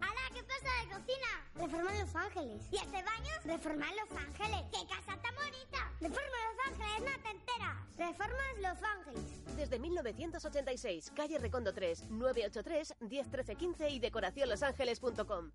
¡Hala! 0.00 0.10
¿Qué 0.32 0.42
pasa 0.42 0.70
de 0.80 0.94
cocina? 0.94 1.43
Reformar 1.56 1.94
Los 1.94 2.14
Ángeles. 2.16 2.62
¿Y 2.70 2.76
este 2.76 3.02
baño? 3.02 3.30
Reformar 3.44 3.90
Los 3.90 4.18
Ángeles. 4.18 4.60
¡Qué 4.72 4.86
casa 4.88 5.20
tan 5.22 5.34
bonita! 5.34 5.92
Reforma 6.00 6.36
Los 6.48 6.66
Ángeles, 6.66 7.00
no 7.00 7.22
te 7.22 7.30
enteras. 7.30 7.76
Reformas 7.96 8.54
Los 8.60 8.82
Ángeles. 8.82 9.56
Desde 9.56 9.78
1986, 9.78 11.12
calle 11.14 11.38
Recondo 11.38 11.72
3, 11.72 12.10
983 12.10 12.94
101315 13.00 13.90
y 13.90 13.98
decoracionlosangeles.com. 14.00 15.52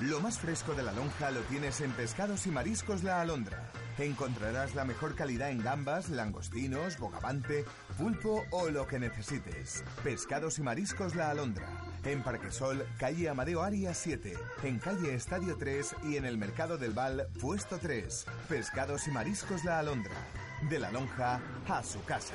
Lo 0.00 0.20
más 0.20 0.38
fresco 0.38 0.74
de 0.74 0.82
la 0.82 0.92
lonja 0.92 1.30
lo 1.30 1.40
tienes 1.42 1.80
en 1.82 1.92
Pescados 1.92 2.46
y 2.46 2.50
Mariscos 2.50 3.04
La 3.04 3.20
Alondra. 3.20 3.70
Encontrarás 3.98 4.74
la 4.74 4.84
mejor 4.84 5.14
calidad 5.14 5.50
en 5.50 5.62
gambas, 5.62 6.08
langostinos, 6.08 6.98
bogavante, 6.98 7.64
pulpo 7.98 8.44
o 8.50 8.70
lo 8.70 8.86
que 8.86 8.98
necesites. 8.98 9.84
Pescados 10.02 10.58
y 10.58 10.62
Mariscos 10.62 11.14
La 11.14 11.30
Alondra. 11.30 11.93
En 12.04 12.22
Parquesol, 12.22 12.86
calle 12.98 13.30
Amadeo 13.30 13.62
Arias 13.62 13.96
7. 13.96 14.34
En 14.62 14.78
calle 14.78 15.14
Estadio 15.14 15.56
3 15.56 15.96
y 16.04 16.16
en 16.16 16.26
el 16.26 16.36
Mercado 16.36 16.76
del 16.76 16.92
Val, 16.92 17.28
puesto 17.40 17.78
3. 17.78 18.26
Pescados 18.46 19.08
y 19.08 19.10
Mariscos 19.10 19.64
La 19.64 19.78
Alondra. 19.78 20.14
De 20.68 20.78
la 20.78 20.92
lonja 20.92 21.40
a 21.66 21.82
su 21.82 22.04
casa. 22.04 22.34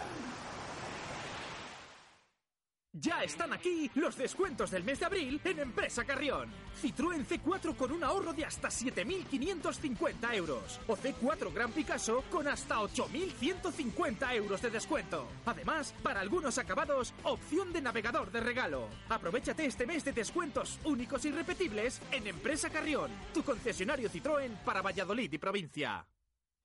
Ya 2.93 3.23
están 3.23 3.53
aquí 3.53 3.91
los 3.93 4.17
descuentos 4.17 4.71
del 4.71 4.83
mes 4.83 4.99
de 4.99 5.05
abril 5.05 5.39
en 5.43 5.59
Empresa 5.59 6.03
Carrión. 6.03 6.49
Citroën 6.81 7.23
C4 7.23 7.75
con 7.75 7.91
un 7.91 8.03
ahorro 8.03 8.33
de 8.33 8.43
hasta 8.43 8.69
7.550 8.69 10.33
euros. 10.33 10.79
O 10.87 10.97
C4 10.97 11.53
Gran 11.53 11.71
Picasso 11.71 12.23
con 12.31 12.47
hasta 12.47 12.77
8.150 12.79 14.35
euros 14.35 14.61
de 14.63 14.71
descuento. 14.71 15.27
Además, 15.45 15.93
para 16.01 16.21
algunos 16.21 16.57
acabados, 16.57 17.13
opción 17.23 17.71
de 17.71 17.81
navegador 17.81 18.31
de 18.31 18.39
regalo. 18.39 18.87
Aprovechate 19.07 19.65
este 19.65 19.85
mes 19.85 20.03
de 20.03 20.11
descuentos 20.11 20.79
únicos 20.83 21.23
y 21.25 21.31
repetibles 21.31 22.01
en 22.11 22.25
Empresa 22.25 22.71
Carrión, 22.71 23.11
tu 23.35 23.43
concesionario 23.43 24.09
Citroën 24.09 24.57
para 24.65 24.81
Valladolid 24.81 25.31
y 25.31 25.37
provincia. 25.37 26.05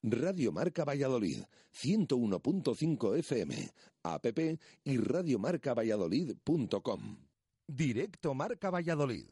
Radio 0.07 0.53
Marca 0.53 0.85
Valladolid, 0.85 1.45
101.5 1.73 3.19
FM, 3.19 3.71
app 4.03 4.27
y 4.85 4.99
radiomarcavalladolid.com. 4.99 7.17
Directo 7.67 8.35
Marca 8.35 8.69
Valladolid. 8.69 9.25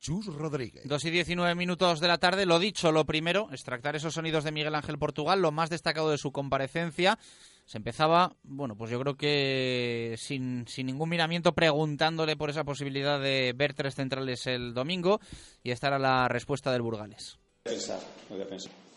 Chus 0.00 0.24
Rodríguez. 0.26 0.88
Dos 0.88 1.04
y 1.04 1.10
diecinueve 1.10 1.54
minutos 1.54 2.00
de 2.00 2.08
la 2.08 2.16
tarde. 2.16 2.46
Lo 2.46 2.58
dicho, 2.58 2.90
lo 2.90 3.04
primero, 3.04 3.48
extractar 3.50 3.96
esos 3.96 4.14
sonidos 4.14 4.44
de 4.44 4.52
Miguel 4.52 4.74
Ángel 4.74 4.98
Portugal, 4.98 5.42
lo 5.42 5.52
más 5.52 5.68
destacado 5.68 6.10
de 6.10 6.16
su 6.16 6.32
comparecencia. 6.32 7.18
Se 7.66 7.76
empezaba, 7.76 8.34
bueno, 8.44 8.76
pues 8.76 8.90
yo 8.90 8.98
creo 9.00 9.16
que 9.16 10.14
sin, 10.16 10.66
sin 10.68 10.86
ningún 10.86 11.10
miramiento 11.10 11.52
preguntándole 11.52 12.34
por 12.36 12.48
esa 12.48 12.64
posibilidad 12.64 13.20
de 13.20 13.52
ver 13.54 13.74
tres 13.74 13.94
centrales 13.94 14.46
el 14.46 14.72
domingo 14.72 15.20
y 15.62 15.72
esta 15.72 15.88
era 15.88 15.98
la 15.98 16.28
respuesta 16.28 16.72
del 16.72 16.80
Burgales. 16.80 17.38
Pensar, 17.64 18.00
voy 18.30 18.40
a 18.40 18.46
pensar. 18.46 18.87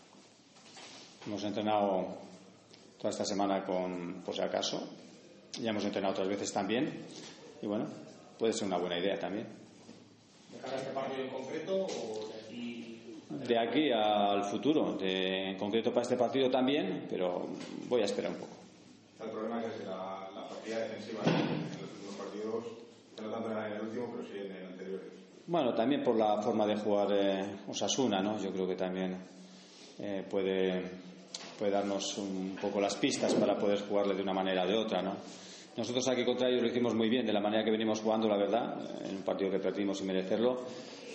Hemos 1.26 1.44
entrenado 1.44 2.06
toda 2.98 3.10
esta 3.10 3.24
semana 3.24 3.64
con, 3.64 4.22
por 4.24 4.34
si 4.34 4.40
acaso, 4.40 4.82
ya 5.60 5.70
hemos 5.70 5.84
entrenado 5.84 6.12
otras 6.14 6.28
veces 6.28 6.52
también 6.52 7.04
y 7.60 7.66
bueno, 7.66 7.86
puede 8.38 8.52
ser 8.52 8.66
una 8.66 8.78
buena 8.78 8.98
idea 8.98 9.18
también. 9.18 9.46
¿De 10.50 10.76
este 10.76 10.90
partido 10.92 11.24
en 11.24 11.30
concreto 11.30 11.86
o 11.86 12.28
de 12.28 12.40
aquí? 12.44 13.18
De 13.30 13.58
aquí 13.58 13.90
al 13.92 14.44
futuro, 14.44 14.94
de, 14.94 15.50
en 15.50 15.58
concreto 15.58 15.90
para 15.90 16.02
este 16.02 16.16
partido 16.16 16.50
también, 16.50 17.06
pero 17.08 17.46
voy 17.88 18.02
a 18.02 18.04
esperar 18.04 18.32
un 18.32 18.38
poco. 18.38 18.56
El 19.22 19.30
problema 19.30 19.62
es 19.62 19.72
que 19.74 19.84
la, 19.84 20.28
la 20.34 20.48
partida 20.48 20.78
defensiva 20.80 21.22
en 21.24 21.32
los 21.80 21.92
últimos 21.92 22.16
partidos, 22.16 22.64
no 23.22 23.28
tanto 23.30 23.50
en 23.52 23.72
el 23.72 23.80
último, 23.80 24.12
pero 24.12 24.28
sí 24.28 24.38
en 24.46 24.52
el 24.56 24.66
anterior. 24.66 25.00
Bueno, 25.46 25.74
también 25.74 26.02
por 26.02 26.16
la 26.16 26.42
forma 26.42 26.66
de 26.66 26.76
jugar 26.76 27.08
eh, 27.12 27.44
Osasuna, 27.68 28.20
¿no? 28.20 28.38
Yo 28.38 28.52
creo 28.52 28.66
que 28.66 28.76
también 28.76 29.16
eh, 29.98 30.24
puede, 30.28 30.82
puede 31.62 31.74
darnos 31.74 32.18
un 32.18 32.56
poco 32.60 32.80
las 32.80 32.96
pistas 32.96 33.34
para 33.34 33.56
poder 33.56 33.86
jugarle 33.86 34.16
de 34.16 34.22
una 34.22 34.32
manera 34.32 34.64
o 34.64 34.66
de 34.66 34.74
otra, 34.74 35.00
¿no? 35.00 35.14
Nosotros 35.76 36.08
aquí 36.08 36.24
contra 36.24 36.48
ellos 36.48 36.60
lo 36.60 36.66
hicimos 36.66 36.92
muy 36.92 37.08
bien, 37.08 37.24
de 37.24 37.32
la 37.32 37.38
manera 37.38 37.62
que 37.62 37.70
venimos 37.70 38.00
jugando, 38.00 38.26
la 38.26 38.36
verdad, 38.36 38.80
en 39.08 39.18
un 39.18 39.22
partido 39.22 39.48
que 39.48 39.60
perdimos 39.60 39.98
sin 39.98 40.08
merecerlo. 40.08 40.60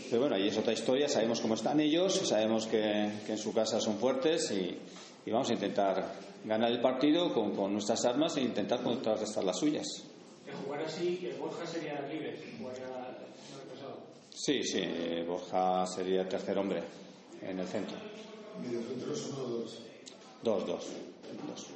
Pero 0.09 0.21
bueno, 0.21 0.37
ahí 0.37 0.47
es 0.47 0.57
otra 0.57 0.71
historia, 0.71 1.09
sabemos 1.09 1.41
cómo 1.41 1.55
están 1.55 1.81
ellos, 1.81 2.13
sabemos 2.13 2.65
que, 2.65 3.11
que 3.25 3.33
en 3.33 3.37
su 3.37 3.53
casa 3.53 3.81
son 3.81 3.97
fuertes 3.97 4.49
y, 4.51 4.77
y, 5.25 5.31
vamos 5.31 5.49
a 5.49 5.53
intentar 5.53 6.13
ganar 6.45 6.71
el 6.71 6.79
partido 6.79 7.33
con, 7.33 7.53
con 7.53 7.73
nuestras 7.73 8.05
armas 8.05 8.37
e 8.37 8.41
intentar 8.41 8.81
contrarrestar 8.81 9.43
las 9.43 9.59
suyas. 9.59 9.85
Que 10.45 10.53
jugar 10.53 10.81
así, 10.81 11.17
que 11.17 11.33
Borja 11.33 11.67
sería 11.67 11.99
libre, 12.09 12.31
pesado. 12.31 13.97
Sí, 14.29 14.63
sí, 14.63 14.81
Borja 15.27 15.85
sería 15.87 16.21
el 16.21 16.29
tercer 16.29 16.57
hombre 16.57 16.83
en 17.41 17.59
el 17.59 17.67
centro. 17.67 17.97
¿Mediocentros 18.61 19.27
uno 19.33 19.43
o 19.43 19.49
dos? 19.49 19.87
Dos, 20.43 20.65
dos. 20.65 20.93
dos. 21.47 21.67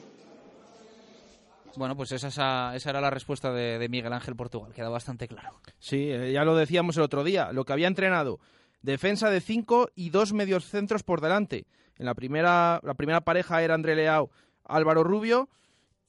Bueno, 1.75 1.95
pues 1.95 2.11
esa, 2.11 2.75
esa 2.75 2.89
era 2.89 3.01
la 3.01 3.09
respuesta 3.09 3.51
de, 3.53 3.79
de, 3.79 3.89
Miguel 3.89 4.11
Ángel 4.11 4.35
Portugal, 4.35 4.73
queda 4.73 4.89
bastante 4.89 5.27
claro. 5.27 5.51
Sí, 5.79 6.11
eh, 6.11 6.31
ya 6.31 6.43
lo 6.43 6.55
decíamos 6.55 6.97
el 6.97 7.03
otro 7.03 7.23
día, 7.23 7.51
lo 7.53 7.63
que 7.63 7.73
había 7.73 7.87
entrenado, 7.87 8.39
defensa 8.81 9.29
de 9.29 9.41
cinco 9.41 9.89
y 9.95 10.09
dos 10.09 10.33
medios 10.33 10.65
centros 10.65 11.03
por 11.03 11.21
delante. 11.21 11.65
En 11.97 12.05
la 12.05 12.15
primera, 12.15 12.79
la 12.83 12.93
primera 12.95 13.21
pareja 13.21 13.61
era 13.61 13.75
André 13.75 13.95
Leao, 13.95 14.29
Álvaro 14.65 15.03
Rubio, 15.03 15.49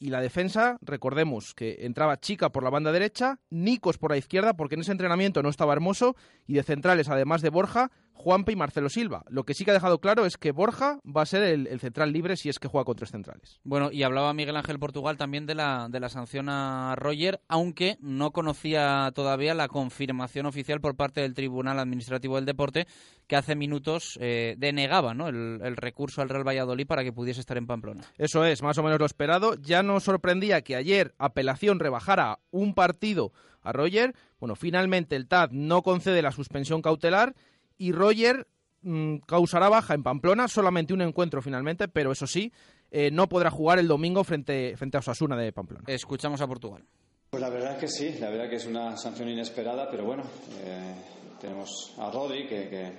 y 0.02 0.10
la 0.10 0.20
defensa, 0.20 0.78
recordemos 0.82 1.54
que 1.54 1.86
entraba 1.86 2.18
Chica 2.18 2.50
por 2.50 2.64
la 2.64 2.70
banda 2.70 2.90
derecha, 2.90 3.38
Nicos 3.50 3.98
por 3.98 4.10
la 4.10 4.16
izquierda, 4.16 4.54
porque 4.54 4.74
en 4.74 4.80
ese 4.80 4.90
entrenamiento 4.90 5.44
no 5.44 5.48
estaba 5.48 5.74
hermoso, 5.74 6.16
y 6.44 6.54
de 6.54 6.64
centrales, 6.64 7.08
además 7.08 7.40
de 7.40 7.50
Borja, 7.50 7.92
Juanpe 8.12 8.52
y 8.52 8.56
Marcelo 8.56 8.88
Silva. 8.88 9.24
Lo 9.28 9.44
que 9.44 9.54
sí 9.54 9.64
que 9.64 9.72
ha 9.72 9.74
dejado 9.74 10.00
claro 10.00 10.26
es 10.26 10.36
que 10.36 10.52
Borja 10.52 11.00
va 11.04 11.22
a 11.22 11.26
ser 11.26 11.42
el, 11.42 11.66
el, 11.66 11.80
central 11.80 12.12
libre 12.12 12.36
si 12.36 12.48
es 12.48 12.58
que 12.58 12.68
juega 12.68 12.84
con 12.84 12.96
tres 12.96 13.10
centrales. 13.10 13.60
Bueno, 13.64 13.90
y 13.90 14.04
hablaba 14.04 14.32
Miguel 14.32 14.56
Ángel 14.56 14.78
Portugal 14.78 15.16
también 15.16 15.46
de 15.46 15.54
la, 15.54 15.88
de 15.90 15.98
la 15.98 16.08
sanción 16.08 16.48
a 16.48 16.94
Roger, 16.96 17.40
aunque 17.48 17.96
no 18.00 18.30
conocía 18.30 19.10
todavía 19.14 19.54
la 19.54 19.68
confirmación 19.68 20.46
oficial 20.46 20.80
por 20.80 20.94
parte 20.94 21.20
del 21.20 21.34
Tribunal 21.34 21.80
Administrativo 21.80 22.36
del 22.36 22.44
Deporte, 22.44 22.86
que 23.26 23.36
hace 23.36 23.56
minutos 23.56 24.18
eh, 24.20 24.54
denegaba 24.58 25.14
¿no? 25.14 25.28
el, 25.28 25.60
el, 25.62 25.76
recurso 25.76 26.22
al 26.22 26.28
Real 26.28 26.46
Valladolid 26.46 26.86
para 26.86 27.02
que 27.02 27.12
pudiese 27.12 27.40
estar 27.40 27.56
en 27.56 27.66
Pamplona. 27.66 28.04
Eso 28.18 28.44
es, 28.44 28.62
más 28.62 28.78
o 28.78 28.82
menos 28.82 29.00
lo 29.00 29.06
esperado. 29.06 29.54
Ya 29.54 29.82
nos 29.92 30.04
sorprendía 30.04 30.62
que 30.62 30.76
ayer 30.76 31.14
apelación 31.18 31.78
rebajara 31.78 32.38
un 32.50 32.74
partido 32.74 33.32
a 33.62 33.72
Roger. 33.72 34.14
Bueno, 34.40 34.56
finalmente 34.56 35.16
el 35.16 35.28
TAD 35.28 35.50
no 35.52 35.82
concede 35.82 36.22
la 36.22 36.32
suspensión 36.32 36.82
cautelar 36.82 37.34
y 37.78 37.92
Roger 37.92 38.46
mmm, 38.82 39.16
causará 39.26 39.68
baja 39.68 39.94
en 39.94 40.02
Pamplona, 40.02 40.48
solamente 40.48 40.92
un 40.92 41.02
encuentro 41.02 41.42
finalmente, 41.42 41.88
pero 41.88 42.12
eso 42.12 42.26
sí, 42.26 42.52
eh, 42.90 43.10
no 43.10 43.28
podrá 43.28 43.50
jugar 43.50 43.78
el 43.78 43.88
domingo 43.88 44.24
frente, 44.24 44.76
frente 44.76 44.96
a 44.96 45.00
Osasuna 45.00 45.36
de 45.36 45.52
Pamplona. 45.52 45.84
Escuchamos 45.86 46.40
a 46.40 46.46
Portugal. 46.46 46.84
Pues 47.30 47.40
la 47.40 47.48
verdad 47.48 47.78
que 47.78 47.88
sí, 47.88 48.16
la 48.20 48.28
verdad 48.28 48.50
que 48.50 48.56
es 48.56 48.66
una 48.66 48.96
sanción 48.96 49.28
inesperada, 49.28 49.90
pero 49.90 50.04
bueno, 50.04 50.22
eh, 50.64 50.94
tenemos 51.40 51.94
a 51.98 52.10
Rodri 52.10 52.46
que, 52.46 52.68
que, 52.68 52.82
eh, 52.82 52.92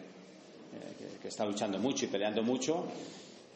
que, 0.98 1.20
que, 1.22 1.28
está 1.28 1.46
luchando 1.46 1.78
mucho 1.78 2.06
y 2.06 2.08
peleando 2.08 2.42
mucho 2.42 2.88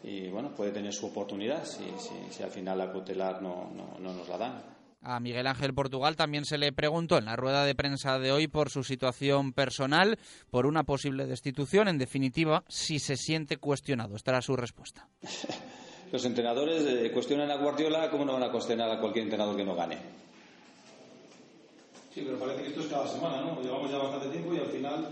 y 0.03 0.29
bueno, 0.29 0.53
puede 0.55 0.71
tener 0.71 0.93
su 0.93 1.07
oportunidad 1.07 1.65
si, 1.65 1.83
si, 1.97 2.33
si 2.33 2.43
al 2.43 2.51
final 2.51 2.77
la 2.77 2.91
cautelar 2.91 3.41
no, 3.41 3.71
no, 3.75 3.99
no 3.99 4.13
nos 4.13 4.27
la 4.29 4.37
dan. 4.37 4.77
A 5.01 5.19
Miguel 5.19 5.47
Ángel 5.47 5.73
Portugal 5.73 6.15
también 6.15 6.43
se 6.45 6.57
le 6.57 6.73
preguntó 6.73 7.17
en 7.17 7.25
la 7.25 7.35
rueda 7.35 7.63
de 7.65 7.75
prensa 7.75 8.19
de 8.19 8.31
hoy 8.31 8.47
por 8.47 8.69
su 8.69 8.83
situación 8.83 9.53
personal, 9.53 10.17
por 10.49 10.65
una 10.65 10.83
posible 10.83 11.25
destitución, 11.25 11.87
en 11.87 11.97
definitiva, 11.97 12.63
si 12.67 12.99
se 12.99 13.15
siente 13.15 13.57
cuestionado. 13.57 14.15
Esta 14.15 14.31
era 14.31 14.41
su 14.41 14.55
respuesta. 14.55 15.07
Los 16.11 16.23
entrenadores 16.25 16.85
eh, 16.85 17.11
cuestionan 17.11 17.51
a 17.51 17.57
Guardiola, 17.57 18.09
¿cómo 18.09 18.25
no 18.25 18.33
van 18.33 18.43
a 18.43 18.51
cuestionar 18.51 18.89
a 18.89 18.99
cualquier 18.99 19.23
entrenador 19.25 19.55
que 19.57 19.65
no 19.65 19.75
gane? 19.75 19.97
Sí, 22.13 22.23
pero 22.25 22.39
parece 22.39 22.63
que 22.63 22.69
esto 22.69 22.81
es 22.81 22.87
cada 22.87 23.07
semana, 23.07 23.41
¿no? 23.41 23.61
Llevamos 23.61 23.91
ya 23.91 23.97
bastante 23.97 24.29
tiempo 24.29 24.55
y 24.55 24.57
al 24.57 24.71
final 24.71 25.07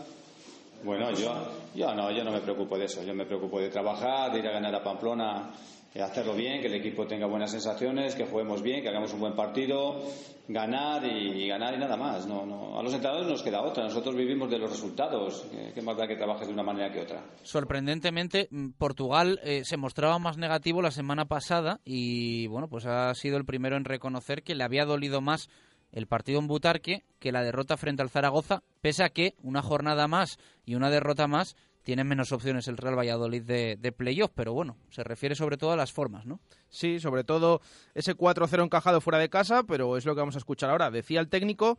bueno, 0.86 1.12
yo, 1.12 1.34
yo 1.74 1.95
no, 1.95 2.12
yo 2.12 2.24
no 2.24 2.32
me 2.32 2.41
preocupo 2.41 2.78
de 2.78 2.86
eso. 2.86 3.03
Yo 3.03 3.14
me 3.14 3.26
preocupo 3.26 3.60
de 3.60 3.70
trabajar, 3.70 4.32
de 4.32 4.40
ir 4.40 4.48
a 4.48 4.52
ganar 4.52 4.76
a 4.76 4.84
Pamplona, 4.84 5.52
de 5.94 6.02
hacerlo 6.02 6.36
bien, 6.36 6.62
que 6.62 6.68
el 6.68 6.76
equipo 6.76 7.07
tenga 7.07 7.26
buenas 7.26 7.52
sensaciones, 7.52 8.16
que 8.16 8.26
juguemos 8.26 8.62
bien, 8.62 8.84
que 8.84 8.90
hagamos 8.90 9.14
un 9.14 9.22
buen 9.22 9.34
partido, 9.34 10.02
ganar 10.48 11.03
y, 11.06 11.44
y 11.44 11.48
ganar 11.48 11.74
y 11.74 11.78
nada 11.78 11.98
más. 11.98 12.28
No, 12.28 12.45
no, 12.45 12.78
a 12.78 12.84
los 12.84 12.94
entrenadores 12.94 13.28
nos 13.28 13.41
queda 13.41 13.62
otra. 13.62 13.84
Nosotros 13.84 14.16
vivimos 14.16 14.49
de 14.49 14.60
los 14.60 14.70
resultados. 14.70 15.48
¿Qué 15.74 15.82
más 15.82 15.98
da 15.98 16.07
que 16.07 16.18
trabajes 16.18 16.48
de 16.48 16.53
una 16.53 16.64
manera 16.64 16.91
que 16.91 17.02
otra? 17.02 17.24
Sorprendentemente, 17.44 18.48
Portugal 18.78 19.40
eh, 19.44 19.64
se 19.64 19.78
mostraba 19.78 20.20
más 20.20 20.38
negativo 20.38 20.82
la 20.82 20.91
semana 20.91 21.26
pasada 21.26 21.80
y 21.84 22.48
bueno, 22.48 22.68
pues 22.68 22.86
ha 22.86 23.14
sido 23.16 23.38
el 23.38 23.45
primero 23.45 23.76
en 23.76 23.86
reconocer 23.86 24.44
que 24.44 24.53
le 24.53 24.64
había 24.64 24.86
dolido 24.86 25.22
más 25.22 25.49
el 25.95 26.07
partido 26.07 26.39
en 26.39 26.47
Butarque 26.47 27.03
que 27.19 27.31
la 27.31 27.41
derrota 27.41 27.77
frente 27.77 28.03
al 28.03 28.11
Zaragoza, 28.11 28.61
pese 28.81 29.03
a 29.03 29.09
que 29.09 29.34
una 29.41 29.63
jornada 29.63 30.07
más 30.07 30.38
y 30.65 30.76
una 30.76 30.91
derrota 30.91 31.26
más 31.26 31.55
tienen 31.81 32.07
menos 32.07 32.31
opciones 32.31 32.67
el 32.67 32.77
Real 32.77 32.97
Valladolid 32.97 33.43
de, 33.43 33.77
de 33.80 33.91
playoff, 33.91 34.31
pero 34.35 34.53
bueno, 34.53 34.76
se 34.89 35.03
refiere 35.03 35.35
sobre 35.35 35.57
todo 35.57 35.72
a 35.72 35.76
las 35.76 35.93
formas, 35.93 36.26
¿no? 36.26 36.39
Sí, 36.67 36.99
sobre 36.99 37.23
todo 37.23 37.61
ese 37.93 38.15
4-0 38.15 38.63
encajado 38.63 39.01
fuera 39.01 39.19
de 39.19 39.30
casa, 39.30 39.63
pero 39.63 39.95
es 39.95 40.05
lo 40.05 40.13
que 40.15 40.22
vamos 40.22 40.35
a 40.35 40.39
escuchar 40.39 40.69
ahora. 40.69 40.91
Decía 40.91 41.19
el 41.19 41.30
técnico 41.30 41.77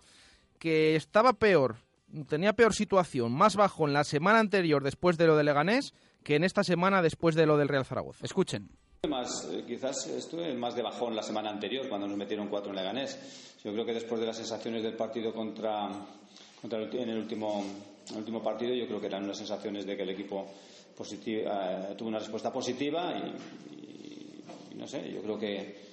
que 0.59 0.97
estaba 0.97 1.35
peor, 1.35 1.77
tenía 2.29 2.55
peor 2.55 2.73
situación, 2.73 3.33
más 3.33 3.57
bajo 3.57 3.87
en 3.87 3.93
la 3.93 4.05
semana 4.05 4.39
anterior 4.39 4.83
después 4.83 5.19
de 5.19 5.27
lo 5.27 5.37
de 5.37 5.45
Leganés 5.45 5.93
que 6.23 6.37
en 6.37 6.45
esta 6.45 6.65
semana 6.65 7.03
después 7.03 7.35
de 7.35 7.47
lo 7.47 7.59
del 7.59 7.69
Real 7.69 7.85
Zaragoza. 7.85 8.25
Escuchen. 8.25 8.71
Más, 9.09 9.49
eh, 9.53 9.63
quizás 9.67 10.07
estuve 10.09 10.53
más 10.55 10.75
de 10.75 10.83
bajón 10.83 11.15
la 11.15 11.23
semana 11.23 11.51
anterior 11.51 11.89
cuando 11.89 12.09
nos 12.09 12.17
metieron 12.17 12.49
cuatro 12.49 12.71
en 12.71 12.77
Leganés. 12.77 13.57
Yo 13.63 13.73
creo 13.73 13.85
que 13.85 13.95
después 13.95 14.21
de 14.21 14.27
las 14.27 14.37
sensaciones 14.37 14.83
del 14.83 14.97
partido 14.97 15.33
contra, 15.33 15.89
contra 16.61 16.79
el, 16.81 16.93
en 16.97 17.11
el 17.11 17.19
último, 17.19 17.65
el 18.11 18.17
último 18.17 18.43
partido, 18.43 18.75
yo 18.75 18.87
creo 18.87 19.01
que 19.01 19.07
eran 19.07 19.25
unas 19.25 19.39
sensaciones 19.39 19.87
de 19.87 19.97
que 19.97 20.03
el 20.03 20.11
equipo 20.11 20.47
eh, 20.99 21.95
tuvo 21.97 22.09
una 22.09 22.19
respuesta 22.19 22.53
positiva 22.53 23.13
y, 23.17 23.75
y, 23.75 24.45
y, 24.73 24.75
no 24.75 24.89
sé, 24.89 25.13
yo 25.13 25.23
creo 25.23 25.39
que 25.39 25.87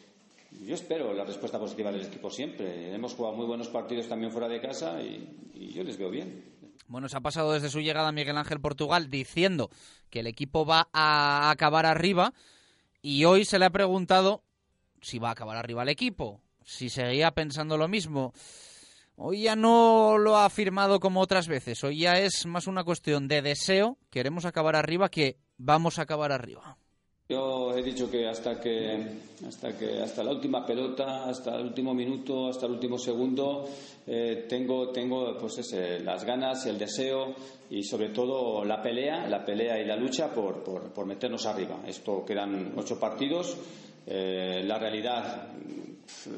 yo 0.62 0.74
espero 0.74 1.14
la 1.14 1.24
respuesta 1.24 1.60
positiva 1.60 1.92
del 1.92 2.06
equipo 2.06 2.32
siempre. 2.32 2.94
Hemos 2.94 3.14
jugado 3.14 3.36
muy 3.36 3.46
buenos 3.46 3.68
partidos 3.68 4.08
también 4.08 4.32
fuera 4.32 4.48
de 4.48 4.60
casa 4.60 5.02
y, 5.02 5.52
y 5.54 5.72
yo 5.72 5.84
les 5.84 5.98
veo 5.98 6.10
bien. 6.10 6.52
Bueno, 6.88 7.08
se 7.10 7.18
ha 7.18 7.22
pasado 7.22 7.54
desde 7.54 7.70
su 7.70 7.80
llegada 7.80 8.12
Miguel 8.12 8.38
Ángel 8.38 8.60
Portugal 8.60 9.10
diciendo 9.10 9.70
que 10.10 10.22
el 10.22 10.28
equipo 10.28 10.66
va 10.66 10.90
a 10.94 11.50
acabar 11.50 11.86
arriba 11.86 12.34
y 13.04 13.26
hoy 13.26 13.46
se 13.46 13.60
le 13.60 13.66
ha 13.66 13.70
preguntado 13.70 14.42
si 15.02 15.20
va 15.20 15.30
a 15.30 15.32
acabar 15.34 15.58
arriba 15.58 15.84
el 15.84 15.90
equipo, 15.90 16.42
si 16.64 16.90
seguía 16.90 17.32
pensando 17.32 17.78
lo 17.78 17.88
mismo. 17.88 18.34
Hoy 19.16 19.44
ya 19.44 19.56
no 19.56 20.18
lo 20.18 20.38
ha 20.38 20.46
afirmado 20.46 21.00
como 21.00 21.20
otras 21.20 21.48
veces, 21.48 21.84
hoy 21.84 22.00
ya 22.00 22.18
es 22.18 22.48
más 22.48 22.66
una 22.66 22.84
cuestión 22.84 23.28
de 23.28 23.44
deseo, 23.44 24.00
queremos 24.10 24.46
acabar 24.46 24.76
arriba 24.76 25.10
que 25.10 25.38
vamos 25.58 26.00
a 26.00 26.04
acabar 26.04 26.32
arriba. 26.32 26.78
Yo 27.34 27.76
he 27.76 27.82
dicho 27.82 28.12
que 28.12 28.28
hasta 28.28 28.60
que 28.60 28.96
hasta 29.48 29.76
que 29.76 30.00
hasta 30.04 30.24
la 30.24 30.30
última 30.30 30.64
pelota, 30.64 31.26
hasta 31.26 31.56
el 31.56 31.66
último 31.66 31.92
minuto, 31.96 32.50
hasta 32.50 32.68
el 32.68 32.74
último 32.74 33.00
segundo, 33.00 33.68
eh, 34.06 34.46
tengo 34.48 34.90
tengo 34.90 35.36
pues 35.40 35.58
ese, 35.58 36.00
las 36.02 36.24
ganas, 36.24 36.68
el 36.68 36.78
deseo 36.78 37.34
y 37.72 37.82
sobre 37.82 38.10
todo 38.10 38.64
la 38.64 38.84
pelea, 38.84 39.28
la 39.28 39.44
pelea 39.44 39.82
y 39.82 39.86
la 39.86 39.96
lucha 39.96 40.32
por, 40.32 40.64
por, 40.64 40.94
por 40.94 41.08
meternos 41.08 41.48
arriba. 41.48 41.82
Esto 41.88 42.24
quedan 42.24 42.74
ocho 42.78 43.00
partidos. 43.00 43.58
Eh, 44.06 44.62
la 44.64 44.78
realidad 44.78 45.48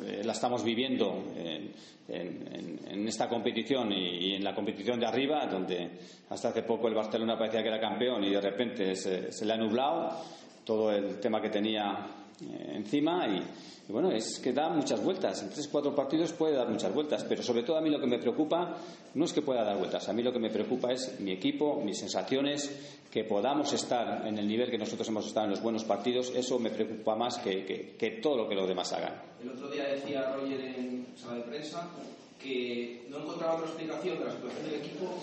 eh, 0.05 0.21
la 0.23 0.31
estamos 0.31 0.63
viviendo 0.63 1.25
en, 1.35 1.73
en, 2.07 2.79
en 2.87 3.07
esta 3.07 3.27
competición 3.27 3.91
y, 3.91 4.29
y, 4.29 4.35
en 4.35 4.45
la 4.45 4.55
competición 4.55 4.97
de 4.97 5.07
arriba, 5.07 5.45
donde 5.47 5.89
hasta 6.29 6.49
hace 6.49 6.63
poco 6.63 6.87
el 6.87 6.93
Barcelona 6.93 7.37
parecía 7.37 7.61
que 7.61 7.67
era 7.67 7.81
campeón 7.81 8.23
y 8.23 8.29
de 8.29 8.39
repente 8.39 8.95
se, 8.95 9.33
se 9.33 9.45
le 9.45 9.53
ha 9.53 9.57
nublado 9.57 10.09
todo 10.65 10.91
el 10.91 11.19
tema 11.19 11.41
que 11.41 11.49
tenía 11.49 12.07
eh, 12.41 12.73
encima 12.75 13.27
y, 13.27 13.37
y, 13.87 13.93
bueno, 13.93 14.11
es 14.11 14.39
que 14.39 14.51
da 14.51 14.69
muchas 14.69 15.01
vueltas. 15.01 15.41
En 15.43 15.49
tres, 15.49 15.67
cuatro 15.67 15.95
partidos 15.95 16.33
puede 16.33 16.55
dar 16.55 16.67
muchas 16.67 16.93
vueltas, 16.93 17.23
pero 17.23 17.43
sobre 17.43 17.63
todo 17.63 17.77
a 17.77 17.81
mí 17.81 17.89
lo 17.89 17.99
que 17.99 18.07
me 18.07 18.19
preocupa 18.19 18.75
no 19.13 19.25
es 19.25 19.31
que 19.31 19.41
pueda 19.41 19.63
dar 19.63 19.77
vueltas, 19.77 20.09
a 20.09 20.13
mí 20.13 20.21
lo 20.23 20.33
que 20.33 20.39
me 20.39 20.49
preocupa 20.49 20.91
es 20.91 21.19
mi 21.19 21.31
equipo, 21.31 21.81
mis 21.81 21.99
sensaciones, 21.99 22.69
que 23.09 23.23
podamos 23.23 23.71
estar 23.71 24.27
en 24.27 24.37
el 24.37 24.47
nivel 24.47 24.69
que 24.69 24.77
nosotros 24.77 25.07
hemos 25.07 25.27
estado 25.27 25.45
en 25.45 25.51
los 25.51 25.61
buenos 25.61 25.85
partidos, 25.85 26.33
eso 26.35 26.59
me 26.59 26.71
preocupa 26.71 27.15
más 27.15 27.37
que, 27.37 27.63
que, 27.63 27.95
que 27.97 28.11
todo 28.21 28.35
lo 28.35 28.49
que 28.49 28.55
los 28.55 28.67
demás 28.67 28.91
hagan. 28.91 29.21
El 29.41 29.51
otro 29.51 29.69
día 29.69 29.85
decía 29.85 30.33
Roger 30.35 30.59
en 30.59 31.05
sala 31.15 31.35
de 31.35 31.43
prensa 31.43 31.87
que 32.41 33.05
no 33.09 33.19
encontraba 33.19 33.55
otra 33.55 33.67
explicación 33.67 34.19
de 34.19 34.25
la 34.25 34.31
situación 34.31 34.65
del 34.65 34.81
equipo 34.81 35.15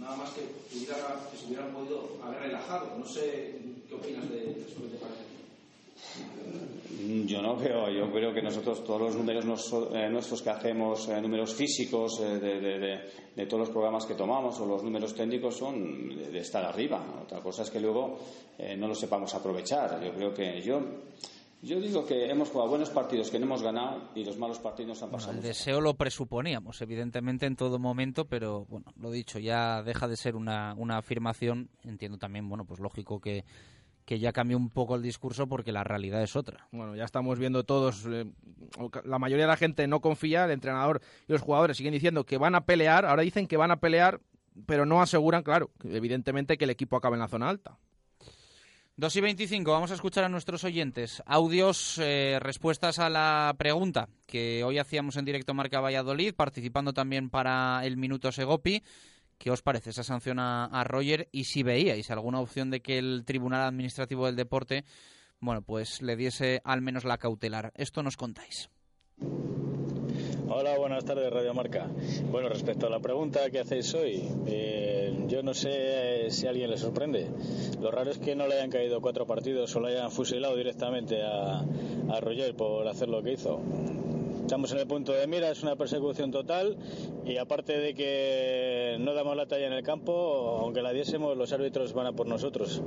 nada 0.00 0.16
más 0.16 0.30
que, 0.30 0.40
hubiera, 0.74 0.96
que 1.30 1.36
se 1.36 1.46
hubieran 1.46 1.72
podido 1.72 2.08
haber 2.24 2.40
relajado. 2.40 2.96
No 2.98 3.04
sé 3.04 3.58
qué 3.90 3.96
opinas 3.96 4.30
de 4.30 4.50
eso 4.50 4.82
que 4.82 4.88
te 4.88 4.96
parece. 4.96 5.26
Yo 7.26 7.42
no 7.42 7.56
veo, 7.56 7.90
yo 7.90 8.12
creo 8.12 8.32
que 8.32 8.42
nosotros 8.42 8.84
todos 8.84 9.00
los 9.00 9.16
números 9.16 9.44
eh, 9.92 10.08
nuestros 10.10 10.42
que 10.42 10.50
hacemos, 10.50 11.08
eh, 11.08 11.20
números 11.20 11.54
físicos 11.54 12.20
eh, 12.20 12.38
de, 12.38 12.60
de, 12.60 12.78
de, 12.78 13.00
de, 13.34 13.46
todos 13.46 13.60
los 13.60 13.70
programas 13.70 14.06
que 14.06 14.14
tomamos 14.14 14.60
o 14.60 14.66
los 14.66 14.82
números 14.82 15.14
técnicos 15.14 15.56
son 15.56 16.08
de, 16.08 16.38
estar 16.38 16.64
arriba. 16.64 17.04
Otra 17.22 17.40
cosa 17.40 17.62
es 17.62 17.70
que 17.70 17.80
luego 17.80 18.18
eh, 18.58 18.76
no 18.76 18.86
lo 18.86 18.94
sepamos 18.94 19.34
aprovechar. 19.34 20.00
Yo 20.04 20.12
creo 20.12 20.34
que 20.34 20.60
yo 20.60 20.80
yo 21.62 21.78
digo 21.78 22.06
que 22.06 22.30
hemos 22.30 22.48
jugado 22.48 22.70
buenos 22.70 22.88
partidos 22.88 23.30
que 23.30 23.38
no 23.38 23.44
hemos 23.44 23.62
ganado 23.62 24.10
y 24.14 24.24
los 24.24 24.38
malos 24.38 24.58
partidos 24.58 24.88
nos 24.88 25.02
han 25.02 25.10
pasado. 25.10 25.32
Bueno, 25.32 25.42
el 25.42 25.48
deseo 25.48 25.80
lo 25.82 25.92
presuponíamos, 25.94 26.80
evidentemente, 26.80 27.44
en 27.44 27.54
todo 27.54 27.78
momento, 27.78 28.24
pero 28.24 28.64
bueno, 28.64 28.86
lo 28.98 29.10
dicho, 29.10 29.38
ya 29.38 29.82
deja 29.82 30.08
de 30.08 30.16
ser 30.16 30.36
una, 30.36 30.74
una 30.78 30.96
afirmación. 30.96 31.68
Entiendo 31.84 32.16
también, 32.16 32.48
bueno, 32.48 32.64
pues 32.64 32.80
lógico 32.80 33.20
que 33.20 33.44
que 34.04 34.18
ya 34.18 34.32
cambió 34.32 34.56
un 34.56 34.70
poco 34.70 34.96
el 34.96 35.02
discurso 35.02 35.46
porque 35.46 35.72
la 35.72 35.84
realidad 35.84 36.22
es 36.22 36.36
otra. 36.36 36.66
Bueno, 36.72 36.96
ya 36.96 37.04
estamos 37.04 37.38
viendo 37.38 37.64
todos, 37.64 38.06
eh, 38.06 38.26
la 39.04 39.18
mayoría 39.18 39.44
de 39.44 39.50
la 39.50 39.56
gente 39.56 39.86
no 39.86 40.00
confía, 40.00 40.44
el 40.44 40.50
entrenador 40.50 41.00
y 41.28 41.32
los 41.32 41.42
jugadores 41.42 41.76
siguen 41.76 41.92
diciendo 41.92 42.24
que 42.24 42.38
van 42.38 42.54
a 42.54 42.64
pelear, 42.64 43.06
ahora 43.06 43.22
dicen 43.22 43.46
que 43.46 43.56
van 43.56 43.70
a 43.70 43.80
pelear, 43.80 44.20
pero 44.66 44.86
no 44.86 45.00
aseguran, 45.00 45.42
claro, 45.42 45.70
evidentemente 45.84 46.58
que 46.58 46.64
el 46.64 46.70
equipo 46.70 46.96
acabe 46.96 47.14
en 47.14 47.20
la 47.20 47.28
zona 47.28 47.48
alta. 47.48 47.78
2 49.00 49.16
y 49.16 49.20
25, 49.22 49.70
vamos 49.70 49.90
a 49.92 49.94
escuchar 49.94 50.24
a 50.24 50.28
nuestros 50.28 50.62
oyentes. 50.62 51.22
Audios, 51.24 51.96
eh, 51.98 52.38
respuestas 52.38 52.98
a 52.98 53.08
la 53.08 53.54
pregunta 53.56 54.10
que 54.26 54.62
hoy 54.62 54.78
hacíamos 54.78 55.16
en 55.16 55.24
directo 55.24 55.54
Marca 55.54 55.80
Valladolid, 55.80 56.34
participando 56.34 56.92
también 56.92 57.30
para 57.30 57.80
el 57.84 57.96
Minuto 57.96 58.30
Segopi. 58.30 58.82
¿Qué 59.40 59.50
os 59.50 59.62
parece 59.62 59.88
esa 59.88 60.04
sanción 60.04 60.38
a, 60.38 60.84
Roger? 60.84 61.30
Y 61.32 61.44
si 61.44 61.62
veíais 61.62 62.10
alguna 62.10 62.40
opción 62.40 62.70
de 62.70 62.82
que 62.82 62.98
el 62.98 63.24
Tribunal 63.24 63.62
Administrativo 63.62 64.26
del 64.26 64.36
Deporte, 64.36 64.84
bueno, 65.40 65.62
pues 65.62 66.02
le 66.02 66.14
diese 66.14 66.60
al 66.62 66.82
menos 66.82 67.04
la 67.04 67.16
cautelar. 67.16 67.72
Esto 67.74 68.02
nos 68.02 68.18
contáis. 68.18 68.68
Hola, 70.46 70.76
buenas 70.76 71.06
tardes, 71.06 71.32
Radio 71.32 71.54
Marca. 71.54 71.88
Bueno, 72.30 72.50
respecto 72.50 72.86
a 72.86 72.90
la 72.90 73.00
pregunta 73.00 73.48
que 73.48 73.60
hacéis 73.60 73.94
hoy, 73.94 74.28
eh, 74.46 75.24
yo 75.26 75.42
no 75.42 75.54
sé 75.54 76.30
si 76.30 76.46
a 76.46 76.50
alguien 76.50 76.68
le 76.68 76.76
sorprende. 76.76 77.30
Lo 77.80 77.90
raro 77.90 78.10
es 78.10 78.18
que 78.18 78.36
no 78.36 78.46
le 78.46 78.56
hayan 78.56 78.68
caído 78.68 79.00
cuatro 79.00 79.26
partidos 79.26 79.74
o 79.74 79.80
le 79.80 79.96
hayan 79.96 80.10
fusilado 80.10 80.54
directamente 80.54 81.22
a 81.22 81.64
Roger 82.20 82.54
por 82.54 82.86
hacer 82.86 83.08
lo 83.08 83.22
que 83.22 83.32
hizo 83.32 83.62
estamos 84.50 84.72
en 84.72 84.78
el 84.78 84.86
punto 84.88 85.12
de 85.12 85.28
mira, 85.28 85.48
es 85.48 85.62
una 85.62 85.76
persecución 85.76 86.32
total 86.32 86.76
y 87.24 87.36
aparte 87.36 87.78
de 87.78 87.94
que 87.94 88.96
no 88.98 89.14
damos 89.14 89.36
la 89.36 89.46
talla 89.46 89.68
en 89.68 89.72
el 89.72 89.84
campo, 89.84 90.58
aunque 90.60 90.82
la 90.82 90.92
diésemos, 90.92 91.36
los 91.36 91.52
árbitros 91.52 91.92
van 91.92 92.08
a 92.08 92.12
por 92.14 92.26
nosotros. 92.26 92.82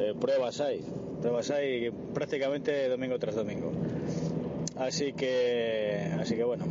Eh, 0.00 0.14
pruebas 0.20 0.60
hay, 0.60 0.84
pruebas 1.20 1.52
hay 1.52 1.92
prácticamente 2.12 2.88
domingo 2.88 3.20
tras 3.20 3.36
domingo. 3.36 3.70
Así 4.78 5.12
que, 5.12 6.10
así 6.18 6.34
que 6.34 6.42
bueno, 6.42 6.64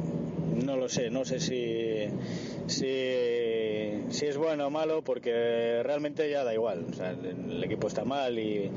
no 0.66 0.76
lo 0.76 0.90
sé, 0.90 1.10
no 1.10 1.24
sé 1.24 1.40
si, 1.40 2.03
si, 2.68 4.03
si 4.10 4.26
es 4.26 4.36
bueno 4.36 4.68
o 4.68 4.70
malo 4.70 5.02
porque 5.02 5.82
realmente 5.82 6.30
ya 6.30 6.44
da 6.44 6.53
igual. 6.53 6.88
O 6.91 6.94
sea, 6.94 7.12
el 7.12 7.64
equipo 7.64 7.88
está 7.88 8.03
mal 8.03 8.38
y 8.38 8.70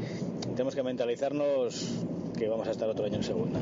tenemos 0.52 0.76
que 0.76 0.85
mentalizarnos 0.85 2.05
que 2.39 2.48
vamos 2.48 2.68
a 2.68 2.70
estar 2.70 2.89
otro 2.89 3.06
año 3.06 3.16
en 3.16 3.24
segunda. 3.24 3.59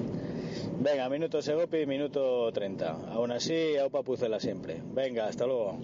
Venga, 0.78 1.09
minuto 1.09 1.40
Segopi, 1.40 1.86
minuto 1.86 2.53
30. 2.53 3.12
Aún 3.12 3.32
así, 3.32 3.77
Aupa 3.78 4.03
Pucela 4.03 4.39
siempre. 4.39 4.82
Venga, 4.93 5.27
hasta 5.27 5.47
luego. 5.47 5.81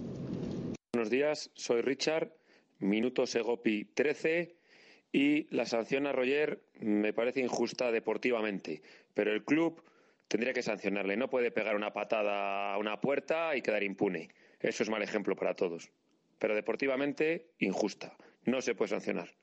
Buenos 0.93 1.09
días, 1.09 1.51
soy 1.55 1.81
Richard, 1.81 2.31
minuto 2.79 3.27
Segopi 3.27 3.87
13 3.87 4.55
y 5.11 5.55
la 5.55 5.65
sanción 5.65 6.07
a 6.07 6.13
Roger 6.13 6.63
me 6.79 7.15
parece 7.15 7.41
injusta 7.41 7.91
deportivamente, 7.91 8.83
pero 9.15 9.33
el 9.33 9.45
club 9.45 9.83
tendría 10.29 10.53
que 10.53 10.63
sancionarle. 10.63 11.17
No 11.17 11.31
puede 11.31 11.51
pegar 11.51 11.75
una 11.75 11.95
patada 11.95 12.75
a 12.75 12.79
una 12.79 13.01
puerta 13.01 13.57
y 13.57 13.63
quedar 13.63 13.83
impune. 13.83 14.29
Eso 14.61 14.83
es 14.83 14.91
mal 14.91 15.03
ejemplo 15.03 15.35
para 15.37 15.55
todos. 15.55 15.91
Pero 16.39 16.55
deportivamente, 16.55 17.49
injusta. 17.59 18.17
No 18.45 18.61
se 18.61 18.75
puede 18.75 18.91
sancionar 18.91 19.42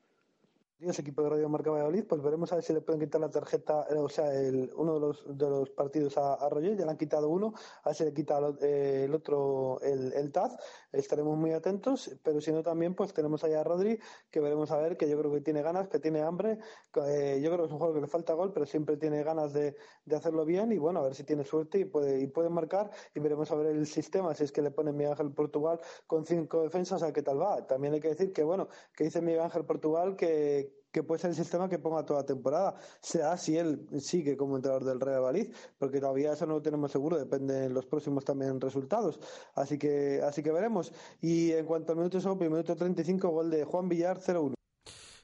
días, 0.80 0.98
equipo 0.98 1.22
de 1.22 1.28
Radio 1.28 1.48
Marca 1.50 1.70
Valladolid, 1.70 2.04
pues 2.08 2.22
veremos 2.22 2.50
a 2.52 2.54
ver 2.54 2.64
si 2.64 2.72
le 2.72 2.80
pueden 2.80 3.02
quitar 3.02 3.20
la 3.20 3.28
tarjeta, 3.28 3.86
o 3.98 4.08
sea, 4.08 4.32
el, 4.32 4.72
uno 4.76 4.94
de 4.94 5.00
los, 5.00 5.38
de 5.38 5.50
los 5.50 5.68
partidos 5.68 6.16
a, 6.16 6.34
a 6.34 6.48
Roger, 6.48 6.74
ya 6.74 6.86
le 6.86 6.90
han 6.92 6.96
quitado 6.96 7.28
uno, 7.28 7.52
a 7.82 7.90
ver 7.90 7.96
si 7.96 8.04
le 8.04 8.14
quita 8.14 8.40
eh, 8.62 9.02
el 9.04 9.14
otro, 9.14 9.78
el, 9.82 10.10
el 10.14 10.32
TAZ, 10.32 10.56
estaremos 10.90 11.36
muy 11.36 11.52
atentos, 11.52 12.18
pero 12.22 12.40
si 12.40 12.50
no 12.50 12.62
también, 12.62 12.94
pues 12.94 13.12
tenemos 13.12 13.44
allá 13.44 13.60
a 13.60 13.64
Rodri, 13.64 13.98
que 14.30 14.40
veremos 14.40 14.70
a 14.70 14.78
ver, 14.78 14.96
que 14.96 15.06
yo 15.06 15.18
creo 15.18 15.30
que 15.30 15.42
tiene 15.42 15.60
ganas, 15.60 15.88
que 15.88 15.98
tiene 15.98 16.22
hambre, 16.22 16.58
eh, 17.06 17.40
yo 17.42 17.50
creo 17.50 17.58
que 17.58 17.66
es 17.66 17.72
un 17.72 17.78
juego 17.78 17.92
que 17.92 18.00
le 18.00 18.06
falta 18.06 18.32
gol, 18.32 18.54
pero 18.54 18.64
siempre 18.64 18.96
tiene 18.96 19.22
ganas 19.22 19.52
de, 19.52 19.76
de 20.06 20.16
hacerlo 20.16 20.46
bien, 20.46 20.72
y 20.72 20.78
bueno, 20.78 21.00
a 21.00 21.02
ver 21.02 21.14
si 21.14 21.24
tiene 21.24 21.44
suerte 21.44 21.78
y 21.80 21.84
puede, 21.84 22.22
y 22.22 22.26
puede 22.26 22.48
marcar, 22.48 22.90
y 23.14 23.20
veremos 23.20 23.50
a 23.50 23.54
ver 23.56 23.66
el 23.66 23.86
sistema, 23.86 24.34
si 24.34 24.44
es 24.44 24.52
que 24.52 24.62
le 24.62 24.70
pone 24.70 24.92
Miguel 24.92 25.12
Ángel 25.12 25.32
Portugal 25.32 25.78
con 26.06 26.24
cinco 26.24 26.62
defensas, 26.62 27.02
a 27.02 27.12
qué 27.12 27.20
tal 27.20 27.38
va. 27.38 27.66
También 27.66 27.92
hay 27.92 28.00
que 28.00 28.08
decir 28.08 28.32
que, 28.32 28.42
bueno, 28.44 28.68
que 28.96 29.04
dice 29.04 29.20
Miguel 29.20 29.42
Ángel 29.42 29.66
Portugal 29.66 30.16
que 30.16 30.69
que 30.90 31.02
puede 31.02 31.20
ser 31.20 31.30
el 31.30 31.36
sistema 31.36 31.68
que 31.68 31.78
ponga 31.78 32.04
toda 32.04 32.24
temporada, 32.24 32.74
sea 33.00 33.36
si 33.36 33.56
él 33.56 33.86
sigue 34.00 34.36
como 34.36 34.56
entrenador 34.56 34.84
del 34.84 35.00
Real 35.00 35.20
Valladolid, 35.20 35.54
porque 35.78 36.00
todavía 36.00 36.32
eso 36.32 36.46
no 36.46 36.54
lo 36.54 36.62
tenemos 36.62 36.90
seguro, 36.90 37.18
depende 37.18 37.54
de 37.54 37.70
los 37.70 37.86
próximos 37.86 38.24
también 38.24 38.60
resultados. 38.60 39.20
Así 39.54 39.78
que, 39.78 40.20
así 40.22 40.42
que 40.42 40.52
veremos. 40.52 40.92
Y 41.20 41.52
en 41.52 41.66
cuanto 41.66 41.92
al 41.92 41.98
minuto 41.98 42.20
solo, 42.20 42.36
minuto 42.36 42.74
35, 42.74 43.28
gol 43.28 43.50
de 43.50 43.64
Juan 43.64 43.88
Villar 43.88 44.18
0-1. 44.18 44.54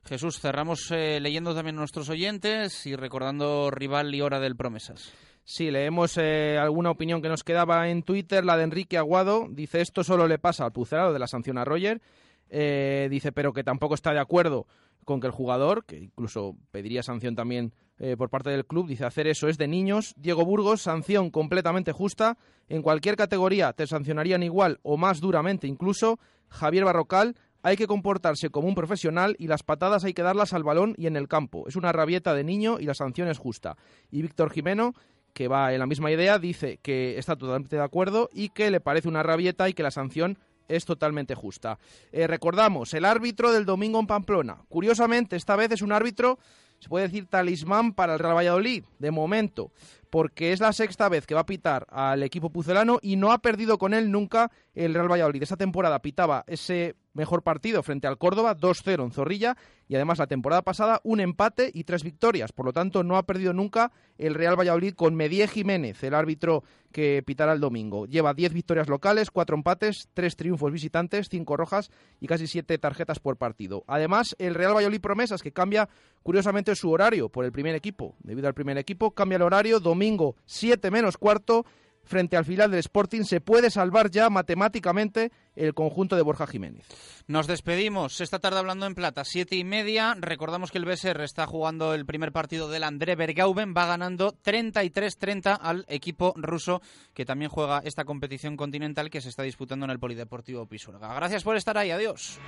Jesús, 0.04 0.38
cerramos 0.38 0.92
eh, 0.92 1.18
leyendo 1.20 1.52
también 1.54 1.76
a 1.76 1.80
nuestros 1.80 2.08
oyentes 2.08 2.86
y 2.86 2.94
recordando 2.94 3.72
rival 3.72 4.14
y 4.14 4.20
hora 4.20 4.38
del 4.38 4.54
Promesas. 4.54 5.12
Sí, 5.42 5.70
leemos 5.70 6.16
eh, 6.16 6.58
alguna 6.58 6.90
opinión 6.90 7.22
que 7.22 7.28
nos 7.28 7.42
quedaba 7.42 7.88
en 7.88 8.02
Twitter, 8.02 8.44
la 8.44 8.56
de 8.56 8.64
Enrique 8.64 8.98
Aguado. 8.98 9.46
Dice, 9.50 9.80
esto 9.80 10.04
solo 10.04 10.28
le 10.28 10.38
pasa 10.38 10.64
al 10.64 10.72
Pucerado 10.72 11.12
de 11.12 11.18
la 11.18 11.26
sanción 11.26 11.58
a 11.58 11.64
Roger. 11.64 12.00
Eh, 12.48 13.08
dice, 13.10 13.32
pero 13.32 13.52
que 13.52 13.64
tampoco 13.64 13.94
está 13.94 14.12
de 14.12 14.20
acuerdo 14.20 14.66
con 15.06 15.20
que 15.20 15.28
el 15.28 15.32
jugador, 15.32 15.84
que 15.86 15.96
incluso 15.98 16.56
pediría 16.72 17.02
sanción 17.02 17.36
también 17.36 17.72
eh, 17.98 18.16
por 18.18 18.28
parte 18.28 18.50
del 18.50 18.66
club, 18.66 18.88
dice 18.88 19.06
hacer 19.06 19.28
eso 19.28 19.48
es 19.48 19.56
de 19.56 19.68
niños. 19.68 20.12
Diego 20.18 20.44
Burgos, 20.44 20.82
sanción 20.82 21.30
completamente 21.30 21.92
justa. 21.92 22.36
En 22.68 22.82
cualquier 22.82 23.16
categoría 23.16 23.72
te 23.72 23.86
sancionarían 23.86 24.42
igual 24.42 24.80
o 24.82 24.98
más 24.98 25.20
duramente 25.20 25.68
incluso. 25.68 26.18
Javier 26.48 26.84
Barrocal, 26.84 27.36
hay 27.62 27.76
que 27.76 27.86
comportarse 27.86 28.50
como 28.50 28.68
un 28.68 28.74
profesional 28.74 29.36
y 29.38 29.46
las 29.46 29.62
patadas 29.62 30.04
hay 30.04 30.12
que 30.12 30.22
darlas 30.22 30.52
al 30.52 30.64
balón 30.64 30.94
y 30.98 31.06
en 31.06 31.16
el 31.16 31.28
campo. 31.28 31.66
Es 31.68 31.76
una 31.76 31.92
rabieta 31.92 32.34
de 32.34 32.44
niño 32.44 32.78
y 32.80 32.84
la 32.84 32.94
sanción 32.94 33.28
es 33.28 33.38
justa. 33.38 33.76
Y 34.10 34.22
Víctor 34.22 34.50
Jimeno, 34.50 34.92
que 35.32 35.46
va 35.46 35.72
en 35.72 35.78
la 35.78 35.86
misma 35.86 36.10
idea, 36.10 36.40
dice 36.40 36.80
que 36.82 37.16
está 37.16 37.36
totalmente 37.36 37.76
de 37.76 37.82
acuerdo 37.82 38.28
y 38.32 38.48
que 38.48 38.72
le 38.72 38.80
parece 38.80 39.08
una 39.08 39.22
rabieta 39.22 39.68
y 39.68 39.72
que 39.72 39.84
la 39.84 39.92
sanción 39.92 40.38
es 40.68 40.84
totalmente 40.84 41.34
justa. 41.34 41.78
Eh, 42.12 42.26
recordamos, 42.26 42.94
el 42.94 43.04
árbitro 43.04 43.52
del 43.52 43.64
domingo 43.64 44.00
en 44.00 44.06
Pamplona. 44.06 44.58
Curiosamente, 44.68 45.36
esta 45.36 45.56
vez 45.56 45.70
es 45.72 45.82
un 45.82 45.92
árbitro, 45.92 46.38
se 46.78 46.88
puede 46.88 47.08
decir, 47.08 47.26
talismán 47.26 47.92
para 47.92 48.14
el 48.14 48.18
Real 48.18 48.36
Valladolid, 48.36 48.84
de 48.98 49.10
momento, 49.10 49.72
porque 50.10 50.52
es 50.52 50.60
la 50.60 50.72
sexta 50.72 51.08
vez 51.08 51.26
que 51.26 51.34
va 51.34 51.40
a 51.40 51.46
pitar 51.46 51.86
al 51.90 52.22
equipo 52.22 52.50
pucelano 52.50 52.98
y 53.02 53.16
no 53.16 53.32
ha 53.32 53.38
perdido 53.38 53.78
con 53.78 53.94
él 53.94 54.10
nunca 54.10 54.50
el 54.76 54.94
Real 54.94 55.10
Valladolid 55.10 55.42
esa 55.42 55.56
temporada 55.56 56.00
pitaba 56.00 56.44
ese 56.46 56.94
mejor 57.14 57.42
partido 57.42 57.82
frente 57.82 58.06
al 58.06 58.18
Córdoba, 58.18 58.54
2-0 58.54 59.02
en 59.02 59.10
Zorrilla, 59.10 59.56
y 59.88 59.94
además 59.94 60.18
la 60.18 60.26
temporada 60.26 60.60
pasada 60.60 61.00
un 61.02 61.20
empate 61.20 61.70
y 61.72 61.84
tres 61.84 62.04
victorias. 62.04 62.52
Por 62.52 62.66
lo 62.66 62.74
tanto, 62.74 63.02
no 63.02 63.16
ha 63.16 63.24
perdido 63.24 63.54
nunca 63.54 63.90
el 64.18 64.34
Real 64.34 64.58
Valladolid 64.58 64.92
con 64.92 65.14
Medie 65.14 65.48
Jiménez, 65.48 66.02
el 66.04 66.14
árbitro 66.14 66.62
que 66.92 67.22
pitará 67.24 67.54
el 67.54 67.60
domingo. 67.60 68.04
Lleva 68.04 68.34
10 68.34 68.52
victorias 68.52 68.88
locales, 68.88 69.30
4 69.30 69.56
empates, 69.56 70.08
3 70.12 70.36
triunfos 70.36 70.70
visitantes, 70.70 71.28
5 71.30 71.56
rojas 71.56 71.90
y 72.20 72.26
casi 72.26 72.46
7 72.46 72.76
tarjetas 72.76 73.18
por 73.18 73.38
partido. 73.38 73.82
Además, 73.86 74.36
el 74.38 74.54
Real 74.54 74.74
Valladolid 74.74 75.00
Promesas, 75.00 75.42
que 75.42 75.52
cambia 75.52 75.88
curiosamente 76.22 76.74
su 76.76 76.90
horario 76.90 77.30
por 77.30 77.46
el 77.46 77.52
primer 77.52 77.74
equipo. 77.74 78.14
Debido 78.22 78.46
al 78.46 78.54
primer 78.54 78.76
equipo, 78.76 79.12
cambia 79.12 79.36
el 79.36 79.42
horario, 79.42 79.80
domingo 79.80 80.36
7 80.44 80.90
menos 80.90 81.16
cuarto 81.16 81.64
frente 82.06 82.36
al 82.36 82.44
final 82.44 82.70
del 82.70 82.80
Sporting, 82.80 83.22
se 83.22 83.40
puede 83.40 83.70
salvar 83.70 84.10
ya 84.10 84.30
matemáticamente 84.30 85.32
el 85.54 85.74
conjunto 85.74 86.16
de 86.16 86.22
Borja 86.22 86.46
Jiménez. 86.46 86.86
Nos 87.26 87.46
despedimos 87.46 88.20
esta 88.20 88.38
tarde 88.38 88.58
hablando 88.58 88.86
en 88.86 88.94
plata, 88.94 89.24
siete 89.24 89.56
y 89.56 89.64
media. 89.64 90.16
Recordamos 90.18 90.70
que 90.70 90.78
el 90.78 90.84
BSR 90.84 91.22
está 91.22 91.46
jugando 91.46 91.94
el 91.94 92.06
primer 92.06 92.32
partido 92.32 92.68
del 92.68 92.84
André 92.84 93.16
Bergauben, 93.16 93.74
va 93.76 93.86
ganando 93.86 94.32
33-30 94.44 95.58
al 95.60 95.84
equipo 95.88 96.32
ruso 96.36 96.80
que 97.14 97.24
también 97.24 97.50
juega 97.50 97.80
esta 97.84 98.04
competición 98.04 98.56
continental 98.56 99.10
que 99.10 99.20
se 99.20 99.28
está 99.28 99.42
disputando 99.42 99.84
en 99.84 99.90
el 99.90 99.98
Polideportivo 99.98 100.66
Pisuerga. 100.66 101.14
Gracias 101.14 101.42
por 101.42 101.56
estar 101.56 101.76
ahí, 101.76 101.90
adiós. 101.90 102.38